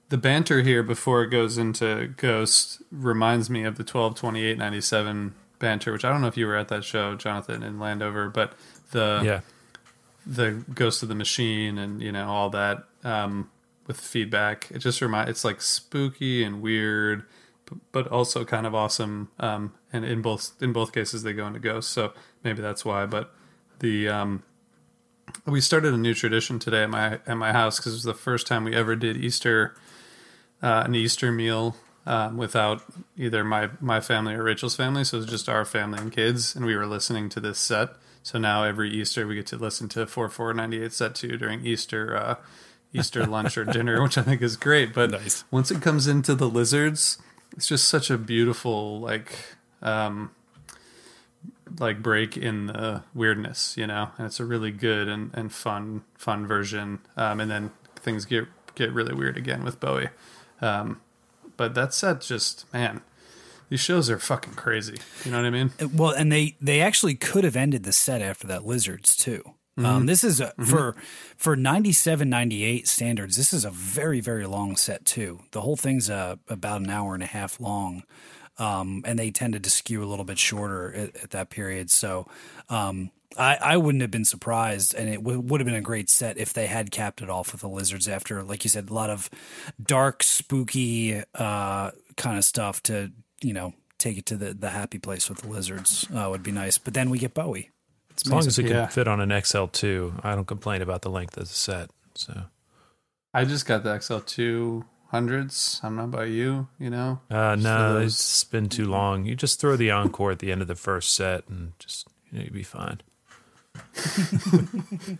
the 0.08 0.16
banter 0.16 0.62
here 0.62 0.82
before 0.82 1.22
it 1.22 1.28
goes 1.28 1.56
into 1.58 2.08
Ghost 2.16 2.82
reminds 2.90 3.48
me 3.50 3.64
of 3.64 3.76
the 3.76 3.84
twelve 3.84 4.14
twenty 4.16 4.44
eight 4.44 4.58
ninety 4.58 4.80
seven 4.80 5.34
banter, 5.58 5.92
which 5.92 6.04
I 6.04 6.10
don't 6.10 6.20
know 6.20 6.26
if 6.28 6.36
you 6.36 6.46
were 6.46 6.56
at 6.56 6.68
that 6.68 6.84
show, 6.84 7.14
Jonathan, 7.14 7.62
in 7.62 7.78
Landover, 7.78 8.28
but 8.28 8.54
the 8.92 9.20
Yeah. 9.24 9.40
the 10.26 10.64
Ghost 10.74 11.02
of 11.02 11.08
the 11.08 11.14
Machine 11.14 11.78
and 11.78 12.02
you 12.02 12.10
know 12.12 12.28
all 12.28 12.50
that 12.50 12.84
um, 13.04 13.50
with 13.90 14.00
feedback. 14.00 14.70
It 14.70 14.78
just 14.78 15.00
remind 15.00 15.28
it's 15.28 15.44
like 15.44 15.60
spooky 15.60 16.44
and 16.44 16.62
weird, 16.62 17.24
but 17.90 18.06
also 18.06 18.44
kind 18.44 18.64
of 18.64 18.72
awesome. 18.72 19.30
Um, 19.40 19.74
and 19.92 20.04
in 20.04 20.22
both 20.22 20.52
in 20.60 20.72
both 20.72 20.92
cases 20.92 21.24
they 21.24 21.32
go 21.32 21.48
into 21.48 21.58
ghosts, 21.58 21.90
so 21.92 22.12
maybe 22.44 22.62
that's 22.62 22.84
why. 22.84 23.06
But 23.06 23.34
the 23.80 24.08
um, 24.08 24.44
we 25.44 25.60
started 25.60 25.92
a 25.92 25.96
new 25.96 26.14
tradition 26.14 26.60
today 26.60 26.84
at 26.84 26.90
my 26.90 27.18
at 27.26 27.34
my 27.34 27.50
house 27.50 27.78
because 27.78 27.94
it 27.94 27.96
was 27.96 28.04
the 28.04 28.14
first 28.14 28.46
time 28.46 28.62
we 28.62 28.76
ever 28.76 28.94
did 28.94 29.16
Easter 29.16 29.74
uh, 30.62 30.84
an 30.86 30.94
Easter 30.94 31.32
meal 31.32 31.74
um, 32.06 32.36
without 32.36 32.84
either 33.16 33.42
my 33.42 33.70
my 33.80 34.00
family 34.00 34.34
or 34.34 34.44
Rachel's 34.44 34.76
family. 34.76 35.02
So 35.02 35.16
it 35.16 35.22
was 35.22 35.30
just 35.30 35.48
our 35.48 35.64
family 35.64 35.98
and 35.98 36.12
kids, 36.12 36.54
and 36.54 36.64
we 36.64 36.76
were 36.76 36.86
listening 36.86 37.28
to 37.30 37.40
this 37.40 37.58
set. 37.58 37.88
So 38.22 38.38
now 38.38 38.62
every 38.62 38.88
Easter 38.90 39.26
we 39.26 39.34
get 39.34 39.48
to 39.48 39.56
listen 39.56 39.88
to 39.88 40.06
four 40.06 40.28
four 40.28 40.54
ninety 40.54 40.80
eight 40.80 40.92
set 40.92 41.16
two 41.16 41.36
during 41.36 41.66
Easter 41.66 42.16
uh, 42.16 42.36
Easter 42.92 43.24
lunch 43.26 43.56
or 43.56 43.64
dinner, 43.64 44.02
which 44.02 44.18
I 44.18 44.22
think 44.22 44.42
is 44.42 44.56
great. 44.56 44.92
But 44.92 45.10
Nice. 45.12 45.44
once 45.50 45.70
it 45.70 45.80
comes 45.82 46.06
into 46.06 46.34
the 46.34 46.48
lizards, 46.48 47.18
it's 47.52 47.66
just 47.66 47.88
such 47.88 48.10
a 48.10 48.18
beautiful 48.18 49.00
like. 49.00 49.32
Um, 49.82 50.30
like 51.78 52.02
break 52.02 52.36
in 52.36 52.66
the 52.66 53.02
weirdness, 53.14 53.76
you 53.76 53.86
know, 53.86 54.10
and 54.18 54.26
it's 54.26 54.40
a 54.40 54.44
really 54.44 54.70
good 54.72 55.08
and, 55.08 55.30
and 55.34 55.52
fun 55.52 56.02
fun 56.18 56.46
version. 56.46 56.98
Um, 57.16 57.40
and 57.40 57.50
then 57.50 57.70
things 57.96 58.24
get 58.24 58.48
get 58.74 58.92
really 58.92 59.14
weird 59.14 59.36
again 59.36 59.62
with 59.64 59.78
Bowie. 59.80 60.08
Um, 60.60 61.00
but 61.56 61.74
that 61.74 61.94
set 61.94 62.20
just 62.22 62.70
man, 62.72 63.02
these 63.68 63.80
shows 63.80 64.10
are 64.10 64.18
fucking 64.18 64.54
crazy. 64.54 64.98
You 65.24 65.30
know 65.30 65.38
what 65.38 65.46
I 65.46 65.50
mean? 65.50 65.70
Well, 65.94 66.10
and 66.10 66.30
they 66.32 66.56
they 66.60 66.80
actually 66.80 67.14
could 67.14 67.44
have 67.44 67.56
ended 67.56 67.84
the 67.84 67.92
set 67.92 68.20
after 68.20 68.46
that 68.48 68.66
Lizards 68.66 69.16
too. 69.16 69.54
Um, 69.84 70.06
this 70.06 70.24
is 70.24 70.40
a, 70.40 70.52
for 70.64 70.94
for 71.36 71.56
97 71.56 72.28
98 72.28 72.88
standards. 72.88 73.36
This 73.36 73.52
is 73.52 73.64
a 73.64 73.70
very 73.70 74.20
very 74.20 74.46
long 74.46 74.76
set 74.76 75.04
too. 75.04 75.40
The 75.52 75.60
whole 75.60 75.76
thing's 75.76 76.10
uh, 76.10 76.36
about 76.48 76.80
an 76.80 76.90
hour 76.90 77.14
and 77.14 77.22
a 77.22 77.26
half 77.26 77.60
long, 77.60 78.02
um, 78.58 79.02
and 79.06 79.18
they 79.18 79.30
tended 79.30 79.64
to 79.64 79.70
skew 79.70 80.02
a 80.02 80.06
little 80.06 80.24
bit 80.24 80.38
shorter 80.38 80.92
at, 80.94 81.16
at 81.24 81.30
that 81.30 81.50
period. 81.50 81.90
So 81.90 82.26
um, 82.68 83.10
I, 83.38 83.56
I 83.60 83.76
wouldn't 83.76 84.02
have 84.02 84.10
been 84.10 84.24
surprised, 84.24 84.94
and 84.94 85.08
it 85.08 85.16
w- 85.16 85.40
would 85.40 85.60
have 85.60 85.66
been 85.66 85.76
a 85.76 85.80
great 85.80 86.10
set 86.10 86.36
if 86.36 86.52
they 86.52 86.66
had 86.66 86.90
capped 86.90 87.22
it 87.22 87.30
off 87.30 87.52
with 87.52 87.60
the 87.60 87.68
lizards 87.68 88.08
after, 88.08 88.42
like 88.42 88.64
you 88.64 88.70
said, 88.70 88.90
a 88.90 88.94
lot 88.94 89.10
of 89.10 89.30
dark, 89.80 90.22
spooky 90.22 91.22
uh, 91.34 91.90
kind 92.16 92.38
of 92.38 92.44
stuff 92.44 92.82
to 92.84 93.12
you 93.42 93.52
know 93.52 93.72
take 93.98 94.18
it 94.18 94.26
to 94.26 94.36
the 94.36 94.52
the 94.52 94.70
happy 94.70 94.98
place 94.98 95.28
with 95.28 95.38
the 95.38 95.48
lizards 95.48 96.06
uh, 96.14 96.28
would 96.30 96.42
be 96.42 96.52
nice. 96.52 96.76
But 96.78 96.94
then 96.94 97.10
we 97.10 97.18
get 97.18 97.34
Bowie. 97.34 97.70
It's 98.20 98.28
As 98.28 98.32
long 98.32 98.38
as 98.40 98.46
amazing. 98.58 98.66
it 98.66 98.68
can 98.68 98.76
Yeah. 98.76 98.86
fit 98.88 99.08
on 99.08 99.20
an 99.20 99.30
XL2, 99.30 100.20
I 100.22 100.34
don't 100.34 100.46
complain 100.46 100.82
about 100.82 101.02
the 101.02 101.10
length 101.10 101.36
of 101.38 101.48
the 101.48 101.54
set. 101.54 101.90
So, 102.14 102.44
I 103.32 103.44
just 103.44 103.64
got 103.66 103.82
the 103.82 103.94
XL 103.98 104.18
two 104.18 104.84
hundreds. 105.10 105.80
I 105.82 105.86
don't 105.88 105.96
know 105.96 106.04
about 106.04 106.28
you. 106.28 106.68
You 106.78 106.90
know, 106.90 107.20
uh, 107.30 107.56
no, 107.58 107.94
for 107.98 108.02
it's 108.02 108.44
been 108.44 108.68
too 108.68 108.84
long. 108.86 109.24
You 109.24 109.34
just 109.34 109.60
throw 109.60 109.76
the 109.76 109.90
encore 109.90 110.32
at 110.32 110.38
the 110.40 110.52
end 110.52 110.60
of 110.62 110.68
the 110.68 110.74
first 110.74 111.14
set 111.14 111.48
and 111.48 111.72
just 111.78 112.08
you 112.30 112.38
know, 112.38 112.44
you'll 112.44 112.54
be 112.54 112.62
fine. 112.62 113.00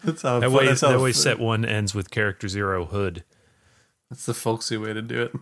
that's 0.05 0.23
how 0.23 0.41
That 0.41 0.51
way, 0.51 0.67
that's, 0.67 0.81
how 0.83 0.91
that 0.91 1.01
way, 1.01 1.13
set 1.13 1.39
one 1.39 1.65
ends 1.65 1.95
with 1.95 2.11
character 2.11 2.49
zero 2.49 2.85
hood. 2.85 3.25
That's 4.11 4.27
the 4.27 4.35
folksy 4.35 4.77
way 4.77 4.93
to 4.93 5.03
do 5.03 5.23
it. 5.23 5.33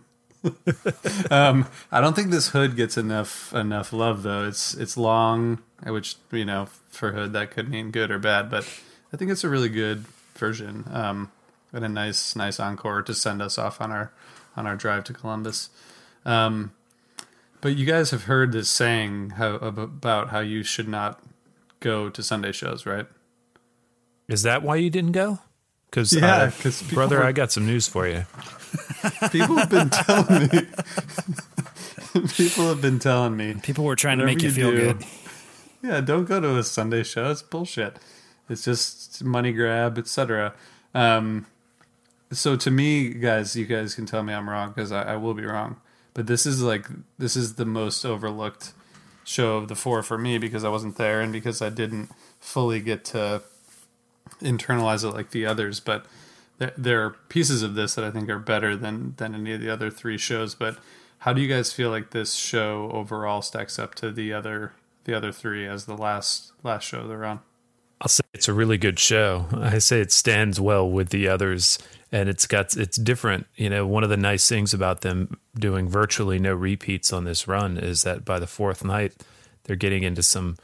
um, 1.31 1.67
I 1.91 1.99
don't 1.99 2.15
think 2.15 2.29
this 2.31 2.49
hood 2.49 2.75
gets 2.77 2.97
enough 2.97 3.53
enough 3.53 3.91
love 3.91 4.23
though. 4.23 4.47
It's 4.47 4.73
it's 4.73 4.95
long, 4.95 5.59
which 5.85 6.15
you 6.31 6.45
know 6.45 6.67
for 6.89 7.11
hood 7.11 7.33
that 7.33 7.51
could 7.51 7.69
mean 7.69 7.91
good 7.91 8.11
or 8.11 8.19
bad, 8.19 8.49
but 8.49 8.67
I 9.13 9.17
think 9.17 9.31
it's 9.31 9.43
a 9.43 9.49
really 9.49 9.69
good 9.69 10.05
version 10.35 10.85
um, 10.91 11.31
and 11.73 11.83
a 11.85 11.89
nice 11.89 12.35
nice 12.35 12.59
encore 12.59 13.01
to 13.03 13.13
send 13.13 13.41
us 13.41 13.57
off 13.57 13.79
on 13.81 13.91
our 13.91 14.11
on 14.57 14.65
our 14.67 14.75
drive 14.75 15.03
to 15.05 15.13
Columbus. 15.13 15.69
Um, 16.25 16.71
but 17.61 17.75
you 17.75 17.85
guys 17.85 18.11
have 18.11 18.23
heard 18.23 18.51
this 18.51 18.69
saying 18.69 19.31
how, 19.31 19.55
about 19.55 20.29
how 20.29 20.39
you 20.39 20.63
should 20.63 20.87
not 20.87 21.21
go 21.81 22.09
to 22.09 22.23
Sunday 22.23 22.51
shows, 22.53 22.85
right? 22.85 23.05
Is 24.27 24.43
that 24.43 24.63
why 24.63 24.75
you 24.77 24.89
didn't 24.89 25.11
go? 25.13 25.39
Because 25.89 26.13
Yeah, 26.13 26.51
'cause 26.51 26.81
people 26.83 26.95
brother, 26.95 27.17
were- 27.17 27.23
I 27.25 27.31
got 27.31 27.51
some 27.51 27.65
news 27.65 27.87
for 27.87 28.07
you. 28.07 28.25
People 29.31 29.55
have 29.57 29.69
been 29.69 29.89
telling 29.89 30.47
me. 30.47 30.61
people 32.35 32.67
have 32.67 32.81
been 32.81 32.99
telling 32.99 33.35
me. 33.35 33.55
People 33.63 33.85
were 33.85 33.95
trying 33.95 34.19
to 34.19 34.25
make 34.25 34.37
Whatever 34.37 34.59
you 34.59 34.69
you 34.69 34.71
feel 34.77 34.93
do, 34.93 34.93
good. 34.99 35.05
Yeah, 35.81 36.01
don't 36.01 36.25
go 36.25 36.39
to 36.39 36.57
a 36.57 36.63
Sunday 36.63 37.03
show. 37.03 37.31
It's 37.31 37.41
bullshit. 37.41 37.97
It's 38.49 38.65
just 38.65 39.23
money 39.23 39.51
grab, 39.53 39.97
etc. 39.97 40.53
Um, 40.93 41.45
so 42.31 42.55
to 42.55 42.71
me, 42.71 43.09
guys, 43.09 43.55
you 43.55 43.65
guys 43.65 43.95
can 43.95 44.05
tell 44.05 44.23
me 44.23 44.33
I'm 44.33 44.49
wrong 44.49 44.69
because 44.69 44.91
I, 44.91 45.13
I 45.13 45.15
will 45.15 45.33
be 45.33 45.45
wrong. 45.45 45.77
But 46.13 46.27
this 46.27 46.45
is 46.45 46.61
like 46.61 46.87
this 47.17 47.35
is 47.35 47.55
the 47.55 47.65
most 47.65 48.03
overlooked 48.03 48.73
show 49.23 49.57
of 49.57 49.67
the 49.67 49.75
four 49.75 50.01
for 50.01 50.17
me 50.17 50.37
because 50.37 50.63
I 50.63 50.69
wasn't 50.69 50.97
there 50.97 51.21
and 51.21 51.31
because 51.31 51.61
I 51.61 51.69
didn't 51.69 52.09
fully 52.39 52.81
get 52.81 53.05
to 53.05 53.43
internalize 54.41 55.03
it 55.03 55.11
like 55.11 55.31
the 55.31 55.45
others. 55.45 55.79
But 55.79 56.05
there, 56.57 56.73
there 56.77 57.05
are 57.05 57.11
pieces 57.29 57.61
of 57.61 57.75
this 57.75 57.95
that 57.95 58.03
I 58.03 58.11
think 58.11 58.29
are 58.29 58.39
better 58.39 58.75
than 58.75 59.13
than 59.17 59.35
any 59.35 59.53
of 59.53 59.61
the 59.61 59.69
other 59.69 59.89
three 59.89 60.17
shows. 60.17 60.55
But 60.55 60.77
how 61.19 61.33
do 61.33 61.41
you 61.41 61.47
guys 61.47 61.71
feel 61.71 61.89
like 61.89 62.11
this 62.11 62.33
show 62.33 62.89
overall 62.91 63.41
stacks 63.41 63.77
up 63.77 63.93
to 63.95 64.11
the 64.11 64.33
other 64.33 64.73
the 65.03 65.15
other 65.15 65.31
three 65.31 65.67
as 65.67 65.85
the 65.85 65.97
last 65.97 66.51
last 66.63 66.83
show 66.83 67.07
they're 67.07 67.25
on? 67.25 67.41
I'll 68.01 68.07
say 68.07 68.23
it's 68.33 68.47
a 68.47 68.53
really 68.53 68.77
good 68.77 68.97
show. 68.97 69.45
I 69.51 69.79
say 69.79 69.99
it 69.99 70.11
stands 70.11 70.59
well 70.59 70.89
with 70.89 71.09
the 71.09 71.27
others 71.27 71.77
and 72.11 72.29
it's 72.29 72.47
got 72.47 72.77
it's 72.77 72.97
different. 72.97 73.47
You 73.55 73.69
know, 73.69 73.85
one 73.85 74.03
of 74.03 74.09
the 74.09 74.17
nice 74.17 74.47
things 74.47 74.73
about 74.73 75.01
them 75.01 75.37
doing 75.55 75.89
virtually 75.89 76.39
no 76.39 76.53
repeats 76.53 77.11
on 77.11 77.25
this 77.25 77.47
run 77.47 77.77
is 77.77 78.03
that 78.03 78.23
by 78.23 78.39
the 78.39 78.47
fourth 78.47 78.83
night 78.85 79.15
they're 79.63 79.75
getting 79.75 80.03
into 80.03 80.23
some 80.23 80.55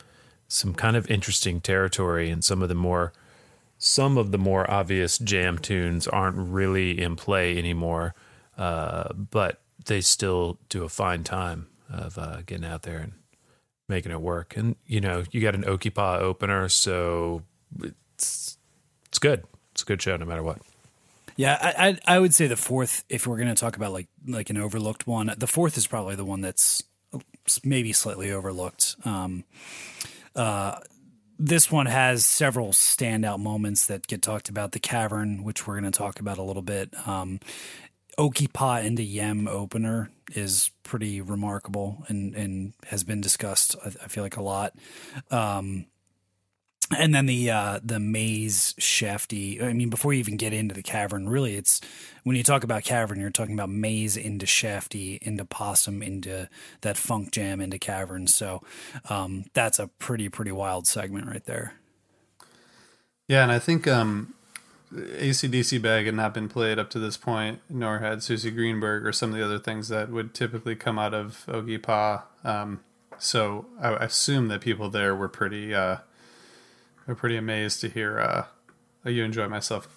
some 0.48 0.74
kind 0.74 0.95
of 0.95 1.10
interesting 1.10 1.60
territory 1.60 2.30
and 2.30 2.44
some 2.44 2.62
of 2.62 2.70
the 2.70 2.76
more 2.76 3.12
some 3.78 4.18
of 4.18 4.32
the 4.32 4.38
more 4.38 4.70
obvious 4.72 5.18
jam 5.18 5.57
tunes 5.57 6.07
aren't 6.07 6.38
really 6.38 6.99
in 6.99 7.16
play 7.16 7.57
anymore. 7.57 8.16
Uh, 8.57 9.12
but 9.14 9.60
they 9.86 9.99
still 9.99 10.57
do 10.70 10.84
a 10.84 10.90
fine 10.90 11.24
time 11.24 11.68
of 11.90 12.18
uh, 12.18 12.41
getting 12.45 12.66
out 12.66 12.84
there 12.84 12.99
and 12.99 13.14
making 13.88 14.12
it 14.12 14.22
work. 14.22 14.56
And 14.57 14.76
you 14.86 15.02
know, 15.02 15.24
you 15.32 15.41
got 15.41 15.56
an 15.56 15.64
Okipa 15.64 16.20
opener, 16.20 16.70
so 16.70 17.44
it's 17.82 18.57
it's 19.07 19.20
good. 19.20 19.44
It's 19.74 19.82
a 19.82 19.86
good 19.86 20.02
show 20.02 20.16
no 20.18 20.26
matter 20.26 20.44
what. 20.44 20.60
Yeah, 21.38 21.57
I, 21.62 21.90
I 21.90 22.16
I 22.16 22.20
would 22.20 22.34
say 22.34 22.48
the 22.48 22.56
fourth. 22.56 23.03
If 23.10 23.28
we're 23.28 23.38
going 23.38 23.49
to 23.49 23.56
talk 23.56 23.76
about 23.76 23.91
like 23.91 24.07
like 24.26 24.49
an 24.49 24.57
overlooked 24.57 25.06
one, 25.06 25.34
the 25.38 25.48
fourth 25.48 25.78
is 25.78 25.88
probably 25.88 26.16
the 26.16 26.26
one 26.26 26.41
that's 26.41 26.84
maybe 27.64 27.94
slightly 27.94 28.32
overlooked. 28.32 28.95
Um, 29.06 29.44
uh, 30.36 30.80
this 31.38 31.70
one 31.70 31.86
has 31.86 32.26
several 32.26 32.70
standout 32.70 33.40
moments 33.40 33.88
that 33.88 34.07
get 34.07 34.22
talked 34.22 34.48
about. 34.48 34.72
The 34.72 34.80
cavern, 34.80 35.44
which 35.44 35.68
we're 35.68 35.80
going 35.80 35.91
to 35.91 35.98
talk 35.98 36.20
about 36.20 36.38
a 36.38 36.44
little 36.44 36.62
bit. 36.62 36.94
Um, 37.07 37.40
Okipa 38.18 38.84
into 38.84 39.04
Yem 39.04 39.48
opener 39.48 40.10
is 40.34 40.72
pretty 40.84 41.22
remarkable 41.22 42.04
and, 42.08 42.34
and 42.36 42.74
has 42.88 43.04
been 43.04 43.22
discussed, 43.22 43.76
I, 43.84 43.88
I 43.88 44.08
feel 44.08 44.24
like, 44.24 44.38
a 44.38 44.42
lot. 44.42 44.74
Um, 45.32 45.86
and 46.96 47.16
then 47.16 47.26
the 47.26 47.50
uh, 47.50 47.80
the 47.84 48.00
maze 48.00 48.76
shafty. 48.78 49.62
I 49.62 49.74
mean, 49.74 49.90
before 49.90 50.14
you 50.14 50.20
even 50.20 50.38
get 50.38 50.54
into 50.54 50.76
the 50.76 50.84
cavern, 50.84 51.28
really, 51.28 51.56
it's 51.56 51.82
when 52.24 52.36
you 52.36 52.44
talk 52.44 52.64
about 52.64 52.84
cavern, 52.84 53.20
you're 53.20 53.32
talking 53.32 53.56
about 53.56 53.70
maze 53.70 54.16
into 54.16 54.46
shafty, 54.46 55.18
into 55.22 55.46
possum, 55.46 56.04
into 56.04 56.48
that 56.82 56.96
funk 56.96 57.32
jam, 57.32 57.60
into 57.60 57.80
cavern. 57.80 58.28
So 58.28 58.62
um, 59.10 59.46
that's 59.54 59.80
a 59.80 59.88
pretty 59.88 60.30
pretty 60.30 60.52
wild 60.52 60.86
segment 60.86 61.28
right 61.28 61.44
there. 61.46 61.74
Yeah, 63.28 63.42
and 63.42 63.52
I 63.52 63.58
think 63.58 63.88
um, 63.88 64.35
ACDC 64.96 65.82
bag 65.82 66.06
had 66.06 66.16
not 66.16 66.34
been 66.34 66.48
played 66.48 66.80
up 66.80 66.90
to 66.92 67.00
this 67.00 67.18
point, 67.18 67.62
nor 67.70 68.00
had 68.00 68.24
Suzy 68.24 68.52
Greenberg 68.52 69.06
or 69.06 69.12
some 69.12 69.32
of 69.32 69.38
the 69.38 69.44
other 69.44 69.60
things 69.60 69.90
that 69.90 70.10
would 70.10 70.34
typically 70.34 70.76
come 70.76 70.98
out 70.98 71.14
of 71.14 71.46
Ogipa. 71.48 72.24
Um, 72.44 72.82
so 73.18 73.66
I 73.80 73.94
assume 73.96 74.48
that 74.50 74.62
people 74.62 74.90
there 74.90 75.16
were 75.16 75.30
pretty 75.30 75.74
uh, 75.74 75.98
were 77.08 77.16
pretty 77.16 77.38
amazed 77.38 77.82
to 77.82 77.90
hear 77.90 78.20
uh, 78.20 78.46
you 79.10 79.24
enjoy 79.24 79.48
myself 79.48 79.88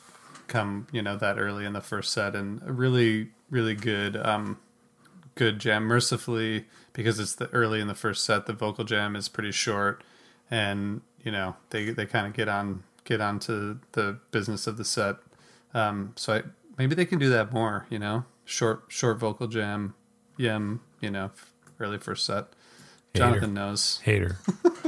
come 0.46 0.86
you 0.92 1.02
know 1.02 1.14
that 1.16 1.38
early 1.38 1.66
in 1.66 1.74
the 1.74 1.80
first 1.80 2.10
set 2.10 2.34
and 2.34 2.62
a 2.66 2.72
really 2.72 3.28
really 3.50 3.74
good 3.74 4.16
um, 4.16 4.58
good 5.34 5.58
jam. 5.58 5.84
Mercifully, 5.84 6.66
because 6.92 7.18
it's 7.18 7.34
the 7.34 7.48
early 7.50 7.80
in 7.80 7.88
the 7.88 7.94
first 7.94 8.24
set, 8.24 8.46
the 8.46 8.52
vocal 8.52 8.84
jam 8.84 9.16
is 9.16 9.28
pretty 9.28 9.52
short, 9.52 10.02
and 10.50 11.00
you 11.22 11.30
know 11.30 11.56
they 11.70 11.90
they 11.90 12.06
kind 12.06 12.26
of 12.26 12.32
get 12.34 12.48
on 12.48 12.82
get 13.08 13.22
onto 13.22 13.78
the 13.92 14.18
business 14.30 14.66
of 14.66 14.76
the 14.76 14.84
set. 14.84 15.16
Um, 15.72 16.12
so 16.16 16.34
I, 16.34 16.42
maybe 16.76 16.94
they 16.94 17.06
can 17.06 17.18
do 17.18 17.30
that 17.30 17.52
more. 17.52 17.86
You 17.88 17.98
know, 17.98 18.24
short 18.44 18.84
short 18.88 19.18
vocal 19.18 19.48
jam, 19.48 19.94
yem. 20.36 20.80
You 21.00 21.10
know, 21.10 21.30
early 21.80 21.98
first 21.98 22.26
set. 22.26 22.46
Hater. 23.14 23.24
Jonathan 23.24 23.54
knows. 23.54 24.00
Hater. 24.04 24.38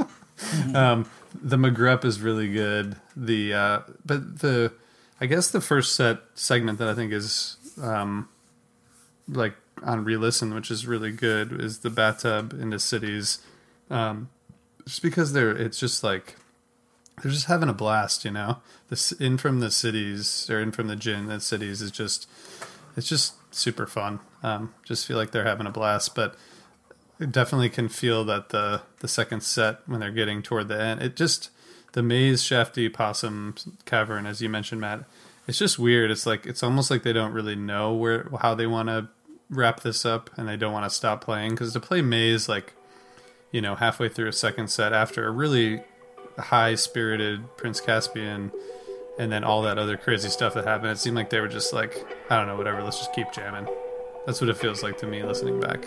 um, 0.75 1.09
the 1.41 1.57
McGrupp 1.57 2.05
is 2.05 2.21
really 2.21 2.47
good. 2.47 2.95
The 3.15 3.53
uh, 3.53 3.79
but 4.05 4.39
the 4.39 4.71
I 5.19 5.25
guess 5.25 5.49
the 5.49 5.61
first 5.61 5.95
set 5.95 6.19
segment 6.35 6.77
that 6.77 6.87
I 6.87 6.93
think 6.93 7.11
is 7.11 7.57
um, 7.81 8.29
like 9.27 9.55
on 9.83 10.03
re-listen, 10.03 10.53
which 10.53 10.69
is 10.69 10.85
really 10.85 11.11
good, 11.11 11.59
is 11.59 11.79
the 11.79 11.89
bathtub 11.89 12.53
into 12.53 12.77
cities. 12.77 13.39
Um, 13.89 14.29
just 14.85 15.01
because 15.01 15.33
they're 15.33 15.51
it's 15.51 15.79
just 15.79 16.03
like 16.03 16.35
they're 17.21 17.31
just 17.31 17.45
having 17.45 17.69
a 17.69 17.73
blast, 17.73 18.25
you 18.25 18.31
know. 18.31 18.57
This 18.89 19.11
in 19.11 19.37
from 19.37 19.59
the 19.59 19.71
cities 19.71 20.49
or 20.49 20.59
in 20.59 20.71
from 20.71 20.87
the 20.87 20.95
gin 20.95 21.27
the 21.27 21.39
cities 21.39 21.81
is 21.81 21.91
just 21.91 22.27
it's 22.97 23.07
just 23.07 23.35
super 23.53 23.85
fun. 23.85 24.19
Um, 24.43 24.73
just 24.83 25.05
feel 25.05 25.17
like 25.17 25.31
they're 25.31 25.45
having 25.45 25.67
a 25.67 25.71
blast, 25.71 26.15
but 26.15 26.35
definitely 27.29 27.69
can 27.69 27.89
feel 27.89 28.23
that 28.25 28.49
the 28.49 28.81
the 28.99 29.07
second 29.07 29.41
set 29.41 29.79
when 29.85 29.99
they're 29.99 30.11
getting 30.11 30.41
toward 30.41 30.67
the 30.67 30.81
end, 30.81 31.01
it 31.01 31.15
just 31.15 31.51
the 31.93 32.01
maze 32.01 32.41
shafty 32.41 32.89
possum 32.89 33.55
cavern, 33.85 34.25
as 34.25 34.41
you 34.41 34.49
mentioned, 34.49 34.81
Matt. 34.81 35.03
It's 35.47 35.57
just 35.57 35.77
weird. 35.77 36.11
It's 36.11 36.25
like 36.25 36.45
it's 36.45 36.63
almost 36.63 36.89
like 36.89 37.03
they 37.03 37.13
don't 37.13 37.33
really 37.33 37.55
know 37.55 37.93
where 37.93 38.29
how 38.39 38.55
they 38.55 38.67
want 38.67 38.89
to 38.89 39.09
wrap 39.49 39.81
this 39.81 40.05
up, 40.05 40.29
and 40.37 40.47
they 40.47 40.57
don't 40.57 40.73
want 40.73 40.85
to 40.85 40.95
stop 40.95 41.23
playing 41.23 41.51
because 41.51 41.73
to 41.73 41.79
play 41.79 42.01
maze 42.01 42.47
like 42.47 42.73
you 43.51 43.61
know 43.61 43.75
halfway 43.75 44.09
through 44.09 44.27
a 44.27 44.33
second 44.33 44.69
set 44.69 44.93
after 44.93 45.27
a 45.27 45.31
really 45.31 45.81
high 46.41 46.75
spirited 46.75 47.55
Prince 47.57 47.79
Caspian. 47.79 48.51
And 49.19 49.31
then 49.31 49.43
all 49.43 49.61
that 49.63 49.77
other 49.77 49.97
crazy 49.97 50.29
stuff 50.29 50.53
that 50.55 50.65
happened. 50.65 50.91
It 50.91 50.97
seemed 50.97 51.15
like 51.15 51.29
they 51.29 51.41
were 51.41 51.47
just 51.47 51.73
like, 51.73 52.05
I 52.29 52.37
don't 52.37 52.47
know, 52.47 52.55
whatever. 52.55 52.81
Let's 52.81 52.97
just 52.97 53.13
keep 53.13 53.31
jamming. 53.31 53.67
That's 54.25 54.41
what 54.41 54.49
it 54.49 54.57
feels 54.57 54.83
like 54.83 54.97
to 54.99 55.07
me 55.07 55.21
listening 55.21 55.59
back. 55.59 55.85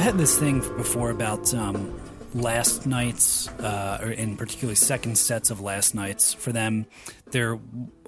Had 0.00 0.16
this 0.16 0.38
thing 0.38 0.60
before 0.60 1.10
about 1.10 1.52
um, 1.52 2.00
last 2.34 2.86
nights, 2.86 3.48
uh, 3.48 3.98
or 4.02 4.10
in 4.10 4.36
particularly 4.36 4.74
second 4.74 5.18
sets 5.18 5.50
of 5.50 5.60
last 5.60 5.94
nights. 5.94 6.32
For 6.32 6.52
them, 6.52 6.86
there 7.32 7.58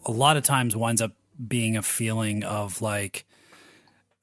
a 0.06 0.10
lot 0.10 0.36
of 0.36 0.42
times 0.42 0.74
winds 0.74 1.02
up 1.02 1.12
being 1.46 1.76
a 1.76 1.82
feeling 1.82 2.44
of 2.44 2.80
like, 2.80 3.26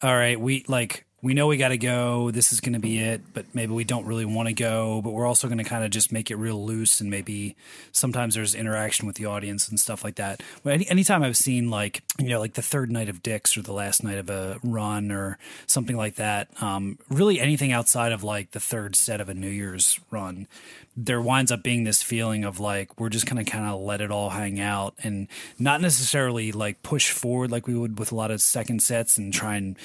all 0.01 0.15
right, 0.15 0.39
we 0.39 0.65
like 0.67 1.05
we 1.21 1.33
know 1.33 1.47
we 1.47 1.57
got 1.57 1.69
to 1.69 1.77
go. 1.77 2.31
This 2.31 2.53
is 2.53 2.61
going 2.61 2.73
to 2.73 2.79
be 2.79 2.97
it, 2.99 3.21
but 3.33 3.53
maybe 3.53 3.73
we 3.73 3.83
don't 3.83 4.05
really 4.05 4.25
want 4.25 4.47
to 4.47 4.53
go. 4.53 5.01
But 5.01 5.11
we're 5.11 5.25
also 5.27 5.47
going 5.47 5.57
to 5.57 5.63
kind 5.63 5.83
of 5.83 5.91
just 5.91 6.11
make 6.11 6.31
it 6.31 6.37
real 6.37 6.65
loose, 6.65 7.01
and 7.01 7.09
maybe 7.09 7.55
sometimes 7.91 8.35
there's 8.35 8.55
interaction 8.55 9.05
with 9.05 9.17
the 9.17 9.25
audience 9.25 9.67
and 9.67 9.79
stuff 9.79 10.03
like 10.03 10.15
that. 10.15 10.41
Any, 10.65 10.87
anytime 10.89 11.23
I've 11.23 11.37
seen 11.37 11.69
like 11.69 12.03
you 12.19 12.29
know 12.29 12.39
like 12.39 12.53
the 12.53 12.61
third 12.61 12.91
night 12.91 13.09
of 13.09 13.23
Dicks 13.23 13.57
or 13.57 13.61
the 13.61 13.73
last 13.73 14.03
night 14.03 14.17
of 14.17 14.29
a 14.29 14.59
run 14.63 15.11
or 15.11 15.37
something 15.67 15.95
like 15.95 16.15
that, 16.15 16.49
um, 16.61 16.99
really 17.09 17.39
anything 17.39 17.71
outside 17.71 18.11
of 18.11 18.23
like 18.23 18.51
the 18.51 18.59
third 18.59 18.95
set 18.95 19.21
of 19.21 19.29
a 19.29 19.33
New 19.33 19.49
Year's 19.49 19.99
run, 20.11 20.47
there 20.97 21.21
winds 21.21 21.51
up 21.51 21.63
being 21.63 21.85
this 21.85 22.03
feeling 22.03 22.43
of 22.43 22.59
like 22.59 22.99
we're 22.99 23.09
just 23.09 23.25
gonna 23.25 23.45
kind 23.45 23.65
of 23.65 23.79
let 23.79 24.01
it 24.01 24.11
all 24.11 24.31
hang 24.31 24.59
out 24.59 24.93
and 25.01 25.27
not 25.57 25.81
necessarily 25.81 26.51
like 26.51 26.83
push 26.83 27.11
forward 27.11 27.51
like 27.51 27.67
we 27.67 27.77
would 27.77 27.97
with 27.97 28.11
a 28.11 28.15
lot 28.15 28.31
of 28.31 28.41
second 28.41 28.81
sets 28.81 29.17
and 29.17 29.33
try 29.33 29.55
and 29.55 29.77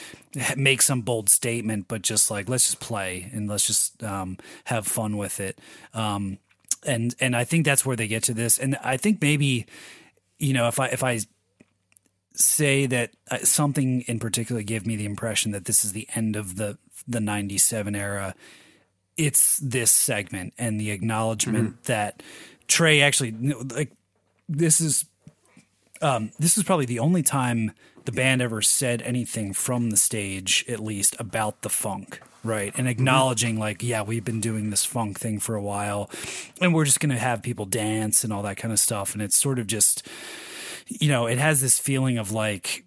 make 0.56 0.82
some 0.82 1.02
bold 1.02 1.28
statement, 1.28 1.86
but 1.88 2.02
just 2.02 2.30
like 2.30 2.48
let's 2.48 2.66
just 2.66 2.80
play 2.80 3.30
and 3.32 3.48
let's 3.48 3.66
just 3.66 4.02
um, 4.02 4.36
have 4.64 4.86
fun 4.86 5.16
with 5.16 5.40
it. 5.40 5.58
Um, 5.92 6.38
and 6.86 7.14
and 7.20 7.36
I 7.36 7.44
think 7.44 7.64
that's 7.64 7.86
where 7.86 7.96
they 7.96 8.08
get 8.08 8.24
to 8.24 8.34
this. 8.34 8.58
And 8.58 8.76
I 8.82 8.96
think 8.96 9.22
maybe 9.22 9.66
you 10.38 10.52
know 10.52 10.68
if 10.68 10.80
I 10.80 10.88
if 10.88 11.02
I 11.02 11.20
say 12.34 12.86
that 12.86 13.10
uh, 13.30 13.38
something 13.38 14.02
in 14.02 14.18
particular 14.18 14.62
gave 14.62 14.86
me 14.86 14.96
the 14.96 15.04
impression 15.04 15.52
that 15.52 15.64
this 15.66 15.84
is 15.84 15.92
the 15.92 16.08
end 16.14 16.36
of 16.36 16.56
the 16.56 16.76
the 17.06 17.20
97 17.20 17.94
era 17.94 18.34
it's 19.16 19.58
this 19.58 19.90
segment 19.90 20.52
and 20.58 20.80
the 20.80 20.90
acknowledgment 20.90 21.68
Mm-hmm. 21.68 21.82
that 21.84 22.22
Trey 22.66 23.02
actually 23.02 23.32
like 23.32 23.92
this 24.48 24.80
is 24.80 25.04
um, 26.02 26.32
this 26.38 26.58
is 26.58 26.64
probably 26.64 26.86
the 26.86 26.98
only 26.98 27.22
time 27.22 27.72
the 28.04 28.12
band 28.12 28.42
ever 28.42 28.60
said 28.60 29.00
anything 29.02 29.54
from 29.54 29.90
the 29.90 29.96
stage, 29.96 30.64
at 30.68 30.80
least 30.80 31.16
about 31.18 31.62
the 31.62 31.70
funk, 31.70 32.20
right? 32.42 32.74
And 32.76 32.86
acknowledging 32.88 33.58
like, 33.58 33.82
yeah, 33.82 34.02
we've 34.02 34.24
been 34.24 34.40
doing 34.40 34.68
this 34.68 34.84
funk 34.84 35.18
thing 35.18 35.38
for 35.40 35.54
a 35.54 35.62
while, 35.62 36.10
and 36.60 36.74
we're 36.74 36.84
just 36.84 37.00
gonna 37.00 37.16
have 37.18 37.42
people 37.42 37.64
dance 37.64 38.24
and 38.24 38.32
all 38.32 38.42
that 38.42 38.56
kind 38.58 38.72
of 38.72 38.78
stuff, 38.78 39.14
and 39.14 39.22
it's 39.22 39.36
sort 39.36 39.58
of 39.58 39.66
just, 39.66 40.06
you 40.86 41.08
know, 41.08 41.26
it 41.26 41.38
has 41.38 41.60
this 41.60 41.78
feeling 41.78 42.18
of 42.18 42.32
like 42.32 42.84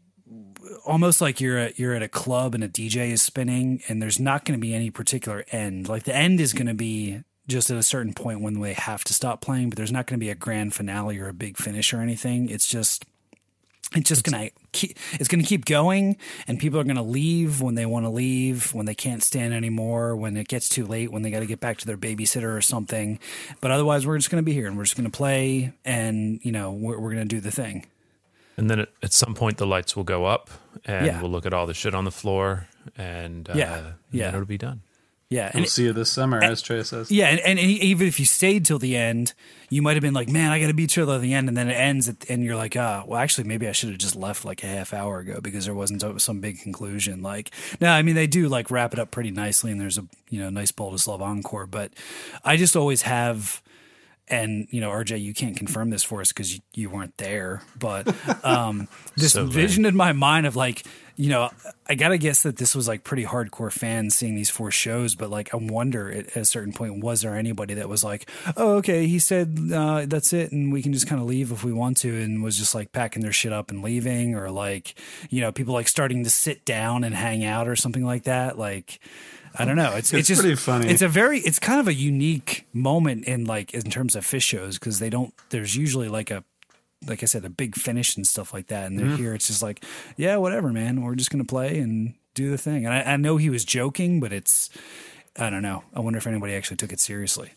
almost 0.86 1.22
like 1.22 1.42
you're 1.42 1.58
at, 1.58 1.80
you're 1.80 1.94
at 1.94 2.04
a 2.04 2.08
club 2.08 2.56
and 2.56 2.64
a 2.64 2.70
DJ 2.70 3.12
is 3.12 3.22
spinning 3.22 3.82
and 3.88 4.02
there's 4.02 4.20
not 4.20 4.46
going 4.46 4.58
to 4.58 4.62
be 4.62 4.74
any 4.74 4.90
particular 4.90 5.46
end. 5.52 5.88
Like 5.90 6.04
the 6.04 6.16
end 6.16 6.40
is 6.40 6.54
going 6.54 6.68
to 6.68 6.74
be 6.74 7.24
just 7.48 7.70
at 7.70 7.78
a 7.78 7.84
certain 7.84 8.14
point 8.14 8.42
when 8.42 8.60
they 8.60 8.74
have 8.74 9.04
to 9.06 9.14
stop 9.14 9.42
playing, 9.42 9.70
but 9.70 9.78
there's 9.78 9.92
not 9.92 10.06
going 10.06 10.20
to 10.20 10.24
be 10.24 10.30
a 10.30 10.36
grand 10.36 10.74
finale 10.74 11.18
or 11.18 11.30
a 11.30 11.34
big 11.34 11.58
finish 11.58 11.94
or 11.94 12.02
anything. 12.02 12.50
It's 12.50 12.68
just 12.68 13.06
it's 13.96 14.10
just 14.10 14.24
gonna 14.24 14.50
keep 14.74 14.98
it's 15.14 15.28
gonna 15.30 15.44
keep 15.44 15.66
going 15.66 16.18
and 16.48 16.60
people 16.60 16.80
are 16.80 16.84
gonna 16.84 17.02
leave 17.02 17.62
when 17.62 17.76
they 17.76 17.86
want 17.86 18.06
to 18.06 18.10
leave 18.10 18.74
when 18.74 18.86
they 18.86 18.94
can't 18.96 19.24
stand 19.24 19.54
anymore 19.54 20.16
when 20.16 20.36
it 20.36 20.48
gets 20.48 20.68
too 20.68 20.86
late 20.86 21.12
when 21.12 21.22
they 21.22 21.32
got 21.32 21.40
to 21.40 21.46
get 21.46 21.60
back 21.60 21.78
to 21.78 21.86
their 21.86 21.98
babysitter 21.98 22.56
or 22.56 22.62
something 22.62 23.18
but 23.62 23.72
otherwise 23.72 24.06
we're 24.06 24.18
just 24.18 24.30
gonna 24.30 24.44
be 24.44 24.54
here 24.54 24.68
and 24.68 24.78
we're 24.78 24.84
just 24.84 24.98
gonna 24.98 25.10
play 25.10 25.74
and 25.86 26.40
you 26.44 26.52
know 26.52 26.72
we're, 26.72 27.00
we're 27.00 27.10
gonna 27.12 27.26
do 27.26 27.40
the 27.40 27.52
thing 27.52 27.86
And 28.58 28.70
then 28.70 28.80
at, 28.80 28.90
at 29.04 29.14
some 29.14 29.36
point, 29.36 29.58
the 29.58 29.68
lights 29.68 29.96
will 29.96 30.04
go 30.04 30.26
up, 30.26 30.50
and 30.84 31.06
Yeah. 31.06 31.22
we'll 31.22 31.30
look 31.30 31.46
at 31.46 31.54
all 31.54 31.68
the 31.68 31.76
shit 31.76 31.94
on 31.94 32.06
the 32.06 32.12
floor, 32.12 32.66
and 32.98 33.48
uh, 33.48 33.54
Yeah, 33.56 33.92
yeah. 34.12 34.30
it'll 34.30 34.46
be 34.46 34.58
done. 34.58 34.82
Yeah 35.30 35.52
We'll 35.54 35.64
it- 35.66 35.70
see 35.70 35.84
you 35.84 35.92
this 35.94 36.10
summer, 36.10 36.42
as 36.42 36.62
Trey 36.62 36.84
says. 36.84 37.12
Yeah, 37.12 37.28
and, 37.28 37.40
and 37.42 37.60
even 37.60 38.08
if 38.08 38.18
you 38.18 38.26
stayed 38.26 38.66
till 38.66 38.80
the 38.80 38.96
end, 38.96 39.34
you 39.70 39.82
might 39.82 39.96
have 39.98 40.02
been 40.02 40.14
like, 40.14 40.30
"Man, 40.30 40.52
I 40.52 40.60
got 40.62 40.68
to 40.68 40.74
be 40.74 40.88
chill 40.88 41.06
till 41.06 41.20
the 41.20 41.34
end," 41.34 41.50
and 41.50 41.58
then 41.58 41.70
it 41.70 41.74
ends, 41.74 42.08
at, 42.08 42.30
and 42.30 42.46
you're 42.46 42.56
like, 42.56 42.78
"Ah, 42.78 43.04
well, 43.06 43.20
actually, 43.20 43.44
maybe 43.46 43.68
I 43.68 43.74
should 43.74 43.90
have 43.90 43.98
just 43.98 44.16
left 44.16 44.46
like 44.46 44.64
a 44.64 44.68
half 44.68 44.94
hour 44.94 45.20
ago 45.20 45.40
because 45.42 45.66
there 45.66 45.74
wasn't 45.76 46.22
some 46.22 46.40
big 46.40 46.62
conclusion." 46.62 47.22
Like, 47.22 47.52
no, 47.82 47.90
I 47.90 48.04
mean 48.04 48.16
they 48.16 48.28
do 48.28 48.48
like 48.48 48.72
wrap 48.72 48.94
it 48.94 49.00
up 49.00 49.12
pretty 49.12 49.32
nicely, 49.32 49.72
and 49.72 49.82
there's 49.82 49.98
a 49.98 50.06
you 50.30 50.40
know 50.40 50.50
nice 50.50 50.72
Bold 50.72 50.94
as 50.94 51.08
Love 51.08 51.22
encore, 51.22 51.68
but 51.68 51.92
I 52.46 52.56
just 52.56 52.78
always 52.78 53.02
have. 53.02 53.62
And 54.30 54.68
you 54.72 54.82
know, 54.82 54.90
RJ, 54.90 55.22
you 55.22 55.34
can't 55.34 55.56
confirm 55.56 55.90
this 55.90 56.04
for 56.04 56.22
us 56.22 56.30
because 56.30 56.54
you, 56.54 56.62
you 56.74 56.90
weren't 56.90 57.18
there. 57.18 57.62
But 57.80 58.14
um, 58.44 58.88
this 59.16 59.34
So 59.34 59.46
vision 59.46 59.86
in 59.86 59.96
my 59.96 60.12
mind 60.12 60.46
of 60.46 60.56
like, 60.56 60.86
you 61.16 61.30
know, 61.30 61.50
I 61.90 61.96
gotta 61.96 62.18
guess 62.18 62.44
that 62.44 62.58
this 62.58 62.76
was 62.76 62.88
like 62.88 63.04
pretty 63.04 63.24
hardcore 63.26 63.72
fans 63.72 64.16
seeing 64.16 64.36
these 64.36 64.50
four 64.50 64.70
shows. 64.70 65.16
But 65.16 65.30
like, 65.32 65.54
I 65.54 65.58
wonder 65.58 66.12
at, 66.12 66.28
at 66.28 66.38
a 66.38 66.46
certain 66.46 66.74
point, 66.74 67.02
was 67.04 67.22
there 67.22 67.36
anybody 67.36 67.74
that 67.76 67.90
was 67.90 68.04
like, 68.04 68.30
"Oh, 68.56 68.76
okay, 68.76 69.08
he 69.08 69.18
said 69.18 69.58
uh, 69.74 70.06
that's 70.08 70.32
it, 70.34 70.52
and 70.52 70.72
we 70.72 70.84
can 70.84 70.94
just 70.94 71.08
kind 71.08 71.20
of 71.20 71.28
leave 71.28 71.52
if 71.52 71.64
we 71.64 71.74
want 71.74 71.98
to," 71.98 72.22
and 72.22 72.44
was 72.44 72.58
just 72.58 72.76
like 72.76 72.92
packing 72.92 73.24
their 73.24 73.32
shit 73.32 73.52
up 73.52 73.72
and 73.72 73.82
leaving, 73.82 74.36
or 74.36 74.52
like, 74.52 74.94
you 75.30 75.42
know, 75.42 75.52
people 75.52 75.74
like 75.74 75.88
starting 75.88 76.24
to 76.24 76.30
sit 76.30 76.66
down 76.66 77.04
and 77.04 77.16
hang 77.16 77.44
out 77.44 77.68
or 77.68 77.76
something 77.76 78.06
like 78.06 78.24
that. 78.24 78.60
Like, 78.60 79.00
I 79.60 79.66
don't 79.66 79.76
know. 79.76 79.92
It's 79.96 80.14
it's, 80.14 80.20
It's 80.20 80.28
just 80.28 80.42
pretty 80.42 80.56
funny. 80.56 80.90
It's 80.90 81.02
a 81.02 81.08
very 81.08 81.40
it's 81.40 81.60
kind 81.60 81.80
of 81.80 81.88
a 81.88 81.94
unique 81.94 82.66
moment 82.74 83.26
in 83.26 83.46
like 83.46 83.74
in 83.74 83.84
terms 83.90 84.16
of 84.16 84.24
Phish 84.26 84.44
shows 84.44 84.78
because 84.80 85.00
they 85.00 85.10
don't. 85.10 85.34
There's 85.50 85.76
usually 85.76 86.08
like 86.10 86.32
a 86.32 86.44
like 87.08 87.22
I 87.24 87.26
said 87.28 87.46
a 87.46 87.50
big 87.50 87.76
finish 87.76 88.16
and 88.18 88.28
stuff 88.28 88.54
like 88.54 88.68
that, 88.68 88.86
and 88.88 88.98
they're 88.98 89.08
Mhm. 89.08 89.18
here. 89.18 89.34
It's 89.34 89.48
just 89.48 89.62
like 89.62 89.84
yeah, 90.18 90.36
whatever, 90.38 90.72
man. 90.74 91.02
We're 91.02 91.16
just 91.16 91.30
gonna 91.32 91.44
play 91.46 91.80
and 91.80 92.14
do 92.34 92.50
the 92.52 92.58
thing. 92.58 92.86
And 92.86 92.94
I, 92.94 93.14
I 93.14 93.18
know 93.18 93.38
he 93.38 93.50
was 93.50 93.66
joking, 93.66 94.20
but 94.20 94.32
it's 94.34 94.70
I 95.40 95.50
don't 95.50 95.62
know. 95.62 95.84
I 95.94 96.00
wonder 96.00 96.18
if 96.18 96.26
anybody 96.28 96.54
actually 96.54 96.78
took 96.78 96.92
it 96.92 97.00
seriously. 97.00 97.52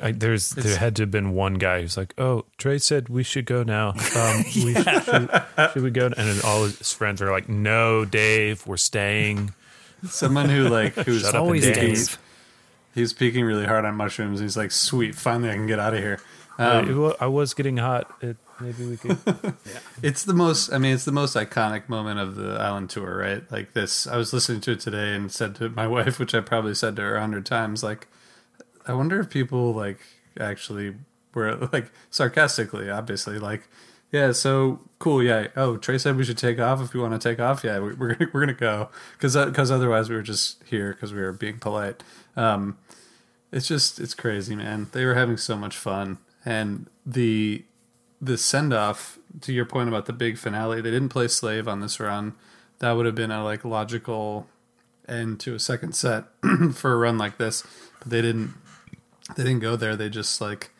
I, 0.00 0.12
there's 0.12 0.50
there 0.50 0.76
had 0.78 0.96
to 0.96 1.02
have 1.02 1.10
been 1.10 1.32
one 1.32 1.54
guy 1.54 1.82
who's 1.82 1.98
like, 1.98 2.14
"Oh, 2.16 2.46
Trey 2.56 2.78
said 2.78 3.10
we 3.10 3.22
should 3.22 3.44
go 3.44 3.62
now. 3.62 3.90
Um, 4.16 4.44
we 4.56 4.72
Yeah. 4.72 5.00
should, 5.02 5.72
should 5.74 5.82
we 5.82 5.90
go?" 5.90 6.06
And 6.06 6.14
then 6.14 6.40
all 6.44 6.64
his 6.64 6.92
friends 6.94 7.20
are 7.20 7.30
like, 7.30 7.48
"No, 7.50 8.06
Dave, 8.06 8.66
we're 8.66 8.78
staying." 8.78 9.52
Someone 10.04 10.48
who 10.48 10.68
like 10.68 10.94
who's 10.94 11.22
Shut 11.22 11.34
up 11.34 11.46
and 11.46 11.60
dance. 11.62 12.18
He's 12.94 13.12
peaking 13.12 13.44
really 13.44 13.64
hard 13.66 13.84
on 13.84 13.94
mushrooms. 13.94 14.40
He's 14.40 14.56
like, 14.56 14.70
"Sweet, 14.70 15.14
finally 15.14 15.50
I 15.50 15.54
can 15.54 15.66
get 15.66 15.78
out 15.78 15.94
of 15.94 16.00
here." 16.00 16.20
Uh, 16.58 16.82
Um, 16.84 17.10
it 17.10 17.16
I 17.20 17.26
was 17.26 17.54
getting 17.54 17.78
hot. 17.78 18.12
It, 18.20 18.36
maybe 18.60 18.86
we 18.86 18.96
could. 18.96 19.18
It's 20.02 20.24
the 20.24 20.34
most. 20.34 20.72
I 20.72 20.78
mean, 20.78 20.94
it's 20.94 21.04
the 21.04 21.12
most 21.12 21.34
iconic 21.36 21.88
moment 21.88 22.18
of 22.20 22.34
the 22.34 22.56
island 22.60 22.90
tour, 22.90 23.16
right? 23.16 23.50
Like 23.50 23.72
this. 23.72 24.06
I 24.06 24.16
was 24.16 24.32
listening 24.32 24.60
to 24.62 24.72
it 24.72 24.80
today 24.80 25.14
and 25.14 25.30
said 25.32 25.54
to 25.56 25.68
my 25.70 25.86
wife, 25.96 26.18
which 26.18 26.34
I 26.34 26.40
probably 26.40 26.74
said 26.74 26.96
to 26.96 27.02
her 27.02 27.16
a 27.16 27.20
hundred 27.20 27.46
times, 27.46 27.82
like, 27.82 28.08
I 28.86 28.92
wonder 28.92 29.20
if 29.20 29.30
people 29.30 29.72
like 29.72 30.00
actually 30.38 30.96
were 31.34 31.54
like 31.72 31.90
sarcastically, 32.10 32.90
obviously, 32.90 33.38
like, 33.38 33.68
yeah, 34.12 34.32
so 34.32 34.80
cool, 34.98 35.22
yeah. 35.22 35.48
Oh, 35.56 35.76
Trey 35.78 35.98
said 35.98 36.16
we 36.16 36.24
should 36.24 36.38
take 36.38 36.60
off 36.60 36.80
if 36.82 36.92
we 36.94 37.00
want 37.00 37.20
to 37.20 37.28
take 37.28 37.40
off. 37.40 37.64
Yeah, 37.64 37.80
we- 37.80 37.94
we're 37.94 38.14
gonna 38.14 38.30
we're 38.34 38.40
gonna 38.40 38.52
go 38.52 38.90
because 39.14 39.34
because 39.46 39.70
otherwise 39.70 40.08
we 40.10 40.14
were 40.16 40.22
just 40.22 40.62
here 40.64 40.92
because 40.92 41.12
we 41.12 41.20
were 41.20 41.32
being 41.32 41.58
polite. 41.58 42.02
Um, 42.36 42.78
it's 43.50 43.66
just 43.66 43.98
it's 43.98 44.14
crazy, 44.14 44.54
man. 44.54 44.88
They 44.92 45.04
were 45.04 45.14
having 45.14 45.36
so 45.36 45.56
much 45.56 45.76
fun, 45.76 46.18
and 46.44 46.88
the 47.04 47.64
the 48.20 48.38
send 48.38 48.72
off 48.72 49.18
to 49.40 49.52
your 49.52 49.64
point 49.64 49.88
about 49.88 50.06
the 50.06 50.12
big 50.12 50.38
finale. 50.38 50.80
They 50.80 50.90
didn't 50.90 51.08
play 51.08 51.26
Slave 51.28 51.66
on 51.66 51.80
this 51.80 51.98
run. 51.98 52.34
That 52.78 52.92
would 52.92 53.06
have 53.06 53.14
been 53.14 53.30
a 53.30 53.42
like 53.42 53.64
logical 53.64 54.46
end 55.08 55.40
to 55.40 55.54
a 55.54 55.58
second 55.58 55.94
set 55.94 56.24
for 56.74 56.92
a 56.92 56.96
run 56.96 57.18
like 57.18 57.38
this, 57.38 57.64
but 57.98 58.10
they 58.10 58.22
didn't. 58.22 58.54
They 59.36 59.44
didn't 59.44 59.60
go 59.60 59.76
there. 59.76 59.96
They 59.96 60.08
just 60.10 60.40
like 60.40 60.70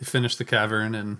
they 0.00 0.06
finished 0.06 0.38
the 0.38 0.44
cavern 0.44 0.94
and. 0.94 1.18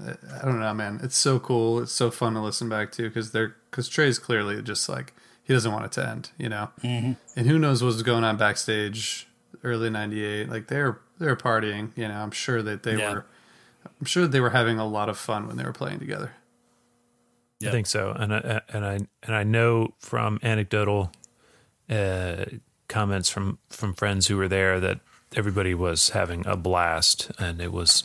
I 0.00 0.44
don't 0.44 0.60
know, 0.60 0.74
man. 0.74 1.00
It's 1.02 1.16
so 1.16 1.38
cool. 1.38 1.80
It's 1.80 1.92
so 1.92 2.10
fun 2.10 2.34
to 2.34 2.40
listen 2.40 2.68
back 2.68 2.92
to 2.92 3.02
because 3.04 3.30
they're 3.32 3.56
because 3.70 3.88
Trey's 3.88 4.18
clearly 4.18 4.60
just 4.62 4.88
like 4.88 5.12
he 5.42 5.52
doesn't 5.52 5.72
want 5.72 5.84
it 5.86 5.92
to 5.92 6.06
end, 6.08 6.30
you 6.38 6.48
know. 6.48 6.70
Mhm. 6.82 7.16
And 7.34 7.46
who 7.46 7.58
knows 7.58 7.82
what's 7.82 8.02
going 8.02 8.24
on 8.24 8.36
backstage, 8.36 9.26
early 9.64 9.88
'98. 9.90 10.48
Like 10.50 10.66
they're 10.68 10.98
they're 11.18 11.36
partying, 11.36 11.90
you 11.96 12.08
know. 12.08 12.14
I'm 12.20 12.30
sure 12.30 12.62
that 12.62 12.82
they 12.82 12.96
Yeah. 12.98 13.12
were. 13.14 13.26
I'm 14.00 14.06
sure 14.06 14.24
that 14.24 14.32
they 14.32 14.40
were 14.40 14.50
having 14.50 14.78
a 14.78 14.86
lot 14.86 15.08
of 15.08 15.16
fun 15.16 15.46
when 15.46 15.56
they 15.56 15.64
were 15.64 15.72
playing 15.72 15.98
together. 16.00 16.32
I 17.64 17.70
think 17.70 17.86
so, 17.86 18.10
and 18.10 18.34
I 18.34 18.60
and 18.68 18.84
I 18.84 18.98
and 19.22 19.34
I 19.34 19.42
know 19.44 19.94
from 19.98 20.38
anecdotal 20.42 21.10
uh, 21.88 22.44
comments 22.88 23.30
from 23.30 23.58
from 23.70 23.94
friends 23.94 24.26
who 24.26 24.36
were 24.36 24.48
there 24.48 24.78
that 24.80 25.00
everybody 25.34 25.72
was 25.74 26.10
having 26.10 26.46
a 26.46 26.54
blast, 26.56 27.30
and 27.38 27.60
it 27.62 27.72
was 27.72 28.04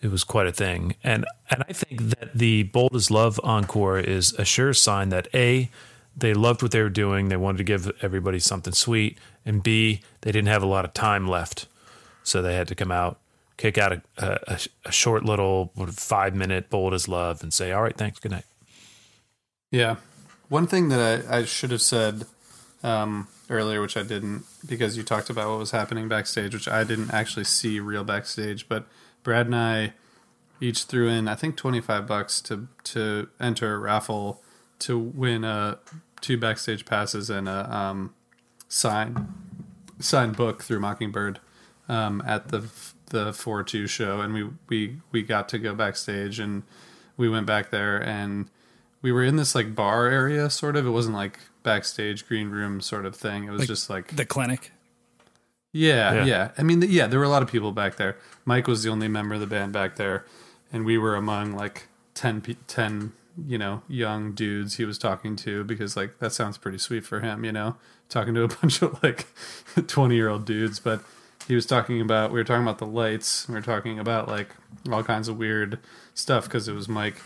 it 0.00 0.10
was 0.10 0.24
quite 0.24 0.46
a 0.46 0.52
thing. 0.52 0.94
And 1.02 1.24
and 1.50 1.64
I 1.68 1.72
think 1.72 2.02
that 2.18 2.34
the 2.34 2.64
Bold 2.64 2.94
as 2.94 3.10
Love 3.10 3.40
encore 3.42 3.98
is 3.98 4.32
a 4.34 4.44
sure 4.44 4.72
sign 4.74 5.08
that 5.10 5.28
a 5.34 5.70
they 6.16 6.34
loved 6.34 6.62
what 6.62 6.72
they 6.72 6.82
were 6.82 6.88
doing, 6.88 7.28
they 7.28 7.36
wanted 7.36 7.58
to 7.58 7.64
give 7.64 7.90
everybody 8.02 8.38
something 8.38 8.72
sweet, 8.72 9.18
and 9.44 9.62
b 9.62 10.00
they 10.22 10.32
didn't 10.32 10.48
have 10.48 10.62
a 10.62 10.66
lot 10.66 10.84
of 10.84 10.92
time 10.92 11.28
left, 11.28 11.66
so 12.22 12.42
they 12.42 12.54
had 12.54 12.68
to 12.68 12.74
come 12.74 12.90
out. 12.90 13.18
Kick 13.56 13.76
out 13.76 13.92
a, 13.92 14.02
a, 14.18 14.58
a 14.84 14.92
short 14.92 15.24
little 15.24 15.72
five 15.92 16.34
minute 16.34 16.70
bold 16.70 16.94
as 16.94 17.08
love 17.08 17.42
and 17.42 17.52
say, 17.52 17.72
all 17.72 17.82
right, 17.82 17.96
thanks, 17.96 18.20
good 18.20 18.30
night. 18.30 18.44
Yeah. 19.72 19.96
One 20.48 20.66
thing 20.66 20.88
that 20.88 21.26
I, 21.28 21.38
I 21.38 21.44
should 21.44 21.72
have 21.72 21.82
said 21.82 22.24
um, 22.82 23.28
earlier, 23.50 23.80
which 23.80 23.96
I 23.96 24.02
didn't 24.02 24.44
because 24.66 24.96
you 24.96 25.02
talked 25.02 25.28
about 25.28 25.50
what 25.50 25.58
was 25.58 25.72
happening 25.72 26.08
backstage, 26.08 26.54
which 26.54 26.68
I 26.68 26.84
didn't 26.84 27.10
actually 27.10 27.44
see 27.44 27.80
real 27.80 28.04
backstage. 28.04 28.68
But 28.68 28.86
Brad 29.28 29.44
and 29.44 29.56
I 29.56 29.92
each 30.58 30.84
threw 30.84 31.06
in, 31.06 31.28
I 31.28 31.34
think, 31.34 31.58
twenty 31.58 31.82
five 31.82 32.06
bucks 32.06 32.40
to 32.40 32.66
to 32.84 33.28
enter 33.38 33.74
a 33.74 33.78
raffle 33.78 34.42
to 34.78 34.98
win 34.98 35.44
a 35.44 35.80
two 36.22 36.38
backstage 36.38 36.86
passes 36.86 37.28
and 37.28 37.46
a 37.46 37.70
um, 37.70 38.14
sign 38.68 39.34
signed 39.98 40.34
book 40.34 40.62
through 40.62 40.80
Mockingbird 40.80 41.40
um, 41.90 42.22
at 42.26 42.48
the 42.48 42.70
the 43.10 43.34
four 43.34 43.62
two 43.62 43.86
show, 43.86 44.22
and 44.22 44.32
we 44.32 44.48
we 44.70 44.96
we 45.12 45.22
got 45.22 45.50
to 45.50 45.58
go 45.58 45.74
backstage, 45.74 46.40
and 46.40 46.62
we 47.18 47.28
went 47.28 47.44
back 47.44 47.70
there, 47.70 48.02
and 48.02 48.48
we 49.02 49.12
were 49.12 49.22
in 49.22 49.36
this 49.36 49.54
like 49.54 49.74
bar 49.74 50.06
area, 50.06 50.48
sort 50.48 50.74
of. 50.74 50.86
It 50.86 50.90
wasn't 50.90 51.16
like 51.16 51.38
backstage 51.62 52.26
green 52.26 52.48
room 52.48 52.80
sort 52.80 53.04
of 53.04 53.14
thing. 53.14 53.44
It 53.44 53.50
was 53.50 53.58
Like 53.60 53.68
just 53.68 53.90
like 53.90 54.16
the 54.16 54.24
clinic. 54.24 54.72
Yeah, 55.78 56.14
Yeah. 56.14 56.24
yeah, 56.24 56.50
I 56.58 56.62
mean, 56.62 56.82
yeah, 56.82 57.06
there 57.06 57.18
were 57.18 57.24
a 57.24 57.28
lot 57.28 57.42
of 57.42 57.50
people 57.50 57.72
back 57.72 57.96
there. 57.96 58.16
Mike 58.44 58.66
was 58.66 58.82
the 58.82 58.90
only 58.90 59.08
member 59.08 59.34
of 59.34 59.40
the 59.40 59.46
band 59.46 59.72
back 59.72 59.96
there, 59.96 60.24
and 60.72 60.84
we 60.84 60.98
were 60.98 61.14
among 61.14 61.52
like 61.54 61.88
10, 62.14 62.56
10 62.66 63.12
you 63.46 63.56
know, 63.56 63.82
young 63.88 64.32
dudes 64.32 64.78
he 64.78 64.84
was 64.84 64.98
talking 64.98 65.36
to 65.36 65.62
because 65.62 65.96
like 65.96 66.18
that 66.18 66.32
sounds 66.32 66.58
pretty 66.58 66.78
sweet 66.78 67.04
for 67.06 67.20
him, 67.20 67.44
you 67.44 67.52
know, 67.52 67.76
talking 68.08 68.34
to 68.34 68.42
a 68.42 68.48
bunch 68.60 68.82
of 68.82 69.00
like 69.02 69.26
20 69.86 70.14
year 70.16 70.28
old 70.28 70.44
dudes. 70.44 70.80
But 70.80 71.02
he 71.46 71.54
was 71.54 71.64
talking 71.64 72.00
about, 72.00 72.32
we 72.32 72.40
were 72.40 72.44
talking 72.44 72.64
about 72.64 72.78
the 72.78 72.86
lights, 72.86 73.48
we 73.48 73.54
were 73.54 73.62
talking 73.62 73.98
about 74.00 74.26
like 74.26 74.48
all 74.90 75.04
kinds 75.04 75.28
of 75.28 75.38
weird 75.38 75.78
stuff 76.14 76.44
because 76.44 76.66
it 76.66 76.72
was 76.74 76.88
Mike. 76.88 77.16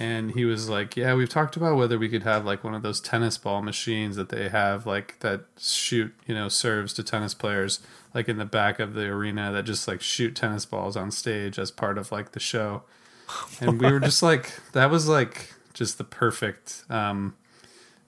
And 0.00 0.30
he 0.30 0.46
was 0.46 0.66
like, 0.66 0.96
"Yeah, 0.96 1.12
we've 1.12 1.28
talked 1.28 1.56
about 1.56 1.76
whether 1.76 1.98
we 1.98 2.08
could 2.08 2.22
have 2.22 2.46
like 2.46 2.64
one 2.64 2.74
of 2.74 2.80
those 2.80 3.02
tennis 3.02 3.36
ball 3.36 3.60
machines 3.60 4.16
that 4.16 4.30
they 4.30 4.48
have, 4.48 4.86
like 4.86 5.18
that 5.20 5.42
shoot, 5.58 6.14
you 6.26 6.34
know, 6.34 6.48
serves 6.48 6.94
to 6.94 7.02
tennis 7.02 7.34
players, 7.34 7.80
like 8.14 8.26
in 8.26 8.38
the 8.38 8.46
back 8.46 8.80
of 8.80 8.94
the 8.94 9.04
arena 9.04 9.52
that 9.52 9.64
just 9.64 9.86
like 9.86 10.00
shoot 10.00 10.34
tennis 10.34 10.64
balls 10.64 10.96
on 10.96 11.10
stage 11.10 11.58
as 11.58 11.70
part 11.70 11.98
of 11.98 12.10
like 12.10 12.32
the 12.32 12.40
show." 12.40 12.82
And 13.60 13.80
we 13.80 13.92
were 13.92 14.00
just 14.00 14.24
like, 14.24 14.52
that 14.72 14.90
was 14.90 15.06
like 15.06 15.54
just 15.72 15.98
the 15.98 16.04
perfect 16.04 16.82
um, 16.90 17.36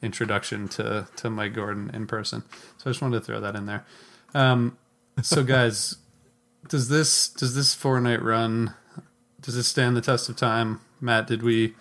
introduction 0.01 0.67
to 0.69 1.07
to 1.17 1.31
Mike 1.31 1.53
Gordon 1.53 1.91
in 1.93 2.07
person. 2.07 2.43
So 2.79 2.85
I 2.87 2.91
just 2.91 3.03
wanted 3.03 3.21
to 3.21 3.25
throw 3.25 3.39
that 3.41 3.55
in 3.55 3.67
there. 3.67 3.85
Um, 4.35 4.79
so 5.21 5.45
guys, 5.57 5.99
does 6.69 6.89
this 6.89 7.29
does 7.29 7.55
this 7.55 7.75
four 7.75 8.01
night 8.01 8.23
run 8.23 8.75
does 9.43 9.57
it 9.57 9.65
stand 9.65 9.97
the 9.97 10.01
test 10.01 10.29
of 10.29 10.37
time? 10.37 10.81
Matt, 11.03 11.27
did 11.27 11.43
we 11.43 11.75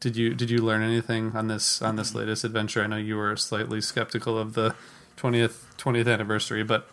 did 0.00 0.16
you 0.16 0.34
did 0.34 0.50
you 0.50 0.58
learn 0.58 0.82
anything 0.82 1.34
on 1.34 1.48
this 1.48 1.82
on 1.82 1.96
this 1.96 2.14
latest 2.14 2.44
adventure? 2.44 2.82
I 2.82 2.86
know 2.86 2.96
you 2.96 3.16
were 3.16 3.34
slightly 3.36 3.80
skeptical 3.80 4.38
of 4.38 4.54
the 4.54 4.74
twentieth 5.16 5.66
twentieth 5.76 6.06
anniversary, 6.06 6.62
but 6.62 6.88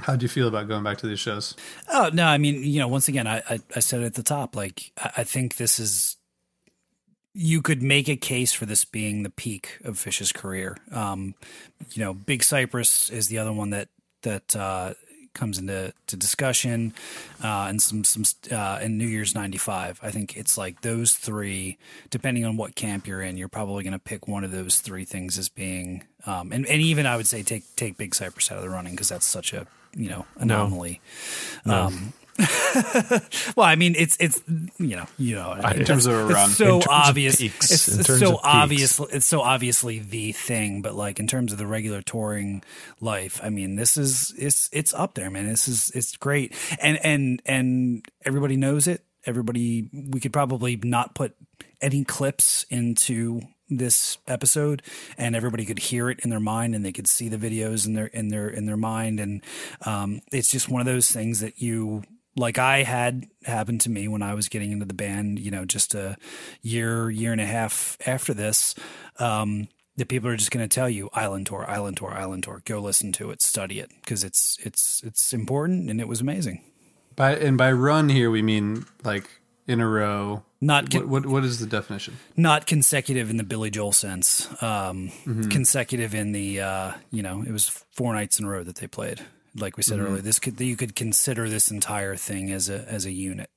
how 0.00 0.16
do 0.16 0.24
you 0.24 0.28
feel 0.28 0.48
about 0.48 0.66
going 0.66 0.82
back 0.82 0.98
to 0.98 1.06
these 1.06 1.20
shows? 1.20 1.54
Oh 1.92 2.10
no, 2.12 2.26
I 2.26 2.38
mean, 2.38 2.64
you 2.64 2.80
know, 2.80 2.88
once 2.88 3.06
again, 3.06 3.26
I 3.26 3.42
I, 3.48 3.60
I 3.76 3.80
said 3.80 4.00
it 4.00 4.06
at 4.06 4.14
the 4.14 4.22
top. 4.22 4.56
Like, 4.56 4.92
I, 4.98 5.10
I 5.18 5.24
think 5.24 5.56
this 5.56 5.78
is. 5.78 6.16
You 7.36 7.62
could 7.62 7.82
make 7.82 8.08
a 8.08 8.14
case 8.14 8.52
for 8.52 8.64
this 8.64 8.84
being 8.84 9.24
the 9.24 9.30
peak 9.30 9.78
of 9.82 9.98
Phish's 9.98 10.30
career. 10.30 10.76
Um, 10.92 11.34
you 11.90 12.04
know, 12.04 12.14
Big 12.14 12.44
Cypress 12.44 13.10
is 13.10 13.26
the 13.26 13.38
other 13.38 13.52
one 13.52 13.70
that 13.70 13.88
that 14.22 14.54
uh, 14.54 14.94
comes 15.34 15.58
into 15.58 15.92
to 16.06 16.16
discussion, 16.16 16.94
uh, 17.42 17.66
and 17.68 17.82
some 17.82 18.04
some 18.04 18.24
uh, 18.50 18.78
in 18.80 18.98
New 18.98 19.06
Year's 19.06 19.34
'95. 19.34 20.00
I 20.02 20.10
think 20.10 20.36
it's 20.36 20.56
like 20.56 20.80
those 20.80 21.14
three. 21.14 21.76
Depending 22.10 22.44
on 22.44 22.56
what 22.56 22.74
camp 22.74 23.06
you're 23.06 23.22
in, 23.22 23.36
you're 23.36 23.48
probably 23.48 23.84
going 23.84 23.92
to 23.92 23.98
pick 23.98 24.26
one 24.28 24.44
of 24.44 24.50
those 24.50 24.80
three 24.80 25.04
things 25.04 25.38
as 25.38 25.48
being. 25.48 26.04
Um, 26.26 26.52
and 26.52 26.66
and 26.66 26.80
even 26.80 27.06
I 27.06 27.16
would 27.16 27.26
say 27.26 27.42
take 27.42 27.64
take 27.76 27.96
Big 27.96 28.14
Cypress 28.14 28.50
out 28.50 28.58
of 28.58 28.62
the 28.62 28.70
running 28.70 28.92
because 28.92 29.08
that's 29.08 29.26
such 29.26 29.52
a 29.52 29.66
you 29.94 30.08
know 30.08 30.26
anomaly. 30.36 31.00
No. 31.64 31.84
Um, 31.86 32.12
well, 33.56 33.66
I 33.66 33.76
mean, 33.76 33.94
it's 33.96 34.16
it's 34.18 34.42
you 34.78 34.96
know 34.96 35.06
you 35.18 35.36
know 35.36 35.52
In 35.52 35.84
terms 35.84 36.06
of 36.06 36.14
a 36.14 36.24
it's 36.26 36.34
run. 36.34 36.50
so 36.50 36.64
In 36.64 36.70
terms 36.80 36.86
of 36.86 36.90
obvious. 36.92 37.36
peaks. 37.36 37.70
It's, 37.70 37.88
it's 37.88 38.18
so 38.18 38.40
obvious. 38.42 38.98
It's 38.98 39.26
so 39.26 39.40
obviously 39.40 40.00
the 40.00 40.32
thing. 40.32 40.82
But 40.82 40.94
like 40.94 41.20
in 41.20 41.26
terms 41.26 41.52
of 41.52 41.58
the 41.58 41.66
regular 41.66 42.02
touring 42.02 42.62
life, 43.00 43.40
I 43.42 43.50
mean, 43.50 43.76
this 43.76 43.96
is 43.96 44.34
it's 44.36 44.68
it's 44.72 44.92
up 44.94 45.14
there, 45.14 45.30
man. 45.30 45.46
This 45.46 45.68
is 45.68 45.90
it's 45.94 46.16
great, 46.16 46.54
and 46.80 46.98
and 47.04 47.42
and 47.46 48.04
everybody 48.24 48.56
knows 48.56 48.88
it. 48.88 49.04
Everybody, 49.26 49.88
we 49.92 50.20
could 50.20 50.32
probably 50.32 50.76
not 50.76 51.14
put 51.14 51.34
any 51.80 52.04
clips 52.04 52.66
into 52.68 53.40
this 53.70 54.18
episode 54.26 54.82
and 55.16 55.34
everybody 55.34 55.64
could 55.64 55.78
hear 55.78 56.10
it 56.10 56.20
in 56.20 56.28
their 56.28 56.38
mind 56.40 56.74
and 56.74 56.84
they 56.84 56.92
could 56.92 57.06
see 57.08 57.30
the 57.30 57.38
videos 57.38 57.86
in 57.86 57.94
their 57.94 58.06
in 58.06 58.28
their 58.28 58.46
in 58.48 58.66
their 58.66 58.76
mind 58.76 59.18
and 59.18 59.42
um, 59.86 60.20
it's 60.30 60.50
just 60.50 60.68
one 60.68 60.80
of 60.80 60.86
those 60.86 61.10
things 61.10 61.40
that 61.40 61.60
you 61.62 62.02
like 62.36 62.58
I 62.58 62.82
had 62.82 63.26
happened 63.44 63.80
to 63.82 63.90
me 63.90 64.08
when 64.08 64.22
I 64.22 64.34
was 64.34 64.48
getting 64.48 64.72
into 64.72 64.84
the 64.86 64.94
band, 64.94 65.38
you 65.38 65.50
know, 65.50 65.64
just 65.64 65.94
a 65.94 66.16
year, 66.62 67.10
year 67.10 67.32
and 67.32 67.40
a 67.40 67.46
half 67.46 67.96
after 68.06 68.34
this, 68.34 68.74
um, 69.18 69.68
that 69.96 70.08
people 70.08 70.28
are 70.28 70.36
just 70.36 70.50
going 70.50 70.68
to 70.68 70.74
tell 70.74 70.88
you 70.90 71.08
Island 71.12 71.46
Tour, 71.46 71.64
Island 71.68 71.96
Tour, 71.98 72.12
Island 72.12 72.42
Tour. 72.44 72.62
Go 72.64 72.80
listen 72.80 73.12
to 73.12 73.30
it, 73.30 73.40
study 73.42 73.78
it 73.78 73.90
because 74.00 74.24
it's 74.24 74.56
it's 74.60 75.02
it's 75.04 75.32
important 75.32 75.88
and 75.90 76.00
it 76.00 76.08
was 76.08 76.20
amazing. 76.20 76.62
By 77.16 77.36
and 77.36 77.56
by 77.56 77.70
run 77.70 78.08
here 78.08 78.30
we 78.30 78.42
mean 78.42 78.86
like 79.04 79.30
in 79.68 79.80
a 79.80 79.88
row. 79.88 80.42
Not 80.60 80.92
what, 80.94 81.06
what 81.06 81.26
what 81.26 81.44
is 81.44 81.60
the 81.60 81.66
definition? 81.66 82.16
Not 82.36 82.66
consecutive 82.66 83.30
in 83.30 83.36
the 83.36 83.44
Billy 83.44 83.70
Joel 83.70 83.92
sense. 83.92 84.48
Um, 84.60 85.10
Mhm. 85.24 85.48
Consecutive 85.50 86.12
in 86.14 86.32
the 86.32 86.60
uh, 86.60 86.92
you 87.12 87.22
know 87.22 87.42
it 87.46 87.52
was 87.52 87.68
four 87.68 88.12
nights 88.14 88.40
in 88.40 88.46
a 88.46 88.48
row 88.48 88.64
that 88.64 88.76
they 88.76 88.88
played. 88.88 89.20
Like 89.56 89.76
we 89.76 89.82
said 89.82 89.98
Mhm. 89.98 90.06
earlier, 90.06 90.22
this 90.22 90.38
could 90.38 90.60
you 90.60 90.76
could 90.76 90.96
consider 90.96 91.48
this 91.48 91.70
entire 91.70 92.16
thing 92.16 92.50
as 92.50 92.68
a 92.68 92.84
as 92.88 93.04
a 93.04 93.12
unit. 93.12 93.50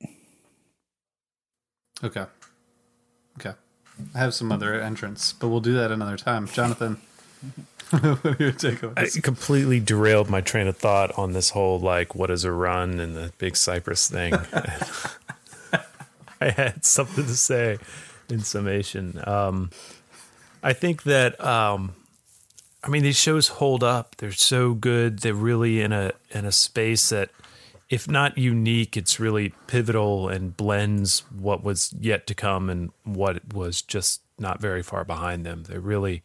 Okay. 2.03 2.25
Okay. 3.39 3.53
I 4.13 4.19
have 4.19 4.33
some 4.33 4.51
other 4.51 4.79
entrants, 4.79 5.33
but 5.33 5.47
we'll 5.47 5.59
do 5.59 5.73
that 5.73 5.91
another 5.91 6.17
time. 6.17 6.47
Jonathan, 6.47 7.01
what 7.89 8.25
are 8.25 8.35
your 8.39 8.53
I 8.95 9.07
completely 9.23 9.79
derailed 9.79 10.29
my 10.29 10.41
train 10.41 10.67
of 10.67 10.77
thought 10.77 11.17
on 11.17 11.33
this 11.33 11.51
whole 11.51 11.79
like 11.79 12.13
what 12.13 12.29
is 12.29 12.43
a 12.43 12.51
run 12.51 12.99
and 12.99 13.15
the 13.15 13.31
big 13.39 13.55
Cypress 13.55 14.07
thing. 14.09 14.33
I 16.39 16.49
had 16.49 16.85
something 16.85 17.25
to 17.25 17.35
say 17.35 17.79
in 18.29 18.41
summation. 18.41 19.19
Um, 19.27 19.71
I 20.61 20.73
think 20.73 21.03
that 21.03 21.43
um, 21.43 21.95
I 22.87 22.89
mean 22.89 23.03
these 23.03 23.19
shows 23.19 23.49
hold 23.49 23.83
up. 23.83 24.15
They're 24.15 24.31
so 24.31 24.73
good. 24.73 25.19
They're 25.19 25.33
really 25.33 25.81
in 25.81 25.91
a 25.91 26.13
in 26.31 26.45
a 26.45 26.53
space 26.53 27.09
that 27.09 27.31
if 27.89 28.07
not 28.07 28.37
unique, 28.37 28.95
it's 28.95 29.19
really 29.19 29.53
pivotal 29.67 30.29
and 30.29 30.55
blends 30.55 31.19
what 31.37 31.63
was 31.63 31.93
yet 31.99 32.27
to 32.27 32.33
come 32.33 32.69
and 32.69 32.91
what 33.03 33.53
was 33.53 33.81
just 33.81 34.21
not 34.39 34.61
very 34.61 34.83
far 34.83 35.03
behind 35.03 35.45
them. 35.45 35.63
They 35.63 35.77
really 35.77 36.23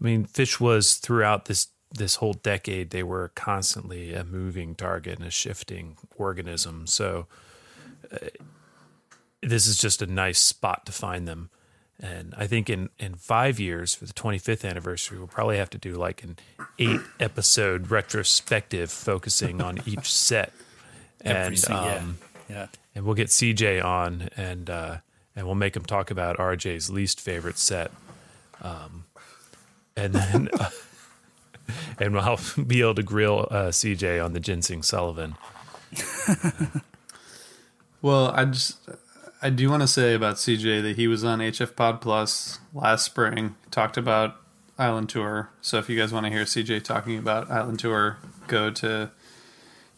I 0.00 0.04
mean, 0.04 0.24
Phish 0.24 0.58
was 0.58 0.94
throughout 0.94 1.44
this 1.44 1.68
this 1.92 2.16
whole 2.16 2.32
decade. 2.32 2.90
They 2.90 3.02
were 3.02 3.32
constantly 3.34 4.14
a 4.14 4.24
moving 4.24 4.74
target 4.74 5.18
and 5.18 5.28
a 5.28 5.30
shifting 5.30 5.98
organism. 6.16 6.86
So 6.86 7.26
uh, 8.10 8.28
this 9.42 9.66
is 9.66 9.76
just 9.76 10.00
a 10.00 10.06
nice 10.06 10.38
spot 10.38 10.86
to 10.86 10.92
find 10.92 11.28
them. 11.28 11.50
And 12.02 12.34
I 12.36 12.46
think 12.46 12.70
in 12.70 12.88
in 12.98 13.14
five 13.14 13.60
years 13.60 13.94
for 13.94 14.06
the 14.06 14.14
25th 14.14 14.68
anniversary, 14.68 15.18
we'll 15.18 15.26
probably 15.26 15.58
have 15.58 15.68
to 15.70 15.78
do 15.78 15.94
like 15.96 16.22
an 16.24 16.38
eight 16.78 17.00
episode 17.18 17.90
retrospective 17.90 18.90
focusing 18.90 19.60
on 19.60 19.80
each 19.86 20.10
set. 20.12 20.52
And 21.20 21.58
se- 21.58 21.72
yeah. 21.72 21.94
um, 21.96 22.18
Yeah. 22.48 22.66
and 22.94 23.04
we'll 23.04 23.14
get 23.14 23.28
CJ 23.28 23.84
on 23.84 24.30
and 24.36 24.70
uh, 24.70 24.96
and 25.36 25.44
we'll 25.46 25.54
make 25.56 25.76
him 25.76 25.84
talk 25.84 26.10
about 26.10 26.38
RJ's 26.38 26.88
least 26.88 27.20
favorite 27.20 27.58
set. 27.58 27.90
Um, 28.62 29.04
and 29.94 30.14
then 30.14 30.48
and 31.98 32.18
I'll 32.18 32.40
be 32.66 32.80
able 32.80 32.94
to 32.94 33.02
grill 33.02 33.46
uh, 33.50 33.68
CJ 33.68 34.24
on 34.24 34.32
the 34.32 34.40
Ginseng 34.40 34.82
Sullivan. 34.82 35.34
Well, 38.02 38.28
I 38.34 38.46
just 38.46 38.78
I 39.42 39.50
do 39.50 39.70
want 39.70 39.82
to 39.82 39.88
say 39.88 40.14
about 40.14 40.36
CJ 40.36 40.82
that 40.82 40.96
he 40.96 41.08
was 41.08 41.24
on 41.24 41.38
HF 41.38 41.74
Pod 41.74 42.00
Plus 42.00 42.58
last 42.74 43.04
spring. 43.04 43.56
Talked 43.70 43.96
about 43.96 44.36
Island 44.78 45.08
Tour. 45.08 45.50
So 45.60 45.78
if 45.78 45.88
you 45.88 45.98
guys 45.98 46.12
want 46.12 46.26
to 46.26 46.32
hear 46.32 46.42
CJ 46.42 46.82
talking 46.84 47.16
about 47.16 47.50
Island 47.50 47.78
Tour, 47.78 48.18
go 48.48 48.70
to 48.70 49.10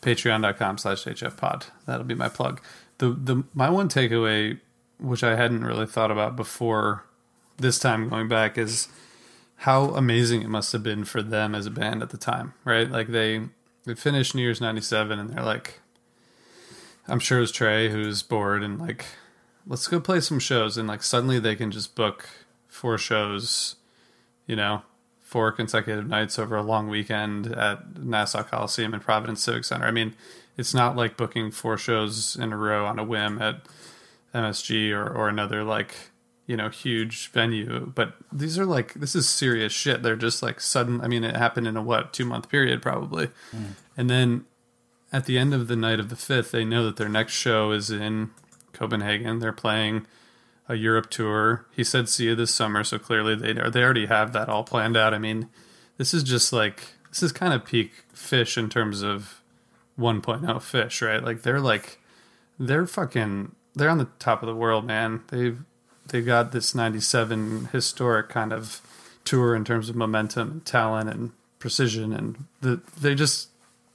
patreon.com 0.01 0.79
slash 0.79 1.05
HF 1.05 1.37
Pod. 1.37 1.67
That'll 1.87 2.05
be 2.05 2.15
my 2.15 2.29
plug. 2.29 2.61
The 2.99 3.11
the 3.11 3.45
my 3.55 3.71
one 3.71 3.89
takeaway, 3.89 4.61
which 4.99 5.25
I 5.25 5.37
hadn't 5.37 5.65
really 5.65 5.87
thought 5.87 6.11
about 6.11 6.37
before 6.37 7.05
this 7.57 7.79
time 7.79 8.09
going 8.09 8.29
back, 8.29 8.57
is 8.57 8.89
how 9.57 9.91
amazing 9.91 10.43
it 10.43 10.49
must 10.49 10.73
have 10.73 10.83
been 10.83 11.05
for 11.05 11.23
them 11.23 11.55
as 11.55 11.67
a 11.67 11.71
band 11.71 12.03
at 12.03 12.11
the 12.11 12.19
time, 12.19 12.55
right? 12.65 12.91
Like 12.91 13.09
they 13.09 13.43
they 13.87 13.95
finished 13.95 14.35
New 14.35 14.43
Year's 14.43 14.61
'97 14.61 15.19
and 15.19 15.31
they're 15.31 15.45
like, 15.45 15.81
I'm 17.09 17.19
sure 17.21 17.39
it 17.39 17.43
was 17.43 17.53
Trey 17.53 17.89
who's 17.89 18.23
bored 18.23 18.63
and 18.63 18.81
like, 18.81 19.05
let's 19.67 19.87
go 19.89 20.01
play 20.01 20.21
some 20.21 20.39
shows, 20.39 20.77
and 20.77 20.89
like 20.89 21.03
suddenly 21.03 21.39
they 21.39 21.57
can 21.57 21.71
just 21.71 21.95
book 21.95 22.29
four 22.69 22.99
shows, 22.99 23.77
you 24.47 24.57
know, 24.57 24.83
four 25.21 25.53
consecutive 25.53 26.07
nights 26.07 26.39
over 26.39 26.57
a 26.57 26.63
long 26.63 26.89
weekend 26.89 27.47
at 27.49 27.99
Nassau 28.03 28.43
Coliseum 28.43 28.93
and 28.95 29.03
Providence 29.03 29.43
Civic 29.43 29.65
Center. 29.65 29.87
I 29.87 29.91
mean, 29.91 30.15
it's 30.57 30.75
not 30.75 30.97
like 30.97 31.17
booking 31.17 31.51
four 31.51 31.79
shows 31.79 32.37
in 32.37 32.53
a 32.53 32.57
row 32.57 32.87
on 32.87 32.99
a 32.99 33.05
whim 33.05 33.41
at 33.41 33.63
MSG 34.35 34.93
or, 34.93 35.07
or 35.09 35.29
another 35.29 35.63
like 35.65 35.95
you 36.47 36.57
know 36.57 36.69
huge 36.69 37.29
venue 37.31 37.87
but 37.95 38.15
these 38.33 38.59
are 38.59 38.67
like 38.67 38.95
this 38.95 39.15
is 39.15 39.29
serious 39.29 39.73
shit 39.73 40.03
they're 40.03 40.17
just 40.17 40.43
like 40.43 40.61
sudden 40.61 41.01
i 41.01 41.07
mean 41.07 41.23
it 41.23 41.37
happened 41.37 41.69
in 41.69 41.77
a 41.77 41.83
what 41.83 42.13
two 42.13 42.25
month 42.25 42.49
period 42.49 42.83
probably 42.83 43.29
Mm. 43.55 43.65
and 43.97 44.11
then 44.11 44.45
at 45.13 45.27
the 45.27 45.39
end 45.39 45.55
of 45.55 45.69
the 45.69 45.77
night 45.77 46.01
of 46.01 46.09
the 46.09 46.17
fifth 46.17 46.51
they 46.51 46.65
know 46.65 46.85
that 46.85 46.97
their 46.97 47.09
next 47.09 47.35
show 47.35 47.71
is 47.71 47.91
in 47.91 48.31
copenhagen. 48.73 49.39
They're 49.39 49.53
playing 49.53 50.07
a 50.69 50.75
europe 50.75 51.11
tour. 51.11 51.67
He 51.73 51.85
said 51.85 52.09
see 52.09 52.25
you 52.25 52.35
this 52.35 52.55
summer. 52.55 52.85
So 52.85 52.99
clearly 52.99 53.35
they 53.35 53.53
they 53.53 53.83
already 53.83 54.07
have 54.07 54.33
that 54.33 54.49
all 54.49 54.65
planned 54.65 54.97
out. 54.97 55.15
I 55.15 55.19
mean 55.19 55.49
this 55.99 56.15
is 56.15 56.23
just 56.23 56.53
like 56.53 56.83
this 57.11 57.23
is 57.23 57.33
kind 57.33 57.53
of 57.53 57.65
peak 57.65 58.05
Phish 58.15 58.57
in 58.57 58.69
terms 58.69 59.03
of 59.03 59.43
1.0 59.99 60.43
Phish 60.45 61.07
right? 61.07 61.23
Like 61.23 61.43
they're 61.43 61.61
like 61.61 61.99
they're 62.59 62.87
fucking 62.87 63.55
they're 63.75 63.91
on 63.91 63.99
the 63.99 64.09
top 64.19 64.43
of 64.43 64.47
the 64.47 64.57
world 64.57 64.85
man. 64.85 65.23
They've 65.29 65.63
they've 66.09 66.25
got 66.25 66.53
this 66.53 66.75
97 66.75 67.69
historic 67.73 68.29
kind 68.29 68.53
of 68.53 68.81
tour 69.25 69.55
in 69.55 69.65
terms 69.65 69.89
of 69.89 69.97
momentum 69.97 70.51
and 70.51 70.65
talent 70.65 71.09
and 71.09 71.33
precision 71.59 72.13
and 72.13 72.45
the, 72.61 72.81
they 73.01 73.15
just 73.15 73.49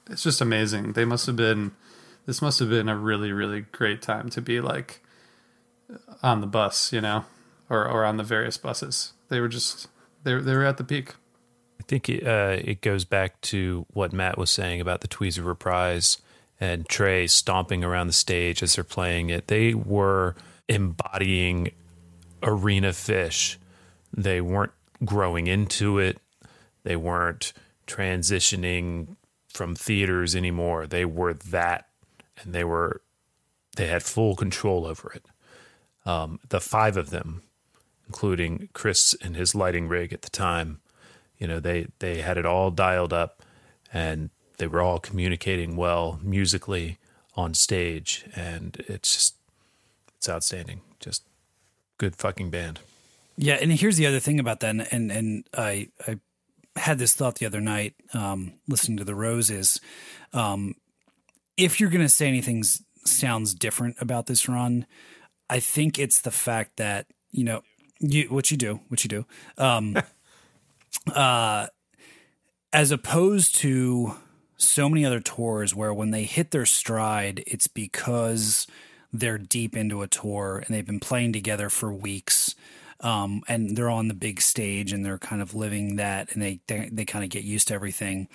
it's 0.10 0.24
just 0.24 0.42
amazing. 0.42 0.94
They 0.94 1.06
must 1.06 1.26
have 1.26 1.36
been 1.36 1.72
this 2.28 2.42
must 2.42 2.60
have 2.60 2.70
been 2.70 2.88
a 2.88 2.96
really 2.96 3.32
really 3.32 3.62
great 3.62 4.04
time 4.04 4.30
to 4.30 4.42
be 4.42 4.62
like 4.62 5.02
on 6.22 6.42
the 6.42 6.48
bus 6.48 6.94
you 6.94 7.02
know 7.02 7.26
or 7.70 7.88
or 7.88 8.06
on 8.06 8.18
the 8.18 8.24
various 8.24 8.58
buses 8.58 9.14
they 9.30 9.40
were 9.40 9.48
just 9.48 9.88
they 10.24 10.36
they 10.36 10.54
were 10.54 10.66
at 10.66 10.78
the 10.78 10.84
peak 10.84 11.16
I 11.80 11.84
think 11.84 12.10
it, 12.10 12.28
uh, 12.28 12.58
it 12.60 12.82
goes 12.82 13.06
back 13.06 13.40
to 13.42 13.86
what 13.94 14.12
Matt 14.12 14.38
was 14.38 14.50
saying 14.50 14.82
about 14.82 15.02
the 15.02 15.08
Tweezer 15.08 15.46
reprise 15.46 16.18
and 16.60 16.88
Trey 16.90 17.28
stomping 17.28 17.84
around 17.84 18.08
the 18.08 18.14
stage 18.14 18.64
as 18.64 18.76
they're 18.76 18.84
playing 18.84 19.30
it. 19.30 19.48
They 19.48 19.74
were 19.74 20.36
embodying 20.68 21.72
arena 22.44 22.90
Phish. 22.90 23.58
They 24.16 24.42
weren't 24.42 24.72
growing 25.06 25.48
into 25.48 26.00
it. 26.00 26.18
They 26.84 26.96
weren't 26.96 27.54
transitioning 27.86 29.16
from 29.48 29.76
theaters 29.76 30.36
anymore. 30.36 30.88
They 30.88 31.06
were 31.06 31.34
that, 31.34 31.88
and 32.42 32.54
they 32.54 32.64
were 32.64 33.02
they 33.76 33.88
had 33.88 34.04
full 34.04 34.36
control 34.36 34.86
over 34.86 35.12
it. 35.14 35.26
Um, 36.06 36.40
the 36.50 36.60
five 36.60 36.98
of 36.98 37.10
them, 37.10 37.44
including 38.08 38.70
Chris 38.74 39.16
and 39.22 39.36
his 39.36 39.54
lighting 39.54 39.88
rig 39.88 40.14
at 40.14 40.24
the 40.24 40.30
time, 40.30 40.80
you 41.38 41.48
know, 41.48 41.60
they 41.60 41.88
they 42.00 42.22
had 42.22 42.38
it 42.38 42.46
all 42.46 42.72
dialed 42.72 43.14
up, 43.14 43.44
and 43.94 44.30
they 44.58 44.68
were 44.68 44.82
all 44.82 45.00
communicating 45.00 45.76
well 45.76 46.20
musically 46.24 46.98
on 47.36 47.54
stage, 47.54 48.26
and 48.36 48.84
it's 48.88 49.14
just 49.14 49.36
it's 50.18 50.28
outstanding. 50.28 50.82
Just 51.00 51.24
good 51.98 52.16
fucking 52.16 52.50
band. 52.50 52.80
Yeah, 53.38 53.56
and 53.62 53.72
here's 53.72 53.98
the 53.98 54.08
other 54.08 54.20
thing 54.20 54.40
about 54.40 54.62
that, 54.62 54.92
and 54.92 55.12
and, 55.12 55.44
I 55.56 55.90
I 56.08 56.20
had 56.76 56.98
this 56.98 57.14
thought 57.14 57.36
the 57.36 57.46
other 57.46 57.62
night, 57.62 57.94
um, 58.14 58.54
listening 58.68 58.98
to 58.98 59.04
the 59.04 59.16
Roses. 59.16 59.80
Um, 60.34 60.76
if 61.58 61.80
you're 61.80 61.90
going 61.90 62.06
to 62.06 62.10
say 62.10 62.28
anything 62.28 62.64
sounds 63.04 63.54
different 63.54 63.98
about 64.00 64.28
this 64.28 64.48
run, 64.48 64.86
I 65.50 65.60
think 65.60 65.98
it's 65.98 66.22
the 66.22 66.32
fact 66.32 66.78
that 66.78 67.08
you 67.32 67.44
know 67.44 67.64
you 68.00 68.26
what 68.26 68.52
you 68.52 68.58
do, 68.58 68.80
what 68.88 69.04
you 69.04 69.10
do, 69.10 69.26
um, 69.58 69.98
uh, 71.14 71.68
as 72.72 72.92
opposed 72.92 73.56
to 73.56 74.16
so 74.58 74.90
many 74.90 75.06
other 75.06 75.20
tours 75.20 75.76
where 75.76 75.94
when 75.94 76.12
they 76.12 76.24
hit 76.24 76.52
their 76.52 76.66
stride, 76.66 77.44
it's 77.48 77.68
because 77.68 78.68
they're 79.14 79.38
deep 79.38 79.76
into 79.76 80.02
a 80.02 80.08
tour 80.08 80.64
and 80.66 80.76
they've 80.76 80.86
been 80.86 81.00
playing 81.00 81.34
together 81.34 81.70
for 81.70 81.94
weeks. 81.94 82.56
Um, 83.00 83.44
and 83.48 83.78
they're 83.78 83.92
on 83.92 84.08
the 84.08 84.16
big 84.16 84.42
stage 84.42 84.92
and 84.92 85.06
they're 85.06 85.20
kind 85.20 85.40
of 85.40 85.54
living 85.54 85.98
that 85.98 86.34
and 86.34 86.42
they, 86.42 86.62
they, 86.68 86.90
they 86.92 87.06
kind 87.06 87.24
of 87.24 87.30
get 87.30 87.44
used 87.44 87.68
to 87.68 87.76
everything. 87.76 88.28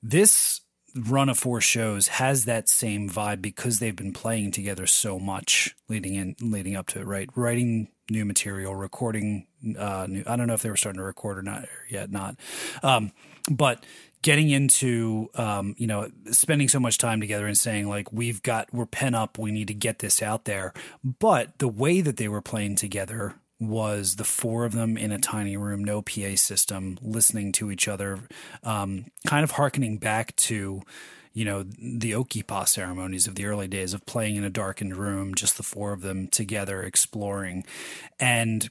This 0.00 0.60
run 0.96 1.28
of 1.28 1.38
four 1.38 1.60
shows 1.60 2.08
has 2.08 2.44
that 2.44 2.68
same 2.68 3.08
vibe 3.08 3.42
because 3.42 3.78
they've 3.78 3.96
been 3.96 4.12
playing 4.12 4.50
together 4.50 4.86
so 4.86 5.18
much 5.18 5.74
leading 5.88 6.14
in, 6.14 6.36
leading 6.40 6.76
up 6.76 6.86
to 6.88 7.00
it, 7.00 7.06
right? 7.06 7.28
Writing 7.34 7.88
new 8.10 8.24
material, 8.24 8.74
recording, 8.74 9.46
uh, 9.78 10.06
new, 10.08 10.22
I 10.26 10.36
don't 10.36 10.46
know 10.46 10.54
if 10.54 10.62
they 10.62 10.70
were 10.70 10.76
starting 10.76 10.98
to 10.98 11.04
record 11.04 11.38
or 11.38 11.42
not 11.42 11.64
or 11.64 11.86
yet, 11.90 12.10
not. 12.10 12.36
Um, 12.82 13.12
but 13.50 13.84
getting 14.22 14.50
into 14.50 15.30
um, 15.34 15.74
you 15.78 15.86
know 15.86 16.10
spending 16.30 16.68
so 16.68 16.80
much 16.80 16.98
time 16.98 17.20
together 17.20 17.46
and 17.46 17.56
saying 17.56 17.88
like 17.88 18.12
we've 18.12 18.42
got 18.42 18.72
we're 18.72 18.86
pen 18.86 19.14
up 19.14 19.38
we 19.38 19.52
need 19.52 19.68
to 19.68 19.74
get 19.74 20.00
this 20.00 20.20
out 20.20 20.46
there 20.46 20.72
but 21.04 21.56
the 21.58 21.68
way 21.68 22.00
that 22.00 22.16
they 22.16 22.26
were 22.26 22.42
playing 22.42 22.74
together 22.74 23.34
was 23.58 24.16
the 24.16 24.24
four 24.24 24.64
of 24.64 24.72
them 24.72 24.96
in 24.96 25.12
a 25.12 25.18
tiny 25.18 25.56
room 25.56 25.82
no 25.82 26.02
pa 26.02 26.34
system 26.36 26.98
listening 27.00 27.52
to 27.52 27.70
each 27.70 27.88
other 27.88 28.18
um, 28.62 29.06
kind 29.26 29.44
of 29.44 29.52
harkening 29.52 29.96
back 29.96 30.34
to 30.36 30.82
you 31.32 31.44
know 31.44 31.62
the 31.62 32.12
okipa 32.12 32.68
ceremonies 32.68 33.26
of 33.26 33.34
the 33.34 33.46
early 33.46 33.68
days 33.68 33.94
of 33.94 34.04
playing 34.06 34.36
in 34.36 34.44
a 34.44 34.50
darkened 34.50 34.96
room 34.96 35.34
just 35.34 35.56
the 35.56 35.62
four 35.62 35.92
of 35.92 36.02
them 36.02 36.28
together 36.28 36.82
exploring 36.82 37.64
and 38.20 38.68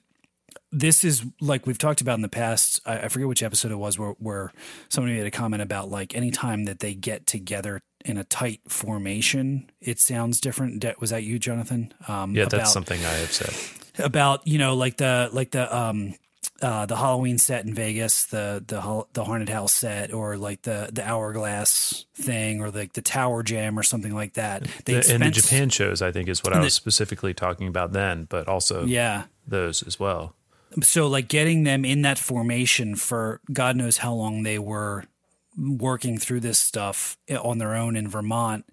this 0.71 1.03
is 1.03 1.25
like 1.39 1.65
we've 1.65 1.77
talked 1.77 2.01
about 2.01 2.15
in 2.15 2.21
the 2.21 2.27
past. 2.27 2.81
I, 2.85 3.01
I 3.01 3.07
forget 3.07 3.27
which 3.29 3.43
episode 3.43 3.71
it 3.71 3.75
was 3.75 3.97
where, 3.97 4.11
where 4.19 4.51
somebody 4.89 5.15
made 5.15 5.25
a 5.25 5.31
comment 5.31 5.61
about 5.61 5.89
like 5.89 6.13
anytime 6.15 6.65
that 6.65 6.79
they 6.79 6.93
get 6.93 7.25
together 7.25 7.81
in 8.03 8.17
a 8.17 8.25
tight 8.25 8.59
formation, 8.67 9.69
it 9.79 9.99
sounds 9.99 10.41
different. 10.41 10.81
De- 10.81 10.95
Was 10.99 11.11
that 11.11 11.23
you, 11.23 11.39
Jonathan? 11.39 11.93
Um, 12.07 12.35
Yeah, 12.35 12.43
about, 12.43 12.57
that's 12.57 12.73
something 12.73 12.99
I 13.05 13.13
have 13.13 13.31
said. 13.31 13.53
About 13.99 14.47
you 14.47 14.57
know 14.57 14.75
like 14.75 14.97
the 14.97 15.29
like 15.31 15.51
the 15.51 15.75
um 15.75 16.15
uh 16.61 16.85
the 16.85 16.95
Halloween 16.95 17.37
set 17.37 17.65
in 17.65 17.73
Vegas, 17.73 18.25
the 18.25 18.63
the 18.65 19.03
the 19.13 19.23
haunted 19.23 19.49
house 19.49 19.73
set, 19.73 20.13
or 20.13 20.37
like 20.37 20.61
the 20.63 20.89
the 20.91 21.03
hourglass 21.07 22.05
thing, 22.15 22.61
or 22.61 22.71
like 22.71 22.93
the 22.93 23.01
tower 23.01 23.43
jam, 23.43 23.77
or 23.77 23.83
something 23.83 24.13
like 24.13 24.33
that. 24.33 24.63
They 24.85 24.99
The, 25.01 25.13
and 25.13 25.23
the 25.23 25.31
Japan 25.31 25.69
shows, 25.69 26.01
I 26.01 26.11
think, 26.11 26.29
is 26.29 26.43
what 26.43 26.53
I 26.53 26.59
was 26.59 26.67
the- 26.67 26.71
specifically 26.71 27.33
talking 27.33 27.67
about 27.67 27.91
then, 27.93 28.25
but 28.29 28.47
also 28.47 28.85
Yeah. 28.85 29.25
those 29.47 29.83
as 29.83 29.99
well. 29.99 30.33
so 30.81 31.07
like 31.07 31.27
getting 31.29 31.63
them 31.63 31.85
in 31.85 32.01
that 32.01 32.19
formation 32.19 32.95
for 32.95 33.39
God 33.53 33.75
knows 33.77 33.97
how 33.97 34.13
long 34.13 34.43
they 34.43 34.59
were 34.59 35.05
working 35.57 36.17
through 36.17 36.41
this 36.41 36.59
stuff 36.59 37.17
on 37.41 37.57
their 37.59 37.75
own 37.75 37.95
in 37.95 38.07
Vermont, 38.09 38.65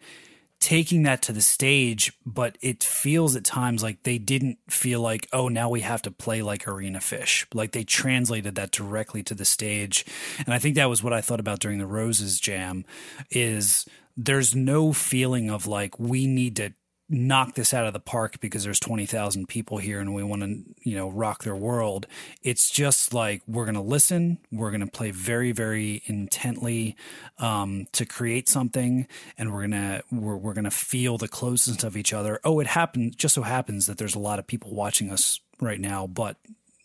taking 0.63 1.03
that 1.03 1.21
to 1.23 1.33
the 1.33 1.41
stage, 1.41 2.13
but 2.25 2.57
it 2.61 2.85
feels 2.85 3.35
at 3.35 3.45
times 3.45 3.83
like 3.83 4.05
they 4.05 4.17
didn't 4.17 4.59
feel 4.71 5.01
like, 5.01 5.29
oh, 5.33 5.49
now 5.49 5.69
we 5.69 5.81
have 5.81 6.01
to 6.03 6.11
play 6.11 6.41
like 6.41 6.69
arena 6.69 7.01
Phish. 7.01 7.45
Like 7.53 7.73
they 7.73 7.83
translated 7.83 8.55
that 8.55 8.71
directly 8.71 9.25
to 9.25 9.35
the 9.35 9.45
stage. 9.45 10.07
And 10.39 10.55
I 10.55 10.61
think 10.61 10.77
that 10.77 10.89
was 10.89 11.03
what 11.03 11.13
I 11.13 11.21
thought 11.21 11.41
about 11.41 11.59
during 11.59 11.79
the 11.79 11.87
Roses 11.87 12.39
Jam 12.39 12.85
is 13.29 13.87
there's 14.17 14.55
no 14.55 14.93
feeling 14.93 15.51
of 15.51 15.67
like 15.67 15.99
we 15.99 16.29
need 16.29 16.55
to 16.57 16.73
knock 17.13 17.55
this 17.55 17.75
out 17.75 17.87
of 17.87 17.93
the 17.93 18.01
park 18.01 18.41
because 18.41 18.65
there's 18.65 18.81
20,000 18.81 19.47
people 19.47 19.79
here 19.79 20.01
and 20.01 20.15
we 20.15 20.23
want 20.23 20.43
to, 20.43 20.65
you 20.83 20.97
know, 20.97 21.11
rock 21.11 21.45
their 21.45 21.55
world. 21.55 22.07
It's 22.43 22.71
just 22.71 23.13
like 23.13 23.43
we're 23.47 23.67
going 23.67 23.75
to 23.75 23.81
listen, 23.81 24.39
we're 24.51 24.71
going 24.71 24.81
to 24.81 24.91
play 24.91 25.11
very 25.11 25.53
very 25.53 26.03
intently 26.07 26.97
um, 27.39 27.87
to 27.93 28.07
create 28.07 28.49
something 28.49 29.07
and 29.37 29.53
we're 29.53 29.67
going 29.67 29.71
to 29.73 30.03
we're, 30.11 30.37
we're 30.37 30.55
going 30.55 30.65
to 30.65 30.71
feel 30.71 31.19
the 31.19 31.29
closeness 31.29 31.85
of 31.85 31.97
each 31.97 32.13
other. 32.13 32.41
Oh, 32.45 32.61
it 32.61 32.67
happened 32.67 33.19
just 33.19 33.35
so 33.35 33.43
happens 33.43 33.87
that 33.87 33.99
there's 33.99 34.15
a 34.15 34.21
lot 34.21 34.39
of 34.39 34.47
people 34.47 34.75
watching 34.75 35.11
us 35.11 35.41
right 35.61 35.81
now, 35.81 36.07
but 36.07 36.37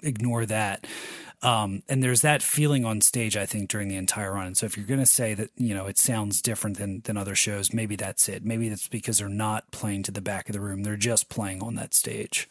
ignore 0.02 0.46
that. 0.46 0.86
Um, 1.44 1.84
and 1.88 2.02
there's 2.02 2.22
that 2.22 2.42
feeling 2.42 2.84
on 2.84 3.02
stage, 3.02 3.38
I 3.38 3.46
think, 3.46 3.70
during 3.70 3.90
the 3.90 3.96
entire 3.96 4.34
run. 4.34 4.48
And 4.48 4.58
so 4.58 4.66
if 4.66 4.76
you're 4.76 4.88
going 4.88 5.00
to 5.00 5.06
say 5.06 5.36
that, 5.36 5.52
you 5.56 5.74
know, 5.76 5.86
it 5.86 6.00
sounds 6.00 6.42
different 6.42 6.78
than, 6.78 7.02
than 7.02 7.16
other 7.16 7.36
shows, 7.36 7.74
maybe 7.74 7.96
that's 7.96 8.28
it. 8.28 8.44
Maybe 8.44 8.70
that's 8.70 8.88
because 8.88 9.20
they're 9.20 9.30
not 9.30 9.70
playing 9.72 10.04
to 10.04 10.12
the 10.12 10.22
back 10.22 10.50
of 10.50 10.54
the 10.54 10.60
room. 10.60 10.82
They're 10.82 10.96
just 10.96 11.30
playing 11.30 11.62
on 11.62 11.76
that 11.76 11.94
stage. 11.94 12.50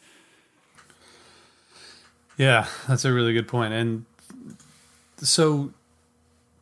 Yeah, 2.37 2.67
that's 2.87 3.03
a 3.03 3.11
really 3.11 3.33
good 3.33 3.47
point. 3.47 3.73
And 3.73 4.05
so, 5.17 5.73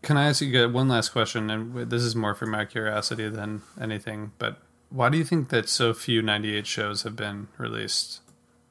can 0.01 0.17
I 0.17 0.29
ask 0.29 0.41
you 0.41 0.69
one 0.69 0.87
last 0.87 1.09
question? 1.09 1.49
And 1.49 1.89
this 1.89 2.01
is 2.01 2.15
more 2.15 2.33
for 2.33 2.45
my 2.45 2.65
curiosity 2.65 3.29
than 3.29 3.61
anything. 3.79 4.31
But 4.39 4.57
why 4.89 5.09
do 5.09 5.17
you 5.17 5.25
think 5.25 5.49
that 5.49 5.67
so 5.67 5.93
few 5.93 6.21
'98 6.21 6.65
shows 6.65 7.03
have 7.03 7.15
been 7.15 7.49
released? 7.57 8.21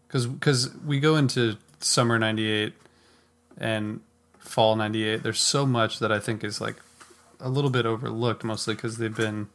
Because 0.09 0.27
because 0.27 0.75
we 0.87 0.99
go 0.99 1.17
into 1.17 1.59
summer 1.81 2.19
'98 2.19 2.73
and 3.59 4.01
fall 4.39 4.77
'98. 4.77 5.23
There's 5.23 5.41
so 5.41 5.67
much 5.67 5.99
that 5.99 6.13
I 6.13 6.19
think 6.19 6.45
is 6.45 6.61
like 6.61 6.77
a 7.41 7.49
little 7.49 7.71
bit 7.71 7.87
overlooked, 7.87 8.45
mostly 8.45 8.75
because 8.75 8.99
they've 8.99 9.15
been 9.15 9.49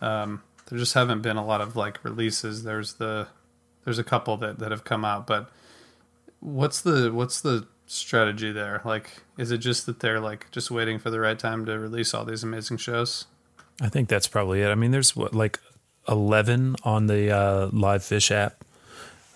um, 0.00 0.42
there 0.68 0.78
just 0.78 0.94
haven't 0.94 1.22
been 1.22 1.36
a 1.36 1.44
lot 1.44 1.60
of 1.60 1.76
like 1.76 2.02
releases. 2.04 2.64
There's 2.64 2.94
the 2.94 3.28
there's 3.84 3.98
a 3.98 4.04
couple 4.04 4.36
that 4.38 4.58
that 4.58 4.70
have 4.70 4.84
come 4.84 5.04
out, 5.04 5.26
but 5.26 5.50
what's 6.40 6.80
the 6.80 7.12
what's 7.12 7.40
the 7.40 7.66
strategy 7.86 8.52
there? 8.52 8.80
Like, 8.84 9.22
is 9.38 9.50
it 9.50 9.58
just 9.58 9.86
that 9.86 10.00
they're 10.00 10.20
like 10.20 10.50
just 10.50 10.70
waiting 10.70 10.98
for 10.98 11.10
the 11.10 11.20
right 11.20 11.38
time 11.38 11.64
to 11.66 11.78
release 11.78 12.14
all 12.14 12.24
these 12.24 12.42
amazing 12.42 12.78
shows? 12.78 13.26
I 13.80 13.88
think 13.88 14.08
that's 14.08 14.28
probably 14.28 14.62
it. 14.62 14.68
I 14.68 14.74
mean, 14.74 14.90
there's 14.90 15.16
what 15.16 15.34
like 15.34 15.58
eleven 16.08 16.76
on 16.84 17.06
the 17.06 17.30
uh, 17.30 17.68
Live 17.72 18.02
Phish 18.02 18.30
app, 18.30 18.64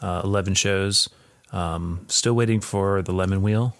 uh, 0.02 0.22
eleven 0.24 0.54
shows. 0.54 1.08
Um, 1.52 2.04
still 2.08 2.34
waiting 2.34 2.60
for 2.60 3.02
the 3.02 3.12
Lemon 3.12 3.40
Wheel. 3.40 3.76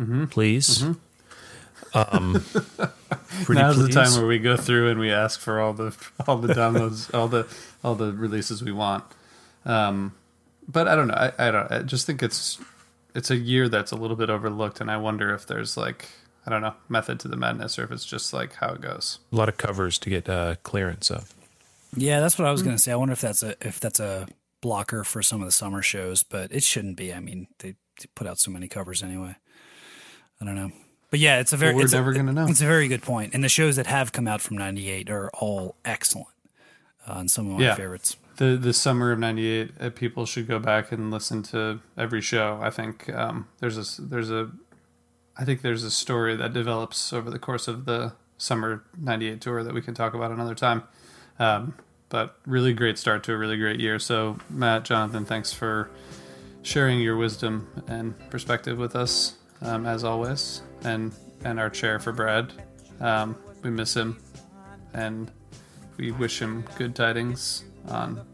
Mm-hmm. 0.00 0.24
Please. 0.26 0.82
Mhm. 0.82 0.96
Um, 1.94 2.32
pretty 3.44 3.60
Now's 3.60 3.78
the 3.78 3.88
time 3.88 4.12
where 4.12 4.26
we 4.26 4.38
go 4.38 4.56
through 4.56 4.90
and 4.90 5.00
we 5.00 5.10
ask 5.10 5.40
for 5.40 5.60
all 5.60 5.72
the 5.72 5.96
all 6.26 6.36
the 6.36 6.52
downloads, 6.52 7.12
all 7.18 7.28
the 7.28 7.46
all 7.82 7.94
the 7.94 8.12
releases 8.12 8.62
we 8.62 8.72
want. 8.72 9.04
Um, 9.64 10.14
but 10.68 10.86
I 10.86 10.94
don't 10.94 11.08
know. 11.08 11.14
I, 11.14 11.32
I 11.38 11.50
don't. 11.50 11.72
I 11.72 11.82
just 11.82 12.06
think 12.06 12.22
it's 12.22 12.58
it's 13.14 13.30
a 13.30 13.36
year 13.36 13.68
that's 13.68 13.90
a 13.90 13.96
little 13.96 14.16
bit 14.16 14.28
overlooked, 14.30 14.80
and 14.80 14.90
I 14.90 14.98
wonder 14.98 15.32
if 15.34 15.46
there's 15.46 15.76
like 15.76 16.08
I 16.46 16.50
don't 16.50 16.60
know 16.60 16.74
method 16.88 17.20
to 17.20 17.28
the 17.28 17.36
madness, 17.36 17.78
or 17.78 17.84
if 17.84 17.90
it's 17.90 18.04
just 18.04 18.32
like 18.34 18.54
how 18.54 18.74
it 18.74 18.80
goes. 18.82 19.18
a 19.32 19.36
lot 19.36 19.48
of 19.48 19.56
covers 19.56 19.98
to 20.00 20.10
get 20.10 20.28
uh, 20.28 20.56
clearance 20.62 21.10
of. 21.10 21.32
Yeah, 21.96 22.20
that's 22.20 22.38
what 22.38 22.46
I 22.46 22.52
was 22.52 22.60
Hmm. 22.60 22.66
going 22.66 22.76
to 22.76 22.82
say. 22.82 22.92
I 22.92 22.96
wonder 22.96 23.12
if 23.12 23.22
that's 23.22 23.42
a 23.42 23.56
if 23.66 23.80
that's 23.80 23.98
a 23.98 24.28
blocker 24.60 25.04
for 25.04 25.22
some 25.22 25.40
of 25.40 25.46
the 25.48 25.52
summer 25.52 25.80
shows, 25.80 26.22
but 26.22 26.52
it 26.52 26.62
shouldn't 26.62 26.96
be. 26.98 27.14
I 27.14 27.20
mean, 27.20 27.46
they, 27.60 27.70
they 28.00 28.06
put 28.14 28.26
out 28.26 28.38
so 28.38 28.50
many 28.50 28.68
covers 28.68 29.02
anyway. 29.02 29.36
I 30.40 30.44
don't 30.44 30.54
know. 30.54 30.70
But 31.10 31.20
yeah, 31.20 31.40
it's 31.40 31.52
a 31.52 31.56
very 31.56 31.72
Well, 31.72 31.80
we're 31.80 31.84
it's 31.86 31.94
never 31.94 32.12
gonna 32.12 32.32
know. 32.32 32.46
It's 32.46 32.60
a 32.60 32.66
very 32.66 32.88
good 32.88 33.02
point. 33.02 33.34
And 33.34 33.42
the 33.42 33.48
shows 33.48 33.76
that 33.76 33.86
have 33.86 34.12
come 34.12 34.28
out 34.28 34.40
from 34.40 34.58
98 34.58 35.08
are 35.10 35.30
all 35.30 35.76
excellent. 35.84 36.28
Uh, 37.06 37.14
and 37.20 37.30
some 37.30 37.46
of 37.50 37.58
my 37.58 37.64
yeah, 37.64 37.74
favorites. 37.74 38.16
The 38.36 38.56
the 38.56 38.72
summer 38.72 39.10
of 39.10 39.18
'98, 39.18 39.70
uh, 39.80 39.90
people 39.90 40.26
should 40.26 40.46
go 40.46 40.58
back 40.58 40.92
and 40.92 41.10
listen 41.10 41.42
to 41.44 41.80
every 41.96 42.20
show. 42.20 42.60
I 42.62 42.70
think 42.70 43.12
um, 43.12 43.48
there's 43.60 43.78
a 43.78 44.02
there's 44.02 44.30
a 44.30 44.50
I 45.36 45.44
think 45.44 45.62
there's 45.62 45.84
a 45.84 45.90
story 45.90 46.36
that 46.36 46.52
develops 46.52 47.12
over 47.12 47.30
the 47.30 47.38
course 47.38 47.66
of 47.66 47.84
the 47.84 48.12
summer 48.36 48.84
'98 48.96 49.40
tour 49.40 49.64
that 49.64 49.72
we 49.72 49.80
can 49.80 49.94
talk 49.94 50.14
about 50.14 50.30
another 50.30 50.54
time. 50.54 50.84
Um, 51.38 51.74
but 52.10 52.36
really 52.46 52.72
great 52.72 52.98
start 52.98 53.22
to 53.24 53.32
a 53.32 53.36
really 53.36 53.56
great 53.56 53.80
year. 53.80 53.98
So 53.98 54.38
Matt, 54.50 54.84
Jonathan, 54.84 55.24
thanks 55.24 55.52
for 55.52 55.90
sharing 56.62 57.00
your 57.00 57.16
wisdom 57.16 57.68
and 57.86 58.14
perspective 58.30 58.78
with 58.78 58.94
us 58.94 59.36
um, 59.62 59.86
as 59.86 60.04
always, 60.04 60.62
and 60.84 61.12
and 61.44 61.58
our 61.60 61.70
chair 61.70 61.98
for 61.98 62.12
Brad. 62.12 62.52
Um, 63.00 63.36
we 63.62 63.70
miss 63.70 63.94
him, 63.94 64.18
and 64.94 65.30
we 65.96 66.10
wish 66.12 66.40
him 66.40 66.64
good 66.76 66.94
tidings 66.94 67.64
on. 67.88 68.24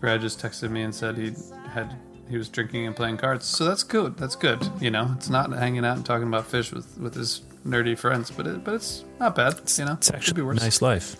Brad 0.00 0.20
just 0.20 0.40
texted 0.40 0.70
me 0.70 0.82
and 0.82 0.94
said 0.94 1.16
he 1.16 1.32
had 1.68 1.96
he 2.28 2.36
was 2.36 2.48
drinking 2.48 2.86
and 2.86 2.94
playing 2.96 3.16
cards, 3.16 3.44
so 3.46 3.64
that's 3.64 3.82
good. 3.82 4.16
That's 4.16 4.36
good. 4.36 4.66
You 4.80 4.90
know, 4.90 5.12
it's 5.16 5.28
not 5.28 5.52
hanging 5.52 5.84
out 5.84 5.96
and 5.96 6.06
talking 6.06 6.26
about 6.28 6.50
Phish 6.50 6.72
with 6.72 6.96
with 6.98 7.14
his 7.14 7.42
nerdy 7.66 7.96
friends, 7.98 8.30
but 8.30 8.46
it, 8.46 8.64
but 8.64 8.74
it's 8.74 9.04
not 9.20 9.34
bad. 9.34 9.54
You 9.76 9.84
know, 9.84 9.92
It's 9.94 10.08
Could 10.08 10.16
actually 10.16 10.34
be 10.34 10.40
a 10.42 10.44
worse. 10.44 10.60
nice 10.60 10.82
life. 10.82 11.16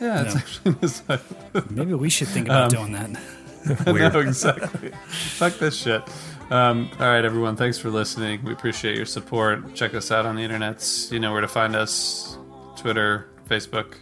Yeah, 0.00 0.22
it's 0.22 0.34
Yeah. 0.34 0.40
actually 0.40 0.76
nice. 0.82 1.02
life. 1.08 1.70
Maybe 1.70 1.94
we 1.94 2.08
should 2.10 2.28
think 2.28 2.46
about 2.48 2.74
Um, 2.74 2.90
doing 2.90 2.92
that. 2.92 3.86
Weird. 3.86 4.12
no, 4.14 4.20
exactly. 4.20 4.90
Fuck 5.10 5.58
this 5.58 5.76
shit. 5.76 6.02
Um, 6.50 6.90
all 7.00 7.06
right, 7.06 7.24
everyone. 7.24 7.56
Thanks 7.56 7.78
for 7.78 7.88
listening. 7.90 8.44
We 8.44 8.52
appreciate 8.52 8.96
your 8.96 9.06
support. 9.06 9.74
Check 9.74 9.94
us 9.94 10.10
out 10.10 10.26
on 10.26 10.36
the 10.36 10.42
internets. 10.42 11.10
You 11.10 11.18
know 11.18 11.32
where 11.32 11.40
to 11.40 11.48
find 11.48 11.74
us: 11.74 12.36
Twitter, 12.76 13.28
Facebook, 13.48 13.94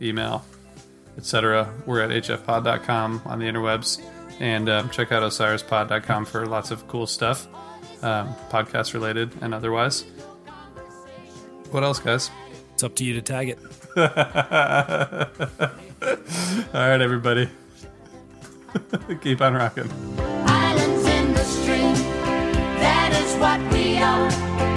email, 0.00 0.44
etc. 1.16 1.72
We're 1.84 2.02
at 2.02 2.10
hfpod.com 2.10 3.22
on 3.24 3.38
the 3.38 3.46
interwebs, 3.46 4.02
and 4.38 4.68
um, 4.68 4.90
check 4.90 5.10
out 5.10 5.22
osirispod.com 5.22 6.26
for 6.26 6.46
lots 6.46 6.70
of 6.70 6.86
cool 6.86 7.06
stuff, 7.06 7.48
um, 8.02 8.34
podcast 8.50 8.94
related 8.94 9.32
and 9.40 9.52
otherwise. 9.52 10.04
What 11.70 11.82
else, 11.82 11.98
guys? 11.98 12.30
It's 12.74 12.84
up 12.84 12.94
to 12.96 13.04
you 13.04 13.14
to 13.14 13.22
tag 13.22 13.48
it. 13.48 13.58
All 16.74 16.80
right, 16.80 17.00
everybody. 17.00 17.48
Keep 19.22 19.40
on 19.40 19.54
rocking. 19.54 20.45
What 23.38 23.60
we 23.72 23.98
are. 23.98 24.75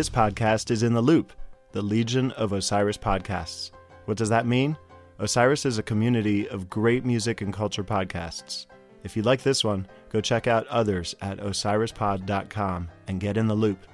This 0.00 0.08
podcast 0.08 0.70
is 0.70 0.82
in 0.82 0.94
the 0.94 1.02
loop, 1.02 1.30
the 1.72 1.82
Legion 1.82 2.30
of 2.30 2.54
Osiris 2.54 2.96
podcasts. 2.96 3.70
What 4.06 4.16
does 4.16 4.30
that 4.30 4.46
mean? 4.46 4.78
Osiris 5.18 5.66
is 5.66 5.76
a 5.76 5.82
community 5.82 6.48
of 6.48 6.70
great 6.70 7.04
music 7.04 7.42
and 7.42 7.52
culture 7.52 7.84
podcasts. 7.84 8.64
If 9.04 9.14
you 9.14 9.22
like 9.22 9.42
this 9.42 9.62
one, 9.62 9.86
go 10.08 10.22
check 10.22 10.46
out 10.46 10.66
others 10.68 11.14
at 11.20 11.36
osirispod.com 11.36 12.88
and 13.08 13.20
get 13.20 13.36
in 13.36 13.46
the 13.46 13.54
loop. 13.54 13.84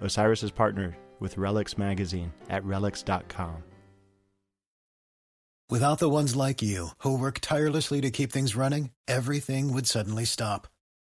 Osiris 0.00 0.44
is 0.44 0.52
partnered 0.52 0.94
with 1.18 1.34
Relix 1.34 1.76
Magazine 1.76 2.32
at 2.48 2.62
relix.com. 2.62 3.64
Without 5.68 5.98
the 5.98 6.08
ones 6.08 6.36
like 6.36 6.62
you, 6.62 6.90
who 6.98 7.18
work 7.18 7.40
tirelessly 7.40 8.00
to 8.02 8.12
keep 8.12 8.30
things 8.30 8.54
running, 8.54 8.90
everything 9.08 9.72
would 9.72 9.88
suddenly 9.88 10.26
stop. 10.26 10.68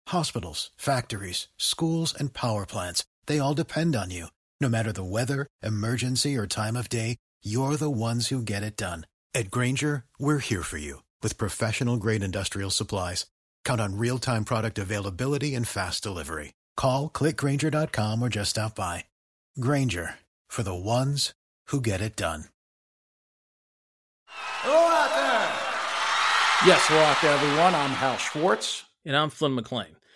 Hospitals, 0.08 0.72
factories, 0.76 1.48
schools, 1.58 2.14
and 2.14 2.34
power 2.34 2.66
plants, 2.66 3.06
they 3.26 3.40
all 3.40 3.54
depend 3.54 3.94
on 3.94 4.10
you. 4.12 4.28
No 4.62 4.70
matter 4.70 4.94
the 4.94 5.04
weather, 5.04 5.48
emergency, 5.62 6.38
or 6.38 6.48
time 6.48 6.78
of 6.78 6.88
day, 6.88 7.18
you're 7.44 7.76
the 7.76 7.90
ones 7.90 8.30
who 8.30 8.42
get 8.42 8.64
it 8.64 8.78
done. 8.78 9.06
At 9.34 9.52
Grainger, 9.52 10.06
we're 10.18 10.38
here 10.38 10.64
for 10.64 10.78
you 10.78 11.04
with 11.22 11.38
professional 11.38 11.98
grade 11.98 12.24
industrial 12.24 12.70
supplies. 12.70 13.26
Count 13.66 13.82
on 13.82 13.98
real 13.98 14.20
time 14.20 14.46
product 14.46 14.80
availability 14.80 15.54
and 15.56 15.68
fast 15.68 16.02
delivery. 16.02 16.54
Call 16.78 17.10
click 17.10 17.36
grainger.com 17.36 18.24
or 18.24 18.30
just 18.30 18.52
stop 18.52 18.76
by. 18.76 19.04
Grainger 19.60 20.16
for 20.48 20.64
the 20.64 20.76
ones 20.76 21.34
who 21.68 21.82
get 21.82 22.00
it 22.00 22.16
done. 22.16 22.46
Hello 24.28 24.76
out 24.76 25.10
there! 25.16 26.68
Yes, 26.68 26.88
hello 26.88 27.02
out 27.02 27.22
there, 27.22 27.34
everyone. 27.34 27.76
I'm 27.76 27.92
Hal 27.92 28.18
Schwartz. 28.18 28.84
And 29.06 29.16
I'm 29.16 29.30
Flynn 29.30 29.54
McLean. 29.54 29.95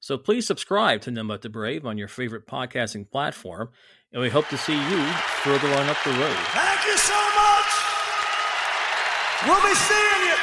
So 0.00 0.16
please 0.16 0.46
subscribe 0.46 1.00
to 1.02 1.10
But 1.10 1.42
the 1.42 1.48
Brave 1.48 1.84
on 1.84 1.98
your 1.98 2.08
favorite 2.08 2.46
podcasting 2.46 3.10
platform, 3.10 3.70
and 4.12 4.22
we 4.22 4.30
hope 4.30 4.48
to 4.48 4.56
see 4.56 4.74
you 4.74 5.04
further 5.42 5.68
on 5.74 5.88
up 5.88 5.96
the 6.04 6.10
road. 6.10 6.36
Thank 6.54 6.86
you 6.86 6.96
so 6.96 7.18
much. 7.34 7.70
We'll 9.46 9.62
be 9.62 9.74
seeing 9.74 10.28
you. 10.28 10.37